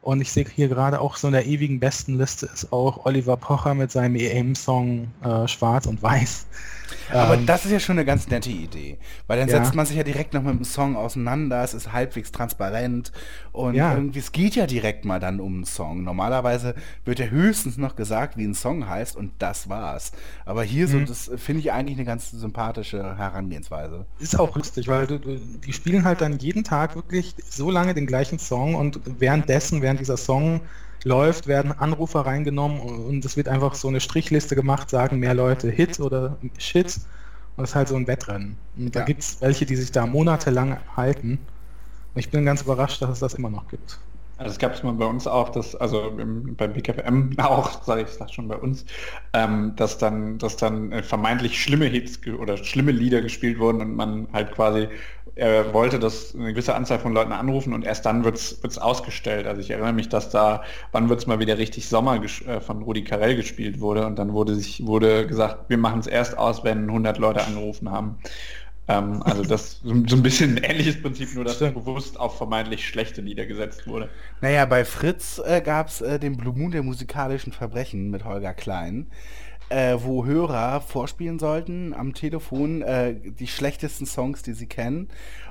Und 0.02 0.20
ich 0.20 0.32
sehe 0.32 0.46
hier 0.54 0.68
gerade 0.68 1.00
auch 1.00 1.16
so 1.16 1.26
in 1.28 1.32
der 1.32 1.46
ewigen 1.46 1.80
Bestenliste 1.80 2.46
ist 2.46 2.72
auch 2.72 3.04
Oliver 3.04 3.36
Pocher 3.36 3.74
mit 3.74 3.90
seinem 3.90 4.16
EM-Song 4.16 5.08
äh, 5.22 5.48
Schwarz 5.48 5.86
und 5.86 6.02
Weiß. 6.02 6.46
Aber 7.12 7.34
Ähm, 7.34 7.46
das 7.46 7.64
ist 7.64 7.72
ja 7.72 7.80
schon 7.80 7.96
eine 7.98 8.04
ganz 8.04 8.28
nette 8.28 8.50
Idee, 8.50 8.98
weil 9.26 9.38
dann 9.38 9.48
Ja. 9.48 9.56
setzt 9.62 9.74
man 9.74 9.86
sich 9.86 9.96
ja 9.96 10.02
direkt 10.02 10.34
noch 10.34 10.42
mit 10.42 10.54
dem 10.54 10.64
Song 10.64 10.96
auseinander, 10.96 11.62
es 11.62 11.74
ist 11.74 11.92
halbwegs 11.92 12.32
transparent 12.32 13.12
und 13.52 13.74
Ja. 13.74 13.94
irgendwie, 13.94 14.18
es 14.18 14.32
geht 14.32 14.54
ja 14.56 14.66
direkt 14.66 15.04
mal 15.04 15.20
dann 15.20 15.40
um 15.40 15.54
einen 15.54 15.64
Song. 15.64 16.04
Normalerweise 16.04 16.74
wird 17.04 17.18
ja 17.18 17.26
höchstens 17.26 17.76
noch 17.76 17.96
gesagt, 17.96 18.36
wie 18.36 18.44
ein 18.44 18.54
Song 18.54 18.88
heißt 18.88 19.16
und 19.16 19.32
das 19.38 19.68
war's. 19.68 20.12
Aber 20.44 20.62
hier 20.64 20.88
so, 20.88 20.98
Mhm. 20.98 21.06
das 21.06 21.30
finde 21.36 21.60
ich 21.60 21.72
eigentlich 21.72 21.96
eine 21.96 22.04
ganz 22.06 22.30
sympathische 22.30 23.16
Herangehensweise. 23.16 24.06
Ist 24.18 24.38
auch 24.38 24.54
lustig, 24.56 24.88
weil 24.88 25.06
du, 25.06 25.18
die 25.18 25.72
spielen 25.72 26.04
halt 26.04 26.20
dann 26.20 26.38
jeden 26.38 26.64
Tag 26.64 26.94
wirklich 26.96 27.34
so 27.48 27.70
lange 27.70 27.94
den 27.94 28.06
gleichen 28.06 28.38
Song 28.38 28.74
und 28.74 29.00
währenddessen, 29.18 29.82
während 29.82 30.00
dieser 30.00 30.16
Song 30.16 30.60
läuft, 31.04 31.46
werden 31.46 31.72
Anrufer 31.72 32.20
reingenommen 32.20 32.80
und 32.80 33.24
es 33.24 33.36
wird 33.36 33.48
einfach 33.48 33.74
so 33.74 33.88
eine 33.88 34.00
Strichliste 34.00 34.54
gemacht, 34.56 34.90
sagen 34.90 35.18
mehr 35.18 35.34
Leute 35.34 35.70
Hit 35.70 36.00
oder 36.00 36.38
Shit 36.58 36.96
und 37.56 37.62
das 37.62 37.70
ist 37.70 37.74
halt 37.76 37.88
so 37.88 37.96
ein 37.96 38.06
Wettrennen. 38.06 38.60
Und 38.76 38.94
da 38.96 39.00
Ja. 39.00 39.02
gibt 39.02 39.22
es 39.22 39.40
welche, 39.40 39.66
die 39.66 39.76
sich 39.76 39.92
da 39.92 40.06
monatelang 40.06 40.78
halten. 40.96 41.48
Und 42.14 42.20
ich 42.20 42.30
bin 42.30 42.44
ganz 42.44 42.62
überrascht, 42.62 43.02
dass 43.02 43.10
es 43.10 43.20
das 43.20 43.34
immer 43.34 43.50
noch 43.50 43.68
gibt. 43.68 44.00
Also 44.36 44.52
es 44.52 44.58
gab 44.60 44.72
es 44.72 44.84
mal 44.84 44.92
bei 44.92 45.04
uns 45.04 45.26
auch, 45.26 45.48
dass, 45.48 45.74
also 45.74 46.10
im, 46.16 46.54
beim 46.54 46.72
BKFM 46.72 47.34
auch, 47.38 47.82
sage 47.82 48.02
ich 48.02 48.08
sag 48.10 48.30
schon 48.32 48.46
bei 48.46 48.56
uns, 48.56 48.84
ähm, 49.32 49.74
dass 49.76 49.98
dann, 49.98 50.38
dass 50.38 50.56
dann 50.56 50.92
äh, 50.92 51.02
vermeintlich 51.02 51.60
schlimme 51.60 51.86
Hits 51.86 52.24
oder 52.28 52.56
schlimme 52.56 52.92
Lieder 52.92 53.20
gespielt 53.20 53.58
wurden 53.58 53.80
und 53.80 53.96
man 53.96 54.28
halt 54.32 54.52
quasi 54.52 54.88
äh, 55.38 55.72
wollte, 55.72 55.98
dass 55.98 56.34
eine 56.34 56.52
gewisse 56.52 56.74
Anzahl 56.74 56.98
von 56.98 57.12
Leuten 57.12 57.32
anrufen 57.32 57.72
und 57.72 57.84
erst 57.84 58.04
dann 58.06 58.24
wird's 58.24 58.62
wird's 58.62 58.78
ausgestellt. 58.78 59.46
Also 59.46 59.60
ich 59.60 59.70
erinnere 59.70 59.92
mich, 59.92 60.08
dass 60.08 60.30
da, 60.30 60.62
wann 60.92 61.08
wird's 61.08 61.26
mal 61.26 61.38
wieder 61.38 61.58
richtig 61.58 61.88
Sommer 61.88 62.20
äh, 62.22 62.60
von 62.60 62.82
Rudi 62.82 63.04
Carell 63.04 63.36
gespielt 63.36 63.80
wurde 63.80 64.06
und 64.06 64.18
dann 64.18 64.32
wurde 64.32 64.54
sich 64.54 64.84
wurde 64.84 65.26
gesagt, 65.26 65.70
wir 65.70 65.78
machen 65.78 66.00
es 66.00 66.06
erst 66.06 66.36
aus, 66.36 66.64
wenn 66.64 66.88
100 66.88 67.18
Leute 67.18 67.44
angerufen 67.44 67.90
haben. 67.90 68.18
Ähm, 68.88 69.22
also 69.22 69.44
das 69.44 69.80
so 69.84 69.94
so 70.06 70.16
ein 70.16 70.22
bisschen 70.22 70.56
ein 70.56 70.64
ähnliches 70.64 71.00
Prinzip, 71.00 71.32
nur 71.34 71.44
dass 71.44 71.58
bewusst 71.58 72.18
auf 72.18 72.36
vermeintlich 72.36 72.86
schlechte 72.86 73.20
Lieder 73.20 73.46
gesetzt 73.46 73.86
wurde. 73.86 74.08
Naja, 74.40 74.64
bei 74.64 74.84
Fritz 74.84 75.40
äh, 75.44 75.60
gab 75.60 75.88
es 75.88 76.00
äh, 76.00 76.18
den 76.18 76.36
Blue 76.36 76.54
Moon 76.56 76.72
der 76.72 76.82
musikalischen 76.82 77.52
Verbrechen 77.52 78.10
mit 78.10 78.24
Holger 78.24 78.54
Klein, 78.54 79.06
äh, 79.68 79.98
wo 80.00 80.24
Hörer 80.24 80.80
vorspielen 80.80 81.38
sollten 81.38 81.92
am 81.94 82.14
Telefon 82.14 82.82
äh, 82.82 83.14
die 83.14 83.46
schlechtesten 83.46 84.06
Songs, 84.06 84.42
die 84.42 84.54
sie 84.54 84.66
kennen. 84.66 85.08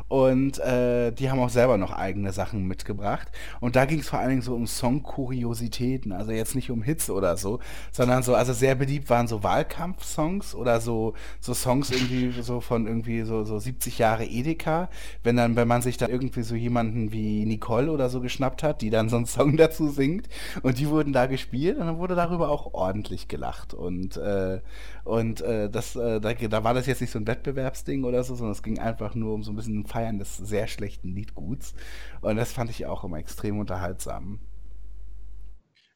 Und 0.10 0.60
äh, 0.60 1.12
die 1.12 1.30
haben 1.30 1.40
auch 1.40 1.50
selber 1.50 1.78
noch 1.78 1.92
eigene 1.92 2.32
Sachen 2.32 2.66
mitgebracht. 2.66 3.28
Und 3.60 3.76
da 3.76 3.86
ging 3.86 4.00
es 4.00 4.10
vor 4.10 4.20
allen 4.20 4.30
Dingen 4.30 4.42
so 4.42 4.56
um 4.56 4.66
Songkuriositäten, 4.66 6.14
also 6.14 6.32
jetzt 6.32 6.56
nicht 6.56 6.72
um 6.72 6.82
Hits 6.82 7.10
oder 7.10 7.36
so, 7.36 7.60
sondern 7.92 8.24
so, 8.24 8.34
also 8.34 8.54
sehr 8.54 8.76
beliebt 8.76 9.10
waren 9.10 9.28
so 9.28 9.44
Wahlkampfsongs 9.44 10.56
oder 10.56 10.80
so, 10.80 11.14
so 11.42 11.54
Songs 11.54 11.92
irgendwie 11.92 12.42
so 12.42 12.62
von 12.62 12.88
irgendwie 12.88 13.24
so, 13.24 13.44
so 13.44 13.60
70 13.60 13.98
Jahre 13.98 14.26
Edeka. 14.26 14.90
Wenn 15.24 15.36
dann, 15.36 15.58
wenn 15.58 15.68
man 15.68 15.82
sich 15.82 15.98
da 15.98 16.08
irgendwie 16.08 16.44
so 16.44 16.56
jemanden 16.56 17.12
wie 17.12 17.46
Nicole 17.46 17.92
oder 17.92 18.10
so 18.10 18.22
geschnappt 18.22 18.64
hat, 18.64 18.82
die 18.82 18.90
dann 18.90 19.10
so 19.10 19.18
einen 19.18 19.26
Song 19.26 19.58
dazu 19.58 19.90
singt 19.90 20.30
und 20.64 20.80
die 20.80 20.90
wurden 20.90 21.12
da 21.12 21.26
gespielt 21.26 21.78
und 21.78 21.88
dann 21.88 21.98
wurde 21.98 22.16
darüber 22.16 22.50
auch 22.50 22.74
ordentlich 22.74 23.28
gelacht. 23.28 23.74
Und, 23.74 24.16
äh, 24.16 24.62
und 25.08 25.40
äh, 25.40 25.70
das, 25.70 25.96
äh, 25.96 26.20
da, 26.20 26.34
da 26.34 26.64
war 26.66 26.74
das 26.74 26.86
jetzt 26.86 27.00
nicht 27.00 27.12
so 27.12 27.20
ein 27.20 27.28
Wettbewerbsding 27.28 28.04
oder 28.04 28.24
so, 28.24 28.36
sondern 28.36 28.52
es 28.52 28.62
ging 28.62 28.78
einfach 28.78 29.16
nur 29.16 29.34
um 29.34 29.42
so 29.42 29.54
ein 29.54 29.56
bisschen 29.56 29.80
ein 29.80 29.86
Feiern 29.86 30.20
des 30.20 30.36
sehr 30.36 30.68
schlechten 30.68 31.16
Liedguts. 31.16 31.74
Und 32.20 32.36
das 32.36 32.52
fand 32.52 32.70
ich 32.70 32.86
auch 32.86 33.06
immer 33.06 33.18
extrem 33.18 33.58
unterhaltsam. 33.58 34.40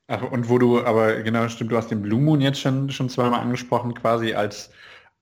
Ach, 0.08 0.24
und 0.32 0.48
wo 0.50 0.58
du, 0.58 0.84
aber 0.84 1.22
genau, 1.24 1.48
stimmt, 1.50 1.72
du 1.72 1.78
hast 1.78 1.92
den 1.92 2.02
Blue 2.02 2.22
Moon 2.22 2.40
jetzt 2.42 2.62
schon, 2.62 2.90
schon 2.90 3.10
zweimal 3.10 3.42
angesprochen, 3.42 3.94
quasi 3.94 4.34
als 4.34 4.72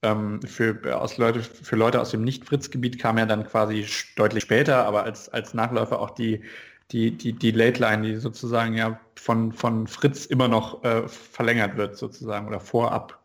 ähm, 0.04 0.42
für, 0.44 0.80
aus 1.00 1.18
Leute, 1.18 1.42
für 1.42 1.76
Leute 1.76 2.00
aus 2.00 2.12
dem 2.12 2.24
Nicht-Fritz-Gebiet 2.24 3.00
kam 3.00 3.18
ja 3.18 3.26
dann 3.26 3.46
quasi 3.46 3.86
deutlich 4.16 4.44
später, 4.44 4.86
aber 4.86 5.04
als, 5.04 5.30
als 5.30 5.54
Nachläufer 5.56 6.00
auch 6.00 6.12
die, 6.12 6.44
die, 6.92 7.12
die, 7.12 7.34
die 7.34 7.52
Late 7.52 7.80
Line, 7.82 8.08
die 8.08 8.16
sozusagen 8.18 8.76
ja 8.76 9.00
von, 9.16 9.52
von 9.52 9.88
Fritz 9.88 10.26
immer 10.26 10.48
noch 10.48 10.84
äh, 10.84 11.08
verlängert 11.08 11.78
wird, 11.78 11.98
sozusagen, 11.98 12.48
oder 12.48 12.60
vorab 12.60 13.19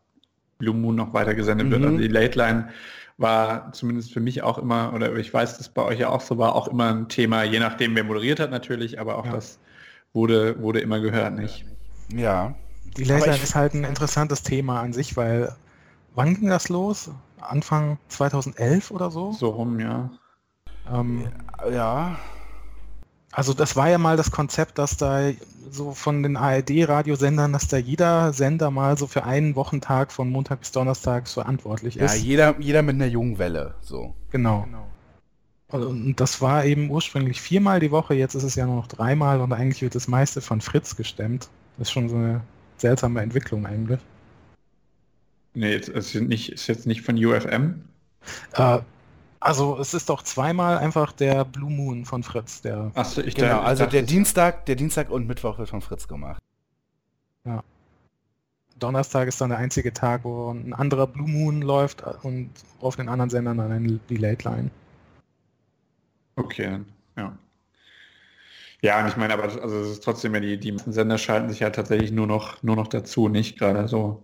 Blue 0.57 0.73
Moon 0.75 0.95
noch 0.95 1.13
weiter 1.13 1.35
gesendet 1.35 1.69
wird. 1.69 1.81
Mhm. 1.81 1.87
Also 1.87 1.97
die 1.99 2.07
Late 2.07 2.37
Line 2.39 2.69
war 3.17 3.71
zumindest 3.73 4.13
für 4.13 4.19
mich 4.19 4.43
auch 4.43 4.57
immer, 4.57 4.93
oder 4.93 5.15
ich 5.15 5.33
weiß, 5.33 5.57
dass 5.57 5.69
bei 5.69 5.81
euch 5.83 5.99
ja 5.99 6.09
auch 6.09 6.21
so 6.21 6.37
war, 6.37 6.55
auch 6.55 6.67
immer 6.67 6.89
ein 6.93 7.07
Thema, 7.07 7.43
je 7.43 7.59
nachdem, 7.59 7.95
wer 7.95 8.03
moderiert 8.03 8.39
hat 8.39 8.51
natürlich, 8.51 8.99
aber 8.99 9.17
auch 9.17 9.25
Ja. 9.25 9.31
das 9.33 9.59
wurde, 10.13 10.61
wurde 10.61 10.79
immer 10.79 10.99
gehört, 10.99 11.33
nicht? 11.35 11.65
Ja. 12.13 12.55
Die 12.97 13.03
Laserline 13.03 13.37
ich- 13.37 13.43
ist 13.43 13.55
halt 13.55 13.73
ein 13.73 13.83
interessantes 13.83 14.43
Thema 14.43 14.81
an 14.81 14.93
sich, 14.93 15.15
weil 15.17 15.53
wann 16.13 16.35
ging 16.35 16.49
das 16.49 16.69
los? 16.69 17.09
Anfang 17.41 17.97
2011 18.09 18.91
oder 18.91 19.11
so? 19.11 19.31
So 19.33 19.49
rum, 19.49 19.79
ja. 19.79 20.09
Ähm, 20.93 21.27
Ja. 21.71 22.17
Also 23.35 23.53
das 23.53 23.75
war 23.75 23.89
ja 23.89 23.97
mal 23.97 24.15
das 24.15 24.31
Konzept, 24.31 24.77
dass 24.77 24.95
da 24.95 25.29
so 25.69 25.91
von 25.91 26.23
den 26.23 26.37
ARD-Radiosendern, 26.37 27.51
dass 27.51 27.67
da 27.67 27.75
jeder 27.75 28.31
Sender 28.31 28.71
mal 28.71 28.97
so 28.97 29.07
für 29.07 29.25
einen 29.25 29.57
Wochentag 29.57 30.13
von 30.13 30.29
Montag 30.29 30.61
bis 30.61 30.71
Donnerstag 30.71 31.27
verantwortlich 31.27 31.95
Ja, 31.95 32.05
ist. 32.05 32.23
jeder, 32.23 32.55
jeder 32.59 32.81
mit 32.81 32.95
einer 32.95 33.07
jungen 33.07 33.37
Welle. 33.37 33.75
So. 33.81 34.15
Genau. 34.31 34.65
Also, 35.67 35.89
Und 35.89 36.15
das 36.21 36.41
war 36.41 36.63
eben 36.63 36.89
ursprünglich 36.89 37.41
viermal 37.41 37.81
die 37.81 37.91
Woche, 37.91 38.13
jetzt 38.13 38.35
ist 38.35 38.43
es 38.43 38.55
ja 38.55 38.65
nur 38.65 38.77
noch 38.77 38.87
dreimal 38.87 39.41
und 39.41 39.51
eigentlich 39.51 39.81
wird 39.81 39.95
das 39.95 40.07
meiste 40.07 40.39
von 40.39 40.61
Fritz 40.61 40.95
gestemmt. 40.95 41.49
Das 41.77 41.89
ist 41.89 41.91
schon 41.91 42.07
so 42.07 42.15
eine 42.15 42.39
seltsame 42.77 43.19
Entwicklung 43.19 43.65
eigentlich. 43.65 43.99
Nee, 45.55 45.73
jetzt 45.73 45.89
ist, 45.89 46.15
nicht, 46.15 46.53
ist 46.53 46.67
jetzt 46.67 46.87
nicht 46.87 47.01
von 47.01 47.17
UFM. 47.17 47.81
Äh, 48.53 48.79
also 49.45 49.77
es 49.79 49.93
ist 49.93 50.09
doch 50.09 50.23
zweimal 50.23 50.77
einfach 50.77 51.11
der 51.11 51.45
Blue 51.45 51.71
Moon 51.71 52.05
von 52.05 52.23
Fritz, 52.23 52.61
der 52.61 52.91
Achso, 52.95 53.21
ich 53.21 53.35
Genau, 53.35 53.47
dachte- 53.47 53.61
ich 53.61 53.67
also 53.67 53.83
dachte, 53.83 53.97
der 53.97 54.05
Dienstag, 54.05 54.65
der 54.65 54.75
Dienstag 54.75 55.09
und 55.09 55.27
Mittwoch 55.27 55.57
wird 55.57 55.69
von 55.69 55.81
Fritz 55.81 56.07
gemacht. 56.07 56.41
Donnerstag 58.77 59.29
ist 59.29 59.39
dann 59.39 59.51
der 59.51 59.59
einzige 59.59 59.93
Tag, 59.93 60.25
wo 60.25 60.51
ein 60.51 60.73
anderer 60.73 61.07
Blue 61.07 61.29
Moon 61.29 61.61
läuft 61.61 62.03
und 62.23 62.49
auf 62.81 62.97
den 62.97 63.07
anderen 63.07 63.29
Sendern 63.29 63.57
dann 63.57 64.01
die 64.09 64.17
Late 64.17 64.49
Line. 64.49 64.69
Okay, 66.35 66.79
ja. 67.15 67.37
Ja, 68.81 68.99
und 69.01 69.07
ich 69.07 69.15
meine, 69.15 69.33
aber 69.33 69.43
also 69.43 69.79
es 69.79 69.91
ist 69.91 70.03
trotzdem 70.03 70.33
ja 70.33 70.41
die, 70.41 70.59
die 70.59 70.77
Sender 70.87 71.17
schalten 71.17 71.49
sich 71.49 71.61
ja 71.61 71.69
tatsächlich 71.69 72.11
nur 72.11 72.27
noch, 72.27 72.61
nur 72.63 72.75
noch 72.75 72.87
dazu, 72.87 73.29
nicht 73.29 73.57
gerade 73.57 73.87
so. 73.87 74.21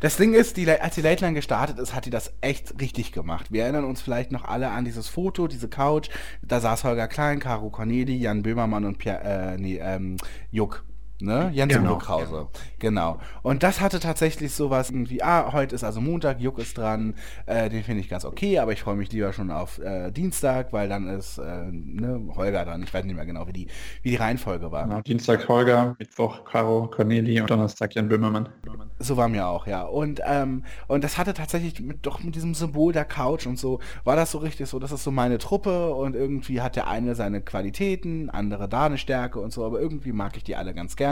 Das 0.00 0.16
Ding 0.16 0.34
ist, 0.34 0.56
die, 0.56 0.68
als 0.70 0.94
die 0.94 1.02
Late 1.02 1.24
Line 1.24 1.34
gestartet 1.34 1.78
ist, 1.78 1.94
hat 1.94 2.06
die 2.06 2.10
das 2.10 2.32
echt 2.40 2.80
richtig 2.80 3.12
gemacht. 3.12 3.52
Wir 3.52 3.64
erinnern 3.64 3.84
uns 3.84 4.02
vielleicht 4.02 4.32
noch 4.32 4.44
alle 4.44 4.70
an 4.70 4.84
dieses 4.84 5.08
Foto, 5.08 5.48
diese 5.48 5.68
Couch. 5.68 6.08
Da 6.42 6.60
saß 6.60 6.84
Holger 6.84 7.08
Klein, 7.08 7.40
Caro 7.40 7.70
Corneli, 7.70 8.16
Jan 8.16 8.42
Böhmermann 8.42 8.84
und 8.84 8.98
Pierre, 8.98 9.54
äh, 9.54 9.56
nee, 9.56 9.78
ähm, 9.82 10.16
Juck. 10.50 10.84
Ne? 11.20 11.50
Jens 11.52 11.72
Genau. 11.72 11.92
Juckhause. 11.92 12.48
Genau. 12.80 13.18
Und 13.42 13.62
das 13.62 13.80
hatte 13.80 14.00
tatsächlich 14.00 14.52
sowas 14.52 14.90
irgendwie, 14.90 15.22
ah, 15.22 15.52
heute 15.52 15.74
ist 15.74 15.84
also 15.84 16.00
Montag, 16.00 16.40
Juck 16.40 16.58
ist 16.58 16.76
dran, 16.76 17.14
äh, 17.46 17.70
den 17.70 17.84
finde 17.84 18.00
ich 18.00 18.08
ganz 18.08 18.24
okay, 18.24 18.58
aber 18.58 18.72
ich 18.72 18.82
freue 18.82 18.96
mich 18.96 19.12
lieber 19.12 19.32
schon 19.32 19.52
auf 19.52 19.78
äh, 19.78 20.10
Dienstag, 20.10 20.72
weil 20.72 20.88
dann 20.88 21.06
ist 21.08 21.38
äh, 21.38 21.70
ne, 21.70 22.20
Holger 22.34 22.64
dran. 22.64 22.82
Ich 22.82 22.92
weiß 22.92 23.04
nicht 23.04 23.14
mehr 23.14 23.26
genau, 23.26 23.46
wie 23.46 23.52
die, 23.52 23.68
wie 24.02 24.10
die 24.10 24.16
Reihenfolge 24.16 24.72
war. 24.72 24.84
Genau. 24.84 25.00
Dienstag 25.02 25.48
Holger, 25.48 25.94
Mittwoch 26.00 26.44
Caro, 26.44 26.88
Corneli 26.88 27.40
und 27.40 27.48
Donnerstag 27.48 27.94
Jan 27.94 28.08
Böhmermann. 28.08 28.48
So 28.98 29.16
war 29.16 29.28
mir 29.28 29.46
auch, 29.46 29.68
ja. 29.68 29.82
Und, 29.82 30.20
ähm, 30.26 30.64
und 30.88 31.04
das 31.04 31.16
hatte 31.16 31.32
tatsächlich 31.32 31.80
mit, 31.80 32.04
doch 32.04 32.24
mit 32.24 32.34
diesem 32.34 32.54
Symbol 32.54 32.92
der 32.92 33.04
Couch 33.04 33.46
und 33.46 33.58
so, 33.58 33.78
war 34.02 34.16
das 34.16 34.32
so 34.32 34.38
richtig 34.38 34.68
so, 34.68 34.80
das 34.80 34.90
ist 34.90 35.04
so 35.04 35.12
meine 35.12 35.38
Truppe 35.38 35.94
und 35.94 36.16
irgendwie 36.16 36.60
hat 36.60 36.74
der 36.74 36.88
eine 36.88 37.14
seine 37.14 37.40
Qualitäten, 37.40 38.30
andere 38.30 38.68
da 38.68 38.86
eine 38.86 38.98
Stärke 38.98 39.38
und 39.38 39.52
so, 39.52 39.64
aber 39.64 39.80
irgendwie 39.80 40.12
mag 40.12 40.36
ich 40.36 40.42
die 40.42 40.56
alle 40.56 40.74
ganz 40.74 40.96
gerne. 40.96 41.03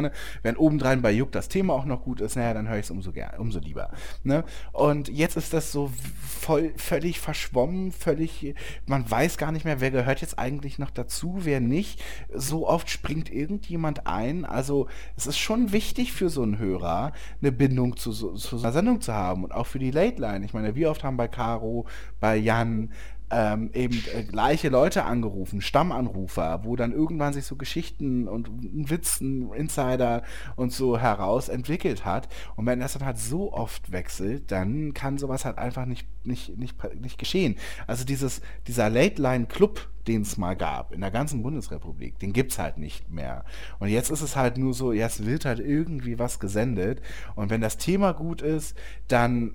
Wenn 0.42 0.56
obendrein 0.56 1.02
bei 1.02 1.10
Juck 1.12 1.32
das 1.32 1.48
Thema 1.48 1.74
auch 1.74 1.84
noch 1.84 2.02
gut 2.02 2.20
ist, 2.20 2.36
naja, 2.36 2.54
dann 2.54 2.68
höre 2.68 2.78
ich 2.78 2.84
es 2.86 2.90
umso, 2.90 3.10
ger- 3.10 3.36
umso 3.36 3.58
lieber. 3.58 3.90
Ne? 4.24 4.44
Und 4.72 5.08
jetzt 5.08 5.36
ist 5.36 5.52
das 5.52 5.72
so 5.72 5.90
voll, 6.24 6.72
völlig 6.76 7.20
verschwommen, 7.20 7.92
völlig, 7.92 8.54
man 8.86 9.08
weiß 9.10 9.38
gar 9.38 9.52
nicht 9.52 9.64
mehr, 9.64 9.80
wer 9.80 9.90
gehört 9.90 10.20
jetzt 10.20 10.38
eigentlich 10.38 10.78
noch 10.78 10.90
dazu, 10.90 11.40
wer 11.42 11.60
nicht. 11.60 12.02
So 12.32 12.68
oft 12.68 12.88
springt 12.90 13.30
irgendjemand 13.32 14.06
ein. 14.06 14.44
Also 14.44 14.86
es 15.16 15.26
ist 15.26 15.38
schon 15.38 15.72
wichtig 15.72 16.12
für 16.12 16.30
so 16.30 16.42
einen 16.42 16.58
Hörer, 16.58 17.12
eine 17.40 17.52
Bindung 17.52 17.96
zu, 17.96 18.12
zu 18.12 18.36
so 18.36 18.58
einer 18.58 18.72
Sendung 18.72 19.00
zu 19.00 19.12
haben 19.12 19.44
und 19.44 19.52
auch 19.52 19.66
für 19.66 19.78
die 19.78 19.90
Late 19.90 20.20
Line. 20.20 20.44
Ich 20.44 20.54
meine, 20.54 20.74
wie 20.74 20.86
oft 20.86 21.04
haben 21.04 21.16
bei 21.16 21.28
Caro, 21.28 21.86
bei 22.20 22.36
Jan 22.36 22.90
ähm, 23.32 23.70
eben 23.72 24.04
äh, 24.14 24.22
gleiche 24.24 24.68
Leute 24.68 25.04
angerufen, 25.04 25.62
Stammanrufer, 25.62 26.60
wo 26.64 26.76
dann 26.76 26.92
irgendwann 26.92 27.32
sich 27.32 27.46
so 27.46 27.56
Geschichten 27.56 28.28
und 28.28 28.48
ein 28.48 28.90
Witz, 28.90 29.20
ein 29.20 29.52
Insider 29.54 30.22
und 30.54 30.72
so 30.72 30.98
heraus 30.98 31.48
entwickelt 31.48 32.04
hat. 32.04 32.28
Und 32.56 32.66
wenn 32.66 32.80
das 32.80 32.92
dann 32.92 33.06
halt 33.06 33.18
so 33.18 33.52
oft 33.52 33.90
wechselt, 33.90 34.52
dann 34.52 34.92
kann 34.92 35.16
sowas 35.16 35.46
halt 35.46 35.56
einfach 35.56 35.86
nicht, 35.86 36.06
nicht, 36.24 36.58
nicht, 36.58 36.76
nicht 37.00 37.18
geschehen. 37.18 37.56
Also 37.86 38.04
dieses, 38.04 38.42
dieser 38.66 38.90
Late 38.90 39.20
Line 39.20 39.46
Club, 39.46 39.88
den 40.06 40.22
es 40.22 40.36
mal 40.36 40.54
gab 40.54 40.92
in 40.92 41.00
der 41.00 41.10
ganzen 41.10 41.42
Bundesrepublik, 41.42 42.18
den 42.18 42.32
gibt's 42.32 42.58
halt 42.58 42.76
nicht 42.76 43.10
mehr. 43.10 43.44
Und 43.78 43.88
jetzt 43.88 44.10
ist 44.10 44.20
es 44.20 44.36
halt 44.36 44.58
nur 44.58 44.74
so, 44.74 44.92
jetzt 44.92 45.24
wird 45.24 45.44
halt 45.44 45.60
irgendwie 45.60 46.18
was 46.18 46.38
gesendet. 46.38 47.00
Und 47.34 47.50
wenn 47.50 47.60
das 47.60 47.78
Thema 47.78 48.12
gut 48.12 48.42
ist, 48.42 48.76
dann 49.08 49.54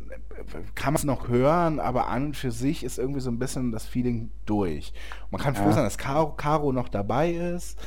kann 0.75 0.93
man 0.93 0.99
es 0.99 1.03
noch 1.03 1.27
hören, 1.27 1.79
aber 1.79 2.07
an 2.07 2.27
und 2.27 2.37
für 2.37 2.51
sich 2.51 2.83
ist 2.83 2.97
irgendwie 2.99 3.19
so 3.21 3.29
ein 3.29 3.39
bisschen 3.39 3.71
das 3.71 3.85
Feeling 3.85 4.31
durch. 4.45 4.93
Man 5.31 5.41
kann 5.41 5.55
froh 5.55 5.65
Ja. 5.69 5.73
sein, 5.73 5.83
dass 5.83 5.97
Caro, 5.97 6.33
Caro 6.33 6.71
noch 6.71 6.89
dabei 6.89 7.31
ist, 7.31 7.77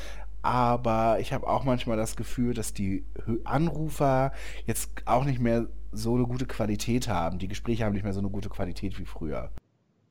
aber 0.42 1.18
ich 1.20 1.32
habe 1.32 1.46
auch 1.46 1.64
manchmal 1.64 1.96
das 1.96 2.16
Gefühl, 2.16 2.54
dass 2.54 2.72
die 2.72 3.04
Anrufer 3.44 4.32
jetzt 4.66 4.90
auch 5.04 5.24
nicht 5.24 5.40
mehr 5.40 5.66
so 5.92 6.14
eine 6.14 6.24
gute 6.24 6.46
Qualität 6.46 7.08
haben. 7.08 7.38
Die 7.38 7.48
Gespräche 7.48 7.84
haben 7.84 7.92
nicht 7.94 8.04
mehr 8.04 8.12
so 8.12 8.20
eine 8.20 8.30
gute 8.30 8.48
Qualität 8.48 8.98
wie 8.98 9.04
früher. 9.04 9.50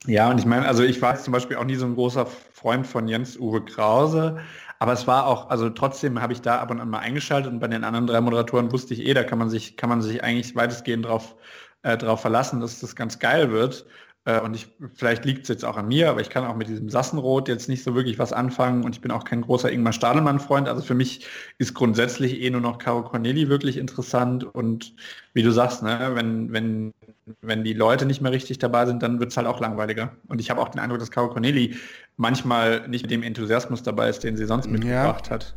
Ja, 0.06 0.30
und 0.30 0.38
ich 0.40 0.46
meine, 0.46 0.66
also 0.66 0.84
ich 0.84 1.02
war 1.02 1.14
jetzt 1.14 1.26
zum 1.26 1.34
Beispiel 1.34 1.58
auch 1.58 1.66
nie 1.66 1.76
so 1.76 1.86
ein 1.86 1.96
großer 1.96 2.26
Freund 2.26 2.88
von 2.88 3.08
Jens-Uwe 3.08 3.66
Krause, 3.66 4.38
aber 4.80 4.94
es 4.94 5.08
war 5.08 5.28
auch, 5.28 5.50
also 5.50 5.70
trotzdem 5.70 6.22
habe 6.22 6.32
ich 6.32 6.42
da 6.42 6.60
ab 6.60 6.72
und 6.72 6.80
an 6.80 6.90
mal 6.90 7.00
eingeschaltet 7.00 7.52
und 7.52 7.60
bei 7.60 7.68
den 7.68 7.84
anderen 7.84 8.08
drei 8.08 8.22
Moderatoren 8.22 8.72
wusste 8.72 8.94
ich 8.94 9.06
eh, 9.06 9.14
da 9.14 9.24
kann 9.24 9.38
man 9.40 9.50
sich, 9.50 9.76
kann 9.76 9.90
man 9.90 10.02
sich 10.02 10.24
eigentlich 10.24 10.56
weitestgehend 10.56 11.06
drauf, 11.06 11.36
äh, 11.84 11.98
drauf 11.98 12.22
verlassen, 12.22 12.60
dass 12.60 12.80
das 12.80 12.96
ganz 12.96 13.20
geil 13.20 13.52
wird. 13.52 13.86
Äh, 14.26 14.42
und 14.42 14.54
ich, 14.54 14.68
vielleicht 14.94 15.24
liegt 15.26 15.44
es 15.44 15.48
jetzt 15.50 15.64
auch 15.64 15.78
an 15.78 15.88
mir, 15.88 16.10
aber 16.10 16.20
ich 16.22 16.30
kann 16.30 16.46
auch 16.46 16.56
mit 16.56 16.68
diesem 16.68 16.90
Sassenrot 16.90 17.48
jetzt 17.48 17.70
nicht 17.70 17.84
so 17.84 17.96
wirklich 17.96 18.20
was 18.20 18.34
anfangen 18.34 18.84
und 18.84 18.96
ich 18.96 19.02
bin 19.02 19.12
auch 19.12 19.24
kein 19.24 19.42
großer 19.42 19.72
Ingmar 19.72 19.94
Stadelmann-Freund. 19.94 20.68
Also 20.68 20.82
für 20.84 20.94
mich 20.94 21.26
ist 21.58 21.74
grundsätzlich 21.74 22.42
eh 22.42 22.50
nur 22.50 22.62
noch 22.62 22.80
Caro 22.80 23.04
Corneli 23.04 23.48
wirklich 23.48 23.78
interessant 23.78 24.44
und 24.44 24.94
wie 25.34 25.42
du 25.42 25.52
sagst, 25.52 25.84
ne, 25.84 26.12
wenn, 26.16 26.52
wenn, 26.52 26.94
wenn 27.42 27.64
die 27.64 27.74
Leute 27.74 28.06
nicht 28.06 28.22
mehr 28.22 28.32
richtig 28.34 28.60
dabei 28.60 28.86
sind, 28.86 29.02
dann 29.02 29.20
wird 29.22 29.32
es 29.32 29.38
halt 29.38 29.48
auch 29.48 29.62
langweiliger. 29.62 30.12
Und 30.28 30.42
ich 30.42 30.50
habe 30.50 30.60
auch 30.62 30.70
den 30.70 30.80
Eindruck, 30.80 31.00
dass 31.00 31.12
Caro 31.12 31.30
Corneli 31.30 31.76
manchmal 32.18 32.88
nicht 32.90 33.04
mit 33.04 33.12
dem 33.12 33.24
Enthusiasmus 33.24 33.84
dabei 33.84 34.10
ist, 34.10 34.24
den 34.26 34.36
sie 34.36 34.46
sonst 34.46 34.66
Ja. 34.66 34.72
mitgebracht 34.74 35.32
hat. 35.32 35.56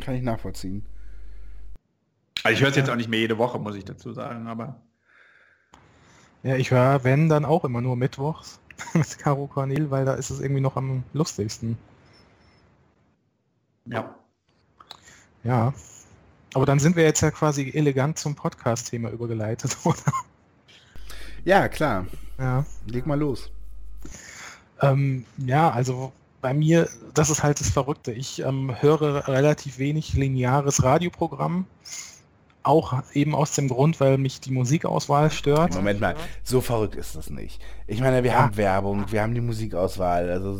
Kann 0.00 0.14
ich 0.14 0.22
nachvollziehen. 0.22 0.84
Also 2.42 2.54
ich 2.54 2.60
höre 2.60 2.70
es 2.70 2.76
jetzt 2.76 2.90
auch 2.90 2.96
nicht 2.96 3.08
mehr 3.08 3.20
jede 3.20 3.38
Woche, 3.38 3.58
muss 3.58 3.74
ich 3.76 3.84
dazu 3.84 4.12
sagen, 4.12 4.46
aber 4.48 4.80
Ja, 6.42 6.56
ich 6.56 6.70
höre, 6.70 7.04
wenn, 7.04 7.28
dann 7.28 7.44
auch 7.44 7.64
immer 7.64 7.80
nur 7.80 7.96
mittwochs 7.96 8.60
mit 8.94 9.18
Caro 9.18 9.46
Cornel, 9.46 9.90
weil 9.90 10.04
da 10.04 10.14
ist 10.14 10.30
es 10.30 10.40
irgendwie 10.40 10.62
noch 10.62 10.76
am 10.76 11.04
lustigsten. 11.12 11.76
ja. 13.86 14.14
Ja. 15.42 15.72
Aber 16.52 16.66
dann 16.66 16.80
sind 16.80 16.96
wir 16.96 17.04
jetzt 17.04 17.20
ja 17.20 17.30
quasi 17.30 17.70
elegant 17.70 18.18
zum 18.18 18.34
Podcast-Thema 18.34 19.10
übergeleitet, 19.10 19.76
oder? 19.84 20.12
Ja, 21.44 21.68
klar. 21.68 22.06
Ja. 22.38 22.64
Leg 22.86 23.06
mal 23.06 23.18
los. 23.18 23.50
Ähm, 24.82 25.24
ja, 25.38 25.70
also 25.70 26.12
bei 26.40 26.54
mir, 26.54 26.88
das 27.14 27.30
ist 27.30 27.42
halt 27.42 27.60
das 27.60 27.70
Verrückte. 27.70 28.12
Ich 28.12 28.40
ähm, 28.40 28.74
höre 28.80 29.28
relativ 29.28 29.78
wenig 29.78 30.14
lineares 30.14 30.82
Radioprogramm. 30.82 31.66
Auch 32.62 33.02
eben 33.14 33.34
aus 33.34 33.52
dem 33.54 33.68
Grund, 33.68 34.00
weil 34.00 34.18
mich 34.18 34.40
die 34.40 34.50
Musikauswahl 34.52 35.30
stört. 35.30 35.74
Moment 35.74 36.00
mal, 36.00 36.14
so 36.44 36.60
verrückt 36.60 36.94
ist 36.94 37.16
das 37.16 37.30
nicht. 37.30 37.62
Ich 37.86 38.00
meine, 38.00 38.22
wir 38.22 38.32
Ja. 38.32 38.42
haben 38.42 38.56
Werbung, 38.58 39.06
wir 39.10 39.22
haben 39.22 39.34
die 39.34 39.40
Musikauswahl, 39.40 40.28
also 40.30 40.56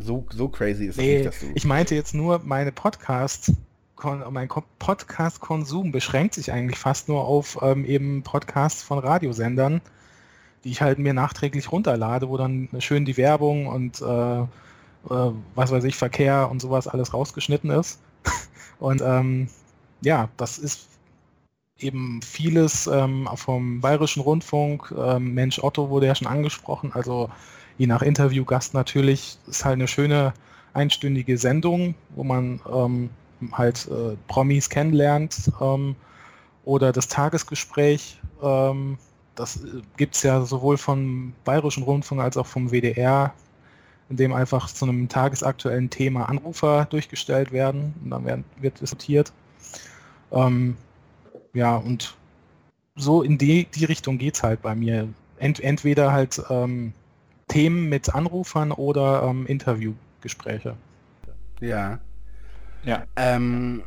so, 0.00 0.26
so 0.32 0.48
crazy 0.48 0.86
ist 0.86 0.96
das 0.96 1.04
Nee, 1.04 1.14
nicht, 1.16 1.26
dass 1.26 1.40
du. 1.40 1.46
ich 1.54 1.64
meinte 1.66 1.94
jetzt 1.94 2.14
nur, 2.14 2.40
meine 2.42 2.72
Podcast, 2.72 3.52
kon- 3.96 4.22
mein 4.30 4.48
Ko- 4.48 4.64
Podcast-Konsum 4.78 5.92
beschränkt 5.92 6.34
sich 6.34 6.52
eigentlich 6.52 6.78
fast 6.78 7.08
nur 7.08 7.24
auf 7.26 7.58
ähm, 7.60 7.84
eben 7.84 8.22
Podcasts 8.22 8.82
von 8.82 8.98
Radiosendern, 8.98 9.82
die 10.64 10.70
ich 10.70 10.80
halt 10.80 10.98
mir 10.98 11.12
nachträglich 11.12 11.70
runterlade, 11.70 12.28
wo 12.30 12.38
dann 12.38 12.68
schön 12.78 13.04
die 13.04 13.18
Werbung 13.18 13.66
und 13.66 14.00
äh, 14.00 14.40
äh, 14.40 14.46
was 15.54 15.70
weiß 15.70 15.84
ich, 15.84 15.96
Verkehr 15.96 16.50
und 16.50 16.60
sowas 16.60 16.88
alles 16.88 17.12
rausgeschnitten 17.12 17.68
ist. 17.70 18.00
Und 18.78 19.00
ähm, 19.02 19.48
ja, 20.02 20.28
das 20.36 20.58
ist 20.58 20.88
eben 21.78 22.20
vieles 22.22 22.86
ähm, 22.86 23.28
vom 23.34 23.80
Bayerischen 23.80 24.22
Rundfunk. 24.22 24.94
Ähm, 24.96 25.34
Mensch 25.34 25.62
Otto 25.62 25.90
wurde 25.90 26.06
ja 26.06 26.14
schon 26.14 26.28
angesprochen, 26.28 26.92
also 26.92 27.30
je 27.78 27.86
nach 27.86 28.02
Interviewgast 28.02 28.74
natürlich, 28.74 29.38
ist 29.46 29.64
halt 29.64 29.74
eine 29.74 29.88
schöne 29.88 30.32
einstündige 30.72 31.38
Sendung, 31.38 31.94
wo 32.14 32.24
man 32.24 32.60
ähm, 32.72 33.10
halt 33.52 33.88
äh, 33.88 34.16
Promis 34.28 34.70
kennenlernt 34.70 35.50
ähm, 35.60 35.94
oder 36.64 36.92
das 36.92 37.08
Tagesgespräch. 37.08 38.20
Ähm, 38.42 38.98
das 39.34 39.60
gibt 39.98 40.16
es 40.16 40.22
ja 40.22 40.42
sowohl 40.42 40.78
vom 40.78 41.34
Bayerischen 41.44 41.82
Rundfunk 41.82 42.22
als 42.22 42.38
auch 42.38 42.46
vom 42.46 42.70
WDR, 42.70 43.34
in 44.08 44.16
dem 44.16 44.32
einfach 44.32 44.68
zu 44.68 44.86
einem 44.86 45.08
tagesaktuellen 45.08 45.90
Thema 45.90 46.28
Anrufer 46.28 46.86
durchgestellt 46.86 47.52
werden 47.52 47.94
und 48.02 48.10
dann 48.10 48.24
werden, 48.24 48.44
wird 48.60 48.80
diskutiert. 48.80 49.32
Ähm, 50.32 50.76
ja, 51.56 51.76
und 51.76 52.14
so 52.94 53.22
in 53.22 53.38
die, 53.38 53.64
die 53.66 53.84
Richtung 53.84 54.18
geht 54.18 54.36
es 54.36 54.42
halt 54.42 54.62
bei 54.62 54.74
mir. 54.74 55.08
Ent, 55.38 55.60
entweder 55.60 56.12
halt 56.12 56.42
ähm, 56.48 56.92
Themen 57.48 57.88
mit 57.88 58.14
Anrufern 58.14 58.72
oder 58.72 59.22
ähm, 59.24 59.46
Interviewgespräche. 59.46 60.76
Ja. 61.60 61.98
Ja. 62.84 63.04
Ähm, 63.16 63.82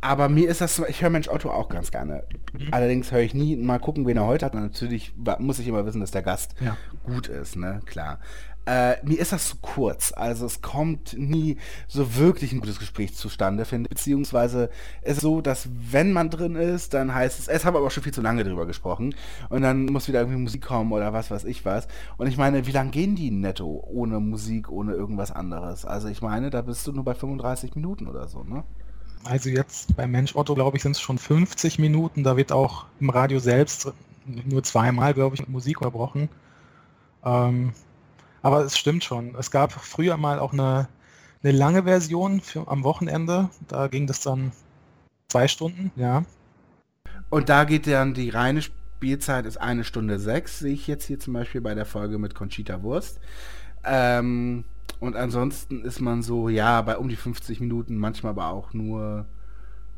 aber 0.00 0.28
mir 0.28 0.48
ist 0.48 0.60
das, 0.60 0.78
ich 0.88 1.02
höre 1.02 1.10
Mensch 1.10 1.28
Otto 1.28 1.50
auch 1.50 1.68
ganz 1.68 1.90
gerne. 1.90 2.24
Mhm. 2.52 2.68
Allerdings 2.70 3.12
höre 3.12 3.20
ich 3.20 3.34
nie, 3.34 3.56
mal 3.56 3.78
gucken, 3.78 4.06
wen 4.06 4.16
er 4.16 4.26
heute 4.26 4.46
hat. 4.46 4.54
Und 4.54 4.62
natürlich 4.62 5.12
muss 5.38 5.58
ich 5.58 5.68
immer 5.68 5.84
wissen, 5.84 6.00
dass 6.00 6.10
der 6.10 6.22
Gast 6.22 6.54
Ja. 6.60 6.76
gut 7.04 7.28
ist, 7.28 7.56
ne? 7.56 7.80
Klar. 7.84 8.18
Äh, 8.66 8.96
mir 9.04 9.18
ist 9.18 9.32
das 9.32 9.48
zu 9.48 9.56
kurz. 9.60 10.12
Also 10.14 10.46
es 10.46 10.60
kommt 10.60 11.18
nie 11.18 11.56
so 11.88 12.16
wirklich 12.16 12.52
ein 12.52 12.60
gutes 12.60 12.78
Gespräch 12.78 13.14
zustande, 13.14 13.64
finde 13.64 13.88
ich. 13.88 13.96
Beziehungsweise 13.96 14.70
es 15.02 15.16
ist 15.16 15.22
so, 15.22 15.40
dass 15.40 15.68
wenn 15.90 16.12
man 16.12 16.30
drin 16.30 16.56
ist, 16.56 16.94
dann 16.94 17.14
heißt 17.14 17.38
es, 17.38 17.48
es 17.48 17.64
haben 17.64 17.74
wir 17.74 17.78
aber 17.78 17.90
schon 17.90 18.02
viel 18.02 18.12
zu 18.12 18.20
lange 18.20 18.44
drüber 18.44 18.66
gesprochen. 18.66 19.14
Und 19.48 19.62
dann 19.62 19.86
muss 19.86 20.08
wieder 20.08 20.20
irgendwie 20.20 20.40
Musik 20.40 20.62
kommen 20.62 20.92
oder 20.92 21.12
was 21.12 21.30
weiß 21.30 21.44
ich 21.44 21.64
was. 21.64 21.88
Und 22.18 22.26
ich 22.26 22.36
meine, 22.36 22.66
wie 22.66 22.72
lange 22.72 22.90
gehen 22.90 23.16
die 23.16 23.30
netto 23.30 23.82
ohne 23.86 24.20
Musik, 24.20 24.70
ohne 24.70 24.92
irgendwas 24.92 25.32
anderes? 25.32 25.84
Also 25.84 26.08
ich 26.08 26.20
meine, 26.20 26.50
da 26.50 26.62
bist 26.62 26.86
du 26.86 26.92
nur 26.92 27.04
bei 27.04 27.14
35 27.14 27.74
Minuten 27.74 28.06
oder 28.06 28.28
so, 28.28 28.44
ne? 28.44 28.64
Also 29.24 29.50
jetzt 29.50 29.96
bei 29.96 30.06
Mensch 30.06 30.34
Otto, 30.34 30.54
glaube 30.54 30.76
ich, 30.76 30.82
sind 30.82 30.92
es 30.92 31.00
schon 31.00 31.18
50 31.18 31.78
Minuten. 31.78 32.24
Da 32.24 32.36
wird 32.36 32.52
auch 32.52 32.86
im 33.00 33.10
Radio 33.10 33.38
selbst 33.38 33.92
nur 34.26 34.62
zweimal, 34.62 35.14
glaube 35.14 35.34
ich, 35.34 35.40
mit 35.42 35.50
Musik 35.50 35.80
unterbrochen. 35.80 36.28
Ähm, 37.24 37.72
aber 38.42 38.64
es 38.64 38.76
stimmt 38.76 39.04
schon. 39.04 39.34
Es 39.34 39.50
gab 39.50 39.72
früher 39.72 40.16
mal 40.16 40.38
auch 40.38 40.52
eine, 40.52 40.88
eine 41.42 41.52
lange 41.52 41.84
Version 41.84 42.40
für, 42.40 42.68
am 42.68 42.84
Wochenende. 42.84 43.50
Da 43.68 43.88
ging 43.88 44.06
das 44.06 44.20
dann 44.20 44.52
zwei 45.28 45.48
Stunden, 45.48 45.90
ja. 45.96 46.24
Und 47.28 47.48
da 47.48 47.64
geht 47.64 47.86
dann 47.86 48.14
die 48.14 48.30
reine 48.30 48.62
Spielzeit 48.62 49.46
ist 49.46 49.56
eine 49.56 49.84
Stunde 49.84 50.18
sechs, 50.18 50.58
sehe 50.58 50.74
ich 50.74 50.86
jetzt 50.86 51.06
hier 51.06 51.18
zum 51.18 51.32
Beispiel 51.32 51.60
bei 51.60 51.74
der 51.74 51.86
Folge 51.86 52.18
mit 52.18 52.34
Conchita 52.34 52.82
Wurst. 52.82 53.20
Ähm, 53.84 54.64
und 54.98 55.16
ansonsten 55.16 55.82
ist 55.82 56.00
man 56.00 56.22
so, 56.22 56.50
ja, 56.50 56.82
bei 56.82 56.98
um 56.98 57.08
die 57.08 57.16
50 57.16 57.60
Minuten, 57.60 57.96
manchmal 57.96 58.30
aber 58.30 58.48
auch 58.48 58.74
nur 58.74 59.24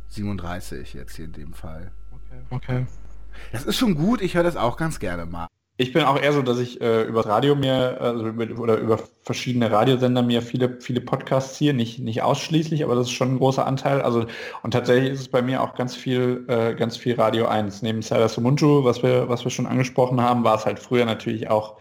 37 0.08 0.94
jetzt 0.94 1.16
hier 1.16 1.24
in 1.24 1.32
dem 1.32 1.52
Fall. 1.52 1.90
Okay. 2.50 2.86
Das 3.50 3.64
ist 3.64 3.76
schon 3.76 3.94
gut, 3.94 4.20
ich 4.20 4.34
höre 4.36 4.44
das 4.44 4.56
auch 4.56 4.76
ganz 4.76 5.00
gerne 5.00 5.26
mal. 5.26 5.48
Ich 5.78 5.92
bin 5.92 6.02
auch 6.04 6.20
eher 6.20 6.32
so, 6.32 6.42
dass 6.42 6.58
ich 6.58 6.80
äh, 6.82 7.02
über 7.04 7.24
Radio 7.26 7.54
mir, 7.54 7.98
also 8.00 8.26
über, 8.28 8.60
oder 8.60 8.76
über 8.76 8.98
verschiedene 9.24 9.70
Radiosender 9.70 10.22
mir 10.22 10.42
viele, 10.42 10.80
viele 10.80 11.00
Podcasts 11.00 11.56
ziehe, 11.56 11.72
nicht, 11.72 11.98
nicht 11.98 12.22
ausschließlich, 12.22 12.84
aber 12.84 12.94
das 12.94 13.06
ist 13.06 13.14
schon 13.14 13.34
ein 13.34 13.38
großer 13.38 13.66
Anteil. 13.66 14.02
Also 14.02 14.26
und 14.62 14.72
tatsächlich 14.72 15.12
ist 15.12 15.20
es 15.20 15.28
bei 15.28 15.40
mir 15.40 15.62
auch 15.62 15.74
ganz 15.74 15.96
viel, 15.96 16.44
äh, 16.48 16.74
ganz 16.74 16.98
viel 16.98 17.14
Radio 17.14 17.46
1. 17.46 17.82
Neben 17.82 18.02
Sada 18.02 18.28
Sumunju, 18.28 18.84
was 18.84 19.02
wir, 19.02 19.28
was 19.30 19.44
wir 19.44 19.50
schon 19.50 19.66
angesprochen 19.66 20.20
haben, 20.20 20.44
war 20.44 20.56
es 20.56 20.66
halt 20.66 20.78
früher 20.78 21.06
natürlich 21.06 21.48
auch 21.48 21.78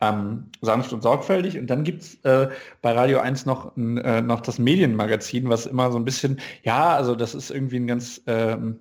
ähm, 0.00 0.50
sanft 0.60 0.92
und 0.92 1.02
sorgfältig. 1.02 1.58
Und 1.58 1.68
dann 1.68 1.84
gibt's 1.84 2.14
äh, 2.22 2.48
bei 2.80 2.92
Radio 2.92 3.18
1 3.18 3.46
noch, 3.46 3.76
äh, 3.76 4.20
noch 4.20 4.40
das 4.40 4.58
Medienmagazin, 4.60 5.48
was 5.48 5.66
immer 5.66 5.90
so 5.90 5.98
ein 5.98 6.04
bisschen, 6.04 6.40
ja, 6.62 6.94
also 6.94 7.14
das 7.16 7.34
ist 7.34 7.50
irgendwie 7.50 7.76
ein 7.76 7.86
ganz 7.86 8.22
ähm, 8.26 8.78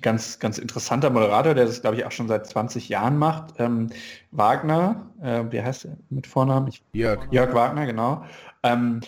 ganz, 0.00 0.38
ganz 0.38 0.58
interessanter 0.58 1.10
Moderator, 1.10 1.54
der 1.54 1.66
das, 1.66 1.80
glaube 1.80 1.96
ich, 1.96 2.04
auch 2.04 2.12
schon 2.12 2.28
seit 2.28 2.46
20 2.46 2.88
Jahren 2.88 3.18
macht. 3.18 3.54
Ähm, 3.58 3.88
Wagner, 4.30 5.06
äh, 5.22 5.44
wie 5.50 5.62
heißt 5.62 5.86
er 5.86 5.96
mit 6.10 6.26
Vornamen? 6.26 6.68
Ich, 6.68 6.82
Jörg. 6.92 7.26
Jörg 7.30 7.54
Wagner, 7.54 7.86
genau. 7.86 8.24
Ähm, 8.62 9.00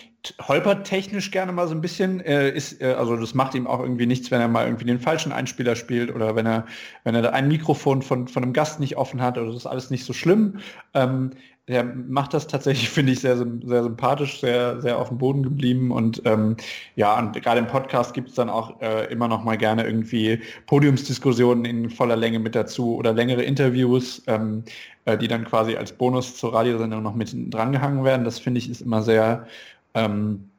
holpert 0.47 0.85
technisch 0.87 1.31
gerne 1.31 1.51
mal 1.51 1.67
so 1.67 1.73
ein 1.73 1.81
bisschen, 1.81 2.21
äh, 2.21 2.49
ist, 2.49 2.81
äh, 2.81 2.93
also 2.93 3.17
das 3.17 3.33
macht 3.33 3.55
ihm 3.55 3.67
auch 3.67 3.79
irgendwie 3.79 4.05
nichts, 4.05 4.31
wenn 4.31 4.39
er 4.39 4.47
mal 4.47 4.65
irgendwie 4.65 4.85
den 4.85 4.99
falschen 4.99 5.31
Einspieler 5.31 5.75
spielt 5.75 6.13
oder 6.13 6.35
wenn 6.35 6.45
er, 6.45 6.65
wenn 7.03 7.15
er 7.15 7.21
da 7.21 7.29
ein 7.31 7.47
Mikrofon 7.47 8.01
von, 8.01 8.27
von 8.27 8.43
einem 8.43 8.53
Gast 8.53 8.79
nicht 8.79 8.97
offen 8.97 9.21
hat, 9.21 9.37
oder 9.37 9.47
das 9.47 9.55
ist 9.55 9.65
alles 9.65 9.89
nicht 9.89 10.05
so 10.05 10.13
schlimm. 10.13 10.59
Ähm, 10.93 11.31
der 11.71 11.83
macht 11.83 12.33
das 12.33 12.47
tatsächlich, 12.47 12.89
finde 12.91 13.13
ich, 13.13 13.21
sehr, 13.21 13.37
sehr 13.37 13.83
sympathisch, 13.83 14.39
sehr, 14.41 14.81
sehr 14.81 14.97
auf 14.97 15.09
dem 15.09 15.17
Boden 15.17 15.43
geblieben 15.43 15.91
und 15.91 16.21
ähm, 16.25 16.57
ja, 16.95 17.17
und 17.17 17.33
gerade 17.41 17.59
im 17.59 17.67
Podcast 17.67 18.13
gibt 18.13 18.29
es 18.29 18.35
dann 18.35 18.49
auch 18.49 18.79
äh, 18.81 19.11
immer 19.11 19.27
noch 19.27 19.43
mal 19.43 19.57
gerne 19.57 19.85
irgendwie 19.85 20.41
Podiumsdiskussionen 20.67 21.65
in 21.65 21.89
voller 21.89 22.15
Länge 22.15 22.39
mit 22.39 22.53
dazu 22.55 22.95
oder 22.95 23.13
längere 23.13 23.43
Interviews, 23.43 24.21
ähm, 24.27 24.63
äh, 25.05 25.17
die 25.17 25.27
dann 25.27 25.45
quasi 25.45 25.75
als 25.75 25.91
Bonus 25.91 26.35
zur 26.37 26.53
Radiosendung 26.53 27.01
noch 27.01 27.15
mit 27.15 27.33
drangehangen 27.53 28.03
werden. 28.03 28.25
Das 28.25 28.37
finde 28.39 28.59
ich 28.59 28.69
ist 28.69 28.81
immer 28.81 29.01
sehr, 29.01 29.47
ähm, 29.93 30.50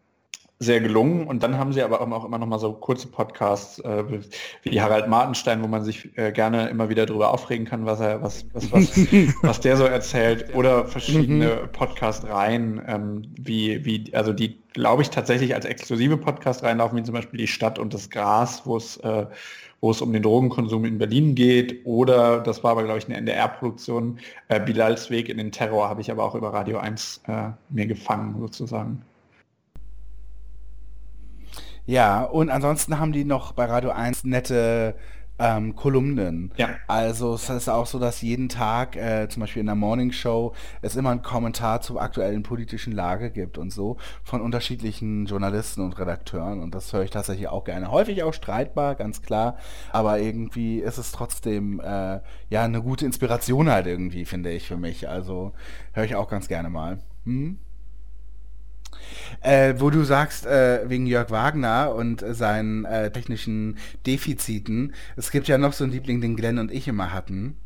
sehr 0.63 0.81
gelungen. 0.81 1.27
Und 1.27 1.43
dann 1.43 1.59
haben 1.59 1.73
sie 1.73 1.83
aber 1.83 2.01
auch 2.01 2.25
immer 2.25 2.39
noch 2.39 2.47
mal 2.47 2.59
so 2.59 2.73
kurze 2.73 3.09
Podcasts 3.09 3.79
äh, 3.81 4.05
wie 4.63 4.81
Harald 4.81 5.09
Martenstein, 5.09 5.63
wo 5.63 5.67
man 5.67 5.85
sich 5.85 6.17
äh, 6.17 6.33
gerne 6.33 6.69
immer 6.69 6.89
wieder 6.89 7.07
darüber 7.07 7.33
aufregen 7.33 7.67
kann, 7.67 7.85
was 7.87 8.01
er, 8.01 8.23
was, 8.23 8.47
was, 8.53 8.73
was, 8.73 8.97
was 9.43 9.61
der 9.61 9.77
so 9.77 9.85
erzählt. 9.85 10.55
Oder 10.55 10.87
verschiedene 10.87 11.69
Podcast-Reihen, 11.73 12.81
ähm, 12.87 13.23
wie, 13.39 13.85
wie, 13.85 14.15
also 14.15 14.33
die, 14.33 14.59
glaube 14.73 15.03
ich, 15.03 15.11
tatsächlich 15.11 15.55
als 15.55 15.65
exklusive 15.65 16.17
Podcast 16.17 16.63
reinlaufen, 16.63 16.99
wie 16.99 17.03
zum 17.03 17.15
Beispiel 17.15 17.39
die 17.39 17.49
Stadt 17.49 17.79
und 17.79 17.93
das 17.93 18.11
Gras, 18.11 18.63
wo 18.65 18.77
es 18.77 18.97
äh, 18.99 19.27
wo 19.83 19.91
es 19.91 20.01
um 20.01 20.13
den 20.13 20.23
Drogenkonsum 20.23 20.85
in 20.85 20.97
Berlin 20.97 21.35
geht. 21.35 21.85
Oder, 21.85 22.41
das 22.41 22.63
war 22.63 22.71
aber, 22.71 22.85
glaube 22.85 23.01
ich, 23.01 23.07
eine 23.07 23.17
NDR-Produktion, 23.17 24.19
äh, 24.49 24.61
Bilals 24.61 25.11
Weg 25.11 25.29
in 25.29 25.37
den 25.37 25.51
Terror 25.51 25.91
habe 25.91 26.01
ich 26.01 26.11
aber 26.11 26.23
auch 26.25 26.37
über 26.37 26.53
Radio 26.53 26.79
1 26.79 27.23
äh, 27.27 27.51
mir 27.69 27.87
gefangen, 27.87 28.37
sozusagen. 28.39 29.03
Ja, 31.87 32.23
und 32.23 32.51
ansonsten 32.51 32.99
haben 32.99 33.13
die 33.13 33.25
noch 33.25 33.53
bei 33.53 33.65
Radio 33.65 33.91
1 33.91 34.25
nette 34.25 34.95
ähm, 35.39 35.75
Kolumnen. 35.75 36.53
Ja. 36.57 36.71
Also 36.87 37.35
es 37.35 37.49
ist 37.51 37.69
auch 37.69 37.87
so, 37.87 37.99
dass 37.99 38.23
jeden 38.23 38.49
Tag, 38.49 38.97
äh, 38.97 39.29
zum 39.29 39.41
Beispiel 39.41 39.61
in 39.61 39.67
der 39.67 39.75
Morning 39.75 40.13
Show, 40.13 40.53
es 40.83 40.95
immer 40.95 41.11
einen 41.11 41.23
Kommentar 41.23 41.81
zur 41.81 42.01
aktuellen 42.01 42.43
politischen 42.43 42.93
Lage 42.93 43.31
gibt 43.31 43.59
und 43.59 43.73
so 43.73 43.97
von 44.23 44.41
unterschiedlichen 44.41 45.27
Journalisten 45.27 45.81
und 45.81 45.99
Redakteuren. 45.99 46.61
Und 46.61 46.75
das 46.75 46.93
höre 46.93 47.03
ich 47.03 47.11
tatsächlich 47.11 47.49
auch 47.49 47.65
gerne. 47.65 47.91
Häufig 47.91 48.23
auch 48.23 48.35
streitbar, 48.35 48.95
ganz 48.95 49.23
klar. 49.23 49.57
Aber 49.91 50.21
irgendwie 50.21 50.79
ist 50.79 50.99
es 50.99 51.13
trotzdem 51.13 51.81
äh, 51.81 52.21
ja 52.51 52.65
eine 52.65 52.83
gute 52.83 53.05
Inspiration 53.05 53.69
halt 53.71 53.87
irgendwie, 53.87 54.25
finde 54.25 54.51
ich 54.51 54.69
für 54.69 54.77
mich. 54.77 55.09
Also 55.09 55.53
höre 55.93 56.05
ich 56.05 56.15
auch 56.15 56.29
ganz 56.29 56.47
gerne 56.47 56.71
mal. 56.71 56.99
Hm? 57.25 57.59
Äh, 59.41 59.75
wo 59.79 59.91
du 59.91 60.05
sagst, 60.05 60.47
äh, 60.47 60.89
wegen 60.89 61.07
Jörg 61.07 61.31
Wagner 61.31 61.95
und 61.95 62.23
äh, 62.23 62.35
seinen 62.35 62.85
äh, 62.85 63.11
technischen 63.11 63.79
Defiziten, 64.07 64.95
es 65.17 65.31
gibt 65.31 65.49
ja 65.49 65.59
noch 65.59 65.73
so 65.73 65.85
einen 65.85 65.93
Liebling, 65.93 66.21
den 66.21 66.37
Glenn 66.37 66.59
und 66.59 66.71
ich 66.71 66.89
immer 66.89 67.13
hatten. 67.13 67.57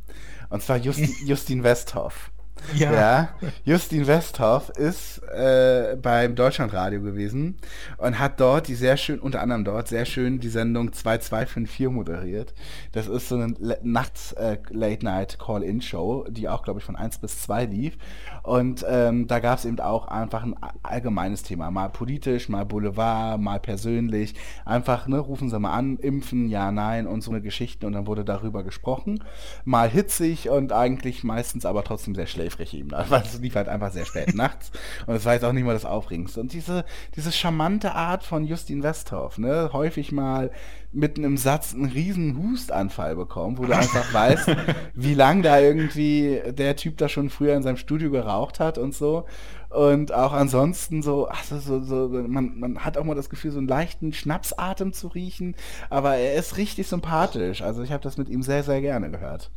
Und 0.51 0.63
zwar 0.63 0.77
Justin, 0.77 1.13
Justin 1.27 1.65
Westhoff. 1.65 2.31
Ja. 2.75 2.93
Ja, 2.93 3.29
Justin 3.65 4.07
Westhoff 4.07 4.69
ist 4.71 5.19
äh, 5.29 5.97
beim 6.01 6.35
Deutschlandradio 6.35 7.03
gewesen 7.03 7.59
und 7.99 8.19
hat 8.19 8.41
dort 8.41 8.69
die 8.69 8.75
sehr 8.75 8.97
schön, 8.97 9.21
unter 9.21 9.43
anderem 9.43 9.63
dort, 9.65 9.89
sehr 9.89 10.07
schön 10.07 10.41
die 10.41 10.49
Sendung 10.49 10.91
2254 10.93 11.91
moderiert. 11.91 12.55
Das 12.93 13.09
ist 13.09 13.29
so 13.29 13.35
eine 13.37 13.55
Nachts-Late-Night-Call-In-Show, 13.83 16.29
die 16.31 16.49
auch, 16.49 16.63
glaube 16.63 16.81
ich, 16.81 16.87
von 16.87 16.97
1 16.97 17.19
bis 17.19 17.43
2 17.43 17.67
lief. 17.67 17.99
Und 18.47 18.87
ähm, 18.89 19.27
da 19.27 19.41
gab 19.41 19.59
es 19.59 19.65
eben 19.65 19.81
auch 19.81 20.07
einfach 20.07 20.45
ein 20.45 20.55
allgemeines 20.85 21.43
Thema. 21.43 21.73
Mal 21.73 21.89
politisch, 21.89 22.49
mal 22.49 22.65
Boulevard, 22.65 23.41
mal 23.41 23.59
persönlich. 23.59 24.35
Einfach, 24.65 25.09
ne, 25.09 25.19
rufen 25.19 25.51
Sie 25.51 25.59
mal 25.59 25.73
an, 25.73 25.97
impfen, 25.97 26.49
ja, 26.49 26.71
nein 26.71 27.09
und 27.09 27.23
so 27.23 27.33
eine 27.33 27.43
Geschichte. 27.43 27.89
Und 27.89 27.95
dann 27.95 28.07
wurde 28.07 28.25
darüber 28.25 28.63
gesprochen. 28.63 29.25
Mal 29.65 29.91
hitzig 29.91 30.49
und 30.49 30.73
eigentlich 30.73 31.25
meistens 31.25 31.67
aber 31.67 31.83
trotzdem 31.83 32.15
sehr 32.15 32.29
schläfrig 32.29 32.73
eben. 32.73 32.93
Weil 32.93 33.23
es 33.23 33.41
lief 33.41 33.57
halt 33.57 33.69
einfach 33.69 33.91
sehr 33.91 34.05
spät 34.05 34.33
nachts. 34.37 34.71
Und 35.09 35.17
es 35.17 35.25
war 35.25 35.35
jetzt 35.35 35.45
auch 35.45 35.53
nicht 35.53 35.65
mal 35.65 35.73
das 35.73 35.85
Aufregendste. 35.85 36.41
Und 36.41 36.53
diese, 36.53 36.85
diese 37.17 37.33
charmante 37.33 37.97
Art 37.97 38.23
von 38.23 38.45
Justin 38.45 38.85
Westhoff, 38.85 39.39
ne, 39.39 39.71
häufig 39.73 40.13
mal 40.13 40.53
mitten 40.93 41.25
im 41.25 41.37
Satz 41.37 41.75
einen 41.75 41.87
riesen 41.87 42.39
Hustanfall 42.43 43.17
bekommen, 43.17 43.59
wo 43.59 43.65
du 43.67 43.77
einfach 43.77 44.13
weißt, 44.15 44.49
wie 44.95 45.15
lang 45.15 45.43
da 45.43 45.61
irgendwie 45.61 46.41
der 46.51 46.77
Typ 46.77 46.97
da 46.99 47.09
schon 47.09 47.31
früher 47.31 47.55
in 47.55 47.63
seinem 47.63 47.77
Studio 47.77 48.11
geraucht 48.11 48.61
hat 48.61 48.79
und 48.79 48.95
so. 48.95 49.27
Und 49.69 50.13
auch 50.13 50.33
ansonsten 50.33 51.03
so, 51.03 51.27
also 51.27 51.59
so, 51.59 51.83
so 51.83 52.09
man, 52.09 52.59
man 52.59 52.79
hat 52.85 52.97
auch 52.97 53.05
mal 53.05 53.15
das 53.15 53.29
Gefühl, 53.29 53.51
so 53.51 53.59
einen 53.59 53.69
leichten 53.69 54.13
Schnapsatem 54.13 54.93
zu 54.93 55.09
riechen, 55.09 55.55
aber 55.91 56.17
er 56.17 56.35
ist 56.35 56.57
richtig 56.57 56.87
sympathisch. 56.87 57.63
Also 57.63 57.83
ich 57.83 57.93
habe 57.93 58.03
das 58.03 58.17
mit 58.17 58.29
ihm 58.29 58.43
sehr, 58.43 58.63
sehr 58.63 58.81
gerne 58.81 59.11
gehört. 59.11 59.51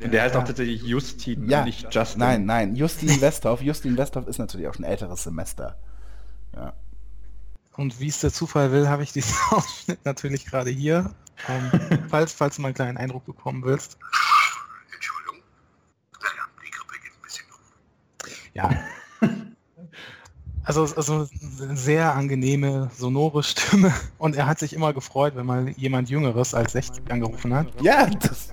Der 0.00 0.22
heißt 0.22 0.36
auch 0.36 0.44
tatsächlich 0.44 0.82
Justin, 0.82 1.48
Ja, 1.48 1.64
nicht 1.64 1.92
Justin. 1.92 2.20
nein, 2.20 2.44
nein, 2.46 2.76
Justin 2.76 3.20
Westhoff. 3.20 3.62
Justin 3.62 3.96
Westhoff 3.96 4.28
ist 4.28 4.38
natürlich 4.38 4.68
auch 4.68 4.74
schon 4.74 4.84
ein 4.84 4.90
älteres 4.90 5.24
Semester. 5.24 5.76
Ja. 6.54 6.72
Und 7.78 8.00
wie 8.00 8.08
es 8.08 8.18
der 8.18 8.32
Zufall 8.32 8.72
will, 8.72 8.88
habe 8.88 9.04
ich 9.04 9.12
diesen 9.12 9.36
Ausschnitt 9.50 10.04
natürlich 10.04 10.44
gerade 10.46 10.68
hier. 10.68 11.14
Ähm, 11.48 11.70
falls, 12.08 12.32
falls 12.32 12.56
du 12.56 12.62
mal 12.62 12.68
einen 12.68 12.74
kleinen 12.74 12.98
Eindruck 12.98 13.24
bekommen 13.24 13.62
willst. 13.64 13.98
Entschuldigung. 14.92 15.38
Naja, 16.20 16.42
die 16.60 16.70
Grippe 16.72 16.94
geht 17.00 17.12
ein 17.12 17.22
bisschen 17.22 17.46
um. 17.52 17.60
Ja. 18.52 18.70
Also, 20.64 20.82
also 20.96 21.28
eine 21.62 21.76
sehr 21.76 22.14
angenehme, 22.14 22.90
sonore 22.96 23.44
Stimme. 23.44 23.94
Und 24.18 24.34
er 24.34 24.46
hat 24.46 24.58
sich 24.58 24.72
immer 24.72 24.92
gefreut, 24.92 25.36
wenn 25.36 25.46
mal 25.46 25.68
jemand 25.70 26.10
Jüngeres 26.10 26.54
als 26.54 26.72
60 26.72 27.10
angerufen 27.12 27.54
hat. 27.54 27.68
Ja, 27.80 28.06
das, 28.06 28.48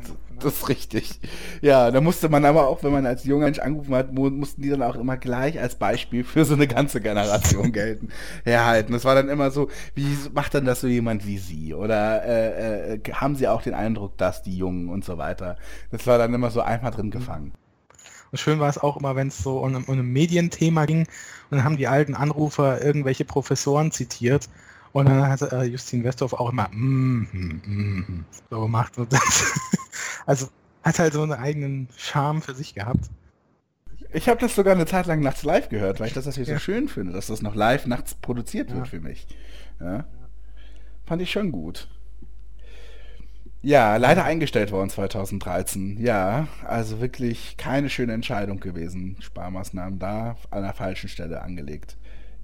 das 0.45 0.53
ist 0.57 0.69
richtig. 0.69 1.19
Ja, 1.61 1.91
da 1.91 2.01
musste 2.01 2.29
man 2.29 2.45
aber 2.45 2.67
auch, 2.67 2.83
wenn 2.83 2.91
man 2.91 3.05
als 3.05 3.23
junger 3.25 3.45
Mensch 3.45 3.59
angerufen 3.59 3.95
hat, 3.95 4.13
mu- 4.13 4.29
mussten 4.29 4.61
die 4.61 4.69
dann 4.69 4.81
auch 4.83 4.95
immer 4.95 5.17
gleich 5.17 5.59
als 5.59 5.75
Beispiel 5.75 6.23
für 6.23 6.45
so 6.45 6.53
eine 6.53 6.67
ganze 6.67 7.01
Generation 7.01 7.71
gelten, 7.73 8.09
herhalten. 8.43 8.93
Das 8.93 9.05
war 9.05 9.15
dann 9.15 9.29
immer 9.29 9.51
so, 9.51 9.69
wie 9.95 10.17
macht 10.33 10.53
dann 10.53 10.65
das 10.65 10.81
so 10.81 10.87
jemand 10.87 11.25
wie 11.25 11.37
Sie? 11.37 11.73
Oder 11.73 12.23
äh, 12.25 12.93
äh, 12.95 12.99
haben 13.13 13.35
Sie 13.35 13.47
auch 13.47 13.61
den 13.61 13.73
Eindruck, 13.73 14.17
dass 14.17 14.43
die 14.43 14.55
Jungen 14.57 14.89
und 14.89 15.03
so 15.05 15.17
weiter? 15.17 15.57
Das 15.91 16.07
war 16.07 16.17
dann 16.17 16.33
immer 16.33 16.51
so 16.51 16.61
einmal 16.61 16.91
drin 16.91 17.11
gefangen. 17.11 17.53
Und 18.31 18.37
schön 18.39 18.59
war 18.59 18.69
es 18.69 18.77
auch 18.77 18.97
immer, 18.97 19.15
wenn 19.15 19.29
es 19.29 19.37
so 19.39 19.59
um, 19.59 19.75
um 19.75 19.99
ein 19.99 20.05
Medienthema 20.05 20.85
ging 20.85 21.01
und 21.49 21.57
dann 21.57 21.63
haben 21.63 21.77
die 21.77 21.87
alten 21.87 22.15
Anrufer 22.15 22.81
irgendwelche 22.83 23.25
Professoren 23.25 23.91
zitiert 23.91 24.49
und 24.95 25.09
dann 25.09 25.27
hat 25.27 25.41
äh, 25.41 25.63
Justin 25.63 26.05
Westhoff 26.05 26.31
auch 26.33 26.49
immer 26.51 26.69
mm, 26.71 27.27
mm, 27.33 27.61
mm, 27.65 28.25
so 28.49 28.61
gemacht. 28.61 28.93
Das, 29.09 29.53
also 30.25 30.47
hat 30.83 30.99
halt 30.99 31.11
so 31.13 31.21
einen 31.21 31.33
eigenen 31.33 31.89
Charme 31.97 32.41
für 32.41 32.55
sich 32.55 32.73
gehabt. 32.75 33.09
Ich 34.13 34.29
habe 34.29 34.39
das 34.39 34.55
sogar 34.55 34.73
eine 34.73 34.85
Zeit 34.85 35.05
lang 35.05 35.19
nachts 35.19 35.43
live 35.43 35.67
gehört, 35.67 35.99
weil 35.99 36.07
ich 36.07 36.13
das 36.13 36.25
natürlich 36.25 36.47
Ja. 36.47 36.55
so 36.55 36.61
schön 36.61 36.87
finde, 36.87 37.11
dass 37.11 37.27
das 37.27 37.41
noch 37.41 37.55
live 37.55 37.87
nachts 37.87 38.15
produziert 38.15 38.69
wird 38.69 38.85
Ja. 38.85 38.89
für 38.89 39.01
mich. 39.01 39.27
Ja. 39.81 40.05
Fand 41.05 41.21
ich 41.21 41.29
schon 41.29 41.51
gut. 41.51 41.89
Ja, 43.61 43.97
leider 43.97 44.23
eingestellt 44.23 44.71
worden 44.71 44.89
2013. 44.89 45.97
Ja, 45.99 46.47
also 46.65 47.01
wirklich 47.01 47.57
keine 47.57 47.89
schöne 47.89 48.13
Entscheidung 48.13 48.61
gewesen. 48.61 49.17
Sparmaßnahmen 49.19 49.99
da 49.99 50.37
an 50.51 50.61
der 50.63 50.73
falschen 50.73 51.09
Stelle 51.09 51.41
angelegt. 51.41 51.97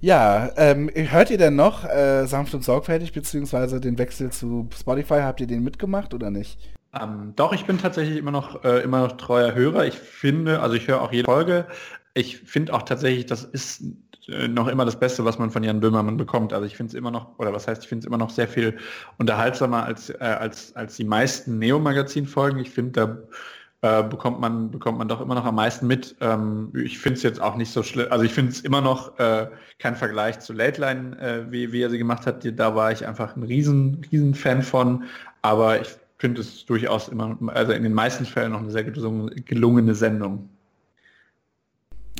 Ja, 0.04 0.50
ähm, 0.56 0.90
hört 0.92 1.30
ihr 1.30 1.38
denn 1.38 1.54
noch 1.54 1.84
äh, 1.84 2.26
sanft 2.26 2.52
und 2.54 2.64
sorgfältig, 2.64 3.12
beziehungsweise 3.12 3.80
den 3.80 3.98
Wechsel 3.98 4.30
zu 4.30 4.68
Spotify? 4.76 5.20
Habt 5.20 5.40
ihr 5.40 5.46
den 5.46 5.62
mitgemacht 5.62 6.12
oder 6.12 6.28
nicht? 6.28 6.58
Ähm, 6.92 7.34
doch, 7.36 7.52
ich 7.52 7.66
bin 7.66 7.78
tatsächlich 7.78 8.18
immer 8.18 8.32
noch, 8.32 8.64
äh, 8.64 8.80
immer 8.82 8.98
noch 8.98 9.12
treuer 9.12 9.54
Hörer. 9.54 9.86
Ich 9.86 9.94
finde, 9.94 10.58
also 10.58 10.74
ich 10.74 10.88
höre 10.88 11.00
auch 11.00 11.12
jede 11.12 11.26
Folge. 11.26 11.66
Ich 12.14 12.38
finde 12.38 12.74
auch 12.74 12.82
tatsächlich, 12.82 13.26
das 13.26 13.44
ist 13.44 13.84
äh, 14.26 14.48
noch 14.48 14.66
immer 14.66 14.84
das 14.84 14.98
Beste, 14.98 15.24
was 15.24 15.38
man 15.38 15.52
von 15.52 15.62
Jan 15.62 15.78
Böhmermann 15.78 16.16
bekommt. 16.16 16.52
Also 16.52 16.66
ich 16.66 16.76
finde 16.76 16.90
es 16.90 16.94
immer 16.94 17.12
noch, 17.12 17.38
oder 17.38 17.52
was 17.52 17.68
heißt, 17.68 17.84
ich 17.84 17.88
finde 17.88 18.02
es 18.02 18.06
immer 18.08 18.18
noch 18.18 18.30
sehr 18.30 18.48
viel 18.48 18.78
unterhaltsamer 19.18 19.84
als, 19.84 20.10
äh, 20.10 20.16
als, 20.18 20.74
als 20.74 20.96
die 20.96 21.04
meisten 21.04 21.60
Neo-Magazin-Folgen. 21.60 22.58
Ich 22.58 22.70
finde, 22.70 22.90
da 22.90 23.18
äh, 23.82 24.04
bekommt 24.04 24.40
man 24.40 24.70
bekommt 24.70 24.98
man 24.98 25.08
doch 25.08 25.20
immer 25.20 25.34
noch 25.34 25.44
am 25.44 25.56
meisten 25.56 25.86
mit. 25.88 26.16
Ähm, 26.20 26.72
ich 26.74 26.98
finde 26.98 27.16
es 27.16 27.22
jetzt 27.24 27.40
auch 27.40 27.56
nicht 27.56 27.72
so 27.72 27.82
schlimm. 27.82 28.06
Also 28.10 28.24
ich 28.24 28.32
finde 28.32 28.52
es 28.52 28.60
immer 28.60 28.80
noch 28.80 29.18
äh, 29.18 29.48
kein 29.80 29.96
Vergleich 29.96 30.38
zu 30.40 30.52
Late 30.52 30.80
Line, 30.80 31.18
äh, 31.20 31.50
wie, 31.50 31.72
wie 31.72 31.82
er 31.82 31.90
sie 31.90 31.98
gemacht 31.98 32.26
hat. 32.26 32.46
Da 32.58 32.74
war 32.76 32.92
ich 32.92 33.06
einfach 33.06 33.36
ein 33.36 33.42
riesen, 33.42 34.06
riesen 34.12 34.34
Fan 34.34 34.62
von. 34.62 35.04
Aber 35.42 35.80
ich 35.80 35.88
finde 36.18 36.40
es 36.40 36.64
durchaus 36.66 37.08
immer, 37.08 37.36
also 37.48 37.72
in 37.72 37.82
den 37.82 37.92
meisten 37.92 38.24
Fällen 38.24 38.52
noch 38.52 38.60
eine 38.60 38.70
sehr 38.70 38.84
gelungene, 38.84 39.94
Sendung. 39.96 40.48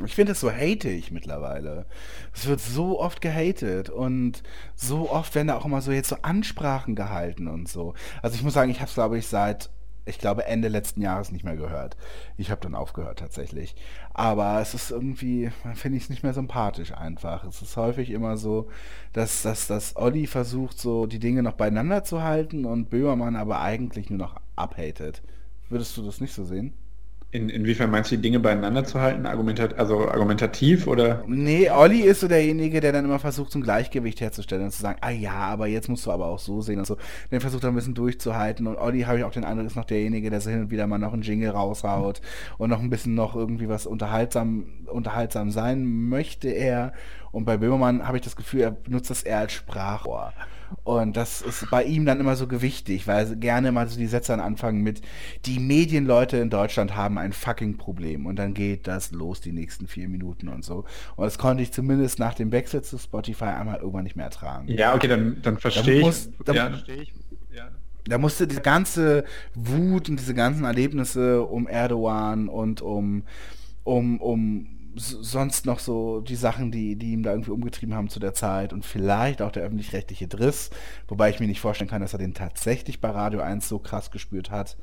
Ich 0.05 0.15
finde 0.17 0.33
es 0.33 0.41
so 0.41 0.51
hateig 0.51 1.13
mittlerweile. 1.13 1.87
Es 2.35 2.47
wird 2.49 2.61
so 2.61 2.99
oft 2.99 3.21
gehatet 3.21 3.91
und 3.91 4.43
so 4.75 5.11
oft 5.11 5.35
werden 5.37 5.49
da 5.49 5.57
auch 5.57 5.67
immer 5.67 5.83
so 5.83 5.93
jetzt 5.93 6.09
so 6.09 6.17
Ansprachen 6.23 6.97
gehalten 6.97 7.47
und 7.47 7.69
so. 7.69 7.95
Also 8.23 8.35
ich 8.35 8.43
muss 8.43 8.55
sagen, 8.55 8.71
ich 8.73 8.81
habe 8.81 8.89
es 8.89 8.95
glaube 8.95 9.19
ich 9.19 9.29
seit, 9.29 9.71
ich 10.05 10.19
glaube 10.19 10.47
Ende 10.47 10.69
letzten 10.69 11.01
Jahres 11.01 11.31
nicht 11.31 11.45
mehr 11.45 11.57
gehört. 11.57 11.97
Ich 12.37 12.51
habe 12.51 12.61
dann 12.61 12.75
aufgehört 12.75 13.21
tatsächlich. 13.21 13.75
Aber 14.13 14.61
es 14.61 14.75
ist 14.75 14.91
irgendwie, 14.91 15.51
finde 15.75 15.97
ich 15.97 16.05
es 16.05 16.11
nicht 16.11 16.23
mehr 16.23 16.35
sympathisch 16.35 16.93
einfach. 16.93 17.45
Es 17.45 17.63
ist 17.63 17.77
häufig 17.77 18.11
immer 18.11 18.37
so, 18.37 18.69
dass, 19.13 19.43
dass, 19.43 19.67
dass 19.67 19.97
Olli 19.97 20.27
versucht 20.27 20.79
so 20.79 21.07
die 21.07 21.21
Dinge 21.21 21.43
noch 21.43 21.55
beieinander 21.55 22.05
zu 22.05 22.23
halten 22.23 22.65
und 22.65 22.91
Böhmermann 22.91 23.37
aber 23.37 23.61
eigentlich 23.61 24.11
nur 24.11 24.19
noch 24.19 24.37
abhatet. 24.57 25.23
Würdest 25.69 25.97
du 25.97 26.03
das 26.03 26.21
nicht 26.21 26.35
so 26.35 26.45
sehen? 26.45 26.75
In, 27.35 27.49
inwiefern 27.49 27.91
meinst 27.91 28.11
du, 28.11 28.17
die 28.17 28.21
Dinge 28.21 28.41
beieinander 28.41 28.85
zu 28.85 29.01
halten? 29.01 29.25
Argumentat, 29.25 29.79
also 29.79 30.07
argumentativ 30.07 30.87
oder? 30.87 31.25
Nee, 31.27 31.71
Olli 31.71 32.03
ist 32.03 32.21
so 32.21 32.29
derjenige, 32.29 32.83
der 32.83 32.93
dann 32.93 33.07
immer 33.07 33.19
versucht, 33.19 33.53
so 33.53 33.59
ein 33.59 33.63
Gleichgewicht 33.63 34.21
herzustellen 34.21 34.65
und 34.65 34.71
zu 34.71 34.83
sagen, 34.83 34.99
ah 35.01 35.09
ja, 35.09 35.33
aber 35.33 35.67
jetzt 35.67 35.89
musst 35.89 36.05
du 36.05 36.11
aber 36.11 36.27
auch 36.27 36.39
so 36.39 36.61
sehen 36.61 36.79
und 36.79 36.87
so. 36.87 36.99
Den 37.31 37.41
versucht 37.41 37.65
er 37.65 37.71
ein 37.71 37.75
bisschen 37.75 37.95
durchzuhalten 37.95 38.67
und 38.67 38.77
Olli, 38.77 39.01
habe 39.05 39.17
ich 39.17 39.25
auch 39.25 39.31
den 39.31 39.45
Eindruck, 39.45 39.67
ist 39.67 39.77
noch 39.77 39.87
derjenige, 39.87 40.29
der 40.29 40.43
so 40.43 40.51
hin 40.51 40.61
und 40.61 40.71
wieder 40.71 40.87
mal 40.87 40.99
noch 40.99 41.15
einen 41.15 41.23
Jingle 41.23 41.49
raushaut 41.49 42.21
und 42.59 42.69
noch 42.69 42.81
ein 42.81 42.91
bisschen 42.91 43.15
noch 43.15 43.35
irgendwie 43.35 43.71
was 43.71 43.87
unterhaltsam, 43.87 44.67
unterhaltsam 44.89 45.51
sein 45.51 45.87
möchte 45.87 46.51
er. 46.51 46.93
Und 47.31 47.47
bei 47.47 47.57
Böhmermann 47.57 48.07
habe 48.07 48.19
ich 48.19 48.25
das 48.25 48.37
Gefühl, 48.37 48.61
er 48.61 48.73
benutzt 48.73 49.09
das 49.09 49.23
eher 49.23 49.39
als 49.39 49.53
Sprachrohr. 49.53 50.35
Und 50.85 51.17
das 51.17 51.43
ist 51.43 51.71
bei 51.71 51.85
ihm 51.85 52.05
dann 52.07 52.19
immer 52.21 52.37
so 52.37 52.47
gewichtig, 52.47 53.07
weil 53.07 53.27
er 53.27 53.37
gerne 53.37 53.73
mal 53.73 53.89
so 53.89 53.99
die 53.99 54.07
Sätze 54.07 54.33
dann 54.33 54.41
anfangen 54.41 54.83
mit, 54.83 55.01
die 55.47 55.59
Medienleute 55.61 56.37
in 56.39 56.51
Deutschland 56.51 56.97
haben 56.97 57.19
ein 57.19 57.33
fucking 57.33 57.77
Problem. 57.77 58.27
Und 58.27 58.37
dann 58.37 58.55
geht 58.55 58.87
das 58.87 59.13
los, 59.13 59.41
die 59.41 59.53
nächsten 59.53 59.87
vier 59.87 60.09
Minuten 60.09 60.49
und 60.49 60.65
so. 60.65 60.85
Und 61.17 61.25
das 61.25 61.39
konnte 61.39 61.63
ich 61.63 61.73
zumindest 61.73 62.19
nach 62.19 62.35
dem 62.35 62.53
Wechsel 62.53 62.83
zu 62.83 62.99
Spotify 62.99 63.45
einmal 63.45 63.77
irgendwann 63.79 64.05
nicht 64.05 64.17
mehr 64.17 64.27
ertragen. 64.27 64.69
Ja, 64.69 64.95
okay, 64.95 65.09
dann, 65.09 65.39
dann 65.43 65.59
verstehe 65.59 65.99
ich. 65.99 66.05
muss- 66.05 66.31
da- 66.45 66.53
ja, 66.53 66.69
verstehe 66.71 67.03
ich. 67.03 67.13
Ja. 67.55 67.69
Da 68.05 68.19
musste 68.19 68.47
die 68.49 68.57
ganze 68.57 69.25
Wut 69.55 70.09
und 70.09 70.19
diese 70.19 70.35
ganzen 70.35 70.65
Erlebnisse 70.65 71.43
um 71.43 71.69
Erdogan 71.69 72.49
und 72.49 72.83
um, 72.83 73.23
um, 73.85 74.21
um 74.21 74.67
sonst 74.95 75.67
noch 75.67 75.79
so 75.79 76.21
die 76.21 76.37
Sachen, 76.37 76.71
die, 76.71 76.97
die 76.97 77.13
ihm 77.13 77.23
da 77.23 77.31
irgendwie 77.31 77.51
umgetrieben 77.51 77.95
haben 77.95 78.09
zu 78.09 78.21
der 78.21 78.35
Zeit 78.35 78.73
und 78.73 78.85
vielleicht 78.85 79.43
auch 79.43 79.53
der 79.53 79.65
öffentlich-rechtliche 79.65 80.29
Driss, 80.29 80.71
wobei 81.09 81.31
ich 81.31 81.41
mir 81.41 81.47
nicht 81.47 81.61
vorstellen 81.61 81.91
kann, 81.91 82.03
dass 82.03 82.13
er 82.13 82.19
den 82.19 82.35
tatsächlich 82.35 83.01
bei 83.01 83.11
Radio 83.11 83.41
1 83.41 83.69
so 83.69 83.79
krass 83.79 84.11
gespürt 84.11 84.51
hat. 84.51 84.77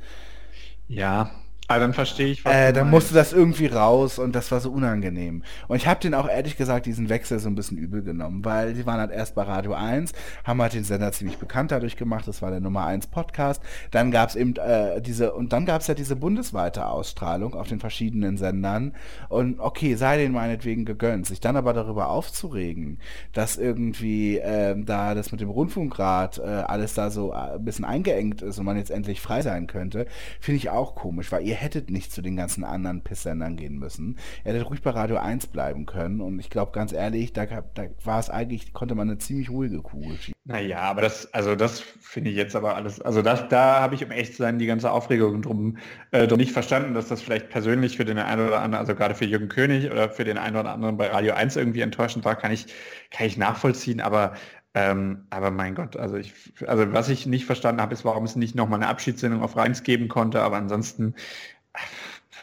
ja, 0.87 1.31
aber 1.69 1.81
dann 1.81 1.93
verstehe 1.93 2.27
ich, 2.27 2.43
was 2.43 2.51
Äh, 2.51 2.73
dann 2.73 2.89
musste 2.89 3.13
das 3.13 3.31
irgendwie 3.31 3.67
raus 3.67 4.17
und 4.17 4.35
das 4.35 4.51
war 4.51 4.59
so 4.59 4.71
unangenehm. 4.71 5.43
Und 5.67 5.77
ich 5.77 5.85
habe 5.85 5.99
den 5.99 6.15
auch 6.15 6.27
ehrlich 6.27 6.57
gesagt 6.57 6.87
diesen 6.87 7.09
Wechsel 7.09 7.37
so 7.37 7.47
ein 7.47 7.53
bisschen 7.53 7.77
übel 7.77 8.01
genommen, 8.01 8.43
weil 8.43 8.73
die 8.73 8.87
waren 8.87 8.99
halt 8.99 9.11
erst 9.11 9.35
bei 9.35 9.43
Radio 9.43 9.73
1, 9.73 10.13
haben 10.43 10.59
halt 10.63 10.73
den 10.73 10.83
Sender 10.83 11.11
ziemlich 11.11 11.37
bekannt 11.37 11.71
dadurch 11.71 11.95
gemacht, 11.95 12.27
das 12.27 12.41
war 12.41 12.49
der 12.49 12.59
Nummer 12.59 12.87
1 12.87 13.07
Podcast. 13.07 13.61
Dann 13.91 14.09
gab 14.09 14.29
es 14.29 14.35
eben 14.35 14.55
äh, 14.55 14.99
diese, 14.99 15.31
und 15.33 15.53
dann 15.53 15.67
gab 15.67 15.81
es 15.81 15.87
ja 15.87 15.93
diese 15.93 16.15
bundesweite 16.15 16.87
Ausstrahlung 16.87 17.53
auf 17.53 17.67
den 17.67 17.79
verschiedenen 17.79 18.37
Sendern. 18.37 18.95
Und 19.29 19.59
okay, 19.59 19.93
sei 19.93 20.17
denen 20.17 20.33
meinetwegen 20.33 20.85
gegönnt. 20.85 21.27
Sich 21.27 21.39
dann 21.39 21.55
aber 21.55 21.73
darüber 21.73 22.09
aufzuregen, 22.09 22.97
dass 23.33 23.57
irgendwie 23.57 24.37
ähm, 24.37 24.87
da 24.87 25.13
das 25.13 25.31
mit 25.31 25.39
dem 25.39 25.51
Rundfunkrat 25.51 26.39
äh, 26.39 26.41
alles 26.41 26.95
da 26.95 27.11
so 27.11 27.31
äh, 27.31 27.53
ein 27.55 27.63
bisschen 27.63 27.85
eingeengt 27.85 28.41
ist 28.41 28.57
und 28.57 28.65
man 28.65 28.77
jetzt 28.77 28.89
endlich 28.89 29.21
frei 29.21 29.43
sein 29.43 29.67
könnte, 29.67 30.07
finde 30.39 30.57
ich 30.57 30.71
auch 30.71 30.95
komisch, 30.95 31.31
weil 31.31 31.45
ihr 31.45 31.58
hättet 31.59 31.89
nicht 31.89 32.11
zu 32.11 32.21
den 32.21 32.35
ganzen 32.35 32.63
anderen 32.63 33.03
Pisssendern 33.03 33.55
gehen 33.55 33.77
müssen. 33.77 34.17
Ihr 34.43 34.53
hättet 34.53 34.69
ruhig 34.69 34.81
bei 34.81 34.91
Radio 34.91 35.17
1 35.17 35.47
bleiben 35.47 35.85
können 35.85 36.21
und 36.21 36.39
ich 36.39 36.49
glaube 36.49 36.71
ganz 36.71 36.93
ehrlich, 36.93 37.33
da, 37.33 37.45
da 37.45 37.83
war 38.03 38.19
es 38.19 38.29
eigentlich, 38.29 38.73
konnte 38.73 38.95
man 38.95 39.09
eine 39.09 39.17
ziemlich 39.17 39.49
ruhige 39.49 39.81
Kugel 39.81 40.17
schieben. 40.17 40.39
Naja, 40.45 40.79
aber 40.79 41.01
das, 41.01 41.31
also 41.33 41.55
das 41.55 41.79
finde 41.79 42.31
ich 42.31 42.35
jetzt 42.35 42.55
aber 42.55 42.75
alles, 42.75 42.99
also 43.01 43.21
das, 43.21 43.47
da 43.49 43.81
habe 43.81 43.93
ich, 43.93 44.03
um 44.03 44.09
echt 44.09 44.33
zu 44.33 44.41
sein, 44.41 44.57
die 44.57 44.65
ganze 44.65 44.89
Aufregung 44.91 45.43
drum, 45.43 45.77
äh, 46.11 46.25
drum 46.25 46.39
nicht 46.39 46.51
verstanden, 46.51 46.95
dass 46.95 47.07
das 47.07 47.21
vielleicht 47.21 47.49
persönlich 47.49 47.97
für 47.97 48.05
den 48.05 48.17
einen 48.17 48.47
oder 48.47 48.61
anderen, 48.61 48.79
also 48.79 48.95
gerade 48.95 49.13
für 49.13 49.25
Jürgen 49.25 49.49
König 49.49 49.91
oder 49.91 50.09
für 50.09 50.23
den 50.23 50.39
einen 50.39 50.55
oder 50.55 50.71
anderen 50.71 50.97
bei 50.97 51.07
Radio 51.07 51.33
1 51.33 51.55
irgendwie 51.55 51.81
enttäuschend 51.81 52.25
war, 52.25 52.35
kann 52.35 52.51
ich, 52.51 52.65
kann 53.11 53.27
ich 53.27 53.37
nachvollziehen, 53.37 54.01
aber 54.01 54.33
ähm, 54.75 55.25
aber 55.29 55.49
mein 55.51 55.73
Gott, 55.73 55.97
also 55.97 56.17
ich, 56.17 56.33
also 56.67 56.93
was 56.93 57.09
ich 57.09 57.25
nicht 57.25 57.45
verstanden 57.45 57.81
habe, 57.81 57.93
ist, 57.93 58.05
warum 58.05 58.23
es 58.25 58.35
nicht 58.35 58.55
nochmal 58.55 58.79
eine 58.79 58.89
Abschiedssendung 58.89 59.41
auf 59.41 59.55
Reins 59.55 59.83
geben 59.83 60.09
konnte, 60.09 60.41
aber 60.41 60.57
ansonsten, 60.57 61.15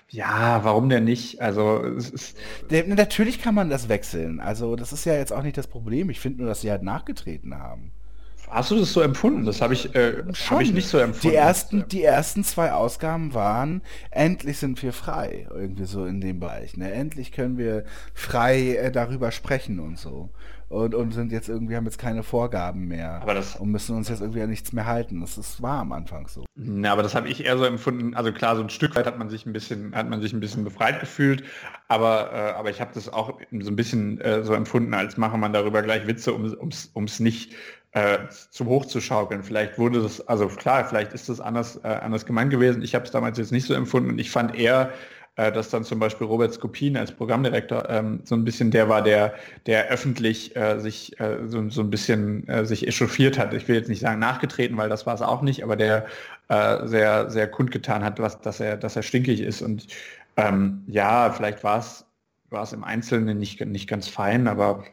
ja, 0.08 0.64
warum 0.64 0.88
denn 0.88 1.04
nicht? 1.04 1.40
Also 1.40 1.84
es 1.84 2.10
ist, 2.10 2.36
natürlich 2.70 3.40
kann 3.40 3.54
man 3.54 3.70
das 3.70 3.88
wechseln. 3.88 4.40
Also 4.40 4.74
das 4.74 4.92
ist 4.92 5.04
ja 5.04 5.14
jetzt 5.14 5.32
auch 5.32 5.42
nicht 5.42 5.56
das 5.56 5.68
Problem. 5.68 6.10
Ich 6.10 6.20
finde 6.20 6.40
nur, 6.40 6.48
dass 6.48 6.62
sie 6.62 6.70
halt 6.70 6.82
nachgetreten 6.82 7.58
haben. 7.58 7.92
hast 8.48 8.70
du 8.72 8.76
das 8.76 8.92
so 8.92 9.02
empfunden? 9.02 9.44
Das 9.44 9.60
habe 9.60 9.74
ich, 9.74 9.94
äh, 9.94 10.24
habe 10.50 10.62
ich 10.62 10.72
nicht 10.72 10.88
so 10.88 10.98
empfunden. 10.98 11.28
Die 11.28 11.34
ersten, 11.34 11.88
die 11.88 12.02
ersten 12.02 12.42
zwei 12.44 12.72
Ausgaben 12.72 13.34
waren, 13.34 13.82
endlich 14.10 14.58
sind 14.58 14.82
wir 14.82 14.92
frei, 14.92 15.46
irgendwie 15.50 15.84
so 15.84 16.06
in 16.06 16.20
dem 16.20 16.40
Bereich. 16.40 16.76
Ne? 16.76 16.92
Endlich 16.92 17.30
können 17.30 17.56
wir 17.56 17.84
frei 18.14 18.76
äh, 18.76 18.92
darüber 18.92 19.30
sprechen 19.32 19.78
und 19.80 19.98
so. 19.98 20.30
Und, 20.68 20.96
und 20.96 21.12
sind 21.12 21.30
jetzt 21.30 21.48
irgendwie, 21.48 21.76
haben 21.76 21.84
jetzt 21.84 21.98
keine 21.98 22.24
Vorgaben 22.24 22.88
mehr. 22.88 23.20
Aber 23.22 23.34
das- 23.34 23.54
und 23.54 23.70
müssen 23.70 23.94
uns 23.96 24.08
jetzt 24.08 24.20
irgendwie 24.20 24.42
an 24.42 24.50
nichts 24.50 24.72
mehr 24.72 24.86
halten. 24.86 25.20
Das 25.20 25.38
ist, 25.38 25.62
war 25.62 25.78
am 25.80 25.92
Anfang 25.92 26.26
so. 26.26 26.44
Na, 26.56 26.92
aber 26.92 27.04
das 27.04 27.14
habe 27.14 27.28
ich 27.28 27.44
eher 27.44 27.56
so 27.56 27.64
empfunden. 27.64 28.14
Also 28.14 28.32
klar, 28.32 28.56
so 28.56 28.62
ein 28.62 28.70
Stück 28.70 28.96
weit 28.96 29.06
hat 29.06 29.16
man 29.16 29.28
sich 29.30 29.46
ein 29.46 29.52
bisschen, 29.52 29.94
hat 29.94 30.08
man 30.08 30.20
sich 30.20 30.32
ein 30.32 30.40
bisschen 30.40 30.64
befreit 30.64 30.98
gefühlt, 30.98 31.44
aber, 31.86 32.32
äh, 32.32 32.50
aber 32.52 32.70
ich 32.70 32.80
habe 32.80 32.90
das 32.94 33.08
auch 33.12 33.38
so 33.60 33.70
ein 33.70 33.76
bisschen 33.76 34.20
äh, 34.20 34.42
so 34.42 34.54
empfunden, 34.54 34.92
als 34.92 35.16
mache 35.16 35.38
man 35.38 35.52
darüber 35.52 35.82
gleich 35.82 36.06
Witze, 36.08 36.32
um 36.32 36.44
ums, 36.44 36.90
ums 36.96 37.20
nicht 37.20 37.54
äh, 37.92 38.18
zu 38.50 38.66
hoch 38.66 38.86
zu 38.86 39.00
schaukeln. 39.00 39.44
Vielleicht 39.44 39.78
wurde 39.78 40.02
das, 40.02 40.26
also 40.26 40.48
klar, 40.48 40.84
vielleicht 40.84 41.12
ist 41.12 41.28
das 41.28 41.40
anders, 41.40 41.76
äh, 41.84 41.88
anders 41.88 42.26
gemeint 42.26 42.50
gewesen. 42.50 42.82
Ich 42.82 42.94
habe 42.94 43.04
es 43.04 43.12
damals 43.12 43.38
jetzt 43.38 43.52
nicht 43.52 43.66
so 43.66 43.74
empfunden 43.74 44.10
und 44.10 44.18
ich 44.18 44.30
fand 44.30 44.54
eher, 44.56 44.92
äh, 45.36 45.52
dass 45.52 45.70
dann 45.70 45.84
zum 45.84 45.98
Beispiel 45.98 46.26
Robert 46.26 46.52
Skopin 46.52 46.96
als 46.96 47.12
Programmdirektor 47.12 47.88
ähm, 47.88 48.20
so 48.24 48.34
ein 48.34 48.44
bisschen 48.44 48.70
der 48.70 48.88
war, 48.88 49.02
der, 49.02 49.34
der 49.66 49.88
öffentlich 49.88 50.56
äh, 50.56 50.78
sich 50.80 51.18
äh, 51.20 51.38
so, 51.46 51.68
so 51.68 51.82
ein 51.82 51.90
bisschen 51.90 52.48
äh, 52.48 52.64
sich 52.64 52.86
echauffiert 52.88 53.38
hat. 53.38 53.54
Ich 53.54 53.68
will 53.68 53.76
jetzt 53.76 53.88
nicht 53.88 54.00
sagen 54.00 54.18
nachgetreten, 54.18 54.76
weil 54.76 54.88
das 54.88 55.06
war 55.06 55.14
es 55.14 55.22
auch 55.22 55.42
nicht, 55.42 55.62
aber 55.62 55.76
der 55.76 56.06
äh, 56.48 56.86
sehr, 56.86 57.30
sehr 57.30 57.48
kundgetan 57.48 58.02
hat, 58.02 58.18
was, 58.18 58.40
dass 58.40 58.60
er, 58.60 58.76
dass 58.76 58.96
er 58.96 59.02
stinkig 59.02 59.40
ist. 59.40 59.62
Und 59.62 59.86
ähm, 60.36 60.82
ja, 60.86 61.30
vielleicht 61.30 61.62
war 61.64 61.78
es 61.78 62.72
im 62.72 62.84
Einzelnen 62.84 63.38
nicht, 63.38 63.64
nicht 63.64 63.88
ganz 63.88 64.08
fein, 64.08 64.48
aber 64.48 64.84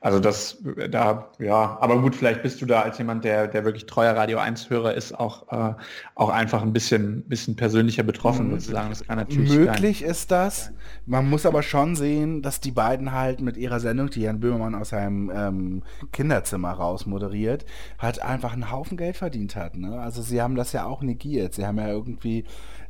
also 0.00 0.20
das, 0.20 0.58
da, 0.90 1.30
ja, 1.40 1.76
aber 1.80 2.00
gut, 2.00 2.14
vielleicht 2.14 2.42
bist 2.42 2.62
du 2.62 2.66
da 2.66 2.82
als 2.82 2.98
jemand, 2.98 3.24
der, 3.24 3.48
der 3.48 3.64
wirklich 3.64 3.86
treuer 3.86 4.14
Radio 4.14 4.38
1-Hörer 4.38 4.94
ist, 4.94 5.12
auch, 5.18 5.50
äh, 5.50 5.74
auch 6.14 6.28
einfach 6.28 6.62
ein 6.62 6.72
bisschen, 6.72 7.22
bisschen 7.22 7.56
persönlicher 7.56 8.04
betroffen, 8.04 8.50
sozusagen. 8.50 8.90
Das 8.90 9.04
kann 9.04 9.18
natürlich 9.18 9.50
Möglich 9.50 10.00
sein. 10.00 10.10
ist 10.10 10.30
das. 10.30 10.72
Man 11.04 11.28
muss 11.28 11.46
aber 11.46 11.62
schon 11.62 11.96
sehen, 11.96 12.42
dass 12.42 12.60
die 12.60 12.70
beiden 12.70 13.12
halt 13.12 13.40
mit 13.40 13.56
ihrer 13.56 13.80
Sendung, 13.80 14.08
die 14.10 14.20
Jan 14.20 14.38
Böhmermann 14.38 14.76
aus 14.76 14.90
seinem 14.90 15.32
ähm, 15.34 15.82
Kinderzimmer 16.12 16.70
raus 16.70 17.06
moderiert, 17.06 17.66
halt 17.98 18.22
einfach 18.22 18.52
einen 18.52 18.70
Haufen 18.70 18.96
Geld 18.96 19.16
verdient 19.16 19.56
hat. 19.56 19.76
Ne? 19.76 19.98
Also 20.00 20.22
sie 20.22 20.40
haben 20.40 20.54
das 20.54 20.72
ja 20.72 20.84
auch 20.84 21.02
negiert. 21.02 21.54
Sie 21.54 21.66
haben 21.66 21.78
ja 21.78 21.88
irgendwie 21.88 22.44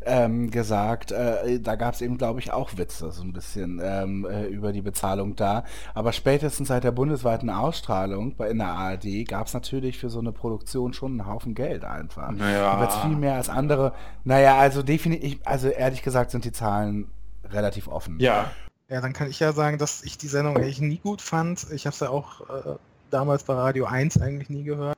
ähm, 0.04 0.50
gesagt, 0.50 1.12
äh, 1.12 1.60
da 1.60 1.76
gab 1.76 1.94
es 1.94 2.00
eben, 2.00 2.18
glaube 2.18 2.40
ich, 2.40 2.52
auch 2.52 2.76
Witze 2.76 3.10
so 3.10 3.22
ein 3.22 3.32
bisschen 3.32 3.80
ähm, 3.82 4.26
äh, 4.26 4.46
über 4.46 4.72
die 4.72 4.82
Bezahlung 4.82 5.36
da. 5.36 5.64
Aber 5.94 6.12
spätestens 6.12 6.68
seit 6.68 6.84
der 6.84 6.92
bundesweiten 6.92 7.50
Ausstrahlung 7.50 8.36
bei, 8.36 8.48
in 8.48 8.58
der 8.58 8.68
ARD 8.68 9.26
gab 9.26 9.46
es 9.46 9.54
natürlich 9.54 9.98
für 9.98 10.10
so 10.10 10.20
eine 10.20 10.32
Produktion 10.32 10.92
schon 10.92 11.12
einen 11.12 11.26
Haufen 11.26 11.54
Geld 11.54 11.84
einfach. 11.84 12.30
Naja. 12.30 12.80
Wird 12.80 12.92
viel 12.92 13.16
mehr 13.16 13.34
als 13.34 13.48
andere. 13.48 13.92
Naja, 14.24 14.56
also 14.56 14.82
definitiv, 14.82 15.40
also 15.44 15.68
ehrlich 15.68 16.02
gesagt 16.02 16.30
sind 16.30 16.44
die 16.44 16.52
Zahlen 16.52 17.08
relativ 17.50 17.88
offen. 17.88 18.18
Ja. 18.20 18.50
Ja, 18.90 19.02
dann 19.02 19.12
kann 19.12 19.28
ich 19.28 19.38
ja 19.38 19.52
sagen, 19.52 19.76
dass 19.76 20.02
ich 20.02 20.16
die 20.16 20.28
Sendung 20.28 20.56
eigentlich 20.56 20.80
nie 20.80 20.96
gut 20.96 21.20
fand. 21.20 21.66
Ich 21.72 21.84
habe 21.84 21.92
es 21.92 22.00
ja 22.00 22.08
auch 22.08 22.40
äh, 22.48 22.76
damals 23.10 23.42
bei 23.42 23.52
Radio 23.52 23.84
1 23.84 24.18
eigentlich 24.20 24.48
nie 24.48 24.64
gehört. 24.64 24.96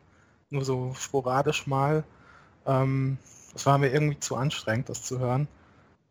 Nur 0.50 0.64
so 0.64 0.94
sporadisch 0.94 1.66
mal. 1.66 2.04
Ähm, 2.66 3.18
das 3.52 3.66
war 3.66 3.78
mir 3.78 3.92
irgendwie 3.92 4.20
zu 4.20 4.36
anstrengend, 4.36 4.88
das 4.88 5.02
zu 5.02 5.18
hören. 5.18 5.48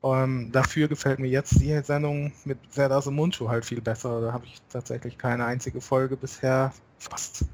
Ähm, 0.03 0.49
dafür 0.51 0.87
gefällt 0.87 1.19
mir 1.19 1.27
jetzt 1.27 1.59
die 1.59 1.77
Sendung 1.83 2.31
mit 2.45 2.57
Serdar 2.69 3.09
Mundschuh 3.11 3.49
halt 3.49 3.65
viel 3.65 3.81
besser. 3.81 4.21
Da 4.21 4.33
habe 4.33 4.45
ich 4.45 4.61
tatsächlich 4.69 5.17
keine 5.17 5.45
einzige 5.45 5.81
Folge 5.81 6.15
bisher 6.15 6.71
fast. 6.97 7.45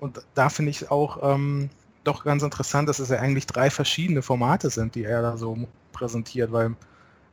Und 0.00 0.22
da 0.34 0.48
finde 0.48 0.70
ich 0.70 0.90
auch 0.90 1.18
ähm, 1.22 1.70
doch 2.04 2.24
ganz 2.24 2.42
interessant, 2.42 2.88
dass 2.88 2.98
es 2.98 3.10
ja 3.10 3.18
eigentlich 3.18 3.46
drei 3.46 3.70
verschiedene 3.70 4.22
Formate 4.22 4.70
sind, 4.70 4.94
die 4.94 5.04
er 5.04 5.22
da 5.22 5.36
so 5.36 5.68
präsentiert, 5.92 6.50
weil 6.52 6.74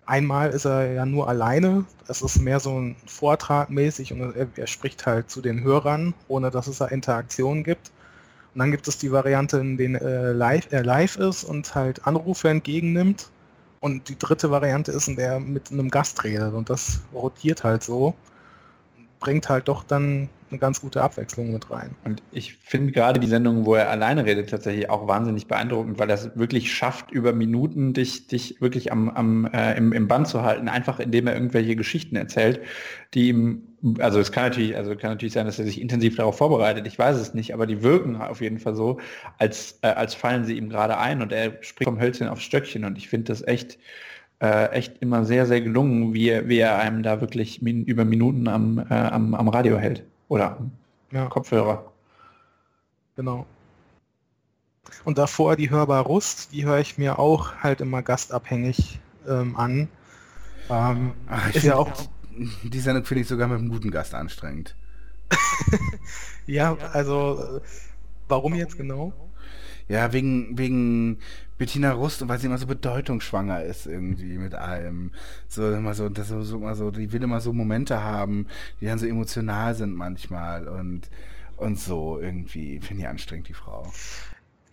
einmal 0.05 0.49
ist 0.49 0.65
er 0.65 0.91
ja 0.91 1.05
nur 1.05 1.27
alleine, 1.27 1.85
das 2.07 2.21
ist 2.21 2.39
mehr 2.39 2.59
so 2.59 2.79
ein 2.79 2.95
Vortrag 3.05 3.69
mäßig 3.69 4.13
und 4.13 4.35
er, 4.35 4.47
er 4.55 4.67
spricht 4.67 5.05
halt 5.05 5.29
zu 5.29 5.41
den 5.41 5.63
Hörern, 5.63 6.13
ohne 6.27 6.51
dass 6.51 6.67
es 6.67 6.79
da 6.79 6.85
Interaktionen 6.85 7.63
gibt. 7.63 7.91
Und 8.57 8.61
dann 8.61 8.71
gibt 8.71 8.88
es 8.88 8.97
die 8.97 9.11
Variante, 9.11 9.59
in 9.59 9.77
denen 9.77 9.93
äh, 9.93 10.31
live, 10.31 10.69
er 10.71 10.84
live 10.84 11.17
ist 11.17 11.43
und 11.43 11.75
halt 11.75 12.07
Anrufe 12.07 12.49
entgegennimmt. 12.49 13.29
Und 13.81 14.09
die 14.09 14.17
dritte 14.17 14.49
Variante 14.49 14.91
ist, 14.91 15.07
in 15.07 15.15
der 15.15 15.34
er 15.34 15.39
mit 15.39 15.71
einem 15.71 15.91
Gast 15.91 16.23
redet. 16.23 16.55
Und 16.55 16.71
das 16.71 17.01
rotiert 17.13 17.63
halt 17.63 17.84
so. 17.84 18.15
Bringt 19.19 19.49
halt 19.49 19.68
doch 19.68 19.84
dann 19.84 20.30
eine 20.49 20.60
ganz 20.60 20.81
gute 20.81 21.02
Abwechslung 21.02 21.52
mit 21.52 21.69
rein. 21.69 21.95
Und 22.06 22.23
ich 22.31 22.56
finde 22.56 22.91
gerade 22.91 23.19
die 23.19 23.27
Sendung, 23.27 23.65
wo 23.65 23.76
er 23.76 23.89
alleine 23.89 24.26
redet, 24.26 24.49
tatsächlich 24.49 24.89
auch 24.89 25.07
wahnsinnig 25.07 25.48
beeindruckend, 25.48 25.99
weil 25.99 26.10
er 26.10 26.15
es 26.15 26.31
wirklich 26.35 26.73
schafft, 26.73 27.11
über 27.11 27.34
Minuten 27.34 27.94
dich, 27.94 28.27
dich 28.27 28.61
wirklich 28.61 28.91
am, 28.91 29.10
am, 29.10 29.45
äh, 29.45 29.76
im, 29.77 29.91
im 29.91 30.07
Band 30.07 30.27
zu 30.27 30.44
halten, 30.44 30.69
einfach 30.69 30.99
indem 30.99 31.27
er 31.27 31.34
irgendwelche 31.34 31.76
Geschichten 31.76 32.15
erzählt, 32.15 32.61
die 33.14 33.30
ihm, 33.30 33.64
also 33.99 34.19
es 34.19 34.31
kann 34.31 34.44
natürlich, 34.44 34.76
also 34.76 34.95
kann 34.95 35.11
natürlich 35.11 35.34
sein, 35.34 35.45
dass 35.45 35.60
er 35.60 35.65
sich 35.65 35.81
intensiv 35.81 36.15
darauf 36.15 36.38
vorbereitet, 36.38 36.88
ich 36.88 36.98
weiß 36.98 37.18
es 37.18 37.34
nicht, 37.34 37.53
aber 37.53 37.68
die 37.68 37.84
wirken 37.84 38.15
auf 38.15 38.41
jeden 38.41 38.60
Fall 38.60 38.76
so, 38.76 38.99
als, 39.38 39.80
äh, 39.81 39.88
als 39.88 40.14
fallen 40.14 40.45
sie 40.45 40.57
ihm 40.57 40.69
gerade 40.69 40.98
ein 40.98 41.22
und 41.22 41.31
er 41.34 41.61
springt 41.61 41.89
vom 41.89 41.99
Hölzchen 41.99 42.27
aufs 42.27 42.44
Stöckchen 42.44 42.85
und 42.85 42.98
ich 42.98 43.10
finde 43.10 43.26
das 43.26 43.45
echt, 43.45 43.77
äh, 44.41 44.69
echt 44.72 44.97
immer 45.01 45.26
sehr, 45.26 45.45
sehr 45.45 45.61
gelungen, 45.61 46.14
wie, 46.14 46.47
wie 46.47 46.59
er 46.59 46.77
einem 46.77 47.03
da 47.03 47.22
wirklich 47.22 47.61
min 47.61 47.85
über 47.85 48.05
Minuten 48.05 48.47
am, 48.47 48.80
äh, 48.89 48.93
am, 48.93 49.34
am 49.34 49.49
Radio 49.49 49.77
hält. 49.77 50.03
Oder 50.27 50.57
ja. 51.11 51.26
Kopfhörer. 51.27 51.91
Genau. 53.15 53.45
Und 55.05 55.18
davor 55.18 55.55
die 55.55 55.69
Hörbar 55.69 56.03
Rust, 56.03 56.53
die 56.53 56.65
höre 56.65 56.80
ich 56.80 56.97
mir 56.97 57.19
auch 57.19 57.55
halt 57.64 57.81
immer 57.81 58.01
gastabhängig 58.01 58.99
ähm, 59.27 59.55
an. 59.55 59.88
Ähm, 60.69 61.14
Ach, 61.27 61.53
ist 61.53 61.64
ja 61.64 61.76
auch. 61.76 61.91
Die 62.64 62.80
Sendung 62.80 63.03
finde 63.03 63.22
ich 63.22 63.27
sogar 63.27 63.47
mit 63.47 63.57
einem 63.57 63.69
guten 63.69 63.89
Gast 63.89 64.14
anstrengend. 64.14 64.76
ja, 66.45 66.77
also 66.93 67.61
warum 68.27 68.53
jetzt 68.53 68.77
genau? 68.77 69.11
Ja, 69.88 70.14
wegen, 70.14 70.57
wegen 70.57 71.19
Bettina 71.57 71.91
Rust 71.91 72.21
und 72.21 72.29
weil 72.29 72.39
sie 72.39 72.47
immer 72.47 72.57
so 72.57 72.67
bedeutungsschwanger 72.67 73.63
ist 73.63 73.88
irgendwie 73.88 74.38
mit 74.38 74.53
allem. 74.53 75.11
So 75.47 75.71
immer 75.71 75.93
so, 75.93 76.09
das 76.09 76.27
so, 76.27 76.57
immer 76.57 76.75
so, 76.75 76.91
die 76.91 77.11
will 77.11 77.23
immer 77.23 77.41
so 77.41 77.53
Momente 77.53 78.03
haben, 78.03 78.47
die 78.79 78.85
dann 78.85 78.99
so 78.99 79.07
emotional 79.07 79.73
sind 79.73 79.95
manchmal 79.95 80.67
und, 80.67 81.09
und 81.57 81.79
so 81.79 82.19
irgendwie. 82.19 82.79
Finde 82.79 83.03
ich 83.03 83.09
anstrengend, 83.09 83.47
die 83.47 83.53
Frau. 83.53 83.91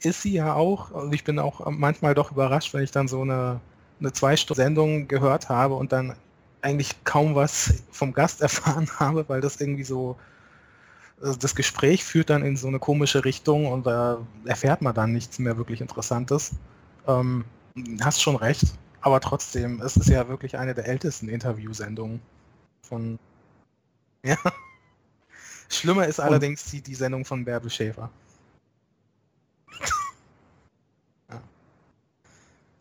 Ist 0.01 0.23
sie 0.23 0.35
ja 0.35 0.53
auch, 0.55 0.91
und 0.91 1.15
ich 1.15 1.25
bin 1.25 1.39
auch 1.39 1.71
manchmal 1.71 2.15
doch 2.15 2.33
überrascht, 2.33 2.75
wenn 2.75 2.83
ich 2.83 2.91
dann 2.91 3.09
so 3.09 3.23
eine, 3.23 3.61
eine 4.01 4.13
Zwei-Stunden-Sendung 4.13 5.09
gehört 5.09 5.49
habe 5.49 5.75
und 5.75 5.93
dann 5.93 6.15
eigentlich 6.61 7.05
kaum 7.05 7.35
was 7.35 7.83
vom 7.91 8.13
Gast 8.13 8.41
erfahren 8.43 8.89
habe, 8.99 9.29
weil 9.29 9.41
das 9.41 9.61
irgendwie 9.61 9.85
so 9.85 10.17
also 11.23 11.39
das 11.39 11.55
Gespräch 11.55 12.05
führt 12.05 12.31
dann 12.31 12.43
in 12.43 12.57
so 12.57 12.69
eine 12.69 12.79
komische 12.79 13.25
Richtung 13.25 13.67
und 13.67 13.87
da 13.87 14.19
erfährt 14.45 14.83
man 14.83 14.95
dann 14.95 15.13
nichts 15.13 15.39
mehr 15.39 15.57
wirklich 15.57 15.81
Interessantes. 15.81 16.53
Ähm, 17.07 17.45
hast 18.01 18.23
schon 18.23 18.37
recht, 18.37 18.65
aber 19.01 19.21
trotzdem, 19.21 19.81
es 19.81 19.97
ist 19.97 20.09
ja 20.09 20.29
wirklich 20.29 20.57
eine 20.57 20.75
der 20.75 20.87
ältesten 20.87 21.29
Interviewsendungen 21.29 22.21
von. 22.83 23.19
Ja. 24.27 24.39
Schlimmer 25.69 26.07
ist 26.07 26.19
und 26.19 26.25
allerdings 26.25 26.65
die, 26.71 26.81
die 26.81 26.95
Sendung 26.95 27.27
von 27.27 27.45
Bärbel 27.45 27.69
Schäfer. 27.69 28.09
ja. 31.31 31.43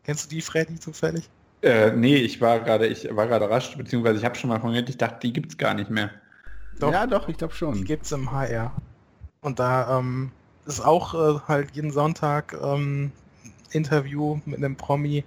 Kennst 0.06 0.26
du 0.26 0.36
die, 0.36 0.42
Freddy, 0.42 0.80
zufällig? 0.80 1.30
Äh, 1.64 1.92
nee, 1.92 2.16
ich 2.16 2.40
war 2.40 2.62
gerade, 2.62 2.88
ich 2.88 3.14
war 3.14 3.28
gerade 3.28 3.50
rasch, 3.50 3.76
beziehungsweise 3.76 4.20
ich 4.20 4.24
habe 4.26 4.36
schon 4.36 4.50
mal 4.50 4.62
von 4.62 4.70
gehört, 4.72 4.88
ich 4.88 4.98
dachte, 4.98 5.20
die 5.22 5.34
gibt 5.34 5.52
es 5.52 5.58
gar 5.58 5.74
nicht 5.74 5.90
mehr. 5.90 6.12
Doch, 6.80 6.92
ja, 6.94 7.08
doch, 7.08 7.28
ich 7.28 7.38
glaube 7.38 7.54
schon. 7.54 7.74
Die 7.74 7.84
gibt 7.84 8.06
es 8.06 8.12
im 8.14 8.32
HR. 8.32 8.74
Und 9.42 9.60
da 9.60 10.00
ähm, 10.00 10.32
ist 10.66 10.80
auch 10.80 11.14
äh, 11.14 11.40
halt 11.48 11.72
jeden 11.76 11.92
Sonntag 11.92 12.58
ähm, 12.62 13.12
Interview 13.74 14.40
mit 14.46 14.58
einem 14.58 14.76
Promi. 14.76 15.24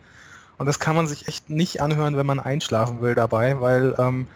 Und 0.59 0.67
das 0.67 0.79
kann 0.79 0.97
man 0.97 1.07
sich 1.07 1.29
echt 1.29 1.51
nicht 1.51 1.81
anhören, 1.81 2.17
wenn 2.17 2.27
man 2.27 2.41
einschlafen 2.41 3.03
will 3.03 3.15
dabei, 3.15 3.61
weil 3.61 3.95
ähm, 3.99 4.27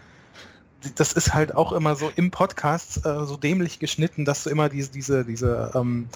das 0.96 1.12
ist 1.12 1.34
halt 1.34 1.54
auch 1.54 1.72
immer 1.72 1.96
so 1.96 2.10
im 2.16 2.30
Podcast 2.30 3.04
äh, 3.06 3.24
so 3.24 3.36
dämlich 3.36 3.78
geschnitten, 3.78 4.24
dass 4.24 4.44
du 4.44 4.50
immer 4.50 4.68
diese, 4.68 4.90
diese, 4.90 5.24
diese 5.24 5.72
ähm, 5.74 6.08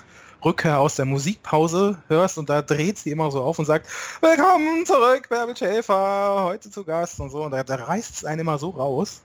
Rückkehr 0.44 0.78
aus 0.78 0.96
der 0.96 1.06
Musikpause 1.06 1.98
hörst 2.08 2.36
und 2.36 2.50
da 2.50 2.60
dreht 2.60 2.98
sie 2.98 3.10
immer 3.10 3.30
so 3.30 3.42
auf 3.42 3.58
und 3.58 3.64
sagt, 3.64 3.86
Willkommen 4.20 4.84
zurück, 4.84 5.28
Bärbel 5.28 5.56
Schäfer, 5.56 6.44
heute 6.44 6.70
zu 6.70 6.84
Gast 6.84 7.20
und 7.20 7.30
so. 7.30 7.44
Und 7.44 7.52
da, 7.52 7.64
da 7.64 7.76
reißt 7.76 8.16
es 8.16 8.24
einen 8.24 8.40
immer 8.40 8.58
so 8.58 8.70
raus. 8.70 9.22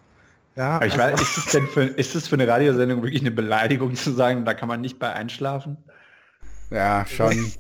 Ja, 0.56 0.82
ich 0.82 0.94
also, 0.94 0.98
weiß, 0.98 1.22
ist 1.22 1.38
es 1.38 1.46
denn 1.52 1.68
für, 1.68 1.84
ist 1.84 2.16
es 2.16 2.28
für 2.28 2.36
eine 2.36 2.48
Radiosendung 2.48 3.02
wirklich 3.02 3.22
eine 3.22 3.32
Beleidigung 3.32 3.96
zu 3.96 4.12
sagen, 4.12 4.46
da 4.46 4.54
kann 4.54 4.68
man 4.68 4.82
nicht 4.82 5.00
bei 5.00 5.12
einschlafen? 5.14 5.78
Ja, 6.72 7.06
schon. 7.06 7.32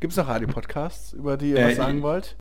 Gibt 0.00 0.12
es 0.12 0.16
noch 0.16 0.28
Radio-Podcasts, 0.28 1.12
über 1.12 1.36
die 1.36 1.50
ihr 1.50 1.58
äh, 1.58 1.70
was 1.70 1.76
sagen 1.76 2.02
wollt? 2.02 2.36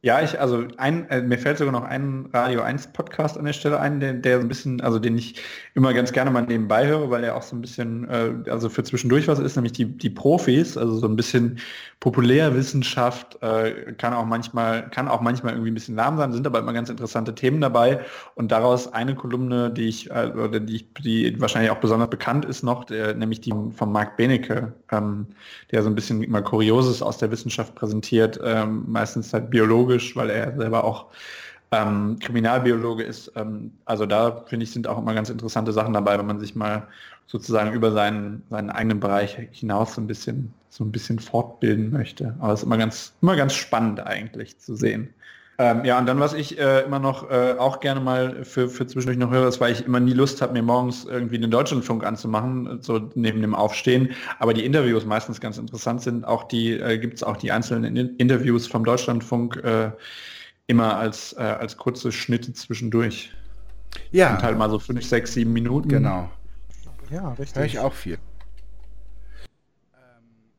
Ja, 0.00 0.22
ich, 0.22 0.40
also 0.40 0.64
ein, 0.76 1.08
äh, 1.10 1.22
mir 1.22 1.38
fällt 1.38 1.58
sogar 1.58 1.72
noch 1.72 1.82
ein 1.82 2.28
Radio 2.32 2.60
1 2.60 2.92
Podcast 2.92 3.36
an 3.36 3.44
der 3.44 3.52
Stelle 3.52 3.80
ein, 3.80 3.98
der, 3.98 4.12
der 4.14 4.36
so 4.36 4.42
ein 4.42 4.48
bisschen, 4.48 4.80
also 4.80 5.00
den 5.00 5.18
ich 5.18 5.40
immer 5.74 5.92
ganz 5.92 6.12
gerne 6.12 6.30
mal 6.30 6.42
nebenbei 6.42 6.86
höre, 6.86 7.10
weil 7.10 7.24
er 7.24 7.36
auch 7.36 7.42
so 7.42 7.56
ein 7.56 7.60
bisschen, 7.60 8.08
äh, 8.08 8.48
also 8.48 8.68
für 8.68 8.84
zwischendurch 8.84 9.26
was 9.26 9.40
ist, 9.40 9.56
nämlich 9.56 9.72
die, 9.72 9.86
die 9.86 10.10
Profis, 10.10 10.76
also 10.76 10.94
so 10.94 11.08
ein 11.08 11.16
bisschen 11.16 11.58
Populärwissenschaft, 11.98 13.42
äh, 13.42 13.92
kann 13.94 14.14
auch 14.14 14.24
manchmal, 14.24 14.88
kann 14.90 15.08
auch 15.08 15.20
manchmal 15.20 15.54
irgendwie 15.54 15.72
ein 15.72 15.74
bisschen 15.74 15.96
lahm 15.96 16.16
sein, 16.16 16.32
sind 16.32 16.46
aber 16.46 16.60
immer 16.60 16.72
ganz 16.72 16.90
interessante 16.90 17.34
Themen 17.34 17.60
dabei. 17.60 18.00
Und 18.36 18.52
daraus 18.52 18.92
eine 18.92 19.16
Kolumne, 19.16 19.70
die 19.70 19.88
ich, 19.88 20.10
äh, 20.12 20.30
oder 20.32 20.60
die, 20.60 20.86
die 21.00 21.40
wahrscheinlich 21.40 21.72
auch 21.72 21.80
besonders 21.80 22.10
bekannt 22.10 22.44
ist 22.44 22.62
noch, 22.62 22.84
der, 22.84 23.14
nämlich 23.14 23.40
die 23.40 23.52
von 23.72 23.90
Marc 23.90 24.16
Benecke, 24.16 24.74
ähm, 24.92 25.26
der 25.72 25.82
so 25.82 25.88
ein 25.88 25.96
bisschen 25.96 26.22
immer 26.22 26.40
Kurioses 26.40 27.02
aus 27.02 27.18
der 27.18 27.32
Wissenschaft 27.32 27.74
präsentiert, 27.74 28.38
ähm, 28.44 28.84
meistens 28.86 29.32
halt 29.34 29.50
Biologe 29.50 29.87
biologisch, 29.88 30.14
weil 30.16 30.30
er 30.30 30.56
selber 30.56 30.84
auch 30.84 31.06
ähm, 31.70 32.18
Kriminalbiologe 32.20 33.02
ist. 33.02 33.32
Ähm, 33.36 33.72
also 33.84 34.06
da 34.06 34.44
finde 34.46 34.64
ich, 34.64 34.72
sind 34.72 34.86
auch 34.86 34.98
immer 34.98 35.14
ganz 35.14 35.30
interessante 35.30 35.72
Sachen 35.72 35.94
dabei, 35.94 36.18
wenn 36.18 36.26
man 36.26 36.40
sich 36.40 36.54
mal 36.54 36.86
sozusagen 37.26 37.72
über 37.72 37.92
seinen, 37.92 38.42
seinen 38.48 38.70
eigenen 38.70 39.00
Bereich 39.00 39.36
hinaus 39.52 39.94
so 39.94 40.00
ein 40.00 40.06
bisschen, 40.06 40.52
so 40.70 40.84
ein 40.84 40.92
bisschen 40.92 41.18
fortbilden 41.18 41.90
möchte. 41.90 42.34
Aber 42.38 42.52
es 42.52 42.60
ist 42.60 42.66
immer 42.66 42.78
ganz, 42.78 43.12
immer 43.20 43.36
ganz 43.36 43.54
spannend 43.54 44.00
eigentlich 44.00 44.58
zu 44.58 44.76
sehen, 44.76 45.12
Ähm, 45.60 45.84
ja, 45.84 45.98
und 45.98 46.06
dann, 46.06 46.20
was 46.20 46.34
ich 46.34 46.56
äh, 46.56 46.82
immer 46.82 47.00
noch 47.00 47.28
äh, 47.30 47.56
auch 47.58 47.80
gerne 47.80 48.00
mal 48.00 48.44
für, 48.44 48.68
für 48.68 48.86
zwischendurch 48.86 49.18
noch 49.18 49.32
höre, 49.32 49.48
ist, 49.48 49.60
weil 49.60 49.72
ich 49.72 49.84
immer 49.84 49.98
nie 49.98 50.12
Lust 50.12 50.40
habe, 50.40 50.52
mir 50.52 50.62
morgens 50.62 51.04
irgendwie 51.04 51.36
den 51.36 51.50
Deutschlandfunk 51.50 52.04
anzumachen, 52.04 52.80
so 52.80 53.10
neben 53.16 53.40
dem 53.40 53.56
Aufstehen. 53.56 54.10
Aber 54.38 54.54
die 54.54 54.64
Interviews 54.64 55.04
meistens 55.04 55.40
ganz 55.40 55.58
interessant 55.58 56.02
sind. 56.02 56.24
Auch 56.24 56.44
die 56.44 56.74
äh, 56.74 56.98
gibt 56.98 57.14
es 57.14 57.24
auch 57.24 57.36
die 57.36 57.50
einzelnen 57.50 57.96
In 57.96 58.16
Interviews 58.18 58.68
vom 58.68 58.84
Deutschlandfunk 58.84 59.56
äh, 59.64 59.90
immer 60.68 60.96
als, 60.96 61.32
äh, 61.32 61.40
als 61.40 61.76
kurze 61.76 62.12
Schnitte 62.12 62.52
zwischendurch. 62.52 63.32
Ja. 64.12 64.36
Und 64.36 64.44
halt 64.44 64.56
mal 64.58 64.70
so 64.70 64.78
fünf, 64.78 65.04
sechs, 65.04 65.32
sieben 65.32 65.52
Minuten. 65.52 65.88
Genau. 65.88 66.30
Ja, 67.10 67.30
richtig. 67.30 67.56
Höre 67.56 67.64
ich 67.64 67.78
auch 67.80 67.94
viel. 67.94 68.18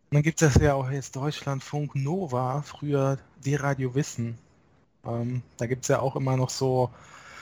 Und 0.10 0.16
dann 0.16 0.24
gibt 0.24 0.42
es 0.42 0.56
ja 0.56 0.74
auch 0.74 0.92
jetzt 0.92 1.16
Deutschlandfunk 1.16 1.96
Nova, 1.96 2.64
früher 2.64 3.18
D-Radio 3.46 3.96
Wissen. 3.96 4.38
Ähm, 5.10 5.41
da 5.57 5.65
gibt 5.65 5.84
es 5.84 5.88
ja 5.88 5.99
auch 5.99 6.15
immer 6.15 6.38
noch 6.38 6.49
so, 6.49 6.90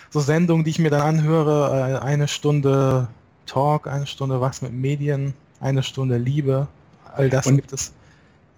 so 0.09 0.19
Sendungen, 0.19 0.63
die 0.63 0.71
ich 0.71 0.79
mir 0.79 0.89
dann 0.89 1.01
anhöre. 1.01 1.99
Äh, 2.01 2.05
eine 2.05 2.27
Stunde 2.27 3.07
Talk, 3.45 3.87
eine 3.87 4.07
Stunde 4.07 4.41
was 4.41 4.61
mit 4.61 4.73
Medien, 4.73 5.33
eine 5.59 5.83
Stunde 5.83 6.17
Liebe. 6.17 6.67
All 7.15 7.29
das 7.29 7.47
Und- 7.47 7.55
gibt 7.57 7.73
es. 7.73 7.93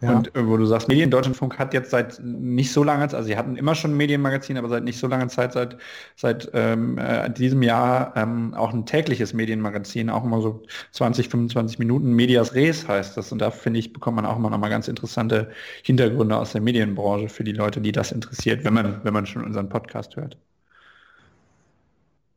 Ja. 0.01 0.15
Und 0.15 0.33
äh, 0.33 0.47
wo 0.47 0.55
du 0.55 0.65
sagst, 0.65 0.87
Medien, 0.87 1.11
Deutschlandfunk 1.11 1.59
hat 1.59 1.73
jetzt 1.73 1.91
seit 1.91 2.21
nicht 2.23 2.71
so 2.71 2.83
langer 2.83 3.09
Zeit, 3.09 3.15
also 3.15 3.27
sie 3.27 3.35
hatten 3.35 3.57
immer 3.57 3.75
schon 3.75 3.91
ein 3.91 3.97
Medienmagazin, 3.97 4.57
aber 4.57 4.69
seit 4.69 4.85
nicht 4.85 4.97
so 4.97 5.07
langer 5.07 5.27
Zeit, 5.27 5.51
seit, 5.51 5.77
seit 6.15 6.49
ähm, 6.53 6.97
äh, 6.97 7.29
diesem 7.29 7.61
Jahr 7.61 8.13
ähm, 8.15 8.53
auch 8.53 8.73
ein 8.73 8.85
tägliches 8.85 9.33
Medienmagazin, 9.33 10.09
auch 10.09 10.23
immer 10.23 10.41
so 10.41 10.63
20, 10.93 11.27
25 11.27 11.79
Minuten. 11.79 12.13
Medias 12.13 12.53
Res 12.53 12.87
heißt 12.87 13.17
das. 13.17 13.31
Und 13.33 13.39
da 13.39 13.51
finde 13.51 13.79
ich, 13.79 13.91
bekommt 13.91 14.15
man 14.15 14.25
auch 14.25 14.37
immer 14.37 14.49
noch 14.49 14.57
mal 14.57 14.69
ganz 14.69 14.87
interessante 14.87 15.51
Hintergründe 15.83 16.37
aus 16.37 16.53
der 16.53 16.61
Medienbranche 16.61 17.27
für 17.27 17.43
die 17.43 17.51
Leute, 17.51 17.81
die 17.81 17.91
das 17.91 18.13
interessiert, 18.13 18.63
wenn 18.63 18.73
man, 18.73 19.03
wenn 19.03 19.13
man 19.13 19.25
schon 19.25 19.43
unseren 19.43 19.67
Podcast 19.67 20.15
hört. 20.15 20.37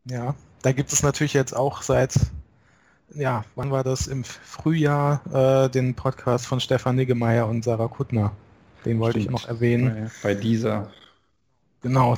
Ja, 0.05 0.35
da 0.63 0.73
gibt 0.73 0.93
es 0.93 1.03
natürlich 1.03 1.33
jetzt 1.33 1.55
auch 1.55 1.83
seit, 1.83 2.15
ja, 3.15 3.45
wann 3.55 3.71
war 3.71 3.85
das? 3.85 4.07
Im 4.07 4.25
Frühjahr 4.25 5.23
äh, 5.33 5.69
den 5.71 5.95
Podcast 5.95 6.47
von 6.47 6.61
Stefan 6.61 6.97
Niggemeier 6.97 7.47
und 7.47 7.65
Sarah 7.65 7.89
Kuttner. 7.89 8.33
Den 8.85 8.99
wollte 8.99 9.19
ich 9.19 9.25
Stimmt. 9.25 9.43
noch 9.43 9.49
erwähnen. 9.49 10.11
Bei 10.23 10.35
dieser. 10.35 10.91
Genau, 11.83 12.17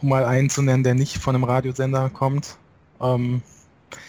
um 0.00 0.08
mal 0.08 0.24
einen 0.24 0.50
zu 0.50 0.62
nennen, 0.62 0.82
der 0.82 0.94
nicht 0.94 1.18
von 1.18 1.34
einem 1.34 1.44
Radiosender 1.44 2.10
kommt. 2.10 2.56
Ähm, 3.00 3.42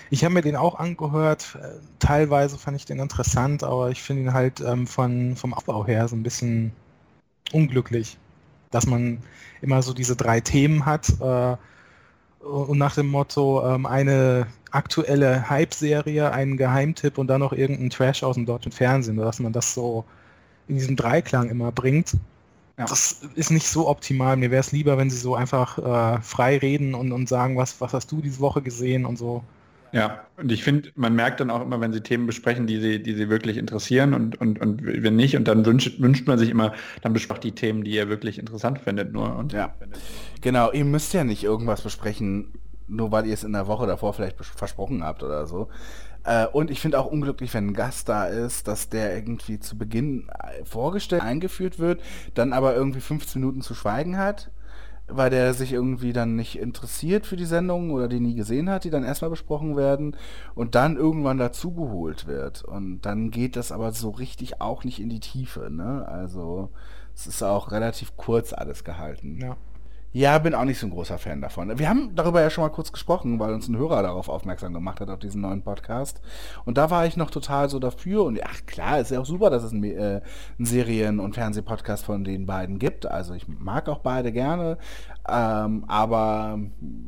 ich 0.10 0.24
habe 0.24 0.34
mir 0.34 0.42
den 0.42 0.56
auch 0.56 0.76
angehört. 0.76 1.58
Äh, 1.62 1.80
Teilweise 2.00 2.58
fand 2.58 2.78
ich 2.78 2.86
den 2.86 3.00
interessant, 3.00 3.64
aber 3.64 3.90
ich 3.90 4.02
finde 4.02 4.24
ihn 4.24 4.34
halt 4.34 4.62
ähm, 4.62 4.88
von, 4.88 5.36
vom 5.36 5.54
Aufbau 5.54 5.86
her 5.86 6.08
so 6.08 6.16
ein 6.16 6.24
bisschen 6.24 6.72
unglücklich, 7.52 8.18
dass 8.72 8.86
man 8.86 9.20
immer 9.62 9.82
so 9.82 9.94
diese 9.94 10.16
drei 10.16 10.40
Themen 10.40 10.86
hat 10.86 11.10
äh, 11.22 11.56
und 12.46 12.78
nach 12.78 12.96
dem 12.96 13.08
Motto 13.08 13.66
ähm, 13.68 13.86
eine 13.86 14.48
aktuelle 14.78 15.50
Hype-Serie, 15.50 16.32
einen 16.32 16.56
Geheimtipp 16.56 17.18
und 17.18 17.28
dann 17.28 17.42
noch 17.42 17.54
irgendein 17.54 17.90
Trash 17.90 18.24
aus 18.24 18.36
dem 18.36 18.46
deutschen 18.46 18.72
Fernsehen, 18.72 19.18
dass 19.18 19.40
man 19.40 19.52
das 19.52 19.74
so 19.74 20.06
in 20.68 20.76
diesem 20.76 20.96
Dreiklang 20.96 21.50
immer 21.50 21.72
bringt. 21.72 22.14
Ja. 22.78 22.86
Das 22.86 23.24
ist 23.36 23.50
nicht 23.50 23.68
so 23.68 23.90
optimal. 23.90 24.38
Mir 24.38 24.52
wäre 24.52 24.60
es 24.60 24.72
lieber, 24.72 24.98
wenn 24.98 25.10
sie 25.10 25.18
so 25.18 25.36
einfach 25.36 25.78
äh, 25.80 26.22
frei 26.22 26.58
reden 26.58 26.94
und, 26.94 27.12
und 27.12 27.28
sagen, 27.28 27.58
was, 27.58 27.82
was 27.82 27.94
hast 27.94 28.12
du 28.12 28.22
diese 28.22 28.40
Woche 28.40 28.62
gesehen 28.62 29.06
und 29.06 29.18
so. 29.18 29.44
Ja, 29.94 30.26
und 30.36 30.52
ich 30.52 30.64
finde, 30.64 30.92
man 30.96 31.16
merkt 31.16 31.40
dann 31.40 31.50
auch 31.50 31.62
immer, 31.62 31.80
wenn 31.82 31.94
sie 31.94 32.02
Themen 32.02 32.28
besprechen, 32.28 32.68
die 32.68 32.80
sie, 32.80 33.02
die 33.02 33.14
sie 33.14 33.30
wirklich 33.30 33.58
interessieren 33.58 34.14
und, 34.14 34.40
und, 34.40 34.60
und 34.60 34.84
wenn 34.84 35.16
nicht, 35.16 35.36
und 35.38 35.48
dann 35.48 35.66
wünscht, 35.66 36.00
wünscht 36.00 36.28
man 36.28 36.38
sich 36.38 36.50
immer, 36.50 36.74
dann 37.02 37.14
besprecht 37.14 37.44
die 37.44 37.54
Themen, 37.54 37.84
die 37.84 37.92
ihr 37.92 38.10
wirklich 38.10 38.38
interessant 38.38 38.80
findet 38.80 39.14
nur. 39.14 39.36
Und 39.36 39.54
Ja. 39.54 39.74
Genau, 40.42 40.72
ihr 40.72 40.86
müsst 40.86 41.14
ja 41.14 41.24
nicht 41.24 41.44
irgendwas 41.44 41.82
besprechen, 41.82 42.52
nur 42.88 43.12
weil 43.12 43.26
ihr 43.26 43.34
es 43.34 43.44
in 43.44 43.54
der 43.54 43.68
Woche 43.68 43.88
davor 43.88 44.14
vielleicht 44.14 44.38
versprochen 44.38 45.04
habt 45.04 45.24
oder 45.24 45.46
so. 45.46 45.68
Äh, 46.24 46.48
und 46.48 46.72
ich 46.72 46.82
finde 46.82 47.00
auch 47.00 47.06
unglücklich, 47.06 47.54
wenn 47.54 47.68
ein 47.68 47.74
Gast 47.74 48.10
da 48.10 48.26
ist, 48.26 48.68
dass 48.68 48.90
der 48.90 49.16
irgendwie 49.16 49.60
zu 49.60 49.78
Beginn 49.78 50.30
äh, 50.30 50.66
vorgestellt, 50.66 51.22
eingeführt 51.22 51.80
wird, 51.80 52.02
dann 52.34 52.54
aber 52.54 52.76
irgendwie 52.76 53.02
15 53.02 53.42
Minuten 53.42 53.62
zu 53.62 53.74
schweigen 53.74 54.18
hat, 54.18 54.52
weil 55.08 55.30
der 55.30 55.54
sich 55.54 55.72
irgendwie 55.72 56.12
dann 56.12 56.36
nicht 56.36 56.60
interessiert 56.60 57.26
für 57.26 57.38
die 57.38 57.46
Sendung 57.46 57.92
oder 57.92 58.10
die 58.10 58.20
nie 58.20 58.36
gesehen 58.36 58.70
hat, 58.70 58.84
die 58.84 58.90
dann 58.90 59.06
erstmal 59.06 59.30
besprochen 59.30 59.78
werden 59.78 60.18
und 60.54 60.76
dann 60.76 60.98
irgendwann 60.98 61.38
dazugeholt 61.38 62.28
wird. 62.28 62.64
Und 62.64 63.02
dann 63.02 63.32
geht 63.32 63.56
das 63.56 63.72
aber 63.72 63.94
so 63.94 64.10
richtig 64.10 64.60
auch 64.60 64.84
nicht 64.84 65.00
in 65.00 65.10
die 65.10 65.22
Tiefe, 65.22 65.70
ne? 65.72 66.06
Also 66.10 66.72
es 67.16 67.26
ist 67.26 67.42
auch 67.42 67.72
relativ 67.72 68.18
kurz 68.18 68.52
alles 68.52 68.84
gehalten. 68.84 69.40
Ja. 69.42 69.56
Ja, 70.14 70.40
bin 70.40 70.56
auch 70.56 70.64
nicht 70.64 70.80
so 70.80 70.88
ein 70.88 70.92
großer 70.92 71.18
Fan 71.18 71.42
davon. 71.42 71.78
Wir 71.78 71.90
haben 71.90 72.16
darüber 72.16 72.42
ja 72.42 72.50
schon 72.50 72.64
mal 72.64 72.70
kurz 72.70 72.92
gesprochen, 72.92 73.40
weil 73.40 73.54
uns 73.54 73.68
ein 73.68 73.78
Hörer 73.78 74.02
darauf 74.02 74.30
aufmerksam 74.30 74.74
gemacht 74.74 75.02
hat, 75.02 75.10
auf 75.10 75.20
diesen 75.20 75.42
neuen 75.42 75.62
Podcast. 75.62 76.22
Und 76.66 76.78
da 76.78 76.90
war 76.90 77.06
ich 77.06 77.18
noch 77.18 77.30
total 77.30 77.70
so 77.70 77.78
dafür. 77.78 78.24
Und 78.24 78.40
ach 78.44 78.66
klar, 78.66 79.00
ist 79.00 79.12
ja 79.12 79.20
auch 79.20 79.26
super, 79.26 79.50
dass 79.50 79.64
es 79.64 79.74
einen, 79.74 79.84
äh, 79.84 80.22
einen 80.58 80.66
Serien- 80.66 81.20
und 81.20 81.36
Fernsehpodcast 81.36 82.06
von 82.06 82.24
den 82.24 82.46
beiden 82.46 82.80
gibt. 82.80 83.06
Also 83.06 83.34
ich 83.34 83.48
mag 83.48 83.90
auch 83.90 84.00
beide 84.00 84.32
gerne. 84.32 84.78
Ähm, 85.28 85.84
aber 85.88 86.60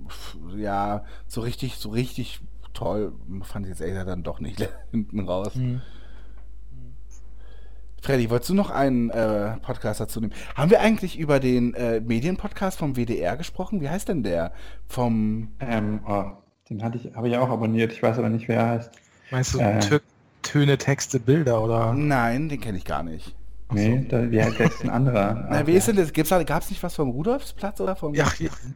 pf, 0.07 0.37
ja, 0.57 1.03
so 1.25 1.41
richtig, 1.41 1.77
so 1.77 1.89
richtig 1.89 2.41
toll 2.73 3.13
fand 3.43 3.65
ich 3.65 3.71
jetzt 3.71 3.81
gesagt 3.81 4.09
dann 4.09 4.23
doch 4.23 4.39
nicht 4.39 4.67
hinten 4.91 5.21
raus. 5.21 5.55
Hm. 5.55 5.81
Freddy, 8.01 8.29
wolltest 8.29 8.49
du 8.49 8.53
noch 8.53 8.69
einen 8.69 9.09
äh, 9.09 9.57
Podcast 9.61 9.99
dazu 9.99 10.19
nehmen? 10.21 10.33
Haben 10.55 10.71
wir 10.71 10.79
eigentlich 10.81 11.17
über 11.19 11.39
den 11.39 11.73
äh, 11.73 11.99
Medienpodcast 11.99 12.77
vom 12.79 12.95
WDR 12.95 13.37
gesprochen? 13.37 13.81
Wie 13.81 13.89
heißt 13.89 14.07
denn 14.09 14.23
der? 14.23 14.51
Vom 14.87 15.49
ähm, 15.59 15.99
oh, 16.07 16.25
den 16.69 16.83
hatte 16.83 16.97
ich, 16.97 17.15
habe 17.15 17.27
ich 17.29 17.37
auch 17.37 17.49
abonniert, 17.49 17.91
ich 17.91 18.01
weiß 18.01 18.17
aber 18.19 18.29
nicht, 18.29 18.47
wer 18.47 18.57
er 18.59 18.67
heißt. 18.69 18.91
Meinst 19.31 19.53
du 19.53 19.59
Äh. 19.59 19.79
Tö- 19.79 20.01
Töne, 20.41 20.77
Texte, 20.77 21.19
Bilder 21.19 21.61
oder? 21.61 21.93
Nein, 21.93 22.49
den 22.49 22.61
kenne 22.61 22.77
ich 22.77 22.85
gar 22.85 23.03
nicht. 23.03 23.35
Nee, 23.71 24.05
da, 24.09 24.31
wie 24.31 24.41
heißt 24.41 24.57
der 24.57 24.65
ist 24.67 24.83
ein 24.83 24.89
anderer? 24.89 25.47
Na, 25.51 25.67
wie 25.67 25.73
ist 25.73 25.87
denn 25.87 25.95
das? 25.95 26.11
Da, 26.11 26.41
gab's 26.43 26.71
nicht 26.71 26.81
was 26.81 26.95
vom 26.95 27.09
Rudolfsplatz 27.09 27.79
oder 27.81 27.95
vom? 27.95 28.15
Ja, 28.15 28.25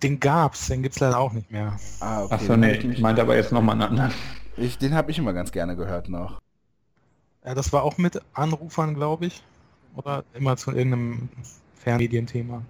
den 0.03 0.19
gab's, 0.19 0.67
den 0.67 0.83
gibt's 0.83 0.99
leider 0.99 1.17
auch 1.17 1.33
nicht 1.33 1.49
mehr. 1.49 1.77
Ah, 1.99 2.25
okay. 2.25 2.33
Achso, 2.35 2.55
nee, 2.57 2.73
ich 2.73 2.99
meinte 2.99 3.21
aber 3.21 3.35
jetzt 3.35 3.51
nochmal 3.51 3.73
einen 3.73 3.83
anderen. 3.97 4.11
ich, 4.57 4.77
den 4.77 4.93
habe 4.93 5.09
ich 5.09 5.17
immer 5.17 5.33
ganz 5.33 5.51
gerne 5.51 5.75
gehört 5.75 6.09
noch. 6.09 6.39
Ja, 7.45 7.53
das 7.53 7.73
war 7.73 7.83
auch 7.83 7.97
mit 7.97 8.21
Anrufern, 8.33 8.93
glaube 8.93 9.25
ich. 9.27 9.43
Oder 9.95 10.23
immer 10.33 10.57
zu 10.57 10.71
irgendeinem 10.71 11.29
Fernmedienthema. 11.75 12.63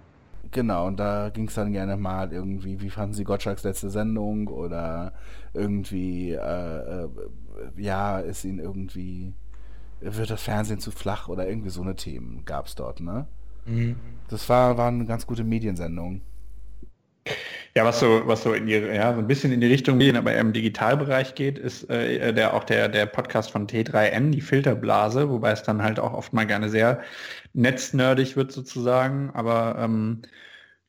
Genau, 0.50 0.86
und 0.86 0.98
da 0.98 1.30
ging 1.30 1.48
es 1.48 1.54
dann 1.54 1.72
gerne 1.72 1.96
mal 1.96 2.32
irgendwie, 2.32 2.80
wie 2.80 2.90
fanden 2.90 3.14
Sie 3.14 3.24
Gottschalks 3.24 3.64
letzte 3.64 3.90
Sendung 3.90 4.48
oder 4.48 5.12
irgendwie, 5.52 6.32
äh, 6.32 7.04
äh, 7.04 7.08
ja, 7.76 8.20
ist 8.20 8.44
Ihnen 8.44 8.60
irgendwie, 8.60 9.32
wird 10.00 10.30
das 10.30 10.42
Fernsehen 10.42 10.78
zu 10.78 10.90
flach 10.90 11.28
oder 11.28 11.48
irgendwie 11.48 11.70
so 11.70 11.82
eine 11.82 11.96
Themen 11.96 12.44
gab 12.44 12.66
es 12.66 12.74
dort, 12.74 13.00
ne? 13.00 13.26
Mhm. 13.66 13.96
Das 14.28 14.48
war, 14.48 14.76
war 14.76 14.88
eine 14.88 15.06
ganz 15.06 15.26
gute 15.26 15.44
Mediensendung. 15.44 16.20
Ja, 17.74 17.84
was 17.84 18.00
so, 18.00 18.22
was 18.26 18.42
so 18.42 18.52
in 18.52 18.66
die, 18.66 18.74
ja, 18.74 19.12
so 19.12 19.18
ein 19.18 19.26
bisschen 19.26 19.50
in 19.52 19.60
die 19.60 19.66
Richtung 19.66 19.98
gehen, 19.98 20.16
aber 20.16 20.34
im 20.36 20.52
Digitalbereich 20.52 21.34
geht, 21.34 21.58
ist 21.58 21.90
äh, 21.90 22.32
der 22.32 22.54
auch 22.54 22.64
der, 22.64 22.88
der 22.88 23.06
Podcast 23.06 23.50
von 23.50 23.66
T3N, 23.66 24.30
die 24.30 24.40
Filterblase, 24.40 25.28
wobei 25.28 25.50
es 25.50 25.62
dann 25.62 25.82
halt 25.82 25.98
auch 25.98 26.12
oft 26.12 26.32
mal 26.32 26.46
gerne 26.46 26.68
sehr 26.68 27.02
netznördig 27.54 28.36
wird 28.36 28.52
sozusagen. 28.52 29.30
Aber 29.34 29.76
ähm, 29.78 30.22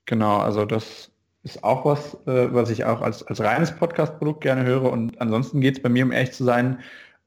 genau, 0.05 0.37
also 0.37 0.65
das 0.65 1.11
ist 1.43 1.63
auch 1.63 1.85
was, 1.85 2.15
äh, 2.27 2.53
was 2.53 2.69
ich 2.69 2.85
auch 2.85 3.01
als, 3.01 3.23
als 3.23 3.39
reines 3.41 3.71
Podcast-Produkt 3.75 4.41
gerne 4.41 4.63
höre. 4.65 4.91
Und 4.91 5.19
ansonsten 5.21 5.61
geht 5.61 5.77
es 5.77 5.83
bei 5.83 5.89
mir, 5.89 6.05
um 6.05 6.11
ehrlich 6.11 6.33
zu 6.33 6.43
sein, 6.43 6.79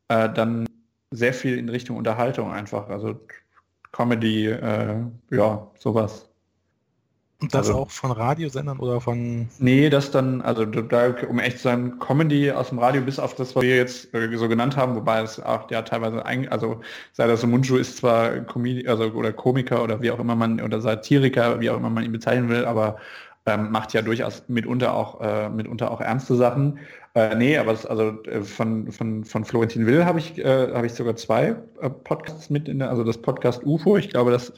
äh, 0.09 0.29
dann 0.33 0.69
sehr 1.11 1.33
viel 1.33 1.59
in 1.59 1.69
Richtung 1.69 1.97
Unterhaltung 1.97 2.53
einfach. 2.53 2.89
Also 2.91 3.21
Comedy, 3.93 4.49
äh, 4.49 4.97
ja, 5.31 5.71
sowas. 5.79 6.28
Und 7.41 7.55
das 7.55 7.69
Also- 7.69 7.79
auch 7.79 7.91
von 7.91 8.11
Radiosendern 8.11 8.81
oder 8.81 9.01
von. 9.01 9.49
Nee, 9.61 9.91
das 9.91 10.11
dann, 10.11 10.43
also 10.43 10.65
da, 10.65 11.15
um 11.29 11.39
echt 11.39 11.59
zu 11.59 11.65
sein, 11.65 12.01
Comedy 12.01 12.51
aus 12.51 12.71
dem 12.71 12.81
Radio 12.81 13.01
bis 13.03 13.21
auf 13.21 13.37
das, 13.37 13.55
was 13.55 13.63
wir 13.63 13.77
jetzt 13.77 14.13
äh, 14.13 14.37
so 14.37 14.49
genannt 14.49 14.77
haben, 14.77 14.97
wobei 14.97 15.21
es 15.21 15.39
auch 15.41 15.71
ja 15.71 15.83
teilweise, 15.83 16.27
ein, 16.27 16.49
also 16.49 16.81
sei 17.13 17.29
das 17.29 17.41
so 17.41 17.47
Mundschuh 17.47 17.77
ist 17.77 17.97
zwar 17.99 18.41
Comedi 18.41 18.89
also 18.89 19.05
oder 19.13 19.33
Komiker 19.33 19.85
oder 19.85 20.03
wie 20.03 20.11
auch 20.11 20.19
immer 20.19 20.35
man, 20.35 20.61
oder 20.61 20.81
Satiriker, 20.81 21.61
wie 21.61 21.71
auch 21.71 21.77
immer 21.77 21.91
man 21.91 22.05
ihn 22.05 22.11
bezeichnen 22.11 22.49
will, 22.49 22.65
aber 22.65 22.97
ähm, 23.47 23.71
macht 23.71 23.93
ja 23.95 24.03
durchaus 24.03 24.43
mitunter 24.49 24.93
auch, 24.95 25.21
äh, 25.21 25.49
mitunter 25.49 25.93
auch 25.93 26.01
ernste 26.01 26.35
Sachen. 26.35 26.81
Äh, 27.15 27.37
nee, 27.37 27.57
aber 27.57 27.73
es, 27.73 27.87
also 27.87 28.21
äh, 28.25 28.43
von, 28.43 28.91
von, 28.91 29.25
von 29.25 29.45
Florentin 29.45 29.87
Will 29.87 30.05
habe 30.05 30.19
ich, 30.19 30.39
äh, 30.39 30.73
habe 30.75 30.87
ich 30.87 30.93
sogar 30.95 31.15
zwei 31.15 31.55
äh, 31.81 31.89
Podcasts 31.89 32.51
mit 32.51 32.69
in 32.69 32.81
der, 32.81 32.91
also 32.91 33.05
das 33.05 33.19
Podcast 33.19 33.65
UFO, 33.65 33.97
ich 33.97 34.11
glaube, 34.11 34.33
das 34.33 34.53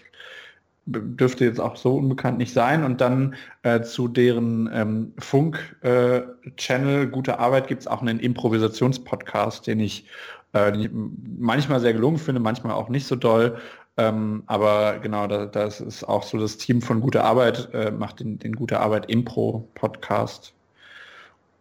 dürfte 0.87 1.45
jetzt 1.45 1.61
auch 1.61 1.77
so 1.77 1.97
unbekannt 1.97 2.39
nicht 2.39 2.53
sein. 2.53 2.85
Und 2.85 3.01
dann 3.01 3.35
äh, 3.63 3.83
zu 3.83 4.09
deren 4.09 4.69
ähm, 4.73 5.13
Funk-Channel 5.19 7.09
Gute 7.09 7.39
Arbeit 7.39 7.69
gibt 7.69 7.83
es 7.83 7.87
auch 7.87 8.03
einen 8.03 8.19
Improvisationspodcast, 8.21 9.67
den 9.67 9.81
ich 9.81 10.07
äh, 10.53 10.73
die 10.73 10.87
ich 10.87 10.91
manchmal 11.39 11.81
sehr 11.81 11.93
gelungen 11.93 12.19
finde, 12.19 12.41
manchmal 12.41 12.75
auch 12.75 12.89
nicht 12.89 13.07
so 13.07 13.17
doll. 13.17 13.59
Ähm, 13.97 14.43
aber 14.47 14.99
genau, 14.99 15.27
da, 15.27 15.47
das 15.47 15.81
ist 15.81 16.05
auch 16.05 16.23
so 16.23 16.39
das 16.39 16.57
Team 16.57 16.81
von 16.83 17.01
Gute 17.01 17.25
Arbeit, 17.25 17.69
äh, 17.73 17.91
macht 17.91 18.21
den, 18.21 18.39
den 18.39 18.55
Gute 18.55 18.81
Arbeit 18.81 19.11
Impro-Podcast. 19.11 20.55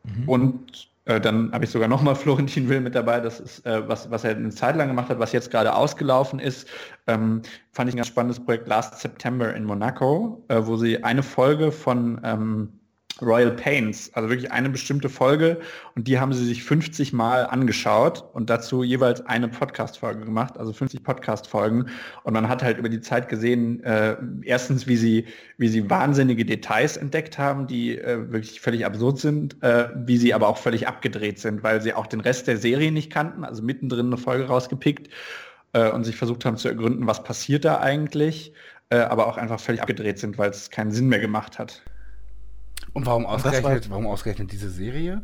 Mhm. 0.03 0.29
Und 0.29 0.88
äh, 1.09 1.19
dann 1.19 1.51
habe 1.51 1.65
ich 1.65 1.71
sogar 1.71 1.87
nochmal 1.87 2.15
Florentin 2.15 2.69
Will 2.69 2.81
mit 2.81 2.93
dabei, 2.93 3.19
das 3.19 3.39
ist, 3.39 3.65
äh, 3.65 3.87
was, 3.87 4.09
was 4.11 4.23
er 4.23 4.35
eine 4.35 4.51
Zeit 4.51 4.75
lang 4.75 4.87
gemacht 4.87 5.09
hat, 5.09 5.19
was 5.19 5.31
jetzt 5.31 5.49
gerade 5.49 5.73
ausgelaufen 5.73 6.39
ist. 6.39 6.67
Ähm, 7.07 7.41
fand 7.71 7.89
ich 7.89 7.95
ein 7.95 7.97
ganz 7.97 8.07
spannendes 8.07 8.39
Projekt 8.39 8.67
Last 8.67 8.99
September 8.99 9.53
in 9.55 9.63
Monaco, 9.63 10.43
äh, 10.49 10.61
wo 10.61 10.77
sie 10.77 11.03
eine 11.03 11.23
Folge 11.23 11.71
von 11.71 12.21
ähm, 12.23 12.78
Royal 13.21 13.51
Pains, 13.51 14.11
also 14.13 14.29
wirklich 14.29 14.51
eine 14.51 14.69
bestimmte 14.69 15.09
Folge 15.09 15.59
und 15.95 16.07
die 16.07 16.19
haben 16.19 16.33
sie 16.33 16.45
sich 16.45 16.63
50 16.63 17.13
Mal 17.13 17.45
angeschaut 17.45 18.25
und 18.33 18.49
dazu 18.49 18.83
jeweils 18.83 19.25
eine 19.25 19.47
Podcast-Folge 19.47 20.25
gemacht, 20.25 20.57
also 20.57 20.73
50 20.73 21.03
Podcast-Folgen 21.03 21.89
und 22.23 22.33
man 22.33 22.49
hat 22.49 22.63
halt 22.63 22.77
über 22.77 22.89
die 22.89 23.01
Zeit 23.01 23.29
gesehen, 23.29 23.83
äh, 23.83 24.17
erstens, 24.43 24.87
wie 24.87 24.97
sie, 24.97 25.25
wie 25.57 25.67
sie 25.67 25.89
wahnsinnige 25.89 26.45
Details 26.45 26.97
entdeckt 26.97 27.37
haben, 27.37 27.67
die 27.67 27.97
äh, 27.97 28.31
wirklich 28.31 28.61
völlig 28.61 28.85
absurd 28.85 29.19
sind, 29.19 29.61
äh, 29.63 29.89
wie 29.95 30.17
sie 30.17 30.33
aber 30.33 30.47
auch 30.47 30.57
völlig 30.57 30.87
abgedreht 30.87 31.39
sind, 31.39 31.63
weil 31.63 31.81
sie 31.81 31.93
auch 31.93 32.07
den 32.07 32.21
Rest 32.21 32.47
der 32.47 32.57
Serie 32.57 32.91
nicht 32.91 33.11
kannten, 33.11 33.43
also 33.43 33.63
mittendrin 33.63 34.07
eine 34.07 34.17
Folge 34.17 34.45
rausgepickt 34.45 35.09
äh, 35.73 35.89
und 35.89 36.03
sich 36.03 36.15
versucht 36.15 36.45
haben 36.45 36.57
zu 36.57 36.67
ergründen, 36.67 37.07
was 37.07 37.23
passiert 37.23 37.65
da 37.65 37.79
eigentlich, 37.79 38.53
äh, 38.89 38.97
aber 38.97 39.27
auch 39.27 39.37
einfach 39.37 39.59
völlig 39.59 39.81
abgedreht 39.81 40.19
sind, 40.19 40.37
weil 40.37 40.49
es 40.49 40.69
keinen 40.69 40.91
Sinn 40.91 41.07
mehr 41.07 41.19
gemacht 41.19 41.59
hat. 41.59 41.81
Und 42.93 43.05
warum 43.05 43.25
ausgerechnet, 43.25 43.89
warum 43.89 44.07
ausgerechnet 44.07 44.51
diese 44.51 44.69
Serie? 44.69 45.23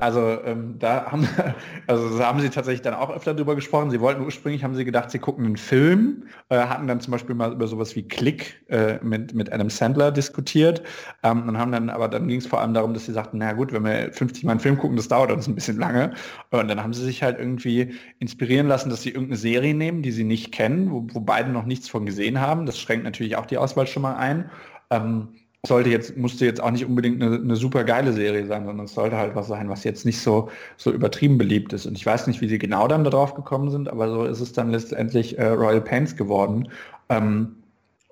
Also 0.00 0.38
ähm, 0.44 0.78
da 0.78 1.10
haben, 1.10 1.26
also 1.86 2.18
da 2.18 2.26
haben 2.26 2.40
sie 2.40 2.50
tatsächlich 2.50 2.82
dann 2.82 2.94
auch 2.94 3.10
öfter 3.10 3.34
drüber 3.34 3.54
gesprochen. 3.54 3.90
Sie 3.90 4.00
wollten 4.00 4.22
ursprünglich, 4.24 4.64
haben 4.64 4.74
sie 4.74 4.84
gedacht, 4.84 5.10
sie 5.10 5.18
gucken 5.18 5.46
einen 5.46 5.56
Film, 5.56 6.24
äh, 6.48 6.58
hatten 6.58 6.86
dann 6.86 7.00
zum 7.00 7.12
Beispiel 7.12 7.34
mal 7.34 7.52
über 7.52 7.66
sowas 7.66 7.96
wie 7.96 8.02
Click 8.02 8.62
äh, 8.68 8.98
mit, 9.02 9.34
mit 9.34 9.52
Adam 9.52 9.70
Sandler 9.70 10.10
diskutiert 10.12 10.82
ähm, 11.22 11.48
und 11.48 11.58
haben 11.58 11.72
dann, 11.72 11.90
aber 11.90 12.08
dann 12.08 12.28
ging 12.28 12.38
es 12.38 12.46
vor 12.46 12.60
allem 12.60 12.74
darum, 12.74 12.94
dass 12.94 13.06
sie 13.06 13.12
sagten, 13.12 13.38
na 13.38 13.52
gut, 13.52 13.72
wenn 13.72 13.84
wir 13.84 14.12
50 14.12 14.44
Mal 14.44 14.52
einen 14.52 14.60
Film 14.60 14.78
gucken, 14.78 14.96
das 14.96 15.08
dauert 15.08 15.30
uns 15.30 15.46
ein 15.46 15.54
bisschen 15.54 15.78
lange. 15.78 16.12
Und 16.50 16.68
dann 16.68 16.82
haben 16.82 16.92
sie 16.92 17.04
sich 17.04 17.22
halt 17.22 17.38
irgendwie 17.38 17.94
inspirieren 18.18 18.68
lassen, 18.68 18.90
dass 18.90 19.02
sie 19.02 19.10
irgendeine 19.10 19.38
Serie 19.38 19.74
nehmen, 19.74 20.02
die 20.02 20.12
sie 20.12 20.24
nicht 20.24 20.52
kennen, 20.52 20.90
wo, 20.90 21.06
wo 21.12 21.20
beide 21.20 21.50
noch 21.50 21.64
nichts 21.64 21.88
von 21.88 22.06
gesehen 22.06 22.40
haben. 22.40 22.66
Das 22.66 22.78
schränkt 22.78 23.04
natürlich 23.04 23.36
auch 23.36 23.46
die 23.46 23.58
Auswahl 23.58 23.86
schon 23.86 24.02
mal 24.02 24.16
ein. 24.16 24.50
Ähm, 24.90 25.28
sollte 25.64 25.90
jetzt, 25.90 26.16
musste 26.16 26.44
jetzt 26.44 26.62
auch 26.62 26.70
nicht 26.70 26.84
unbedingt 26.84 27.22
eine, 27.22 27.36
eine, 27.36 27.56
super 27.56 27.84
geile 27.84 28.12
Serie 28.12 28.46
sein, 28.46 28.64
sondern 28.66 28.86
es 28.86 28.94
sollte 28.94 29.16
halt 29.16 29.34
was 29.34 29.48
sein, 29.48 29.68
was 29.68 29.84
jetzt 29.84 30.04
nicht 30.04 30.20
so, 30.20 30.48
so 30.76 30.92
übertrieben 30.92 31.38
beliebt 31.38 31.72
ist. 31.72 31.86
Und 31.86 31.96
ich 31.96 32.06
weiß 32.06 32.26
nicht, 32.26 32.40
wie 32.40 32.48
sie 32.48 32.58
genau 32.58 32.88
dann 32.88 33.04
darauf 33.04 33.34
gekommen 33.34 33.70
sind, 33.70 33.88
aber 33.88 34.08
so 34.08 34.24
ist 34.24 34.40
es 34.40 34.52
dann 34.52 34.70
letztendlich 34.70 35.38
äh, 35.38 35.46
Royal 35.46 35.80
Pains 35.80 36.16
geworden. 36.16 36.68
Ähm, 37.08 37.56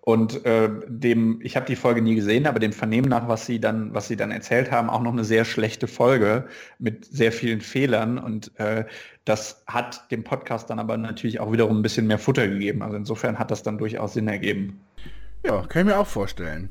und 0.07 0.45
äh, 0.45 0.69
dem, 0.87 1.41
ich 1.43 1.57
habe 1.57 1.65
die 1.65 1.77
Folge 1.77 2.03
nie 2.03 2.15
gesehen, 2.15 2.47
aber 2.47 2.59
dem 2.59 2.75
Vernehmen 2.75 3.09
nach, 3.09 3.27
was 3.27 3.47
sie 3.47 3.59
dann, 3.59 3.95
was 3.95 4.07
sie 4.07 4.17
dann 4.17 4.31
erzählt 4.33 4.71
haben, 4.71 4.91
auch 4.91 5.01
noch 5.01 5.13
eine 5.13 5.25
sehr 5.25 5.47
schlechte 5.47 5.87
Folge 5.87 6.45
mit 6.79 7.07
sehr 7.07 7.33
vielen 7.33 7.63
Fehlern. 7.63 8.19
Und 8.19 8.53
äh, 8.59 8.85
das 9.25 9.65
hat 9.67 10.11
dem 10.11 10.23
Podcast 10.23 10.69
dann 10.69 10.79
aber 10.79 10.99
natürlich 10.99 11.41
auch 11.41 11.53
wiederum 11.53 11.79
ein 11.79 11.83
bisschen 11.83 12.07
mehr 12.07 12.19
Futter 12.19 12.47
gegeben. 12.47 12.83
Also 12.83 12.97
insofern 12.99 13.39
hat 13.39 13.51
das 13.51 13.63
dann 13.63 13.79
durchaus 13.79 14.13
Sinn 14.13 14.29
ergeben. 14.29 14.79
Ja, 15.43 15.63
kann 15.63 15.81
ich 15.81 15.95
mir 15.95 15.99
auch 15.99 16.07
vorstellen. 16.07 16.69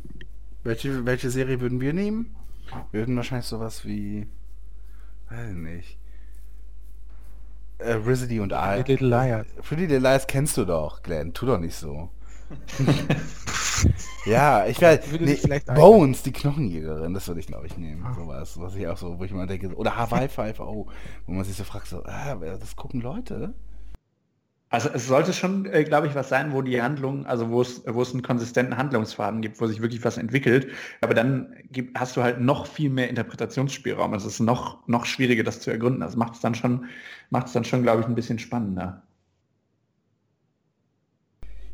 Welche, 0.63 1.05
welche 1.05 1.29
Serie 1.29 1.59
würden 1.59 1.81
wir 1.81 1.93
nehmen? 1.93 2.35
Wir 2.91 3.01
würden 3.01 3.15
wahrscheinlich 3.15 3.47
sowas 3.47 3.85
wie. 3.85 4.27
Weiß 5.29 5.49
ich 5.49 5.55
nicht. 5.55 5.97
Äh, 7.79 7.93
Rizzity 7.93 8.39
und 8.39 8.51
I. 8.51 8.81
Pretty 8.81 8.91
Little 8.93 9.09
Liars. 9.09 9.47
Pretty 9.61 9.81
Little 9.83 9.99
Liars 9.99 10.27
kennst 10.27 10.57
du 10.57 10.65
doch, 10.65 11.03
Glenn. 11.03 11.33
Tu 11.33 11.45
doch 11.45 11.59
nicht 11.59 11.75
so. 11.75 12.09
ja, 14.25 14.65
ich 14.67 14.79
werde 14.79 15.03
nee, 15.17 15.39
Bones, 15.73 16.21
die 16.21 16.31
Knochenjägerin, 16.31 17.13
das 17.13 17.27
würde 17.27 17.39
ich 17.39 17.47
glaube 17.47 17.65
ich 17.65 17.77
nehmen. 17.77 18.05
Ah. 18.05 18.13
Sowas, 18.13 18.59
was 18.59 18.75
ich 18.75 18.87
auch 18.87 18.97
so, 18.97 19.17
wo 19.17 19.23
ich 19.23 19.31
mal 19.31 19.47
denke, 19.47 19.73
oder 19.75 19.97
Hawaii 19.97 20.29
5 20.29 20.59
oh, 20.59 20.87
wo 21.25 21.31
man 21.31 21.43
sich 21.43 21.55
so 21.55 21.63
fragt, 21.63 21.87
so, 21.87 22.03
ah, 22.03 22.35
das 22.35 22.75
gucken 22.75 23.01
Leute? 23.01 23.53
Also 24.73 24.89
es 24.89 25.05
sollte 25.05 25.33
schon, 25.33 25.67
äh, 25.67 25.83
glaube 25.83 26.07
ich, 26.07 26.15
was 26.15 26.29
sein, 26.29 26.51
wo 26.51 26.63
die 26.63 26.81
Handlung, 26.81 27.27
also 27.27 27.51
wo 27.51 27.61
es, 27.61 27.83
wo 27.85 28.01
es 28.01 28.11
einen 28.11 28.23
konsistenten 28.23 28.75
Handlungsfaden 28.75 29.39
gibt, 29.41 29.61
wo 29.61 29.67
sich 29.67 29.83
wirklich 29.83 30.03
was 30.03 30.17
entwickelt. 30.17 30.67
Aber 31.01 31.13
dann 31.13 31.53
gibt, 31.71 31.99
hast 31.99 32.17
du 32.17 32.23
halt 32.23 32.41
noch 32.41 32.65
viel 32.65 32.89
mehr 32.89 33.07
Interpretationsspielraum. 33.07 34.15
Es 34.15 34.25
ist 34.25 34.39
noch, 34.39 34.87
noch 34.87 35.05
schwieriger, 35.05 35.43
das 35.43 35.59
zu 35.59 35.69
ergründen. 35.69 35.99
Das 35.99 36.15
macht 36.15 36.33
es 36.33 36.39
dann 36.41 36.55
schon, 36.55 36.85
macht 37.29 37.47
es 37.47 37.53
dann 37.53 37.65
schon, 37.65 37.83
glaube 37.83 38.01
ich, 38.01 38.07
ein 38.07 38.15
bisschen 38.15 38.39
spannender. 38.39 39.03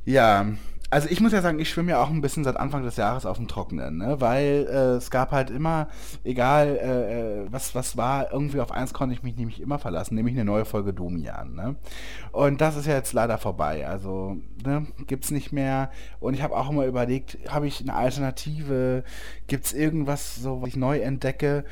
Ja, 0.03 0.47
also 0.91 1.07
ich 1.09 1.21
muss 1.21 1.31
ja 1.33 1.41
sagen, 1.41 1.59
ich 1.59 1.69
schwimme 1.69 1.91
ja 1.91 2.01
auch 2.01 2.09
ein 2.09 2.21
bisschen 2.21 2.43
seit 2.43 2.57
Anfang 2.57 2.83
des 2.83 2.95
Jahres 2.95 3.25
auf 3.25 3.37
dem 3.37 3.47
Trockenen, 3.47 3.97
ne? 3.97 4.19
weil 4.19 4.67
äh, 4.69 4.95
es 4.97 5.11
gab 5.11 5.31
halt 5.31 5.51
immer, 5.51 5.87
egal 6.23 6.67
äh, 6.67 7.41
äh, 7.43 7.47
was, 7.51 7.75
was 7.75 7.95
war, 7.95 8.31
irgendwie 8.31 8.59
auf 8.59 8.71
eins 8.71 8.93
konnte 8.93 9.13
ich 9.13 9.21
mich 9.21 9.35
nämlich 9.35 9.61
immer 9.61 9.77
verlassen, 9.77 10.15
nämlich 10.15 10.35
eine 10.35 10.45
neue 10.45 10.65
Folge 10.65 10.93
Domian. 10.93 11.53
Ne? 11.53 11.75
Und 12.31 12.59
das 12.61 12.75
ist 12.75 12.87
ja 12.87 12.95
jetzt 12.95 13.13
leider 13.13 13.37
vorbei, 13.37 13.87
also 13.87 14.37
ne, 14.65 14.87
gibt 15.05 15.25
es 15.25 15.31
nicht 15.31 15.51
mehr. 15.51 15.91
Und 16.19 16.33
ich 16.33 16.41
habe 16.41 16.57
auch 16.57 16.69
immer 16.71 16.85
überlegt, 16.85 17.37
habe 17.49 17.67
ich 17.67 17.81
eine 17.81 17.93
Alternative, 17.93 19.03
gibt 19.47 19.65
es 19.65 19.73
irgendwas, 19.73 20.37
so, 20.37 20.61
was 20.61 20.69
ich 20.69 20.75
neu 20.75 20.99
entdecke? 20.99 21.65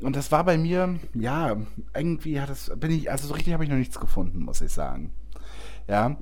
Und 0.00 0.14
das 0.14 0.30
war 0.30 0.44
bei 0.44 0.58
mir, 0.58 0.96
ja, 1.14 1.56
irgendwie 1.94 2.40
hat 2.40 2.50
es, 2.50 2.70
bin 2.76 2.90
ich, 2.90 3.10
also 3.10 3.28
so 3.28 3.34
richtig 3.34 3.54
habe 3.54 3.64
ich 3.64 3.70
noch 3.70 3.76
nichts 3.76 3.98
gefunden, 3.98 4.44
muss 4.44 4.60
ich 4.60 4.72
sagen. 4.72 5.12
Ja 5.88 6.18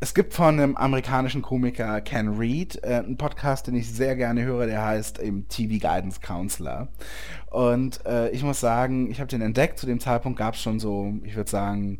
es 0.00 0.14
gibt 0.14 0.32
von 0.32 0.60
einem 0.60 0.76
amerikanischen 0.76 1.42
Komiker 1.42 2.00
Ken 2.00 2.38
Reed 2.38 2.82
äh, 2.84 2.96
einen 3.04 3.16
Podcast, 3.16 3.66
den 3.66 3.74
ich 3.74 3.90
sehr 3.90 4.14
gerne 4.14 4.44
höre, 4.44 4.66
der 4.66 4.84
heißt 4.84 5.18
eben 5.18 5.48
TV 5.48 5.80
Guidance 5.80 6.20
Counselor. 6.20 6.88
Und 7.50 8.04
äh, 8.06 8.30
ich 8.30 8.44
muss 8.44 8.60
sagen, 8.60 9.10
ich 9.10 9.18
habe 9.18 9.28
den 9.28 9.40
entdeckt. 9.40 9.78
Zu 9.78 9.86
dem 9.86 9.98
Zeitpunkt 9.98 10.38
gab 10.38 10.54
es 10.54 10.62
schon 10.62 10.78
so, 10.78 11.14
ich 11.24 11.34
würde 11.34 11.50
sagen, 11.50 11.98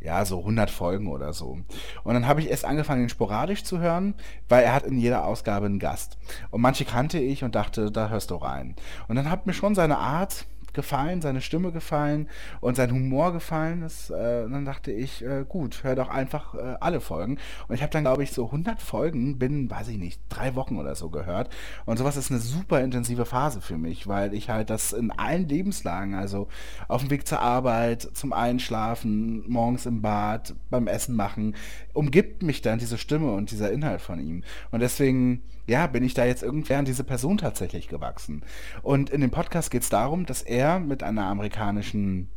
ja, 0.00 0.24
so 0.24 0.38
100 0.38 0.70
Folgen 0.70 1.08
oder 1.08 1.32
so. 1.32 1.58
Und 2.04 2.14
dann 2.14 2.28
habe 2.28 2.40
ich 2.40 2.48
erst 2.48 2.64
angefangen, 2.64 3.02
ihn 3.02 3.08
sporadisch 3.08 3.64
zu 3.64 3.80
hören, 3.80 4.14
weil 4.48 4.62
er 4.62 4.74
hat 4.74 4.84
in 4.84 4.98
jeder 4.98 5.24
Ausgabe 5.24 5.66
einen 5.66 5.80
Gast. 5.80 6.18
Und 6.50 6.60
manche 6.60 6.84
kannte 6.84 7.18
ich 7.18 7.42
und 7.42 7.56
dachte, 7.56 7.90
da 7.90 8.08
hörst 8.08 8.30
du 8.30 8.36
rein. 8.36 8.76
Und 9.08 9.16
dann 9.16 9.30
hat 9.30 9.46
mir 9.46 9.52
schon 9.52 9.74
seine 9.74 9.98
Art 9.98 10.46
gefallen, 10.72 11.22
seine 11.22 11.40
Stimme 11.40 11.72
gefallen 11.72 12.28
und 12.60 12.76
sein 12.76 12.90
Humor 12.92 13.32
gefallen. 13.32 13.80
Das, 13.80 14.10
äh, 14.10 14.48
dann 14.48 14.64
dachte 14.64 14.92
ich, 14.92 15.24
äh, 15.24 15.44
gut, 15.48 15.84
hör 15.84 15.94
doch 15.94 16.08
einfach 16.08 16.54
äh, 16.54 16.76
alle 16.80 17.00
Folgen. 17.00 17.38
Und 17.68 17.74
ich 17.74 17.82
habe 17.82 17.90
dann, 17.90 18.04
glaube 18.04 18.22
ich, 18.22 18.32
so 18.32 18.46
100 18.46 18.80
Folgen 18.80 19.38
binnen, 19.38 19.70
weiß 19.70 19.88
ich 19.88 19.98
nicht, 19.98 20.20
drei 20.28 20.54
Wochen 20.54 20.78
oder 20.78 20.94
so 20.94 21.10
gehört. 21.10 21.50
Und 21.84 21.98
sowas 21.98 22.16
ist 22.16 22.30
eine 22.30 22.40
super 22.40 22.80
intensive 22.80 23.24
Phase 23.24 23.60
für 23.60 23.78
mich, 23.78 24.06
weil 24.06 24.34
ich 24.34 24.50
halt 24.50 24.70
das 24.70 24.92
in 24.92 25.10
allen 25.10 25.48
Lebenslagen, 25.48 26.14
also 26.14 26.48
auf 26.88 27.02
dem 27.02 27.10
Weg 27.10 27.26
zur 27.26 27.40
Arbeit, 27.40 28.08
zum 28.14 28.32
Einschlafen, 28.32 29.48
morgens 29.48 29.86
im 29.86 30.02
Bad, 30.02 30.54
beim 30.70 30.86
Essen 30.86 31.16
machen, 31.16 31.54
umgibt 31.92 32.42
mich 32.42 32.62
dann 32.62 32.78
diese 32.78 32.98
Stimme 32.98 33.32
und 33.32 33.50
dieser 33.50 33.70
Inhalt 33.70 34.00
von 34.00 34.18
ihm. 34.18 34.44
Und 34.70 34.80
deswegen 34.80 35.42
ja, 35.66 35.86
bin 35.86 36.02
ich 36.02 36.14
da 36.14 36.24
jetzt 36.24 36.42
irgendwie 36.42 36.74
an 36.74 36.84
diese 36.84 37.04
Person 37.04 37.38
tatsächlich 37.38 37.88
gewachsen. 37.88 38.42
Und 38.82 39.10
in 39.10 39.20
dem 39.20 39.30
Podcast 39.30 39.70
geht 39.70 39.82
es 39.82 39.88
darum, 39.88 40.26
dass 40.26 40.42
er 40.42 40.80
mit 40.80 41.02
einer 41.02 41.24
amerikanischen 41.24 42.28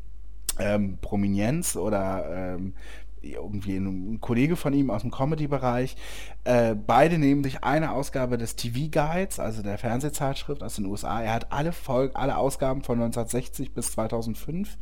ähm, 0.59 0.97
Prominenz 1.01 1.75
oder 1.75 2.55
ähm, 2.55 2.73
irgendwie 3.21 3.77
ein 3.77 4.21
Kollege 4.21 4.55
von 4.55 4.73
ihm 4.73 4.91
aus 4.91 5.01
dem 5.01 5.09
Comedy-Bereich. 5.09 5.95
Äh, 6.43 6.75
beide 6.75 7.17
nehmen 7.17 7.43
sich 7.43 7.63
eine 7.63 7.91
Ausgabe 7.91 8.37
des 8.37 8.55
TV-Guides, 8.55 9.39
also 9.39 9.63
der 9.63 9.79
Fernsehzeitschrift 9.79 10.61
aus 10.61 10.75
den 10.75 10.85
USA. 10.85 11.23
Er 11.23 11.33
hat 11.33 11.51
alle 11.51 11.71
Folgen, 11.71 12.15
alle 12.15 12.37
Ausgaben 12.37 12.83
von 12.83 13.01
1960 13.01 13.73
bis 13.73 13.93
2005 13.93 14.77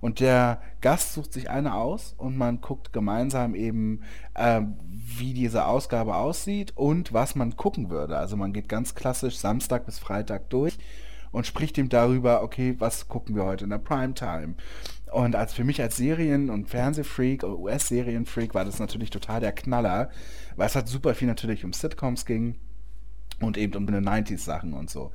und 0.00 0.20
der 0.20 0.60
Gast 0.80 1.12
sucht 1.12 1.32
sich 1.32 1.50
eine 1.50 1.74
aus 1.74 2.14
und 2.16 2.36
man 2.36 2.60
guckt 2.60 2.92
gemeinsam 2.92 3.54
eben, 3.54 4.02
äh, 4.34 4.62
wie 4.88 5.34
diese 5.34 5.66
Ausgabe 5.66 6.16
aussieht 6.16 6.72
und 6.76 7.12
was 7.12 7.34
man 7.34 7.56
gucken 7.56 7.90
würde. 7.90 8.16
Also 8.16 8.36
man 8.36 8.52
geht 8.52 8.68
ganz 8.68 8.94
klassisch 8.94 9.36
Samstag 9.38 9.86
bis 9.86 9.98
Freitag 9.98 10.48
durch 10.50 10.78
und 11.32 11.46
spricht 11.46 11.78
ihm 11.78 11.88
darüber, 11.88 12.42
okay, 12.42 12.74
was 12.78 13.08
gucken 13.08 13.36
wir 13.36 13.44
heute 13.44 13.64
in 13.64 13.70
der 13.70 13.78
Primetime. 13.78 14.54
Und 15.12 15.34
als 15.34 15.52
für 15.52 15.64
mich 15.64 15.80
als 15.82 15.96
Serien- 15.96 16.50
und 16.50 16.68
Fernsehfreak, 16.68 17.42
US-Serienfreak, 17.42 18.54
war 18.54 18.64
das 18.64 18.78
natürlich 18.78 19.10
total 19.10 19.40
der 19.40 19.52
Knaller, 19.52 20.10
weil 20.56 20.66
es 20.66 20.74
halt 20.74 20.88
super 20.88 21.14
viel 21.14 21.28
natürlich 21.28 21.64
um 21.64 21.72
Sitcoms 21.72 22.26
ging 22.26 22.56
und 23.40 23.56
eben 23.56 23.74
um 23.74 23.86
die 23.86 23.92
90s-Sachen 23.92 24.72
und 24.72 24.88
so. 24.88 25.12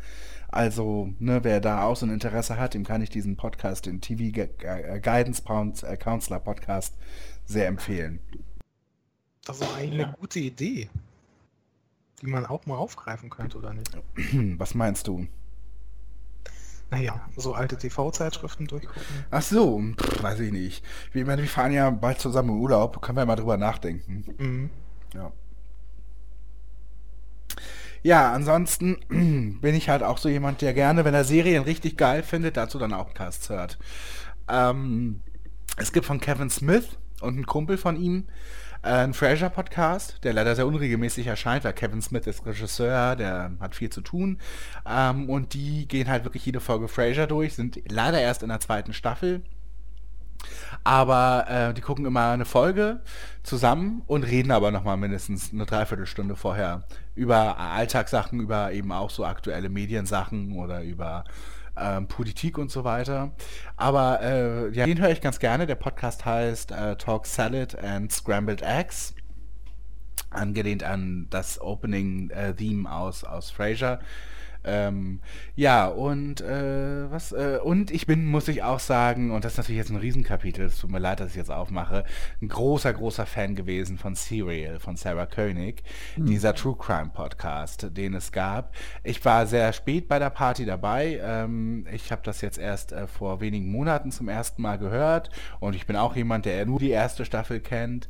Also, 0.56 1.10
ne, 1.19 1.44
wer 1.44 1.60
da 1.60 1.84
auch 1.84 1.98
so 1.98 2.06
ein 2.06 2.14
Interesse 2.14 2.57
hat, 2.57 2.76
dem 2.76 2.86
kann 2.86 3.02
ich 3.02 3.10
diesen 3.10 3.36
Podcast, 3.36 3.88
den 3.88 3.99
TV 3.99 4.32
Guidance 5.02 5.44
äh, 5.86 5.98
Counselor 5.98 6.40
Podcast, 6.40 6.95
sehr 7.45 7.68
empfehlen. 7.68 8.22
Das 9.44 9.60
ist 9.60 9.76
eigentlich 9.76 10.02
eine 10.02 10.15
gute 10.18 10.40
Idee, 10.40 10.90
die 12.22 12.27
man 12.27 12.45
auch 12.45 12.65
mal 12.68 12.77
aufgreifen 12.77 13.30
könnte, 13.30 13.57
oder 13.57 13.73
nicht? 13.73 13.98
Was 14.57 14.76
meinst 14.76 15.07
du? 15.07 15.27
Naja, 16.90 17.19
so 17.36 17.53
alte 17.53 17.76
TV-Zeitschriften 17.76 18.68
durchgucken. 18.68 19.26
Ach 19.32 19.41
so, 19.41 19.82
pff, 19.98 20.23
weiß 20.23 20.40
ich 20.40 20.53
nicht. 20.53 20.86
Wir, 21.11 21.27
wir 21.27 21.48
fahren 21.48 21.73
ja 21.73 21.90
bald 21.90 22.22
zusammen 22.22 22.52
in 22.52 22.61
Urlaub, 22.61 23.02
können 23.02 23.18
wir 23.18 23.26
mal 23.26 23.36
drüber 23.36 23.57
nachdenken. 23.57 24.23
Mhm. 24.38 24.69
Ja. 25.14 25.34
Ja, 28.06 28.32
ansonsten 28.34 28.98
bin 29.61 29.73
ich 29.73 29.90
halt 29.90 30.03
auch 30.03 30.19
so 30.19 30.30
jemand, 30.30 30.61
der 30.61 30.76
gerne, 30.76 31.06
wenn 31.06 31.15
er 31.15 31.23
Serien 31.23 31.64
richtig 31.64 31.98
geil 31.98 32.22
findet, 32.22 32.56
dazu 32.56 32.77
dann 32.77 32.94
auch 32.94 33.15
Casts 33.15 33.49
hört. 33.49 33.80
Ähm, 34.48 35.22
es 35.77 35.91
gibt 35.91 36.06
von 36.06 36.19
Kevin 36.19 36.52
Smith 36.52 36.99
und 37.22 37.40
ein 37.40 37.48
Kumpel 37.48 37.77
von 37.77 37.95
ihm 37.95 38.27
äh, 38.84 38.90
einen 38.90 39.15
Frasier-Podcast, 39.15 40.23
der 40.23 40.34
leider 40.34 40.56
sehr 40.56 40.68
unregelmäßig 40.68 41.26
erscheint, 41.26 41.64
weil 41.64 41.73
Kevin 41.73 42.03
Smith 42.03 42.27
ist 42.27 42.45
Regisseur, 42.45 43.15
der 43.15 43.53
hat 43.60 43.73
viel 43.73 43.90
zu 43.90 44.02
tun. 44.02 44.40
Ähm, 44.88 45.27
und 45.27 45.56
die 45.56 45.88
gehen 45.88 46.07
halt 46.07 46.26
wirklich 46.26 46.45
jede 46.45 46.60
Folge 46.60 46.88
Frasier 46.88 47.26
durch, 47.26 47.56
sind 47.56 47.80
leider 47.90 48.22
erst 48.22 48.44
in 48.44 48.49
der 48.49 48.60
zweiten 48.60 48.94
Staffel. 48.94 49.41
Aber 50.84 51.46
äh, 51.50 51.74
die 51.74 51.82
gucken 51.82 52.06
immer 52.06 52.30
eine 52.30 52.46
Folge 52.46 53.02
zusammen 53.44 54.04
und 54.08 54.24
reden 54.24 54.52
aber 54.52 54.72
nochmal 54.72 54.98
mindestens 54.98 55.52
eine 55.52 55.66
Dreiviertelstunde 55.66 56.36
vorher 56.36 56.84
über 57.16 57.58
Alltagssachen, 57.58 58.40
über 58.40 58.72
eben 58.72 58.92
auch 58.92 59.10
so 59.10 59.26
aktuelle 59.26 59.70
Mediensachen 59.70 60.54
oder 60.54 60.84
über 60.84 61.24
ähm, 61.78 62.08
Politik 62.08 62.58
und 62.58 62.72
so 62.72 62.84
weiter. 62.84 63.32
Aber 63.78 64.22
äh, 64.22 64.70
ja, 64.72 64.86
den 64.86 65.00
höre 65.00 65.12
ich 65.12 65.22
ganz 65.22 65.40
gerne. 65.40 65.66
Der 65.66 65.76
Podcast 65.76 66.26
heißt 66.26 66.72
äh, 66.72 66.96
Talk 66.98 67.26
Salad 67.26 67.78
and 67.78 68.12
Scrambled 68.12 68.62
Eggs. 68.62 69.14
Angelehnt 70.30 70.84
an 70.84 71.28
das 71.30 71.62
Opening-Theme 71.62 72.92
aus, 72.92 73.24
aus 73.24 73.52
Frasier. 73.52 74.00
Ähm, 74.66 75.20
ja, 75.56 75.88
und 75.88 76.42
äh, 76.42 77.12
was, 77.12 77.32
äh, 77.32 77.60
und 77.64 77.92
ich 77.92 78.08
bin, 78.08 78.26
muss 78.26 78.48
ich 78.48 78.64
auch 78.64 78.80
sagen, 78.80 79.32
und 79.32 79.46
das 79.46 79.54
ist 79.54 79.58
natürlich 79.60 79.78
jetzt 79.78 79.92
ein 79.92 79.98
Riesenkapitel, 79.98 80.66
es 80.66 80.80
tut 80.80 80.92
mir 80.92 81.00
leid, 81.00 81.20
dass 81.20 81.30
ich 81.30 81.36
jetzt 81.36 81.52
aufmache, 81.52 82.04
ein 82.42 82.48
großer, 82.48 82.94
großer 82.94 83.26
Fan 83.26 83.56
gewesen 83.56 83.98
von 83.98 84.16
Serial, 84.16 84.80
von 84.80 84.96
Sarah 84.96 85.28
Koenig, 85.28 85.84
mhm. 86.18 86.26
dieser 86.26 86.56
True 86.56 86.76
Crime 86.78 87.12
Podcast, 87.14 87.88
den 87.96 88.16
es 88.16 88.32
gab. 88.32 88.74
Ich 89.04 89.24
war 89.24 89.46
sehr 89.46 89.72
spät 89.72 90.08
bei 90.08 90.18
der 90.20 90.32
Party 90.32 90.66
dabei. 90.66 91.20
Ähm, 91.24 91.86
ich 91.94 92.12
habe 92.12 92.22
das 92.24 92.42
jetzt 92.42 92.58
erst 92.58 92.92
äh, 92.92 93.08
vor 93.08 93.42
wenigen 93.42 93.72
Monaten 93.72 94.12
zum 94.12 94.30
ersten 94.30 94.62
Mal 94.62 94.78
gehört 94.78 95.30
und 95.60 95.76
ich 95.76 95.86
bin 95.86 95.96
auch 95.96 96.16
jemand, 96.16 96.46
der 96.46 96.66
nur 96.66 96.80
die 96.80 96.90
erste 96.90 97.24
Staffel 97.24 97.60
kennt. 97.60 98.08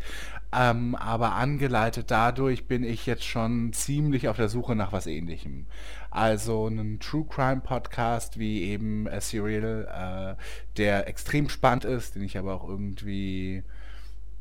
Ähm, 0.56 0.96
aber 0.96 1.34
angeleitet 1.34 2.12
dadurch 2.12 2.68
bin 2.68 2.84
ich 2.84 3.06
jetzt 3.06 3.26
schon 3.26 3.74
ziemlich 3.74 4.30
auf 4.30 4.38
der 4.38 4.48
Suche 4.48 4.76
nach 4.76 4.94
was 4.94 5.06
ähnlichem. 5.06 5.66
Also 6.12 6.68
einen 6.68 7.00
True 7.00 7.26
Crime 7.30 7.62
Podcast 7.62 8.40
wie 8.40 8.64
eben 8.64 9.08
A 9.08 9.20
Serial, 9.20 10.38
äh, 10.38 10.42
der 10.78 11.08
extrem 11.08 11.50
spannend 11.50 11.84
ist, 11.84 12.16
den 12.16 12.24
ich 12.24 12.38
aber 12.38 12.54
auch 12.54 12.68
irgendwie 12.68 13.64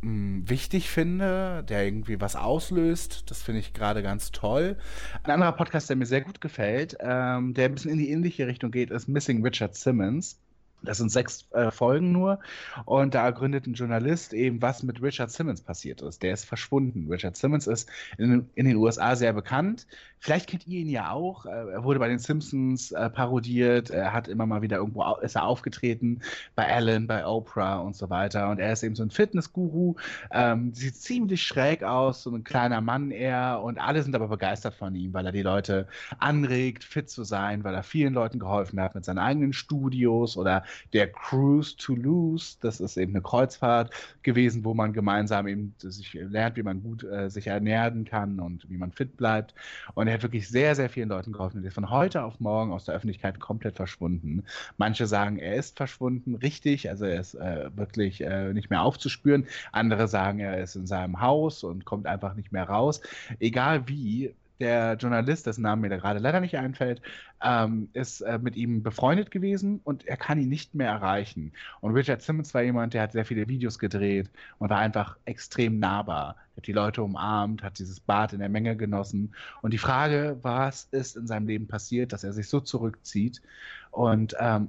hm, 0.03 0.49
wichtig 0.49 0.89
finde, 0.89 1.65
der 1.69 1.85
irgendwie 1.85 2.20
was 2.20 2.36
auslöst. 2.36 3.31
Das 3.31 3.43
finde 3.43 3.61
ich 3.61 3.73
gerade 3.73 4.03
ganz 4.03 4.31
toll. 4.31 4.77
Ein 5.24 5.32
anderer 5.32 5.53
Podcast, 5.53 5.89
der 5.89 5.97
mir 5.97 6.07
sehr 6.07 6.20
gut 6.20 6.41
gefällt, 6.41 6.97
ähm, 7.01 7.55
der 7.55 7.65
ein 7.65 7.74
bisschen 7.74 7.91
in 7.91 7.99
die 7.99 8.11
ähnliche 8.11 8.47
Richtung 8.47 8.70
geht, 8.70 8.91
ist 8.91 9.09
Missing 9.09 9.43
Richard 9.43 9.74
Simmons. 9.74 10.39
Das 10.85 10.98
sind 10.98 11.11
sechs 11.11 11.48
äh, 11.52 11.70
Folgen 11.70 12.12
nur. 12.12 12.40
Und 12.85 13.15
da 13.15 13.31
gründet 13.31 13.66
ein 13.66 13.74
Journalist 13.74 14.32
eben, 14.32 14.62
was 14.62 14.82
mit 14.82 15.02
Richard 15.02 15.31
Simmons 15.31 15.62
passiert 15.62 16.02
ist. 16.02 16.23
Der 16.23 16.32
ist 16.32 16.44
verschwunden. 16.44 17.11
Richard 17.11 17.36
Simmons 17.36 17.66
ist 17.66 17.89
in, 18.19 18.48
in 18.55 18.66
den 18.66 18.77
USA 18.77 19.16
sehr 19.16 19.32
bekannt. 19.32 19.86
Vielleicht 20.25 20.49
kennt 20.49 20.67
ihr 20.67 20.81
ihn 20.81 20.89
ja 20.89 21.11
auch. 21.11 21.45
Äh, 21.45 21.51
er 21.51 21.85
wurde 21.85 21.99
bei 21.99 22.09
den 22.09 22.19
Simpsons 22.19 22.93
äh, 22.93 23.11
parodiert. 23.11 23.91
Er 23.91 24.15
hat 24.15 24.27
immer 24.27 24.47
mal 24.47 24.63
wieder 24.63 24.79
irgendwo 24.79 25.05
ist 25.17 25.37
er 25.37 25.45
aufgetreten. 25.45 26.23
Bei 26.55 26.65
Ellen, 26.65 27.07
bei 27.07 27.27
Oprah 27.27 27.81
und 27.81 27.95
so 27.95 28.09
weiter. 28.09 28.49
Und 28.49 28.59
er 28.59 28.73
ist 28.73 28.83
eben 28.83 28.95
so 28.95 29.03
ein 29.03 29.11
Fitnessguru. 29.11 29.97
Ähm, 30.31 30.73
sieht 30.73 30.97
ziemlich 30.97 31.43
schräg 31.43 31.83
aus. 31.83 32.23
So 32.23 32.31
ein 32.31 32.43
kleiner 32.43 32.81
Mann 32.81 33.11
eher. 33.11 33.61
Und 33.63 33.77
alle 33.77 34.03
sind 34.03 34.15
aber 34.15 34.29
begeistert 34.29 34.73
von 34.73 34.95
ihm, 34.95 35.13
weil 35.13 35.27
er 35.27 35.33
die 35.33 35.43
Leute 35.43 35.89
anregt, 36.19 36.85
fit 36.85 37.11
zu 37.11 37.23
sein, 37.23 37.63
weil 37.63 37.75
er 37.75 37.83
vielen 37.83 38.15
Leuten 38.15 38.39
geholfen 38.39 38.81
hat 38.81 38.95
mit 38.95 39.05
seinen 39.05 39.19
eigenen 39.19 39.53
Studios 39.53 40.39
oder 40.39 40.65
der 40.95 41.13
Cruise 41.13 41.77
to 41.77 41.95
Lose. 41.95 42.57
Das 42.63 42.81
ist 42.81 42.97
eben 42.97 43.13
eine 43.13 43.21
Kreuzfahrt 43.21 43.93
gewesen, 44.23 44.65
wo 44.65 44.73
man 44.73 44.95
gemeinsam 44.95 45.47
eben 45.49 45.75
sich 45.77 46.15
lernt, 46.15 46.57
wie 46.57 46.63
man 46.63 46.83
gut 46.83 47.05
äh, 47.05 47.29
sich 47.29 47.49
ernähren 47.49 48.07
kann 48.07 48.41
und 48.41 48.67
wie 48.71 48.79
man 48.79 48.91
fit 48.91 49.19
bleibt. 49.19 49.55
Und 49.93 50.09
er 50.09 50.14
hat 50.15 50.23
wirklich 50.23 50.49
sehr, 50.49 50.74
sehr 50.74 50.89
vielen 50.89 51.09
Leuten 51.09 51.32
geholfen. 51.32 51.62
Er 51.62 51.69
ist 51.69 51.74
von 51.74 51.91
heute 51.91 52.23
auf 52.24 52.41
morgen 52.41 52.73
aus 52.73 52.85
der 52.85 52.95
Öffentlichkeit 52.95 53.41
komplett 53.41 53.77
verschwunden. 53.77 54.45
Manche 54.77 55.07
sagen, 55.07 55.39
er 55.39 55.57
ist 55.57 55.77
verschwunden, 55.77 56.35
richtig, 56.36 56.89
also 56.89 57.05
er 57.05 57.20
ist 57.20 57.35
äh, 57.35 57.70
wirklich 57.77 58.20
äh, 58.20 58.53
nicht 58.53 58.70
mehr 58.70 58.82
aufzuspüren. 58.82 59.47
Andere 59.73 60.09
sagen, 60.09 60.41
er 60.41 60.62
ist 60.62 60.77
in 60.77 60.86
seinem 60.86 61.20
Haus 61.20 61.65
und 61.65 61.85
kommt 61.85 62.07
einfach 62.07 62.35
nicht 62.35 62.53
mehr 62.53 62.65
raus. 62.65 63.01
Egal 63.41 63.89
wie, 63.89 64.35
der 64.60 64.94
Journalist, 64.94 65.47
dessen 65.47 65.62
Name 65.62 65.89
mir 65.89 65.97
gerade 65.97 66.18
leider 66.18 66.40
nicht 66.40 66.56
einfällt, 66.56 67.02
ähm, 67.43 67.89
ist 67.93 68.20
äh, 68.20 68.39
mit 68.39 68.56
ihm 68.56 68.82
befreundet 68.82 69.31
gewesen 69.31 69.81
und 69.85 70.06
er 70.06 70.16
kann 70.16 70.39
ihn 70.39 70.48
nicht 70.48 70.74
mehr 70.74 70.89
erreichen. 70.89 71.52
Und 71.81 71.93
Richard 71.94 72.22
Simmons 72.22 72.55
war 72.55 72.62
jemand, 72.62 72.94
der 72.94 73.02
hat 73.02 73.12
sehr 73.12 73.24
viele 73.24 73.48
Videos 73.48 73.78
gedreht 73.78 74.31
und 74.59 74.70
war 74.70 74.78
einfach 74.78 75.16
extrem 75.24 75.78
nahbar. 75.78 76.36
Er 76.55 76.56
hat 76.59 76.66
die 76.66 76.72
Leute 76.72 77.02
umarmt, 77.02 77.62
hat 77.62 77.78
dieses 77.78 78.01
Bad 78.01 78.32
in 78.32 78.39
der 78.39 78.48
Menge 78.48 78.76
genossen. 78.76 79.35
Und 79.60 79.72
die 79.72 79.78
Frage, 79.78 80.39
was 80.43 80.85
ist 80.93 81.16
in 81.16 81.26
seinem 81.26 81.48
Leben 81.48 81.66
passiert, 81.66 82.12
dass 82.12 82.24
er 82.24 82.32
sich 82.32 82.48
so 82.48 82.60
zurückzieht 82.60 83.43
und 83.90 84.36
ähm, 84.39 84.68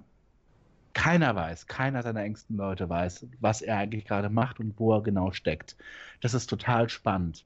keiner 0.94 1.36
weiß, 1.36 1.68
keiner 1.68 2.02
seiner 2.02 2.22
engsten 2.22 2.56
Leute 2.56 2.90
weiß, 2.90 3.28
was 3.42 3.62
er 3.62 3.78
eigentlich 3.78 4.06
gerade 4.06 4.30
macht 4.30 4.60
und 4.60 4.80
wo 4.80 4.94
er 4.96 5.04
genau 5.04 5.32
steckt. 5.32 5.76
Das 6.22 6.34
ist 6.34 6.48
total 6.48 6.90
spannend. 6.90 7.46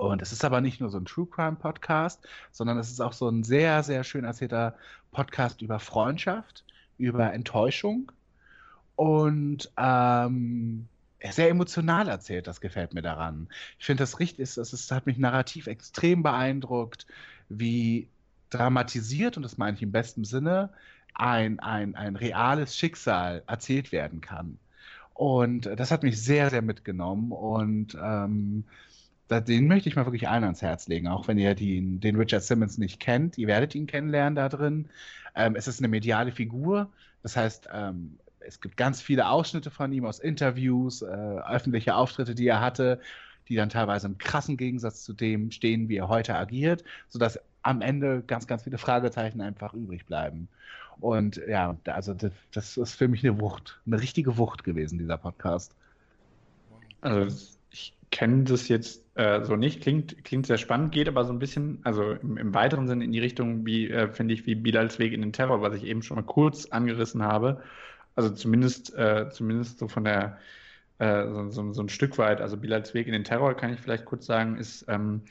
Und 0.00 0.22
es 0.22 0.32
ist 0.32 0.46
aber 0.46 0.62
nicht 0.62 0.80
nur 0.80 0.88
so 0.88 0.96
ein 0.96 1.04
True 1.04 1.26
Crime 1.26 1.56
Podcast, 1.56 2.26
sondern 2.52 2.78
es 2.78 2.90
ist 2.90 3.00
auch 3.00 3.12
so 3.12 3.28
ein 3.28 3.44
sehr, 3.44 3.82
sehr 3.82 4.02
schön 4.02 4.24
erzählter 4.24 4.74
Podcast 5.12 5.60
über 5.60 5.78
Freundschaft, 5.78 6.64
über 6.96 7.34
Enttäuschung 7.34 8.10
und 8.96 9.70
ähm, 9.76 10.88
sehr 11.30 11.50
emotional 11.50 12.08
erzählt, 12.08 12.46
das 12.46 12.62
gefällt 12.62 12.94
mir 12.94 13.02
daran. 13.02 13.48
Ich 13.78 13.84
finde 13.84 14.02
das 14.02 14.20
richtig, 14.20 14.40
es, 14.40 14.56
es 14.56 14.90
hat 14.90 15.04
mich 15.04 15.18
narrativ 15.18 15.66
extrem 15.66 16.22
beeindruckt, 16.22 17.06
wie 17.50 18.08
dramatisiert, 18.48 19.36
und 19.36 19.42
das 19.42 19.58
meine 19.58 19.76
ich 19.76 19.82
im 19.82 19.92
besten 19.92 20.24
Sinne, 20.24 20.70
ein, 21.12 21.60
ein, 21.60 21.94
ein 21.94 22.16
reales 22.16 22.74
Schicksal 22.74 23.42
erzählt 23.46 23.92
werden 23.92 24.22
kann. 24.22 24.58
Und 25.12 25.66
das 25.66 25.90
hat 25.90 26.02
mich 26.02 26.22
sehr, 26.22 26.48
sehr 26.48 26.62
mitgenommen 26.62 27.32
und 27.32 27.98
ähm, 28.02 28.64
den 29.38 29.68
möchte 29.68 29.88
ich 29.88 29.94
mal 29.94 30.06
wirklich 30.06 30.28
allen 30.28 30.42
ans 30.42 30.62
Herz 30.62 30.88
legen, 30.88 31.06
auch 31.06 31.28
wenn 31.28 31.38
ihr 31.38 31.54
den, 31.54 32.00
den 32.00 32.16
Richard 32.16 32.42
Simmons 32.42 32.78
nicht 32.78 32.98
kennt. 32.98 33.38
Ihr 33.38 33.46
werdet 33.46 33.76
ihn 33.76 33.86
kennenlernen 33.86 34.34
da 34.34 34.48
drin. 34.48 34.88
Ähm, 35.36 35.54
es 35.54 35.68
ist 35.68 35.78
eine 35.78 35.86
mediale 35.86 36.32
Figur. 36.32 36.90
Das 37.22 37.36
heißt, 37.36 37.68
ähm, 37.72 38.18
es 38.40 38.60
gibt 38.60 38.76
ganz 38.76 39.00
viele 39.00 39.28
Ausschnitte 39.28 39.70
von 39.70 39.92
ihm 39.92 40.04
aus 40.04 40.18
Interviews, 40.18 41.02
äh, 41.02 41.06
öffentliche 41.06 41.94
Auftritte, 41.94 42.34
die 42.34 42.48
er 42.48 42.60
hatte, 42.60 43.00
die 43.48 43.54
dann 43.54 43.68
teilweise 43.68 44.08
im 44.08 44.18
krassen 44.18 44.56
Gegensatz 44.56 45.04
zu 45.04 45.12
dem 45.12 45.52
stehen, 45.52 45.88
wie 45.88 45.96
er 45.96 46.08
heute 46.08 46.34
agiert, 46.34 46.82
sodass 47.08 47.38
am 47.62 47.82
Ende 47.82 48.22
ganz, 48.26 48.46
ganz 48.46 48.64
viele 48.64 48.78
Fragezeichen 48.78 49.40
einfach 49.40 49.74
übrig 49.74 50.06
bleiben. 50.06 50.48
Und 51.00 51.40
ja, 51.48 51.76
also 51.84 52.14
das, 52.14 52.32
das 52.52 52.76
ist 52.76 52.94
für 52.94 53.08
mich 53.08 53.24
eine 53.24 53.40
Wucht, 53.40 53.80
eine 53.86 54.00
richtige 54.00 54.36
Wucht 54.38 54.64
gewesen, 54.64 54.98
dieser 54.98 55.18
Podcast. 55.18 55.74
Also 57.00 57.34
ich 57.70 57.96
kenne 58.10 58.44
das 58.44 58.68
jetzt 58.68 59.04
äh, 59.14 59.44
so 59.44 59.56
nicht. 59.56 59.82
Klingt, 59.82 60.24
klingt 60.24 60.46
sehr 60.46 60.58
spannend, 60.58 60.92
geht 60.92 61.08
aber 61.08 61.24
so 61.24 61.32
ein 61.32 61.38
bisschen, 61.38 61.80
also 61.84 62.12
im, 62.12 62.36
im 62.36 62.54
weiteren 62.54 62.88
Sinne 62.88 63.04
in 63.04 63.12
die 63.12 63.20
Richtung, 63.20 63.64
wie, 63.64 63.88
äh, 63.88 64.08
finde 64.12 64.34
ich, 64.34 64.46
wie 64.46 64.54
Bilals 64.54 64.98
Weg 64.98 65.12
in 65.12 65.20
den 65.22 65.32
Terror, 65.32 65.62
was 65.62 65.74
ich 65.76 65.84
eben 65.84 66.02
schon 66.02 66.16
mal 66.16 66.22
kurz 66.22 66.66
angerissen 66.66 67.22
habe. 67.22 67.62
Also 68.16 68.30
zumindest, 68.30 68.94
äh, 68.96 69.28
zumindest 69.30 69.78
so 69.78 69.88
von 69.88 70.04
der, 70.04 70.38
äh, 70.98 71.26
so, 71.28 71.50
so, 71.50 71.72
so, 71.72 71.82
ein 71.82 71.88
Stück 71.88 72.18
weit, 72.18 72.40
also 72.40 72.56
Bilals 72.56 72.94
Weg 72.94 73.06
in 73.06 73.12
den 73.12 73.24
Terror, 73.24 73.54
kann 73.54 73.72
ich 73.72 73.80
vielleicht 73.80 74.04
kurz 74.04 74.26
sagen, 74.26 74.56
ist, 74.56 74.84
ähm, 74.88 75.22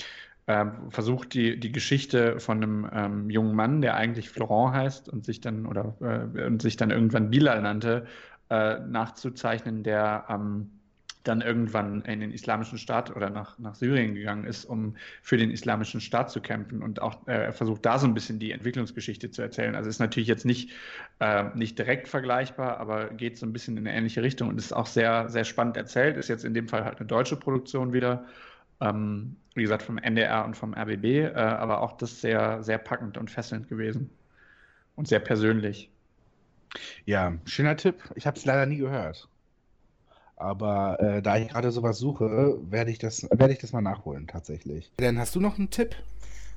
äh, 0.48 0.66
versucht 0.90 1.34
die, 1.34 1.60
die 1.60 1.72
Geschichte 1.72 2.40
von 2.40 2.64
einem 2.64 2.90
ähm, 2.94 3.30
jungen 3.30 3.56
Mann, 3.56 3.82
der 3.82 3.96
eigentlich 3.96 4.30
Florent 4.30 4.74
heißt 4.76 5.10
und 5.10 5.26
sich 5.26 5.42
dann, 5.42 5.66
oder, 5.66 5.96
äh, 6.02 6.46
und 6.46 6.62
sich 6.62 6.78
dann 6.78 6.92
irgendwann 6.92 7.30
Bilal 7.30 7.62
nannte, 7.62 8.08
nachzuzeichnen, 8.52 9.84
der 9.84 10.26
ähm, 10.28 10.72
dann 11.24 11.42
irgendwann 11.42 12.02
in 12.04 12.22
den 12.22 12.32
islamischen 12.32 12.78
Staat 12.78 13.14
oder 13.16 13.30
nach, 13.30 13.60
nach 13.60 13.76
Syrien 13.76 14.16
gegangen 14.16 14.46
ist, 14.46 14.66
um 14.66 14.96
für 15.22 15.38
den 15.38 15.52
islamischen 15.52 16.00
Staat 16.00 16.32
zu 16.32 16.42
kämpfen 16.42 16.82
und 16.82 17.02
auch 17.02 17.28
äh, 17.28 17.52
versucht 17.52 17.86
da 17.86 18.00
so 18.00 18.08
ein 18.08 18.14
bisschen 18.14 18.40
die 18.40 18.52
Entwicklungsgeschichte 18.52 19.30
zu 19.30 19.42
erzählen. 19.42 19.76
Also 19.76 19.90
ist 19.90 20.00
natürlich 20.00 20.30
jetzt 20.30 20.46
nicht, 20.46 20.72
äh, 21.20 21.46
nicht 21.56 21.78
direkt 21.78 22.08
vergleichbar, 22.08 22.78
aber 22.80 23.10
geht 23.10 23.38
so 23.38 23.46
ein 23.46 23.54
bisschen 23.54 23.78
in 23.78 23.88
eine 23.88 23.98
ähnliche 23.98 24.24
Richtung 24.24 24.48
und 24.50 24.58
ist 24.58 24.72
auch 24.74 24.86
sehr, 24.86 25.30
sehr 25.30 25.44
spannend 25.44 25.78
erzählt. 25.78 26.18
Ist 26.18 26.30
jetzt 26.30 26.46
in 26.46 26.54
dem 26.54 26.68
Fall 26.70 26.86
halt 26.86 27.00
eine 27.00 27.08
deutsche 27.08 27.36
Produktion 27.36 27.94
wieder. 27.94 28.26
Ähm, 28.82 29.36
wie 29.56 29.64
gesagt, 29.64 29.84
vom 29.84 29.98
NDR 29.98 30.46
und 30.46 30.56
vom 30.56 30.74
RBB, 30.74 31.06
äh, 31.06 31.34
aber 31.36 31.82
auch 31.82 31.98
das 31.98 32.22
sehr, 32.22 32.64
sehr 32.64 32.78
packend 32.78 33.18
und 33.18 33.30
fesselnd 33.30 33.68
gewesen. 33.68 34.10
und 34.96 35.08
sehr 35.08 35.20
persönlich. 35.20 35.92
Ja, 37.06 37.38
schöner 37.46 37.76
Tipp. 37.78 38.04
Ich 38.16 38.28
habe 38.28 38.38
es 38.38 38.46
leider 38.46 38.66
nie 38.66 38.78
gehört. 38.78 39.30
Aber 40.40 41.00
äh, 41.02 41.22
da 41.22 41.38
ich 41.38 41.50
gerade 41.50 41.72
sowas 41.72 41.98
suche, 42.00 42.58
werde 42.62 42.92
ich, 42.92 42.98
das, 42.98 43.28
werde 43.30 43.54
ich 43.54 43.60
das 43.60 43.74
mal 43.74 43.82
nachholen, 43.82 44.26
tatsächlich. 44.28 44.92
Denn 45.00 45.20
hast 45.20 45.36
du 45.36 45.42
noch 45.42 45.58
einen 45.60 45.70
Tipp? 45.70 45.96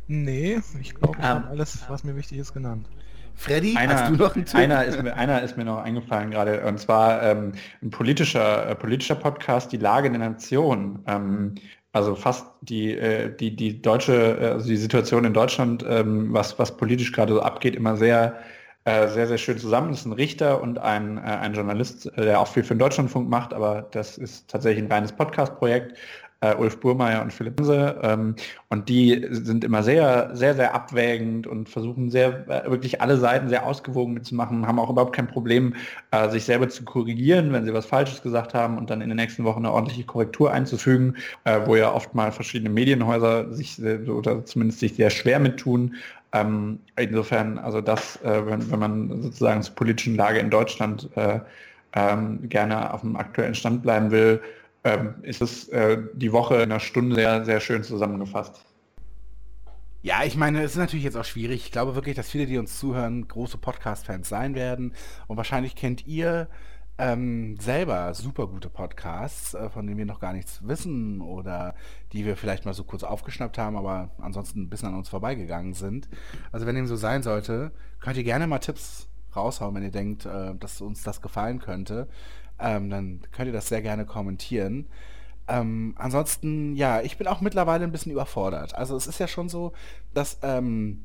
Nee, 0.06 0.60
ich 0.80 0.94
glaube, 0.94 1.18
ich 1.18 1.24
Ähm, 1.24 1.30
habe 1.30 1.48
alles, 1.48 1.84
was 1.88 2.04
mir 2.04 2.16
wichtig 2.16 2.38
ist, 2.38 2.52
genannt. 2.54 2.86
Freddy, 3.34 3.76
Einer, 3.76 3.94
hast 3.94 4.10
du 4.10 4.16
noch 4.16 4.36
einen 4.36 4.44
Tipp? 4.44 4.60
einer, 4.60 4.84
ist 4.84 5.02
mir, 5.02 5.16
einer 5.16 5.42
ist 5.42 5.56
mir 5.56 5.64
noch 5.64 5.78
eingefallen 5.78 6.30
gerade, 6.30 6.64
und 6.66 6.78
zwar 6.78 7.22
ähm, 7.22 7.52
ein 7.82 7.90
politischer, 7.90 8.68
äh, 8.68 8.74
politischer 8.76 9.14
Podcast, 9.16 9.72
Die 9.72 9.78
Lage 9.78 10.10
der 10.10 10.20
Nation. 10.20 11.00
Ähm, 11.06 11.54
also 11.92 12.14
fast 12.14 12.46
die, 12.62 12.92
äh, 12.92 13.34
die, 13.36 13.56
die 13.56 13.82
deutsche, 13.82 14.38
äh, 14.40 14.46
also 14.52 14.68
die 14.68 14.76
Situation 14.76 15.24
in 15.24 15.34
Deutschland, 15.34 15.84
ähm, 15.88 16.32
was, 16.32 16.58
was 16.58 16.76
politisch 16.76 17.12
gerade 17.12 17.34
so 17.34 17.40
abgeht, 17.42 17.74
immer 17.76 17.96
sehr, 17.96 18.38
äh, 18.84 19.08
sehr, 19.08 19.26
sehr 19.26 19.38
schön 19.38 19.58
zusammen. 19.58 19.90
Das 19.90 20.00
ist 20.00 20.06
ein 20.06 20.12
Richter 20.12 20.60
und 20.60 20.78
ein, 20.78 21.18
äh, 21.18 21.20
ein 21.20 21.54
Journalist, 21.54 22.06
äh, 22.16 22.24
der 22.24 22.40
auch 22.40 22.48
viel 22.48 22.64
für 22.64 22.74
den 22.74 22.80
Deutschlandfunk 22.80 23.28
macht, 23.28 23.54
aber 23.54 23.86
das 23.92 24.18
ist 24.18 24.48
tatsächlich 24.48 24.84
ein 24.84 24.90
reines 24.90 25.12
Podcast-Projekt. 25.12 25.96
Äh, 26.42 26.56
Ulf 26.56 26.80
Burmeier 26.80 27.22
und 27.22 27.32
Philipp 27.32 27.60
Hanse. 27.60 28.00
Ähm, 28.02 28.34
und 28.68 28.88
die 28.88 29.24
sind 29.30 29.62
immer 29.62 29.84
sehr, 29.84 30.30
sehr, 30.34 30.54
sehr 30.56 30.74
abwägend 30.74 31.46
und 31.46 31.68
versuchen 31.68 32.10
sehr, 32.10 32.48
äh, 32.48 32.68
wirklich 32.68 33.00
alle 33.00 33.16
Seiten 33.16 33.48
sehr 33.48 33.64
ausgewogen 33.64 34.12
mitzumachen, 34.12 34.66
haben 34.66 34.80
auch 34.80 34.90
überhaupt 34.90 35.14
kein 35.14 35.28
Problem, 35.28 35.76
äh, 36.10 36.28
sich 36.30 36.44
selber 36.44 36.68
zu 36.68 36.84
korrigieren, 36.84 37.52
wenn 37.52 37.64
sie 37.64 37.72
was 37.72 37.86
Falsches 37.86 38.22
gesagt 38.22 38.54
haben 38.54 38.76
und 38.76 38.90
dann 38.90 39.00
in 39.02 39.08
den 39.08 39.16
nächsten 39.18 39.44
Wochen 39.44 39.60
eine 39.60 39.72
ordentliche 39.72 40.02
Korrektur 40.02 40.50
einzufügen, 40.50 41.14
äh, 41.44 41.60
wo 41.64 41.76
ja 41.76 41.92
oft 41.92 42.12
mal 42.16 42.32
verschiedene 42.32 42.70
Medienhäuser 42.70 43.52
sich 43.52 43.80
oder 43.80 44.44
zumindest 44.44 44.80
sich 44.80 44.94
sehr 44.96 45.10
schwer 45.10 45.38
mit 45.38 45.58
tun. 45.58 45.94
Ähm, 46.32 46.80
insofern, 46.96 47.58
also 47.58 47.80
das, 47.80 48.16
äh, 48.22 48.46
wenn, 48.46 48.70
wenn 48.70 48.78
man 48.78 49.22
sozusagen 49.22 49.62
zur 49.62 49.74
politischen 49.74 50.16
Lage 50.16 50.38
in 50.38 50.50
Deutschland 50.50 51.08
äh, 51.16 51.40
ähm, 51.94 52.48
gerne 52.48 52.92
auf 52.92 53.02
dem 53.02 53.16
aktuellen 53.16 53.54
Stand 53.54 53.82
bleiben 53.82 54.10
will, 54.10 54.40
ähm, 54.84 55.14
ist 55.22 55.42
es 55.42 55.68
äh, 55.68 55.98
die 56.14 56.32
Woche 56.32 56.56
in 56.56 56.62
einer 56.62 56.80
Stunde 56.80 57.14
sehr, 57.14 57.44
sehr 57.44 57.60
schön 57.60 57.82
zusammengefasst. 57.82 58.64
Ja, 60.04 60.24
ich 60.24 60.36
meine, 60.36 60.62
es 60.62 60.72
ist 60.72 60.78
natürlich 60.78 61.04
jetzt 61.04 61.16
auch 61.16 61.24
schwierig. 61.24 61.66
Ich 61.66 61.70
glaube 61.70 61.94
wirklich, 61.94 62.16
dass 62.16 62.28
viele, 62.28 62.46
die 62.46 62.58
uns 62.58 62.76
zuhören, 62.76 63.28
große 63.28 63.58
Podcast-Fans 63.58 64.28
sein 64.28 64.56
werden. 64.56 64.94
Und 65.28 65.36
wahrscheinlich 65.36 65.76
kennt 65.76 66.08
ihr 66.08 66.48
ähm, 66.98 67.56
selber 67.58 68.12
super 68.14 68.46
gute 68.46 68.68
Podcasts, 68.68 69.54
äh, 69.54 69.70
von 69.70 69.86
denen 69.86 69.98
wir 69.98 70.06
noch 70.06 70.20
gar 70.20 70.32
nichts 70.32 70.60
wissen 70.66 71.20
oder 71.20 71.74
die 72.12 72.24
wir 72.24 72.36
vielleicht 72.36 72.64
mal 72.64 72.74
so 72.74 72.84
kurz 72.84 73.02
aufgeschnappt 73.02 73.58
haben, 73.58 73.76
aber 73.76 74.10
ansonsten 74.18 74.62
ein 74.62 74.68
bisschen 74.68 74.88
an 74.88 74.96
uns 74.96 75.08
vorbeigegangen 75.08 75.74
sind. 75.74 76.08
Also 76.52 76.66
wenn 76.66 76.74
dem 76.74 76.86
so 76.86 76.96
sein 76.96 77.22
sollte, 77.22 77.72
könnt 78.00 78.16
ihr 78.18 78.24
gerne 78.24 78.46
mal 78.46 78.58
Tipps 78.58 79.08
raushauen, 79.34 79.74
wenn 79.74 79.82
ihr 79.82 79.90
denkt, 79.90 80.26
äh, 80.26 80.54
dass 80.54 80.80
uns 80.80 81.02
das 81.02 81.22
gefallen 81.22 81.58
könnte. 81.58 82.08
Ähm, 82.58 82.90
dann 82.90 83.20
könnt 83.32 83.46
ihr 83.46 83.52
das 83.52 83.68
sehr 83.68 83.82
gerne 83.82 84.04
kommentieren. 84.04 84.86
Ähm, 85.48 85.94
ansonsten, 85.98 86.76
ja, 86.76 87.00
ich 87.00 87.16
bin 87.18 87.26
auch 87.26 87.40
mittlerweile 87.40 87.84
ein 87.84 87.92
bisschen 87.92 88.12
überfordert. 88.12 88.74
Also 88.74 88.96
es 88.96 89.06
ist 89.06 89.18
ja 89.18 89.26
schon 89.26 89.48
so, 89.48 89.72
dass, 90.14 90.38
ähm, 90.42 91.02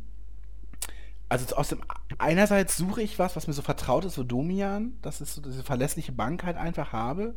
also 1.30 1.56
aus 1.56 1.70
dem, 1.70 1.82
einerseits 2.18 2.78
suche 2.78 3.02
ich 3.02 3.20
was, 3.20 3.36
was 3.36 3.48
mir 3.48 3.54
so 3.54 3.62
vertraut 3.62 4.06
ist, 4.06 4.16
so 4.16 4.24
Domian, 4.24 4.98
dass 5.02 5.22
ich 5.22 5.30
so 5.30 5.42
diese 5.42 5.64
verlässliche 5.64 6.12
Bank 6.12 6.44
halt 6.44 6.58
einfach 6.58 6.94
habe. 6.94 7.36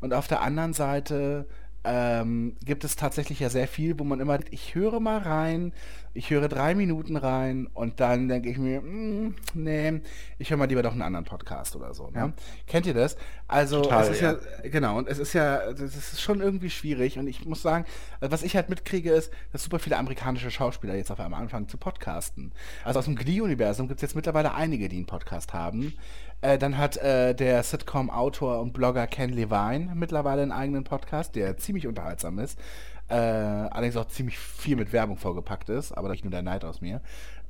Und 0.00 0.12
auf 0.12 0.26
der 0.26 0.42
anderen 0.42 0.72
Seite 0.72 1.46
ähm, 1.84 2.56
gibt 2.64 2.84
es 2.84 2.96
tatsächlich 2.96 3.40
ja 3.40 3.50
sehr 3.50 3.66
viel, 3.66 3.98
wo 3.98 4.04
man 4.04 4.20
immer, 4.20 4.38
ich 4.50 4.74
höre 4.74 5.00
mal 5.00 5.18
rein, 5.18 5.72
ich 6.14 6.30
höre 6.30 6.48
drei 6.48 6.74
Minuten 6.74 7.16
rein 7.16 7.68
und 7.72 7.98
dann 7.98 8.28
denke 8.28 8.50
ich 8.50 8.58
mir, 8.58 8.80
mm, 8.82 9.34
nee, 9.54 10.00
ich 10.38 10.50
höre 10.50 10.58
mal 10.58 10.68
lieber 10.68 10.82
doch 10.82 10.92
einen 10.92 11.02
anderen 11.02 11.24
Podcast 11.24 11.74
oder 11.74 11.94
so. 11.94 12.08
Ne? 12.10 12.18
Ja. 12.18 12.32
Kennt 12.66 12.86
ihr 12.86 12.94
das? 12.94 13.16
Also 13.48 13.82
Total, 13.82 14.04
es 14.04 14.10
ist 14.10 14.20
ja. 14.20 14.32
ja, 14.32 14.68
genau, 14.68 14.98
und 14.98 15.08
es 15.08 15.18
ist 15.18 15.32
ja, 15.32 15.72
das 15.72 15.96
ist 15.96 16.20
schon 16.20 16.40
irgendwie 16.40 16.70
schwierig 16.70 17.18
und 17.18 17.26
ich 17.26 17.44
muss 17.46 17.62
sagen, 17.62 17.84
was 18.20 18.42
ich 18.42 18.54
halt 18.54 18.68
mitkriege 18.68 19.10
ist, 19.10 19.32
dass 19.52 19.64
super 19.64 19.78
viele 19.78 19.96
amerikanische 19.96 20.50
Schauspieler 20.50 20.94
jetzt 20.94 21.10
auf 21.10 21.18
einmal 21.18 21.42
anfangen 21.42 21.68
zu 21.68 21.78
podcasten. 21.78 22.52
Also 22.84 23.00
aus 23.00 23.06
dem 23.06 23.16
Glee-Universum 23.16 23.88
gibt 23.88 23.98
es 23.98 24.02
jetzt 24.02 24.14
mittlerweile 24.14 24.54
einige, 24.54 24.88
die 24.88 24.96
einen 24.96 25.06
Podcast 25.06 25.52
haben. 25.52 25.94
Äh, 26.42 26.58
dann 26.58 26.76
hat 26.76 26.96
äh, 26.98 27.34
der 27.34 27.62
Sitcom-Autor 27.62 28.60
und 28.60 28.72
Blogger 28.72 29.06
Ken 29.06 29.30
Levine 29.30 29.92
mittlerweile 29.94 30.42
einen 30.42 30.52
eigenen 30.52 30.84
Podcast, 30.84 31.36
der 31.36 31.56
ziemlich 31.56 31.86
unterhaltsam 31.86 32.38
ist. 32.38 32.58
Äh, 33.08 33.14
allerdings 33.14 33.96
auch 33.96 34.08
ziemlich 34.08 34.38
viel 34.38 34.76
mit 34.76 34.92
Werbung 34.92 35.16
vorgepackt 35.16 35.68
ist, 35.68 35.92
aber 35.92 36.08
nicht 36.10 36.24
nur 36.24 36.30
der 36.30 36.42
Neid 36.42 36.64
aus 36.64 36.80
mir. 36.80 37.00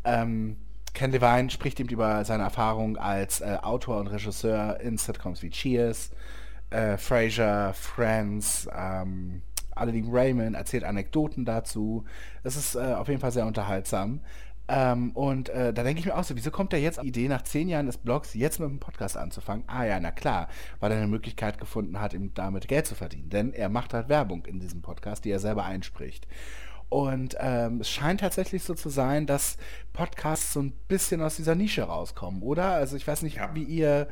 Ähm, 0.05 0.56
Ken 0.93 1.10
Levine 1.10 1.48
spricht 1.51 1.81
eben 1.81 1.89
über 1.89 2.24
seine 2.24 2.43
Erfahrung 2.43 2.98
als 2.98 3.40
äh, 3.40 3.56
Autor 3.62 3.98
und 3.98 4.09
Regisseur 4.09 4.78
in 4.81 4.98
Sitcoms 4.98 5.43
wie 5.43 5.51
Cheers, 5.51 6.10
äh, 6.69 6.98
Frasier, 6.98 7.73
Friends, 7.74 8.69
ähm, 8.77 9.40
alle 9.74 9.93
lieben 9.93 10.10
Raymond, 10.10 10.55
erzählt 10.55 10.85
Anekdoten 10.85 11.47
dazu. 11.47 12.05
Es 12.43 12.56
ist 12.56 12.74
äh, 12.74 12.94
auf 12.94 13.09
jeden 13.09 13.20
Fall 13.20 13.32
sehr 13.32 13.47
unterhaltsam. 13.47 14.20
Ähm, 14.74 15.11
und 15.11 15.51
äh, 15.51 15.74
da 15.74 15.82
denke 15.82 16.01
ich 16.01 16.07
mir 16.07 16.16
auch 16.16 16.24
so, 16.24 16.35
wieso 16.35 16.51
kommt 16.51 16.73
er 16.73 16.78
jetzt 16.81 16.99
auf 16.99 17.03
die 17.03 17.09
Idee, 17.11 17.28
nach 17.28 17.43
zehn 17.43 17.69
Jahren 17.69 17.85
des 17.86 17.99
Blogs 17.99 18.32
jetzt 18.32 18.59
mit 18.59 18.70
dem 18.70 18.81
Podcast 18.81 19.19
anzufangen? 19.19 19.65
Ah 19.66 19.85
ja, 19.85 20.01
na 20.01 20.11
klar, 20.11 20.49
weil 20.81 20.90
er 20.93 20.97
eine 20.97 21.09
Möglichkeit 21.09 21.59
gefunden 21.59 22.01
hat, 22.01 22.15
ihm 22.15 22.32
damit 22.32 22.69
Geld 22.69 22.86
zu 22.86 22.94
verdienen. 22.94 23.28
Denn 23.28 23.53
er 23.53 23.69
macht 23.69 23.93
halt 23.93 24.09
Werbung 24.09 24.47
in 24.47 24.61
diesem 24.61 24.81
Podcast, 24.81 25.27
die 25.27 25.31
er 25.31 25.40
selber 25.40 25.65
einspricht. 25.66 26.27
Und 26.89 27.36
ähm, 27.40 27.81
es 27.81 27.90
scheint 27.90 28.20
tatsächlich 28.20 28.65
so 28.65 28.74
zu 28.74 28.89
sein, 28.89 29.27
dass 29.27 29.57
Podcasts 29.93 30.53
so 30.55 30.61
ein 30.61 30.73
bisschen 30.89 31.20
aus 31.23 31.36
dieser 31.36 31.55
Nische 31.55 31.82
rauskommen, 31.82 32.43
oder? 32.43 32.69
Also 32.73 32.97
ich 32.97 33.07
weiß 33.07 33.23
nicht, 33.23 33.36
Ja. 33.36 33.55
wie 33.55 33.65
ihr 33.65 34.09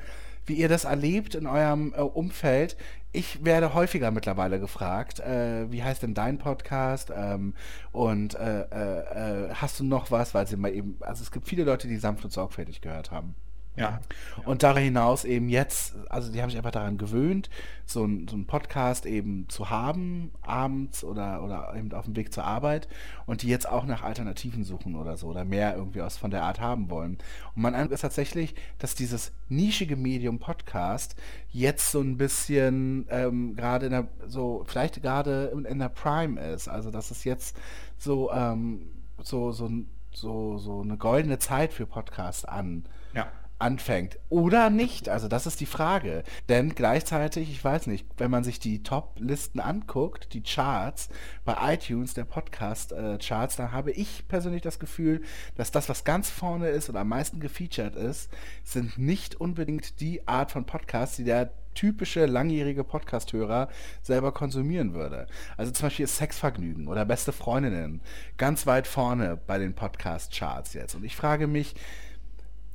wie 0.51 0.55
ihr 0.55 0.68
das 0.68 0.82
erlebt 0.82 1.36
in 1.36 1.47
eurem 1.47 1.94
äh, 1.97 2.01
Umfeld. 2.01 2.77
Ich 3.12 3.44
werde 3.44 3.72
häufiger 3.72 4.10
mittlerweile 4.10 4.59
gefragt, 4.59 5.20
äh, 5.20 5.70
wie 5.70 5.85
heißt 5.85 6.02
denn 6.02 6.12
dein 6.12 6.39
Podcast? 6.39 7.12
Ähm, 7.16 7.55
und 7.93 8.35
äh, 8.35 8.62
äh, 8.62 9.44
äh, 9.48 9.55
hast 9.55 9.78
du 9.78 9.85
noch 9.85 10.10
was? 10.10 10.35
Weil 10.35 10.48
sie 10.48 10.56
mal 10.56 10.74
eben, 10.74 10.97
also 11.01 11.22
es 11.22 11.31
gibt 11.31 11.47
viele 11.47 11.62
Leute, 11.62 11.86
die 11.86 11.98
sanft 11.98 12.24
und 12.24 12.32
sorgfältig 12.32 12.81
gehört 12.81 13.12
haben. 13.12 13.36
Ja. 13.77 14.01
Und 14.45 14.63
darüber 14.63 14.81
hinaus 14.81 15.25
eben 15.25 15.49
jetzt, 15.49 15.95
also 16.09 16.31
die 16.33 16.43
haben 16.43 16.51
sich 16.51 16.59
einfach 16.59 16.73
daran 16.73 16.99
gewöhnt, 16.99 17.49
so 17.87 18.05
ein, 18.05 18.27
so 18.29 18.37
ein 18.37 18.47
Podcast 18.47 19.07
eben 19.07 19.49
zu 19.49 19.71
haben, 19.71 20.33
abends 20.43 21.05
oder, 21.05 21.43
oder 21.43 21.73
eben 21.77 21.93
auf 21.93 22.05
dem 22.05 22.17
Weg 22.17 22.33
zur 22.33 22.45
Arbeit 22.45 22.89
und 23.27 23.43
die 23.43 23.49
jetzt 23.49 23.69
auch 23.69 23.87
nach 23.87 24.03
Alternativen 24.03 24.65
suchen 24.65 24.97
oder 24.97 25.17
so 25.17 25.29
oder 25.29 25.45
mehr 25.45 25.77
irgendwie 25.77 26.03
aus 26.03 26.17
von 26.17 26.31
der 26.31 26.43
Art 26.43 26.61
haben 26.61 26.91
wollen. 26.91 27.19
Und 27.55 27.63
mein 27.63 27.75
Eindruck 27.75 27.93
ist 27.93 28.03
tatsächlich, 28.03 28.55
dass 28.79 28.95
dieses 28.95 29.33
nischige 29.49 29.97
Medium 29.97 30.41
Podcast 30.41 31.17
jetzt 31.51 31.91
so 31.91 32.01
ein 32.01 32.17
bisschen 32.17 33.07
ähm, 33.09 33.57
gerade 33.57 33.87
in 33.87 33.93
der, 33.93 34.09
so, 34.27 34.65
vielleicht 34.67 35.01
gerade 35.01 35.51
in, 35.55 35.65
in 35.65 35.79
der 35.79 35.89
Prime 35.89 36.41
ist. 36.41 36.69
Also 36.69 36.91
dass 36.91 37.11
es 37.11 37.25
jetzt 37.25 37.57
so, 37.99 38.33
ähm, 38.33 38.91
so, 39.23 39.53
so, 39.53 39.71
so, 40.13 40.59
so 40.59 40.81
eine 40.81 40.97
goldene 40.97 41.39
Zeit 41.39 41.73
für 41.73 41.87
Podcast 41.87 42.49
an 42.49 42.85
Ja. 43.15 43.29
Anfängt 43.61 44.19
oder 44.28 44.70
nicht. 44.70 45.09
Also 45.09 45.28
das 45.28 45.47
ist 45.47 45.61
die 45.61 45.66
Frage. 45.66 46.23
Denn 46.49 46.74
gleichzeitig, 46.74 47.51
ich 47.51 47.62
weiß 47.62 47.87
nicht, 47.87 48.07
wenn 48.19 48.31
man 48.31 48.45
sich 48.45 48.59
die 48.59 48.82
Top-Listen 48.82 49.61
anguckt, 49.61 50.32
die 50.32 50.43
Charts 50.43 51.09
bei 51.45 51.74
iTunes, 51.74 52.15
der 52.15 52.24
Podcast-Charts, 52.24 53.57
dann 53.57 53.73
habe 53.73 53.93
ich 53.93 54.27
persönlich 54.28 54.62
das 54.62 54.78
Gefühl, 54.78 55.23
dass 55.57 55.70
das, 55.70 55.89
was 55.89 56.05
ganz 56.05 56.31
vorne 56.31 56.69
ist 56.69 56.89
und 56.89 56.97
am 56.97 57.09
meisten 57.09 57.41
gefeatured 57.41 57.97
ist, 57.97 58.31
sind 58.65 58.99
nicht 58.99 59.41
unbedingt 59.41 60.01
die 60.01 60.27
Art 60.27 60.51
von 60.51 60.65
Podcasts, 60.65 61.16
die 61.16 61.24
der 61.24 61.53
typische 61.74 62.27
langjährige 62.27 62.85
Podcast-Hörer 62.85 63.69
selber 64.03 64.32
konsumieren 64.32 64.95
würde. 64.95 65.27
Also 65.57 65.70
zum 65.70 65.87
Beispiel 65.87 66.07
Sexvergnügen 66.07 66.89
oder 66.89 67.05
Beste 67.05 67.32
Freundinnen 67.32 68.01
ganz 68.37 68.66
weit 68.66 68.87
vorne 68.87 69.39
bei 69.47 69.59
den 69.59 69.74
Podcast-Charts 69.74 70.74
jetzt. 70.74 70.95
Und 70.95 71.05
ich 71.05 71.15
frage 71.15 71.47
mich, 71.47 71.74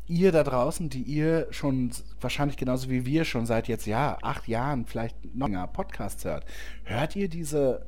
ihr 0.08 0.32
da 0.32 0.44
draußen, 0.44 0.90
die 0.90 1.02
ihr 1.02 1.48
schon 1.52 1.92
wahrscheinlich 2.22 2.58
genauso 2.58 2.90
wie 2.90 3.06
wir 3.06 3.26
schon 3.26 3.46
seit 3.46 3.68
jetzt 3.68 3.86
ja 3.86 4.18
acht 4.22 4.48
Jahren 4.48 4.86
vielleicht 4.86 5.36
noch 5.36 5.48
länger 5.48 5.68
Podcasts 5.68 6.24
hört, 6.26 6.46
hört 6.84 7.16
ihr 7.16 7.30
diese 7.30 7.86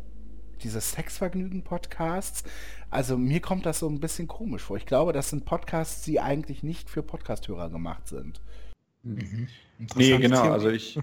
diese 0.63 0.81
Sexvergnügen-Podcasts? 0.81 2.43
Also 2.89 3.17
mir 3.17 3.41
kommt 3.41 3.65
das 3.65 3.79
so 3.79 3.87
ein 3.87 3.99
bisschen 3.99 4.27
komisch 4.27 4.63
vor. 4.63 4.77
Ich 4.77 4.85
glaube, 4.85 5.13
das 5.13 5.29
sind 5.29 5.45
Podcasts, 5.45 6.01
die 6.03 6.19
eigentlich 6.19 6.63
nicht 6.63 6.89
für 6.89 7.03
Podcasthörer 7.03 7.69
gemacht 7.69 8.07
sind. 8.07 8.41
Nee, 9.03 9.47
Interessante 9.79 10.19
genau. 10.19 10.41
Theorie. 10.41 10.53
Also 10.53 10.69
ich, 10.69 10.99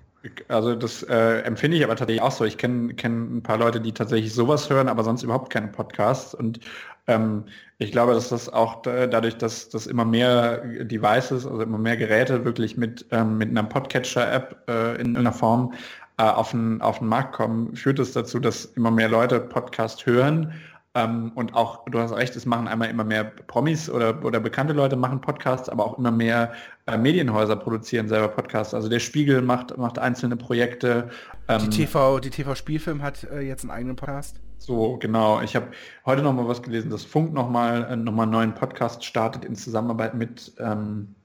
also 0.48 0.74
das 0.74 1.02
äh, 1.02 1.40
empfinde 1.40 1.76
ich 1.76 1.84
aber 1.84 1.96
tatsächlich 1.96 2.22
auch 2.22 2.30
so. 2.30 2.44
Ich 2.44 2.58
kenne 2.58 2.94
kenn 2.94 3.38
ein 3.38 3.42
paar 3.42 3.58
Leute, 3.58 3.80
die 3.80 3.92
tatsächlich 3.92 4.32
sowas 4.32 4.70
hören, 4.70 4.88
aber 4.88 5.04
sonst 5.04 5.22
überhaupt 5.22 5.50
keine 5.50 5.68
Podcasts. 5.68 6.34
Und 6.34 6.60
ähm, 7.06 7.44
ich 7.78 7.92
glaube, 7.92 8.14
dass 8.14 8.30
das 8.30 8.48
auch 8.48 8.82
da, 8.82 9.06
dadurch, 9.06 9.36
dass, 9.36 9.68
dass 9.68 9.86
immer 9.86 10.04
mehr 10.04 10.58
Devices, 10.84 11.46
also 11.46 11.62
immer 11.62 11.78
mehr 11.78 11.96
Geräte 11.96 12.44
wirklich 12.44 12.76
mit, 12.76 13.04
ähm, 13.10 13.38
mit 13.38 13.50
einer 13.50 13.64
Podcatcher-App 13.64 14.68
äh, 14.68 15.00
in 15.00 15.16
einer 15.16 15.32
Form 15.32 15.74
äh, 16.18 16.22
auf, 16.22 16.52
den, 16.52 16.80
auf 16.80 16.98
den 16.98 17.08
Markt 17.08 17.34
kommen, 17.34 17.74
führt 17.74 17.98
es 17.98 18.12
dazu, 18.12 18.38
dass 18.38 18.64
immer 18.64 18.90
mehr 18.90 19.08
Leute 19.08 19.40
Podcast 19.40 20.06
hören, 20.06 20.52
Ähm, 20.96 21.32
und 21.34 21.54
auch, 21.54 21.84
du 21.86 21.98
hast 21.98 22.12
recht, 22.12 22.36
es 22.36 22.46
machen 22.46 22.68
einmal 22.68 22.88
immer 22.88 23.02
mehr 23.02 23.24
Promis 23.24 23.90
oder, 23.90 24.24
oder 24.24 24.38
bekannte 24.38 24.72
Leute 24.72 24.94
machen 24.94 25.20
Podcasts, 25.20 25.68
aber 25.68 25.84
auch 25.84 25.98
immer 25.98 26.12
mehr 26.12 26.52
äh, 26.86 26.96
Medienhäuser 26.96 27.56
produzieren 27.56 28.06
selber 28.06 28.28
Podcasts. 28.28 28.74
Also 28.74 28.88
der 28.88 29.00
Spiegel 29.00 29.42
macht, 29.42 29.76
macht 29.76 29.98
einzelne 29.98 30.36
Projekte. 30.36 31.10
Ähm, 31.48 31.68
die 31.68 31.70
TV, 31.70 32.20
die 32.20 32.30
TV-Spielfilm 32.30 33.02
hat 33.02 33.24
äh, 33.24 33.40
jetzt 33.40 33.64
einen 33.64 33.72
eigenen 33.72 33.96
Podcast. 33.96 34.40
So, 34.58 34.96
genau. 34.98 35.40
Ich 35.40 35.56
habe 35.56 35.66
heute 36.06 36.22
noch 36.22 36.32
mal 36.32 36.46
was 36.46 36.62
gelesen, 36.62 36.90
dass 36.90 37.04
Funk 37.04 37.32
noch 37.32 37.50
mal, 37.50 37.84
äh, 37.90 37.96
noch 37.96 38.12
mal 38.12 38.22
einen 38.22 38.32
neuen 38.32 38.54
Podcast 38.54 39.04
startet 39.04 39.44
in 39.44 39.56
Zusammenarbeit 39.56 40.14
mit, 40.14 40.52
ähm, 40.60 41.16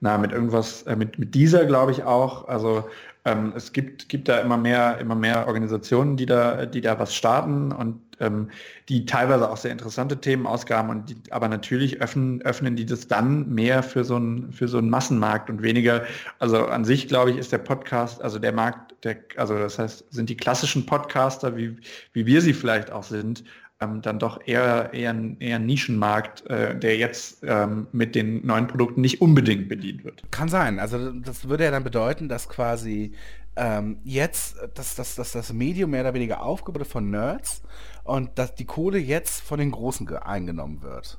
na, 0.00 0.16
mit 0.16 0.32
irgendwas, 0.32 0.82
äh, 0.84 0.96
mit, 0.96 1.18
mit 1.18 1.34
dieser, 1.34 1.66
glaube 1.66 1.92
ich 1.92 2.04
auch. 2.04 2.48
Also 2.48 2.88
ähm, 3.26 3.52
es 3.56 3.72
gibt, 3.72 4.08
gibt 4.08 4.28
da 4.28 4.38
immer 4.40 4.56
mehr, 4.56 4.98
immer 4.98 5.14
mehr 5.14 5.46
Organisationen, 5.46 6.16
die 6.16 6.26
da, 6.26 6.66
die 6.66 6.80
da 6.80 6.98
was 6.98 7.14
starten 7.14 7.72
und 7.72 8.03
ähm, 8.20 8.50
die 8.88 9.06
teilweise 9.06 9.50
auch 9.50 9.56
sehr 9.56 9.72
interessante 9.72 10.20
Themen 10.20 10.46
ausgaben 10.46 10.90
und 10.90 11.10
die, 11.10 11.16
aber 11.30 11.48
natürlich 11.48 12.00
öffnen, 12.00 12.42
öffnen 12.42 12.76
die 12.76 12.86
das 12.86 13.08
dann 13.08 13.48
mehr 13.48 13.82
für 13.82 14.04
so 14.04 14.16
einen, 14.16 14.52
für 14.52 14.68
so 14.68 14.78
einen 14.78 14.90
Massenmarkt 14.90 15.50
und 15.50 15.62
weniger, 15.62 16.04
also 16.38 16.66
an 16.66 16.84
sich 16.84 17.08
glaube 17.08 17.30
ich, 17.30 17.38
ist 17.38 17.52
der 17.52 17.58
Podcast, 17.58 18.22
also 18.22 18.38
der 18.38 18.52
Markt, 18.52 18.94
der, 19.04 19.16
also 19.36 19.58
das 19.58 19.78
heißt, 19.78 20.12
sind 20.12 20.30
die 20.30 20.36
klassischen 20.36 20.86
Podcaster, 20.86 21.56
wie, 21.56 21.76
wie 22.12 22.26
wir 22.26 22.40
sie 22.40 22.54
vielleicht 22.54 22.90
auch 22.90 23.04
sind, 23.04 23.44
ähm, 23.80 24.02
dann 24.02 24.18
doch 24.18 24.40
eher, 24.46 24.92
eher, 24.92 25.14
eher 25.40 25.56
ein 25.56 25.66
Nischenmarkt, 25.66 26.46
äh, 26.46 26.78
der 26.78 26.96
jetzt 26.96 27.42
ähm, 27.46 27.86
mit 27.92 28.14
den 28.14 28.46
neuen 28.46 28.66
Produkten 28.66 29.00
nicht 29.00 29.20
unbedingt 29.20 29.68
bedient 29.68 30.04
wird. 30.04 30.22
Kann 30.30 30.48
sein. 30.48 30.78
Also 30.78 31.10
das 31.12 31.48
würde 31.48 31.64
ja 31.64 31.70
dann 31.70 31.84
bedeuten, 31.84 32.28
dass 32.28 32.48
quasi 32.48 33.12
ähm, 33.56 33.98
jetzt 34.04 34.56
dass, 34.74 34.96
dass, 34.96 35.14
dass 35.14 35.32
das 35.32 35.52
Medium 35.52 35.90
mehr 35.90 36.00
oder 36.02 36.14
weniger 36.14 36.42
aufgebaut 36.42 36.86
von 36.86 37.10
Nerds 37.10 37.62
und 38.04 38.38
dass 38.38 38.54
die 38.54 38.66
Kohle 38.66 38.98
jetzt 38.98 39.40
von 39.40 39.58
den 39.58 39.70
Großen 39.70 40.08
eingenommen 40.16 40.82
wird. 40.82 41.18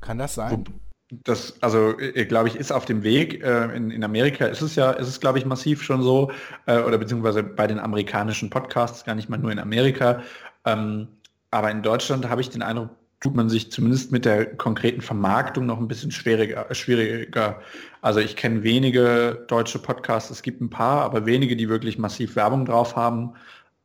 Kann 0.00 0.18
das 0.18 0.34
sein? 0.34 0.64
Das, 1.10 1.62
also 1.62 1.98
äh, 1.98 2.24
glaube 2.26 2.48
ich, 2.48 2.56
ist 2.56 2.72
auf 2.72 2.84
dem 2.84 3.02
Weg. 3.02 3.42
Äh, 3.42 3.74
in, 3.76 3.90
in 3.90 4.04
Amerika 4.04 4.46
ist 4.46 4.62
es 4.62 4.74
ja, 4.74 4.90
ist 4.92 5.08
es, 5.08 5.20
glaube 5.20 5.38
ich, 5.38 5.46
massiv 5.46 5.82
schon 5.82 6.02
so, 6.02 6.30
äh, 6.66 6.78
oder 6.80 6.98
beziehungsweise 6.98 7.42
bei 7.42 7.66
den 7.66 7.78
amerikanischen 7.78 8.50
Podcasts, 8.50 9.04
gar 9.04 9.14
nicht 9.14 9.28
mal 9.28 9.38
nur 9.38 9.52
in 9.52 9.58
Amerika. 9.58 10.22
Ähm, 10.64 11.08
aber 11.50 11.70
in 11.70 11.82
Deutschland 11.82 12.28
habe 12.28 12.40
ich 12.40 12.50
den 12.50 12.62
Eindruck, 12.62 12.90
tut 13.20 13.34
man 13.34 13.48
sich 13.48 13.70
zumindest 13.70 14.12
mit 14.12 14.24
der 14.24 14.56
konkreten 14.56 15.00
Vermarktung 15.00 15.66
noch 15.66 15.78
ein 15.78 15.88
bisschen 15.88 16.10
schwieriger. 16.10 16.66
schwieriger. 16.74 17.60
Also 18.02 18.20
ich 18.20 18.36
kenne 18.36 18.62
wenige 18.62 19.44
deutsche 19.48 19.78
Podcasts, 19.78 20.30
es 20.30 20.42
gibt 20.42 20.60
ein 20.60 20.70
paar, 20.70 21.02
aber 21.02 21.24
wenige, 21.24 21.56
die 21.56 21.68
wirklich 21.68 21.98
massiv 21.98 22.36
Werbung 22.36 22.66
drauf 22.66 22.96
haben. 22.96 23.34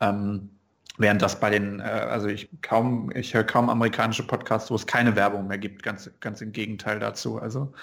Ähm, 0.01 0.49
während 0.99 1.21
das 1.23 1.39
bei 1.39 1.49
den, 1.49 1.79
äh, 1.79 1.83
also 1.83 2.27
ich 2.27 2.47
kaum, 2.61 3.09
ich 3.15 3.33
höre 3.33 3.43
kaum 3.43 3.69
amerikanische 3.69 4.27
Podcasts, 4.27 4.69
wo 4.69 4.75
es 4.75 4.85
keine 4.85 5.15
Werbung 5.15 5.47
mehr 5.47 5.57
gibt, 5.57 5.81
ganz, 5.81 6.09
ganz 6.19 6.41
im 6.41 6.51
Gegenteil 6.51 6.99
dazu. 6.99 7.39
Also 7.39 7.73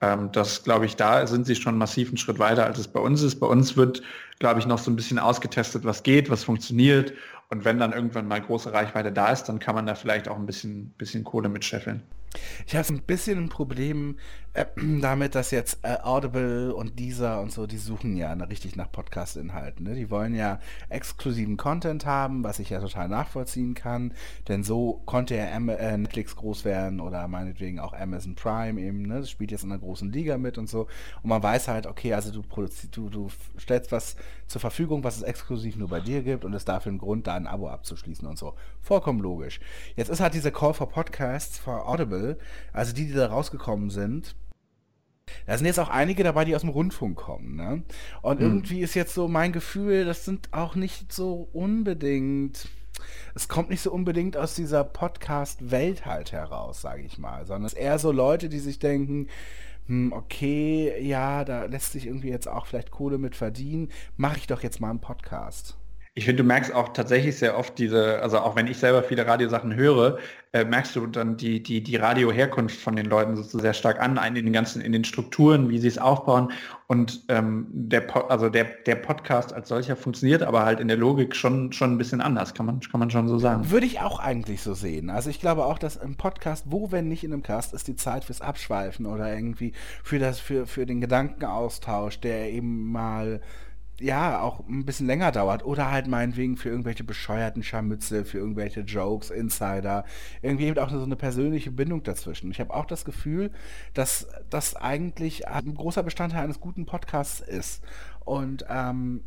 ähm, 0.00 0.30
das 0.30 0.62
glaube 0.62 0.86
ich, 0.86 0.94
da 0.94 1.26
sind 1.26 1.46
sie 1.46 1.56
schon 1.56 1.76
massiv 1.76 2.08
einen 2.08 2.18
Schritt 2.18 2.38
weiter, 2.38 2.64
als 2.64 2.78
es 2.78 2.86
bei 2.86 3.00
uns 3.00 3.22
ist. 3.22 3.40
Bei 3.40 3.46
uns 3.48 3.76
wird, 3.76 4.02
glaube 4.38 4.60
ich, 4.60 4.66
noch 4.66 4.78
so 4.78 4.90
ein 4.90 4.96
bisschen 4.96 5.18
ausgetestet, 5.18 5.84
was 5.84 6.04
geht, 6.04 6.30
was 6.30 6.44
funktioniert 6.44 7.14
und 7.50 7.64
wenn 7.64 7.78
dann 7.78 7.92
irgendwann 7.92 8.28
mal 8.28 8.40
große 8.40 8.72
Reichweite 8.72 9.10
da 9.10 9.32
ist, 9.32 9.44
dann 9.44 9.58
kann 9.58 9.74
man 9.74 9.86
da 9.86 9.94
vielleicht 9.94 10.28
auch 10.28 10.36
ein 10.36 10.46
bisschen, 10.46 10.90
bisschen 10.98 11.24
Kohle 11.24 11.48
mitscheffeln. 11.48 12.02
Ich 12.66 12.76
habe 12.76 12.86
ein 12.92 13.00
bisschen 13.00 13.44
ein 13.44 13.48
Problem 13.48 14.18
damit, 15.00 15.34
dass 15.34 15.50
jetzt 15.50 15.78
äh, 15.82 15.96
Audible 16.02 16.74
und 16.74 16.98
dieser 16.98 17.40
und 17.40 17.52
so, 17.52 17.66
die 17.66 17.78
suchen 17.78 18.16
ja 18.16 18.32
richtig 18.32 18.76
nach 18.76 18.90
Podcast-Inhalten. 18.90 19.84
Ne? 19.84 19.94
Die 19.94 20.10
wollen 20.10 20.34
ja 20.34 20.60
exklusiven 20.88 21.56
Content 21.56 22.06
haben, 22.06 22.44
was 22.44 22.58
ich 22.58 22.70
ja 22.70 22.80
total 22.80 23.08
nachvollziehen 23.08 23.74
kann. 23.74 24.12
Denn 24.48 24.62
so 24.62 25.02
konnte 25.06 25.36
ja 25.36 25.52
Am 25.52 25.68
äh, 25.68 25.96
Netflix 25.96 26.36
groß 26.36 26.64
werden 26.64 27.00
oder 27.00 27.28
meinetwegen 27.28 27.80
auch 27.80 27.92
Amazon 27.92 28.34
Prime 28.34 28.80
eben. 28.80 29.02
Ne? 29.02 29.20
Das 29.20 29.30
spielt 29.30 29.50
jetzt 29.50 29.64
in 29.64 29.72
einer 29.72 29.80
großen 29.80 30.10
Liga 30.12 30.38
mit 30.38 30.58
und 30.58 30.68
so. 30.68 30.86
Und 31.22 31.30
man 31.30 31.42
weiß 31.42 31.68
halt, 31.68 31.86
okay, 31.86 32.14
also 32.14 32.30
du, 32.30 32.42
du, 32.90 33.08
du 33.08 33.28
stellst 33.58 33.92
was 33.92 34.16
zur 34.46 34.60
Verfügung, 34.60 35.04
was 35.04 35.16
es 35.16 35.22
exklusiv 35.22 35.76
nur 35.76 35.88
bei 35.88 36.00
dir 36.00 36.22
gibt 36.22 36.44
und 36.44 36.54
es 36.54 36.64
dafür 36.64 36.90
einen 36.90 36.98
Grund, 36.98 37.26
da 37.26 37.34
ein 37.34 37.46
Abo 37.46 37.68
abzuschließen 37.68 38.26
und 38.26 38.38
so. 38.38 38.54
Vollkommen 38.80 39.20
logisch. 39.20 39.60
Jetzt 39.94 40.08
ist 40.08 40.20
halt 40.20 40.34
diese 40.34 40.52
Call 40.52 40.74
for 40.74 40.88
Podcasts 40.88 41.58
for 41.58 41.88
Audible, 41.88 42.38
also 42.72 42.94
die, 42.94 43.06
die 43.06 43.12
da 43.12 43.26
rausgekommen 43.26 43.90
sind, 43.90 44.34
da 45.46 45.56
sind 45.56 45.66
jetzt 45.66 45.80
auch 45.80 45.88
einige 45.88 46.22
dabei, 46.24 46.44
die 46.44 46.54
aus 46.54 46.62
dem 46.62 46.70
Rundfunk 46.70 47.16
kommen. 47.16 47.56
Ne? 47.56 47.82
Und 48.22 48.40
mhm. 48.40 48.46
irgendwie 48.46 48.80
ist 48.80 48.94
jetzt 48.94 49.14
so 49.14 49.28
mein 49.28 49.52
Gefühl, 49.52 50.04
das 50.04 50.24
sind 50.24 50.48
auch 50.52 50.74
nicht 50.74 51.12
so 51.12 51.48
unbedingt. 51.52 52.68
Es 53.34 53.48
kommt 53.48 53.70
nicht 53.70 53.80
so 53.80 53.92
unbedingt 53.92 54.36
aus 54.36 54.54
dieser 54.54 54.82
Podcast-Welt 54.82 56.04
halt 56.04 56.32
heraus, 56.32 56.80
sage 56.80 57.02
ich 57.02 57.18
mal, 57.18 57.46
sondern 57.46 57.66
es 57.66 57.72
ist 57.74 57.78
eher 57.78 57.98
so 57.98 58.10
Leute, 58.10 58.48
die 58.48 58.58
sich 58.58 58.80
denken, 58.80 59.28
hm, 59.86 60.12
okay, 60.12 61.00
ja, 61.00 61.44
da 61.44 61.64
lässt 61.64 61.92
sich 61.92 62.06
irgendwie 62.06 62.28
jetzt 62.28 62.48
auch 62.48 62.66
vielleicht 62.66 62.90
Kohle 62.90 63.18
mit 63.18 63.34
verdienen, 63.34 63.88
mache 64.16 64.38
ich 64.38 64.46
doch 64.46 64.62
jetzt 64.62 64.80
mal 64.80 64.90
einen 64.90 65.00
Podcast. 65.00 65.77
Ich 66.18 66.24
finde, 66.24 66.42
du 66.42 66.48
merkst 66.48 66.74
auch 66.74 66.88
tatsächlich 66.88 67.38
sehr 67.38 67.56
oft 67.56 67.78
diese, 67.78 68.20
also 68.20 68.40
auch 68.40 68.56
wenn 68.56 68.66
ich 68.66 68.78
selber 68.78 69.04
viele 69.04 69.24
Radiosachen 69.24 69.76
höre, 69.76 70.18
äh, 70.52 70.64
merkst 70.64 70.96
du 70.96 71.06
dann 71.06 71.36
die, 71.36 71.62
die, 71.62 71.80
die 71.80 71.94
Radioherkunft 71.94 72.76
von 72.80 72.96
den 72.96 73.06
Leuten 73.06 73.36
so 73.36 73.60
sehr 73.60 73.72
stark 73.72 74.00
an, 74.00 74.16
in 74.16 74.34
den 74.34 74.52
ganzen, 74.52 74.82
in 74.82 74.90
den 74.90 75.04
Strukturen, 75.04 75.70
wie 75.70 75.78
sie 75.78 75.86
es 75.86 75.96
aufbauen. 75.96 76.50
Und 76.88 77.22
ähm, 77.28 77.68
der, 77.70 78.04
also 78.32 78.48
der, 78.48 78.64
der 78.64 78.96
Podcast 78.96 79.52
als 79.52 79.68
solcher 79.68 79.94
funktioniert 79.94 80.42
aber 80.42 80.64
halt 80.64 80.80
in 80.80 80.88
der 80.88 80.96
Logik 80.96 81.36
schon, 81.36 81.70
schon 81.70 81.92
ein 81.92 81.98
bisschen 81.98 82.20
anders, 82.20 82.52
kann 82.52 82.66
man, 82.66 82.80
kann 82.80 82.98
man 82.98 83.12
schon 83.12 83.28
so 83.28 83.38
sagen. 83.38 83.70
Würde 83.70 83.86
ich 83.86 84.00
auch 84.00 84.18
eigentlich 84.18 84.60
so 84.60 84.74
sehen. 84.74 85.10
Also 85.10 85.30
ich 85.30 85.38
glaube 85.38 85.66
auch, 85.66 85.78
dass 85.78 85.94
im 85.94 86.16
Podcast, 86.16 86.64
wo 86.66 86.90
wenn 86.90 87.06
nicht 87.06 87.22
in 87.22 87.32
einem 87.32 87.44
Cast, 87.44 87.74
ist 87.74 87.86
die 87.86 87.94
Zeit 87.94 88.24
fürs 88.24 88.40
Abschweifen 88.40 89.06
oder 89.06 89.32
irgendwie 89.32 89.72
für 90.02 90.18
das, 90.18 90.40
für, 90.40 90.66
für 90.66 90.84
den 90.84 91.00
Gedankenaustausch, 91.00 92.18
der 92.18 92.50
eben 92.50 92.90
mal 92.90 93.40
ja, 94.00 94.40
auch 94.40 94.60
ein 94.68 94.84
bisschen 94.84 95.06
länger 95.06 95.32
dauert. 95.32 95.64
Oder 95.64 95.90
halt 95.90 96.06
meinetwegen 96.06 96.56
für 96.56 96.68
irgendwelche 96.68 97.04
bescheuerten 97.04 97.62
Scharmütze, 97.62 98.24
für 98.24 98.38
irgendwelche 98.38 98.80
Jokes, 98.80 99.30
Insider. 99.30 100.04
Irgendwie 100.42 100.66
eben 100.66 100.78
auch 100.78 100.90
so 100.90 101.02
eine 101.02 101.16
persönliche 101.16 101.70
Bindung 101.70 102.02
dazwischen. 102.02 102.50
Ich 102.50 102.60
habe 102.60 102.74
auch 102.74 102.86
das 102.86 103.04
Gefühl, 103.04 103.50
dass 103.94 104.28
das 104.50 104.76
eigentlich 104.76 105.48
ein 105.48 105.74
großer 105.74 106.02
Bestandteil 106.02 106.44
eines 106.44 106.60
guten 106.60 106.86
Podcasts 106.86 107.40
ist. 107.40 107.82
Und 108.24 108.64
ähm, 108.68 109.22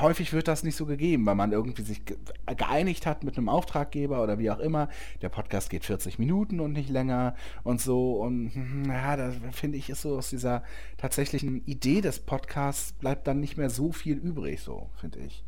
häufig 0.00 0.32
wird 0.32 0.48
das 0.48 0.62
nicht 0.62 0.76
so 0.76 0.86
gegeben, 0.86 1.24
weil 1.26 1.34
man 1.34 1.52
irgendwie 1.52 1.82
sich 1.82 2.02
geeinigt 2.46 3.06
hat 3.06 3.24
mit 3.24 3.36
einem 3.36 3.48
Auftraggeber 3.48 4.22
oder 4.22 4.38
wie 4.38 4.50
auch 4.50 4.58
immer. 4.58 4.88
Der 5.22 5.28
Podcast 5.28 5.70
geht 5.70 5.84
40 5.84 6.18
Minuten 6.18 6.60
und 6.60 6.72
nicht 6.72 6.90
länger 6.90 7.34
und 7.64 7.80
so. 7.80 8.14
Und 8.14 8.50
hm, 8.54 8.84
ja, 8.86 9.16
da 9.16 9.32
finde 9.52 9.78
ich, 9.78 9.88
ist 9.90 10.02
so 10.02 10.16
aus 10.18 10.30
dieser 10.30 10.62
tatsächlichen 10.96 11.64
Idee 11.66 12.00
des 12.00 12.20
Podcasts 12.20 12.92
bleibt 12.92 13.26
dann 13.26 13.40
nicht 13.40 13.56
mehr 13.56 13.70
so 13.70 13.92
viel 13.92 14.16
übrig, 14.16 14.60
so 14.60 14.90
finde 15.00 15.20
ich. 15.20 15.44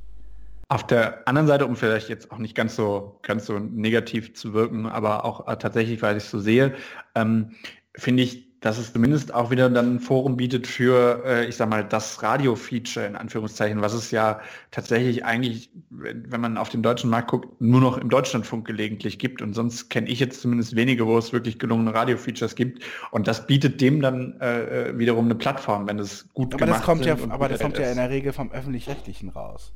Auf 0.68 0.86
der 0.86 1.26
anderen 1.26 1.48
Seite, 1.48 1.66
um 1.66 1.74
vielleicht 1.74 2.08
jetzt 2.08 2.30
auch 2.30 2.38
nicht 2.38 2.54
ganz 2.54 2.76
so, 2.76 3.18
ganz 3.22 3.46
so 3.46 3.58
negativ 3.58 4.34
zu 4.34 4.54
wirken, 4.54 4.86
aber 4.86 5.24
auch 5.24 5.48
äh, 5.48 5.56
tatsächlich, 5.56 6.00
weil 6.00 6.16
ich 6.16 6.24
es 6.24 6.30
so 6.30 6.38
sehe, 6.38 6.74
ähm, 7.16 7.56
finde 7.96 8.22
ich 8.22 8.49
dass 8.60 8.76
es 8.76 8.92
zumindest 8.92 9.32
auch 9.32 9.50
wieder 9.50 9.70
dann 9.70 9.96
ein 9.96 10.00
Forum 10.00 10.36
bietet 10.36 10.66
für, 10.66 11.22
äh, 11.24 11.46
ich 11.46 11.56
sag 11.56 11.70
mal, 11.70 11.82
das 11.82 12.22
Radio-Feature 12.22 13.06
in 13.06 13.16
Anführungszeichen, 13.16 13.80
was 13.80 13.94
es 13.94 14.10
ja 14.10 14.40
tatsächlich 14.70 15.24
eigentlich, 15.24 15.70
wenn 15.88 16.40
man 16.40 16.58
auf 16.58 16.68
den 16.68 16.82
deutschen 16.82 17.08
Markt 17.08 17.30
guckt, 17.30 17.60
nur 17.60 17.80
noch 17.80 17.96
im 17.96 18.10
Deutschlandfunk 18.10 18.66
gelegentlich 18.66 19.18
gibt. 19.18 19.40
Und 19.40 19.54
sonst 19.54 19.88
kenne 19.88 20.08
ich 20.08 20.20
jetzt 20.20 20.42
zumindest 20.42 20.76
wenige, 20.76 21.06
wo 21.06 21.16
es 21.16 21.32
wirklich 21.32 21.58
gelungene 21.58 21.94
Radio-Features 21.94 22.54
gibt. 22.54 22.84
Und 23.10 23.26
das 23.26 23.46
bietet 23.46 23.80
dem 23.80 24.02
dann 24.02 24.38
äh, 24.40 24.90
äh 24.90 24.98
wiederum 24.98 25.24
eine 25.24 25.34
Plattform, 25.34 25.88
wenn 25.88 25.98
es 25.98 26.28
gut 26.34 26.54
aber 26.54 26.66
gemacht 26.66 26.80
das 26.80 26.86
kommt 26.86 27.06
ja, 27.06 27.16
Aber 27.30 27.48
das 27.48 27.60
kommt 27.60 27.78
ja 27.78 27.90
in 27.90 27.96
der 27.96 28.10
Regel 28.10 28.32
vom 28.32 28.52
Öffentlich-Rechtlichen 28.52 29.30
raus. 29.30 29.72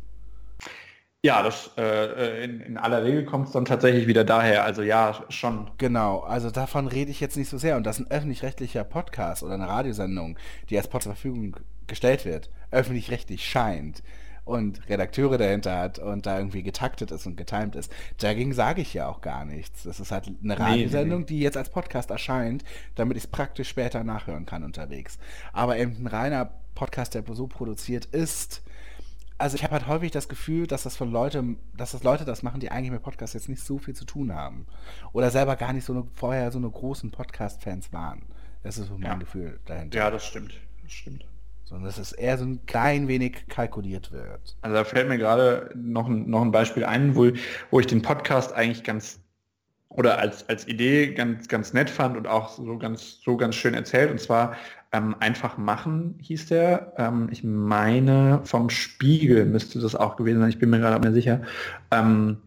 Ja, 1.25 1.43
das 1.43 1.71
äh, 1.79 2.45
in, 2.45 2.61
in 2.61 2.77
aller 2.77 3.03
Regel 3.03 3.25
kommt 3.25 3.47
es 3.47 3.53
dann 3.53 3.65
tatsächlich 3.65 4.07
wieder 4.07 4.25
daher. 4.25 4.63
Also 4.63 4.83
ja, 4.83 5.25
schon. 5.31 5.71
Genau, 5.79 6.21
also 6.21 6.51
davon 6.51 6.87
rede 6.87 7.11
ich 7.11 7.19
jetzt 7.19 7.39
nicht 7.39 7.49
so 7.49 7.57
sehr. 7.57 7.79
Und 7.79 7.87
dass 7.87 7.99
ein 7.99 8.11
öffentlich-rechtlicher 8.11 8.85
Podcast 8.85 9.43
oder 9.43 9.55
eine 9.55 9.67
Radiosendung, 9.67 10.37
die 10.69 10.77
als 10.77 10.87
Pod 10.87 11.03
zur 11.03 11.15
Verfügung 11.15 11.57
gestellt 11.87 12.27
wird, 12.27 12.51
öffentlich-rechtlich 12.73 13.49
scheint 13.49 14.03
und 14.45 14.87
Redakteure 14.91 15.39
dahinter 15.39 15.79
hat 15.79 15.99
und 15.99 16.27
da 16.27 16.37
irgendwie 16.37 16.63
getaktet 16.63 17.11
ist 17.11 17.25
und 17.25 17.39
getimt 17.39 17.75
ist. 17.75 17.91
Dagegen 18.19 18.53
sage 18.53 18.83
ich 18.83 18.93
ja 18.93 19.09
auch 19.09 19.23
gar 19.23 19.47
nichts. 19.47 19.85
Das 19.85 20.01
ist 20.01 20.13
halt 20.13 20.31
eine 20.43 20.59
Radiosendung, 20.59 21.21
nee, 21.21 21.25
nee. 21.25 21.37
die 21.37 21.41
jetzt 21.41 21.57
als 21.57 21.71
Podcast 21.71 22.11
erscheint, 22.11 22.65
damit 22.97 23.17
ich 23.17 23.25
es 23.25 23.31
praktisch 23.31 23.71
später 23.71 24.05
nachhören 24.05 24.45
kann 24.45 24.63
unterwegs. 24.63 25.19
Aber 25.55 25.79
eben 25.79 25.97
ein 26.01 26.07
reiner 26.07 26.51
Podcast, 26.75 27.15
der 27.15 27.25
so 27.33 27.47
produziert 27.47 28.05
ist, 28.05 28.63
also 29.39 29.57
ich 29.57 29.65
habe 29.65 29.73
halt 29.73 29.89
häufig 29.89 30.11
das 30.11 30.29
Gefühl, 30.29 30.67
dass 30.67 30.85
das 30.85 30.97
von 30.97 31.11
Leute, 31.11 31.45
dass 31.77 31.93
das 31.93 32.03
Leute 32.03 32.25
das 32.25 32.43
machen, 32.43 32.61
die 32.61 32.71
eigentlich 32.71 32.93
mit 32.93 33.03
Podcasts 33.03 33.35
jetzt 33.35 33.49
nicht 33.49 33.63
so 33.63 33.79
viel 33.79 33.95
zu 33.95 34.05
tun 34.05 34.33
haben. 34.33 34.67
Oder 35.13 35.31
selber 35.31 35.57
gar 35.57 35.73
nicht 35.73 35.85
so 35.85 35.93
eine, 35.93 36.07
vorher 36.15 36.51
so 36.53 36.59
eine 36.59 36.71
großen 36.71 37.11
Podcast-Fans 37.11 37.93
waren. 37.93 38.23
Das 38.63 38.79
ist 38.79 38.89
so 38.89 38.95
mein 38.95 39.03
ja. 39.03 39.15
Gefühl 39.17 39.59
dahinter. 39.67 39.99
Ja, 39.99 40.11
das 40.11 40.25
stimmt. 40.25 40.55
Das 40.83 40.93
stimmt. 40.93 41.27
Sondern 41.65 41.87
dass 41.87 41.99
es 41.99 42.13
eher 42.13 42.39
so 42.39 42.45
ein 42.45 42.65
klein 42.67 43.09
wenig 43.09 43.49
kalkuliert 43.49 44.13
wird. 44.13 44.57
Also 44.61 44.75
da 44.77 44.85
fällt 44.85 45.09
mir 45.09 45.19
gerade 45.19 45.71
noch 45.75 46.07
ein, 46.07 46.29
noch 46.29 46.43
ein 46.43 46.53
Beispiel 46.53 46.85
ein, 46.85 47.17
wo, 47.17 47.31
wo 47.71 47.81
ich 47.81 47.87
den 47.87 48.03
Podcast 48.03 48.53
eigentlich 48.53 48.85
ganz 48.85 49.21
oder 49.89 50.19
als, 50.19 50.49
als 50.49 50.67
Idee 50.67 51.15
ganz, 51.15 51.47
ganz 51.49 51.73
nett 51.73 51.89
fand 51.89 52.17
und 52.17 52.27
auch 52.27 52.51
so 52.51 52.79
ganz, 52.79 53.21
so 53.23 53.37
ganz 53.37 53.55
schön 53.55 53.75
erzählt. 53.75 54.11
Und 54.11 54.21
zwar 54.21 54.57
ähm, 54.95 55.17
Einfach 55.19 55.59
machen 55.59 56.15
hieß 56.23 56.47
der. 56.47 56.93
Ähm, 56.97 57.29
ich 57.33 57.43
meine, 57.43 58.41
vom 58.45 58.71
Spiegel 58.71 59.45
müsste 59.45 59.81
das 59.81 59.97
auch 59.97 60.15
gewesen 60.17 60.41
sein. 60.41 60.51
Ich 60.51 60.61
bin 60.61 60.71
mir 60.71 60.79
gerade 60.79 60.95
nicht 60.95 61.03
mehr 61.03 61.13
sicher. 61.13 61.41
Ähm, 61.91 62.39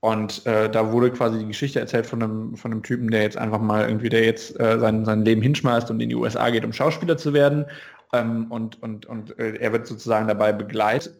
und 0.00 0.44
äh, 0.46 0.68
da 0.68 0.92
wurde 0.92 1.10
quasi 1.12 1.38
die 1.38 1.46
Geschichte 1.46 1.80
erzählt 1.80 2.06
von 2.06 2.22
einem, 2.22 2.56
von 2.56 2.72
einem 2.72 2.82
Typen, 2.82 3.10
der 3.10 3.22
jetzt 3.22 3.38
einfach 3.38 3.60
mal 3.60 3.86
irgendwie, 3.88 4.08
der 4.08 4.24
jetzt 4.24 4.58
äh, 4.60 4.78
sein, 4.78 5.04
sein 5.04 5.24
Leben 5.24 5.40
hinschmeißt 5.40 5.90
und 5.90 6.00
in 6.00 6.08
die 6.08 6.16
USA 6.16 6.50
geht, 6.50 6.64
um 6.64 6.72
Schauspieler 6.72 7.16
zu 7.16 7.32
werden. 7.32 7.64
Ähm, 8.12 8.46
und 8.50 8.82
und, 8.82 9.06
und 9.06 9.38
äh, 9.38 9.56
er 9.56 9.72
wird 9.72 9.86
sozusagen 9.86 10.26
dabei 10.26 10.52
begleitet. 10.52 11.14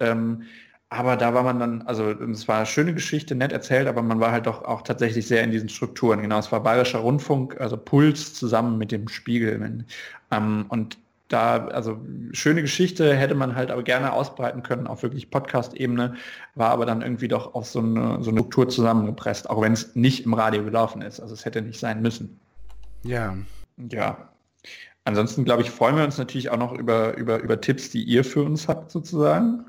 Ähm, 0.91 0.99
aber 0.99 1.17
da 1.17 1.35
war 1.35 1.43
man 1.43 1.59
dann, 1.59 1.83
also 1.83 2.11
es 2.11 2.49
war 2.49 2.59
eine 2.59 2.67
schöne 2.67 2.95
Geschichte, 2.95 3.35
nett 3.35 3.53
erzählt, 3.53 3.89
aber 3.89 4.03
man 4.03 4.21
war 4.21 4.33
halt 4.33 4.47
doch 4.47 4.65
auch 4.65 4.83
tatsächlich 4.83 5.27
sehr 5.27 5.43
in 5.43 5.51
diesen 5.51 5.69
Strukturen. 5.69 6.23
Genau, 6.23 6.39
es 6.39 6.51
war 6.53 6.63
Bayerischer 6.63 7.01
Rundfunk, 7.01 7.61
also 7.61 7.77
Puls 7.77 8.35
zusammen 8.35 8.79
mit 8.79 8.93
dem 8.93 9.09
Spiegel. 9.09 9.85
Ähm, 10.31 10.67
und 10.69 10.99
da, 11.29 11.67
also 11.67 12.01
schöne 12.33 12.63
Geschichte, 12.63 13.15
hätte 13.15 13.35
man 13.35 13.55
halt 13.55 13.71
aber 13.71 13.83
gerne 13.83 14.13
ausbreiten 14.15 14.63
können, 14.63 14.87
auf 14.87 15.03
wirklich 15.03 15.31
Podcast-Ebene, 15.31 16.15
war 16.55 16.71
aber 16.71 16.87
dann 16.87 17.03
irgendwie 17.03 17.29
doch 17.29 17.55
auf 17.55 17.67
so 17.67 17.81
eine, 17.81 18.23
so 18.23 18.31
eine 18.31 18.39
Struktur 18.41 18.71
zusammengepresst, 18.71 19.51
auch 19.51 19.61
wenn 19.61 19.75
es 19.75 19.95
nicht 19.95 20.25
im 20.25 20.33
Radio 20.33 20.65
gelaufen 20.65 21.03
ist. 21.03 21.21
Also 21.21 21.35
es 21.35 21.45
hätte 21.45 21.61
nicht 21.61 21.79
sein 21.79 22.01
müssen. 22.01 22.41
Ja. 23.03 23.37
Ja. 23.91 24.31
Ansonsten, 25.05 25.45
glaube 25.45 25.63
ich, 25.63 25.71
freuen 25.71 25.97
wir 25.97 26.05
uns 26.05 26.17
natürlich 26.17 26.49
auch 26.51 26.57
noch 26.59 26.73
über, 26.73 27.17
über, 27.17 27.41
über 27.41 27.61
Tipps, 27.61 27.91
die 27.91 28.03
ihr 28.03 28.25
für 28.25 28.43
uns 28.43 28.67
habt, 28.69 28.91
sozusagen 28.91 29.67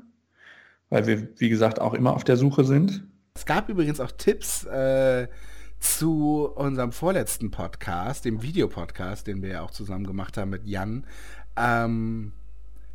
weil 0.90 1.06
wir, 1.06 1.28
wie 1.38 1.48
gesagt, 1.48 1.80
auch 1.80 1.94
immer 1.94 2.14
auf 2.14 2.24
der 2.24 2.36
Suche 2.36 2.64
sind. 2.64 3.04
Es 3.34 3.46
gab 3.46 3.68
übrigens 3.68 4.00
auch 4.00 4.10
Tipps 4.10 4.64
äh, 4.64 5.28
zu 5.78 6.50
unserem 6.54 6.92
vorletzten 6.92 7.50
Podcast, 7.50 8.24
dem 8.24 8.42
Videopodcast, 8.42 9.26
den 9.26 9.40
wir 9.42 9.50
ja 9.50 9.62
auch 9.62 9.70
zusammen 9.70 10.06
gemacht 10.06 10.36
haben 10.36 10.50
mit 10.50 10.66
Jan. 10.66 11.04
Ähm, 11.56 12.32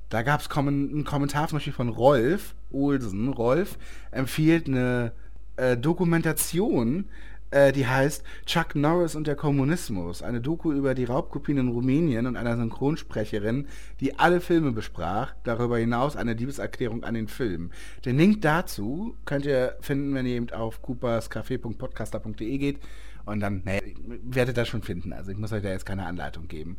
da 0.09 0.21
gab 0.21 0.41
es 0.41 0.49
einen 0.55 1.03
Kommentar 1.03 1.47
zum 1.47 1.57
Beispiel 1.57 1.73
von 1.73 1.89
Rolf 1.89 2.53
Olsen. 2.71 3.29
Rolf 3.29 3.77
empfiehlt 4.11 4.67
eine 4.67 5.13
äh, 5.55 5.75
Dokumentation 5.77 7.05
äh, 7.51 7.71
die 7.71 7.87
heißt 7.87 8.23
Chuck 8.45 8.75
Norris 8.75 9.15
und 9.15 9.27
der 9.27 9.35
Kommunismus. 9.35 10.21
Eine 10.21 10.41
Doku 10.41 10.71
über 10.71 10.93
die 10.93 11.05
Raubkopien 11.05 11.57
in 11.57 11.67
Rumänien 11.69 12.27
und 12.27 12.35
einer 12.35 12.57
Synchronsprecherin, 12.57 13.67
die 13.99 14.17
alle 14.19 14.41
Filme 14.41 14.71
besprach. 14.71 15.33
Darüber 15.43 15.77
hinaus 15.77 16.15
eine 16.15 16.33
Liebeserklärung 16.33 17.03
an 17.03 17.13
den 17.13 17.27
Film. 17.27 17.71
Den 18.03 18.17
Link 18.17 18.41
dazu 18.41 19.15
könnt 19.25 19.45
ihr 19.45 19.75
finden, 19.79 20.13
wenn 20.13 20.25
ihr 20.25 20.35
eben 20.35 20.49
auf 20.51 20.81
cooperscafé.podcaster.de 20.83 22.57
geht. 22.57 22.79
Und 23.25 23.39
dann, 23.39 23.63
ne, 23.65 23.81
werdet 24.23 24.55
ihr 24.55 24.61
das 24.61 24.67
schon 24.67 24.83
finden. 24.83 25.11
Also 25.11 25.31
ich 25.31 25.37
muss 25.37 25.51
euch 25.51 25.63
da 25.63 25.69
jetzt 25.69 25.85
keine 25.85 26.05
Anleitung 26.05 26.47
geben. 26.47 26.77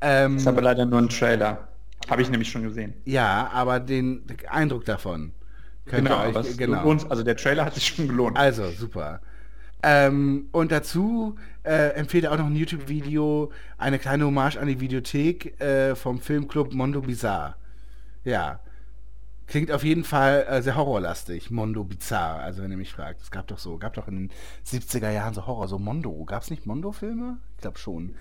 Ähm, 0.00 0.34
das 0.34 0.42
ist 0.42 0.48
aber 0.48 0.62
leider 0.62 0.86
nur 0.86 1.00
ein 1.00 1.08
Trailer. 1.08 1.68
Habe 2.08 2.22
ich 2.22 2.30
nämlich 2.30 2.48
schon 2.50 2.62
gesehen. 2.62 2.94
Ja, 3.04 3.50
aber 3.52 3.80
den 3.80 4.22
Eindruck 4.48 4.84
davon. 4.84 5.32
Genau, 5.86 6.26
euch, 6.26 6.56
genau. 6.56 6.84
Uns, 6.86 7.10
also 7.10 7.22
der 7.22 7.36
Trailer 7.36 7.64
hat 7.64 7.74
sich 7.74 7.86
schon 7.86 8.08
gelohnt. 8.08 8.36
Also, 8.36 8.70
super. 8.70 9.20
Ähm, 9.82 10.48
und 10.52 10.72
dazu 10.72 11.36
äh, 11.62 11.90
empfiehlt 11.90 12.24
er 12.24 12.32
auch 12.32 12.38
noch 12.38 12.46
ein 12.46 12.56
YouTube-Video, 12.56 13.52
eine 13.76 13.98
kleine 13.98 14.24
Hommage 14.24 14.56
an 14.56 14.66
die 14.66 14.80
Videothek 14.80 15.60
äh, 15.60 15.94
vom 15.94 16.20
Filmclub 16.20 16.72
Mondo 16.72 17.00
Bizarre. 17.00 17.54
Ja. 18.24 18.60
Klingt 19.46 19.72
auf 19.72 19.82
jeden 19.82 20.04
Fall 20.04 20.44
äh, 20.46 20.60
sehr 20.60 20.76
horrorlastig, 20.76 21.50
Mondo 21.50 21.82
Bizarre, 21.82 22.40
also 22.40 22.62
wenn 22.62 22.70
ihr 22.70 22.76
mich 22.76 22.92
fragt. 22.92 23.22
Es 23.22 23.30
gab 23.30 23.46
doch 23.46 23.58
so, 23.58 23.78
gab 23.78 23.94
doch 23.94 24.06
in 24.06 24.28
den 24.28 24.30
70er 24.66 25.10
Jahren 25.10 25.32
so 25.32 25.46
Horror, 25.46 25.68
so 25.68 25.78
Mondo. 25.78 26.24
Gab 26.24 26.42
es 26.42 26.50
nicht 26.50 26.66
Mondo-Filme? 26.66 27.38
Ich 27.56 27.62
glaube 27.62 27.78
schon. 27.78 28.14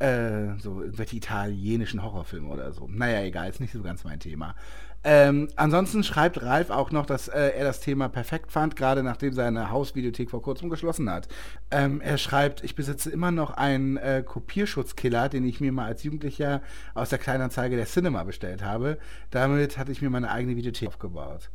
Äh, 0.00 0.58
so 0.58 0.82
irgendwelche 0.82 1.16
italienischen 1.16 2.02
Horrorfilme 2.02 2.48
oder 2.48 2.72
so. 2.72 2.88
Naja, 2.88 3.22
egal, 3.22 3.48
ist 3.48 3.60
nicht 3.60 3.72
so 3.72 3.82
ganz 3.82 4.02
mein 4.02 4.18
Thema. 4.18 4.56
Ähm, 5.04 5.48
ansonsten 5.56 6.04
schreibt 6.04 6.42
Ralf 6.42 6.70
auch 6.70 6.92
noch, 6.92 7.06
dass 7.06 7.28
äh, 7.28 7.48
er 7.50 7.64
das 7.64 7.80
Thema 7.80 8.08
perfekt 8.08 8.52
fand, 8.52 8.76
gerade 8.76 9.02
nachdem 9.02 9.32
seine 9.32 9.70
Hausvideothek 9.70 10.30
vor 10.30 10.42
kurzem 10.42 10.70
geschlossen 10.70 11.10
hat. 11.10 11.28
Ähm, 11.70 12.00
er 12.00 12.18
schreibt, 12.18 12.62
ich 12.62 12.76
besitze 12.76 13.10
immer 13.10 13.30
noch 13.30 13.50
einen 13.50 13.96
äh, 13.96 14.22
Kopierschutzkiller, 14.24 15.28
den 15.28 15.44
ich 15.44 15.60
mir 15.60 15.72
mal 15.72 15.86
als 15.86 16.04
Jugendlicher 16.04 16.62
aus 16.94 17.08
der 17.08 17.18
Kleinanzeige 17.18 17.76
der 17.76 17.86
Cinema 17.86 18.22
bestellt 18.24 18.62
habe. 18.62 18.98
Damit 19.30 19.76
hatte 19.76 19.90
ich 19.90 20.02
mir 20.02 20.10
meine 20.10 20.30
eigene 20.30 20.56
Videothek 20.56 20.88
aufgebaut. 20.88 21.50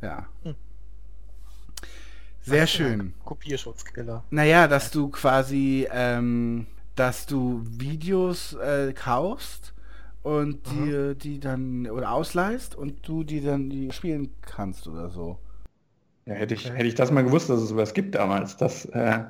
Ja. 0.00 0.26
Hm. 0.42 0.54
Sehr 2.42 2.66
schön. 2.66 3.12
Kopierschutzkiller. 3.24 4.24
Naja, 4.30 4.68
dass 4.68 4.90
du 4.90 5.08
quasi 5.08 5.88
ähm, 5.90 6.66
dass 6.96 7.26
du 7.26 7.62
Videos 7.64 8.54
äh, 8.54 8.92
kaufst 8.92 9.74
und 10.26 10.58
die, 10.72 11.14
die 11.16 11.38
dann 11.38 11.88
oder 11.88 12.10
ausleihst 12.10 12.74
und 12.74 13.06
du 13.06 13.22
die 13.22 13.40
dann 13.40 13.70
die 13.70 13.92
spielen 13.92 14.30
kannst 14.42 14.88
oder 14.88 15.08
so. 15.08 15.38
Ja, 16.24 16.34
hätte 16.34 16.54
ich, 16.54 16.68
hätte 16.68 16.88
ich 16.88 16.96
das 16.96 17.12
mal 17.12 17.22
gewusst, 17.22 17.48
dass 17.48 17.60
es 17.60 17.68
sowas 17.68 17.94
gibt 17.94 18.16
damals. 18.16 18.56
Das 18.56 18.86
äh, 18.86 19.20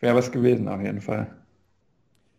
wäre 0.00 0.16
was 0.16 0.32
gewesen 0.32 0.68
auf 0.68 0.80
jeden 0.80 1.02
Fall. 1.02 1.36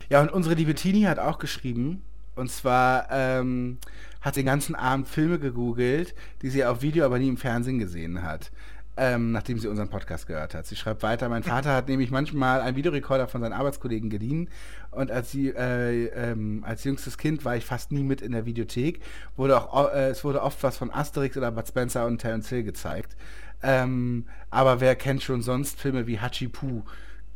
Ja, 0.09 0.23
und 0.23 0.31
unsere 0.31 0.55
liebe 0.55 0.73
Tini 0.73 1.03
hat 1.03 1.19
auch 1.19 1.37
geschrieben, 1.37 2.01
und 2.35 2.49
zwar 2.49 3.09
ähm, 3.11 3.77
hat 4.21 4.37
den 4.37 4.47
ganzen 4.47 4.73
Abend 4.73 5.07
Filme 5.07 5.37
gegoogelt, 5.37 6.15
die 6.41 6.49
sie 6.49 6.65
auf 6.65 6.81
Video, 6.81 7.05
aber 7.05 7.19
nie 7.19 7.29
im 7.29 7.37
Fernsehen 7.37 7.77
gesehen 7.77 8.23
hat 8.23 8.49
ähm, 8.97 9.31
nachdem 9.31 9.59
sie 9.59 9.67
unseren 9.67 9.89
Podcast 9.89 10.27
gehört 10.27 10.53
hat. 10.53 10.65
Sie 10.65 10.75
schreibt 10.75 11.03
weiter, 11.03 11.27
mein 11.29 11.43
Vater 11.43 11.73
hat 11.73 11.87
nämlich 11.87 12.11
manchmal 12.11 12.61
einen 12.61 12.77
Videorekorder 12.77 13.27
von 13.27 13.41
seinen 13.41 13.53
Arbeitskollegen 13.53 14.09
geliehen 14.09 14.49
und 14.91 15.11
als, 15.11 15.31
sie, 15.31 15.49
äh, 15.49 16.05
ähm, 16.07 16.63
als 16.65 16.83
jüngstes 16.83 17.17
Kind 17.17 17.43
war 17.45 17.55
ich 17.55 17.65
fast 17.65 17.91
nie 17.91 18.03
mit 18.03 18.21
in 18.21 18.31
der 18.31 18.45
Videothek. 18.45 19.01
Wurde 19.35 19.57
auch, 19.57 19.93
äh, 19.93 20.09
es 20.09 20.23
wurde 20.23 20.41
oft 20.41 20.63
was 20.63 20.77
von 20.77 20.91
Asterix 20.91 21.35
oder 21.37 21.51
Bud 21.51 21.67
Spencer 21.67 22.05
und 22.05 22.19
Terence 22.19 22.49
Hill 22.49 22.63
gezeigt. 22.63 23.15
Ähm, 23.61 24.25
aber 24.49 24.79
wer 24.79 24.95
kennt 24.95 25.23
schon 25.23 25.41
sonst 25.41 25.79
Filme 25.79 26.07
wie 26.07 26.19
Hachipu? 26.19 26.83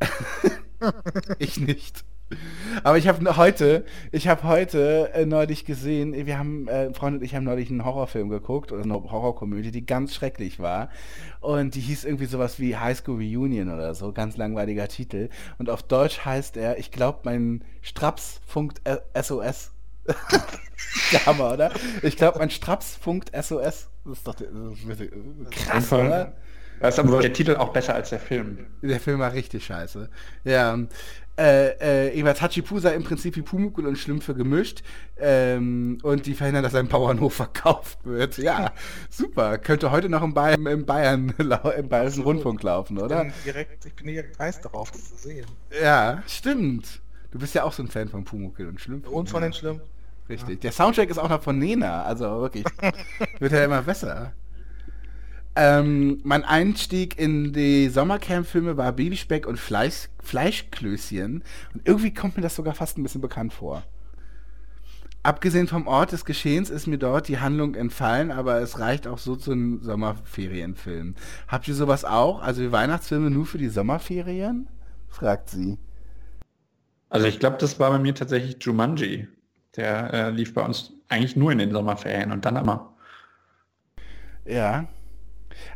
ich 1.38 1.58
nicht. 1.58 2.04
Aber 2.84 2.98
ich 2.98 3.08
habe 3.08 3.36
heute, 3.36 3.84
ich 4.12 4.28
habe 4.28 4.44
heute 4.44 5.10
äh, 5.12 5.26
neulich 5.26 5.64
gesehen, 5.64 6.14
wir 6.26 6.38
haben, 6.38 6.68
äh, 6.68 6.92
Freund 6.94 7.16
und 7.16 7.24
ich 7.24 7.34
haben 7.34 7.44
neulich 7.44 7.70
einen 7.70 7.84
Horrorfilm 7.84 8.28
geguckt, 8.28 8.72
oder 8.72 8.84
eine 8.84 8.94
Horrorkomödie, 8.94 9.70
die 9.70 9.84
ganz 9.84 10.14
schrecklich 10.14 10.60
war. 10.60 10.90
Und 11.40 11.74
die 11.74 11.80
hieß 11.80 12.04
irgendwie 12.04 12.26
sowas 12.26 12.60
wie 12.60 12.76
High 12.76 12.96
School 12.96 13.16
Reunion 13.16 13.72
oder 13.72 13.94
so, 13.94 14.12
ganz 14.12 14.36
langweiliger 14.36 14.86
Titel. 14.88 15.28
Und 15.58 15.70
auf 15.70 15.82
Deutsch 15.82 16.24
heißt 16.24 16.56
er, 16.56 16.78
ich 16.78 16.90
glaube, 16.90 17.20
mein 17.24 17.64
Straps.sos. 17.82 19.72
Hammer, 21.26 21.52
oder? 21.52 21.72
Ich 22.02 22.16
glaube, 22.16 22.38
mein 22.38 22.50
Straps.sos. 22.50 23.88
Das 24.04 24.16
ist 24.16 24.26
doch 24.26 24.34
das 24.34 24.48
ist 24.48 25.50
krass, 25.50 25.92
oder? 25.92 26.32
Das 26.80 26.94
ist 26.94 26.98
aber 26.98 27.20
der 27.20 27.32
Titel 27.32 27.56
auch 27.56 27.72
besser 27.72 27.94
als 27.94 28.10
der 28.10 28.20
Film. 28.20 28.66
Der 28.82 29.00
Film 29.00 29.20
war 29.20 29.32
richtig 29.32 29.66
scheiße. 29.66 30.08
Ja, 30.44 30.78
äh, 31.40 32.08
äh, 32.08 32.18
Eva 32.18 32.34
Tachipu 32.34 32.80
sei 32.80 32.94
im 32.94 33.02
Prinzip 33.02 33.34
wie 33.36 33.42
Pumukul 33.42 33.86
und 33.86 33.96
Schlümpfe 33.96 34.34
gemischt 34.34 34.82
ähm, 35.18 35.98
und 36.02 36.26
die 36.26 36.34
verhindern, 36.34 36.62
dass 36.62 36.74
ein 36.74 36.88
Bauernhof 36.88 37.32
verkauft 37.34 37.98
wird. 38.04 38.36
Ja, 38.36 38.72
super. 39.08 39.56
Könnte 39.56 39.90
heute 39.90 40.08
noch 40.10 40.22
im 40.22 40.34
Bayern, 40.34 40.66
im 40.66 40.84
Bayern 40.84 41.34
im 41.38 41.88
Bayerischen 41.88 42.24
Rundfunk 42.24 42.62
laufen, 42.62 42.98
oder? 42.98 43.24
Ich 43.24 43.32
bin 43.32 43.44
direkt, 43.44 43.86
ich 43.86 43.94
bin 43.94 44.06
direkt 44.06 44.38
heiß 44.38 44.60
darauf, 44.60 44.90
das 44.90 45.10
zu 45.10 45.28
sehen. 45.28 45.46
Ja, 45.82 46.22
stimmt. 46.26 47.00
Du 47.30 47.38
bist 47.38 47.54
ja 47.54 47.64
auch 47.64 47.72
so 47.72 47.82
ein 47.82 47.88
Fan 47.88 48.08
von 48.08 48.24
Pumuckl 48.24 48.66
und 48.66 48.80
Schlümpfen. 48.80 49.10
Und 49.10 49.30
von 49.30 49.42
den 49.42 49.52
Schlümpfen. 49.52 49.88
Richtig. 50.28 50.56
Ja. 50.56 50.60
Der 50.60 50.72
Soundtrack 50.72 51.08
ist 51.08 51.18
auch 51.18 51.28
noch 51.28 51.42
von 51.42 51.58
Nena, 51.58 52.04
also 52.04 52.24
wirklich. 52.40 52.64
wird 53.38 53.52
ja 53.52 53.64
immer 53.64 53.82
besser. 53.82 54.32
Ähm, 55.56 56.20
mein 56.22 56.44
Einstieg 56.44 57.18
in 57.18 57.52
die 57.52 57.88
Sommercamp-Filme 57.88 58.76
war 58.76 58.92
Babyspeck 58.92 59.46
und 59.46 59.58
Fleisch, 59.58 60.08
Fleischklößchen. 60.22 61.42
Und 61.74 61.88
irgendwie 61.88 62.14
kommt 62.14 62.36
mir 62.36 62.42
das 62.42 62.56
sogar 62.56 62.74
fast 62.74 62.98
ein 62.98 63.02
bisschen 63.02 63.20
bekannt 63.20 63.52
vor. 63.52 63.82
Abgesehen 65.22 65.66
vom 65.66 65.86
Ort 65.86 66.12
des 66.12 66.24
Geschehens 66.24 66.70
ist 66.70 66.86
mir 66.86 66.96
dort 66.96 67.28
die 67.28 67.40
Handlung 67.40 67.74
entfallen, 67.74 68.30
aber 68.30 68.60
es 68.60 68.78
reicht 68.78 69.06
auch 69.06 69.18
so 69.18 69.36
zu 69.36 69.52
einem 69.52 69.82
Sommerferienfilm. 69.82 71.14
Habt 71.46 71.68
ihr 71.68 71.74
sowas 71.74 72.06
auch? 72.06 72.40
Also 72.40 72.72
Weihnachtsfilme 72.72 73.30
nur 73.30 73.44
für 73.44 73.58
die 73.58 73.68
Sommerferien? 73.68 74.68
fragt 75.08 75.50
sie. 75.50 75.76
Also 77.10 77.26
ich 77.26 77.38
glaube, 77.38 77.58
das 77.58 77.78
war 77.78 77.90
bei 77.90 77.98
mir 77.98 78.14
tatsächlich 78.14 78.56
Jumanji. 78.60 79.28
Der 79.76 80.14
äh, 80.14 80.30
lief 80.30 80.54
bei 80.54 80.62
uns 80.62 80.92
eigentlich 81.08 81.36
nur 81.36 81.52
in 81.52 81.58
den 81.58 81.72
Sommerferien 81.72 82.32
und 82.32 82.44
dann 82.44 82.56
immer. 82.56 82.94
Ja, 84.46 84.88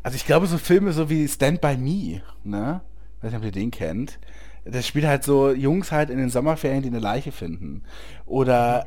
also 0.03 0.17
ich 0.17 0.27
glaube, 0.27 0.47
so 0.47 0.59
Filme 0.59 0.93
so 0.93 1.11
wie 1.11 1.27
Stand 1.29 1.61
By 1.61 1.77
Me, 1.77 2.23
ne? 2.45 2.81
weiß 3.25 3.33
nicht, 3.33 3.39
ob 3.39 3.45
ihr 3.45 3.53
den 3.53 3.71
kennt. 3.71 4.19
Das 4.67 4.87
spielt 4.87 5.07
halt 5.07 5.25
so 5.25 5.53
Jungs 5.53 5.93
halt 5.93 6.09
in 6.09 6.17
den 6.17 6.31
Sommerferien, 6.31 6.83
die 6.83 6.89
eine 6.89 6.99
Leiche 6.99 7.33
finden. 7.33 7.83
Oder 8.25 8.87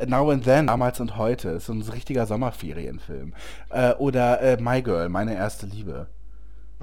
äh, 0.00 0.06
Now 0.06 0.30
and 0.30 0.44
Then, 0.44 0.68
damals 0.68 0.98
und 1.00 1.18
heute. 1.18 1.50
ist 1.50 1.66
so 1.66 1.74
ein 1.74 1.82
richtiger 1.82 2.26
Sommerferienfilm. 2.26 3.34
Äh, 3.68 3.92
oder 3.94 4.40
äh, 4.40 4.56
My 4.60 4.80
Girl, 4.80 5.10
meine 5.10 5.34
erste 5.34 5.66
Liebe. 5.66 6.06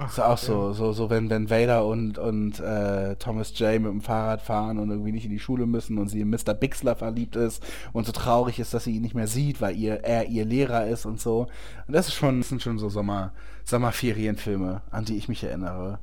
Ist 0.06 0.20
auch 0.20 0.38
so, 0.38 0.72
so, 0.72 0.92
so 0.92 1.10
wenn, 1.10 1.28
wenn 1.28 1.50
Vader 1.50 1.84
und, 1.84 2.18
und 2.18 2.60
äh, 2.60 3.16
Thomas 3.16 3.58
J. 3.58 3.80
mit 3.80 3.90
dem 3.90 4.00
Fahrrad 4.00 4.42
fahren 4.42 4.78
und 4.78 4.90
irgendwie 4.90 5.10
nicht 5.10 5.24
in 5.24 5.30
die 5.32 5.40
Schule 5.40 5.66
müssen 5.66 5.98
und 5.98 6.08
sie 6.08 6.20
in 6.20 6.30
Mr. 6.30 6.54
Bixler 6.54 6.94
verliebt 6.94 7.34
ist 7.34 7.64
und 7.92 8.06
so 8.06 8.12
traurig 8.12 8.60
ist, 8.60 8.72
dass 8.72 8.84
sie 8.84 8.94
ihn 8.94 9.02
nicht 9.02 9.16
mehr 9.16 9.26
sieht, 9.26 9.60
weil 9.60 9.76
ihr, 9.76 10.04
er 10.04 10.26
ihr 10.26 10.44
Lehrer 10.44 10.86
ist 10.86 11.04
und 11.04 11.20
so. 11.20 11.48
Und 11.88 11.94
das 11.94 12.06
ist 12.06 12.14
schon, 12.14 12.38
das 12.38 12.48
sind 12.48 12.62
schon 12.62 12.78
so 12.78 12.88
Sommer, 12.88 13.32
Sommerferienfilme, 13.64 14.82
an 14.90 15.04
die 15.04 15.16
ich 15.16 15.28
mich 15.28 15.42
erinnere. 15.42 15.98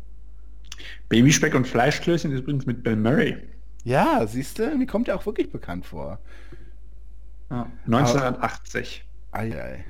Babyspeck 1.07 1.55
und 1.55 1.65
Fleischklößchen 1.65 2.33
ist 2.33 2.41
übrigens 2.41 2.65
mit 2.65 2.83
Bill 2.83 2.97
Murray. 2.97 3.37
Ja, 3.85 4.27
siehst 4.27 4.59
du, 4.59 4.77
die 4.77 4.87
kommt 4.87 5.07
ja 5.07 5.15
auch 5.15 5.25
wirklich 5.25 5.51
bekannt 5.51 5.85
vor. 5.85 6.19
Ja, 7.49 7.67
1980. 7.85 9.05
Ei, 9.31 9.51
ei. 9.51 9.85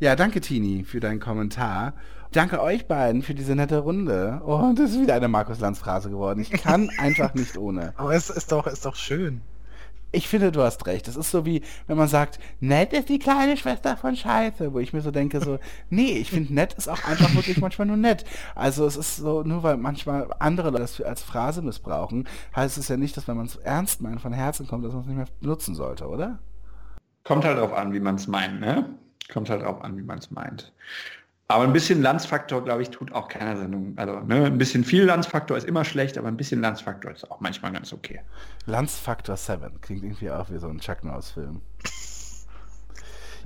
Ja, 0.00 0.16
danke 0.16 0.40
Tini 0.40 0.84
für 0.84 1.00
deinen 1.00 1.20
Kommentar. 1.20 1.94
Danke 2.32 2.60
euch 2.60 2.86
beiden 2.86 3.22
für 3.22 3.34
diese 3.34 3.54
nette 3.54 3.78
Runde. 3.78 4.42
Oh, 4.44 4.72
das 4.76 4.90
ist 4.92 5.00
wieder 5.00 5.14
eine 5.14 5.28
Markus 5.28 5.60
Lanz 5.60 5.78
Phrase 5.78 6.10
geworden. 6.10 6.40
Ich 6.40 6.50
kann 6.50 6.90
einfach 6.98 7.34
nicht 7.34 7.56
ohne. 7.56 7.94
Aber 7.96 8.14
es 8.14 8.30
ist 8.30 8.52
doch, 8.52 8.66
ist 8.66 8.84
doch 8.84 8.96
schön. 8.96 9.40
Ich 10.12 10.28
finde, 10.28 10.52
du 10.52 10.62
hast 10.62 10.86
recht. 10.86 11.08
Es 11.08 11.16
ist 11.16 11.30
so 11.30 11.44
wie, 11.44 11.62
wenn 11.88 11.96
man 11.96 12.08
sagt, 12.08 12.38
nett 12.60 12.92
ist 12.92 13.08
die 13.08 13.18
kleine 13.18 13.56
Schwester 13.56 13.96
von 13.96 14.16
Scheiße, 14.16 14.72
wo 14.72 14.78
ich 14.78 14.92
mir 14.92 15.02
so 15.02 15.10
denke, 15.10 15.40
so, 15.40 15.58
nee, 15.90 16.12
ich 16.12 16.30
finde, 16.30 16.54
nett 16.54 16.74
ist 16.74 16.88
auch 16.88 17.04
einfach 17.04 17.34
wirklich 17.34 17.58
manchmal 17.60 17.86
nur 17.86 17.96
nett. 17.96 18.24
Also 18.54 18.86
es 18.86 18.96
ist 18.96 19.16
so, 19.16 19.42
nur 19.42 19.62
weil 19.62 19.76
manchmal 19.76 20.28
andere 20.38 20.70
das 20.70 21.00
als 21.00 21.22
Phrase 21.22 21.60
missbrauchen, 21.60 22.28
heißt 22.54 22.78
es 22.78 22.88
ja 22.88 22.96
nicht, 22.96 23.16
dass 23.16 23.28
wenn 23.28 23.36
man 23.36 23.46
es 23.46 23.56
ernst 23.56 24.00
meint, 24.00 24.20
von 24.20 24.32
Herzen 24.32 24.66
kommt, 24.66 24.84
dass 24.84 24.92
man 24.92 25.02
es 25.02 25.06
nicht 25.08 25.16
mehr 25.16 25.26
benutzen 25.40 25.74
sollte, 25.74 26.06
oder? 26.06 26.38
Kommt 27.24 27.44
halt 27.44 27.58
drauf 27.58 27.72
an, 27.72 27.92
wie 27.92 28.00
man 28.00 28.14
es 28.14 28.28
meint, 28.28 28.60
ne? 28.60 28.88
Kommt 29.32 29.50
halt 29.50 29.62
drauf 29.62 29.82
an, 29.82 29.96
wie 29.98 30.02
man 30.02 30.18
es 30.18 30.30
meint. 30.30 30.72
Aber 31.48 31.62
ein 31.62 31.72
bisschen 31.72 32.02
Landsfaktor, 32.02 32.64
glaube 32.64 32.82
ich, 32.82 32.90
tut 32.90 33.12
auch 33.12 33.28
keiner 33.28 33.56
Sendung. 33.56 33.92
Also 33.96 34.18
ne, 34.18 34.46
ein 34.46 34.58
bisschen 34.58 34.82
viel 34.82 35.04
Landsfaktor 35.04 35.56
ist 35.56 35.64
immer 35.64 35.84
schlecht, 35.84 36.18
aber 36.18 36.26
ein 36.26 36.36
bisschen 36.36 36.60
Landsfaktor 36.60 37.12
ist 37.12 37.30
auch 37.30 37.40
manchmal 37.40 37.72
ganz 37.72 37.92
okay. 37.92 38.20
Landsfaktor 38.66 39.36
7 39.36 39.80
klingt 39.80 40.02
irgendwie 40.02 40.30
auch 40.30 40.50
wie 40.50 40.58
so 40.58 40.68
ein 40.68 40.80
Chuck 40.80 41.04
Norris-Film. 41.04 41.60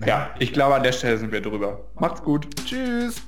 Ja, 0.07 0.31
ich 0.39 0.55
glaube, 0.55 0.77
an 0.77 0.83
der 0.83 0.93
Stelle 0.93 1.19
sind 1.19 1.31
wir 1.31 1.43
drüber. 1.43 1.79
Macht's 1.97 2.23
gut. 2.23 2.49
Tschüss. 2.65 3.21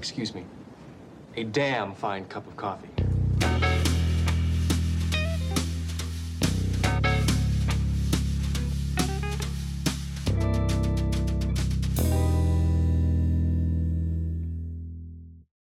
Excuse 0.00 0.34
me. 0.34 0.42
A 1.36 1.44
damn 1.44 1.94
fine 1.94 2.24
cup 2.24 2.46
of 2.48 2.56
coffee. 2.56 3.89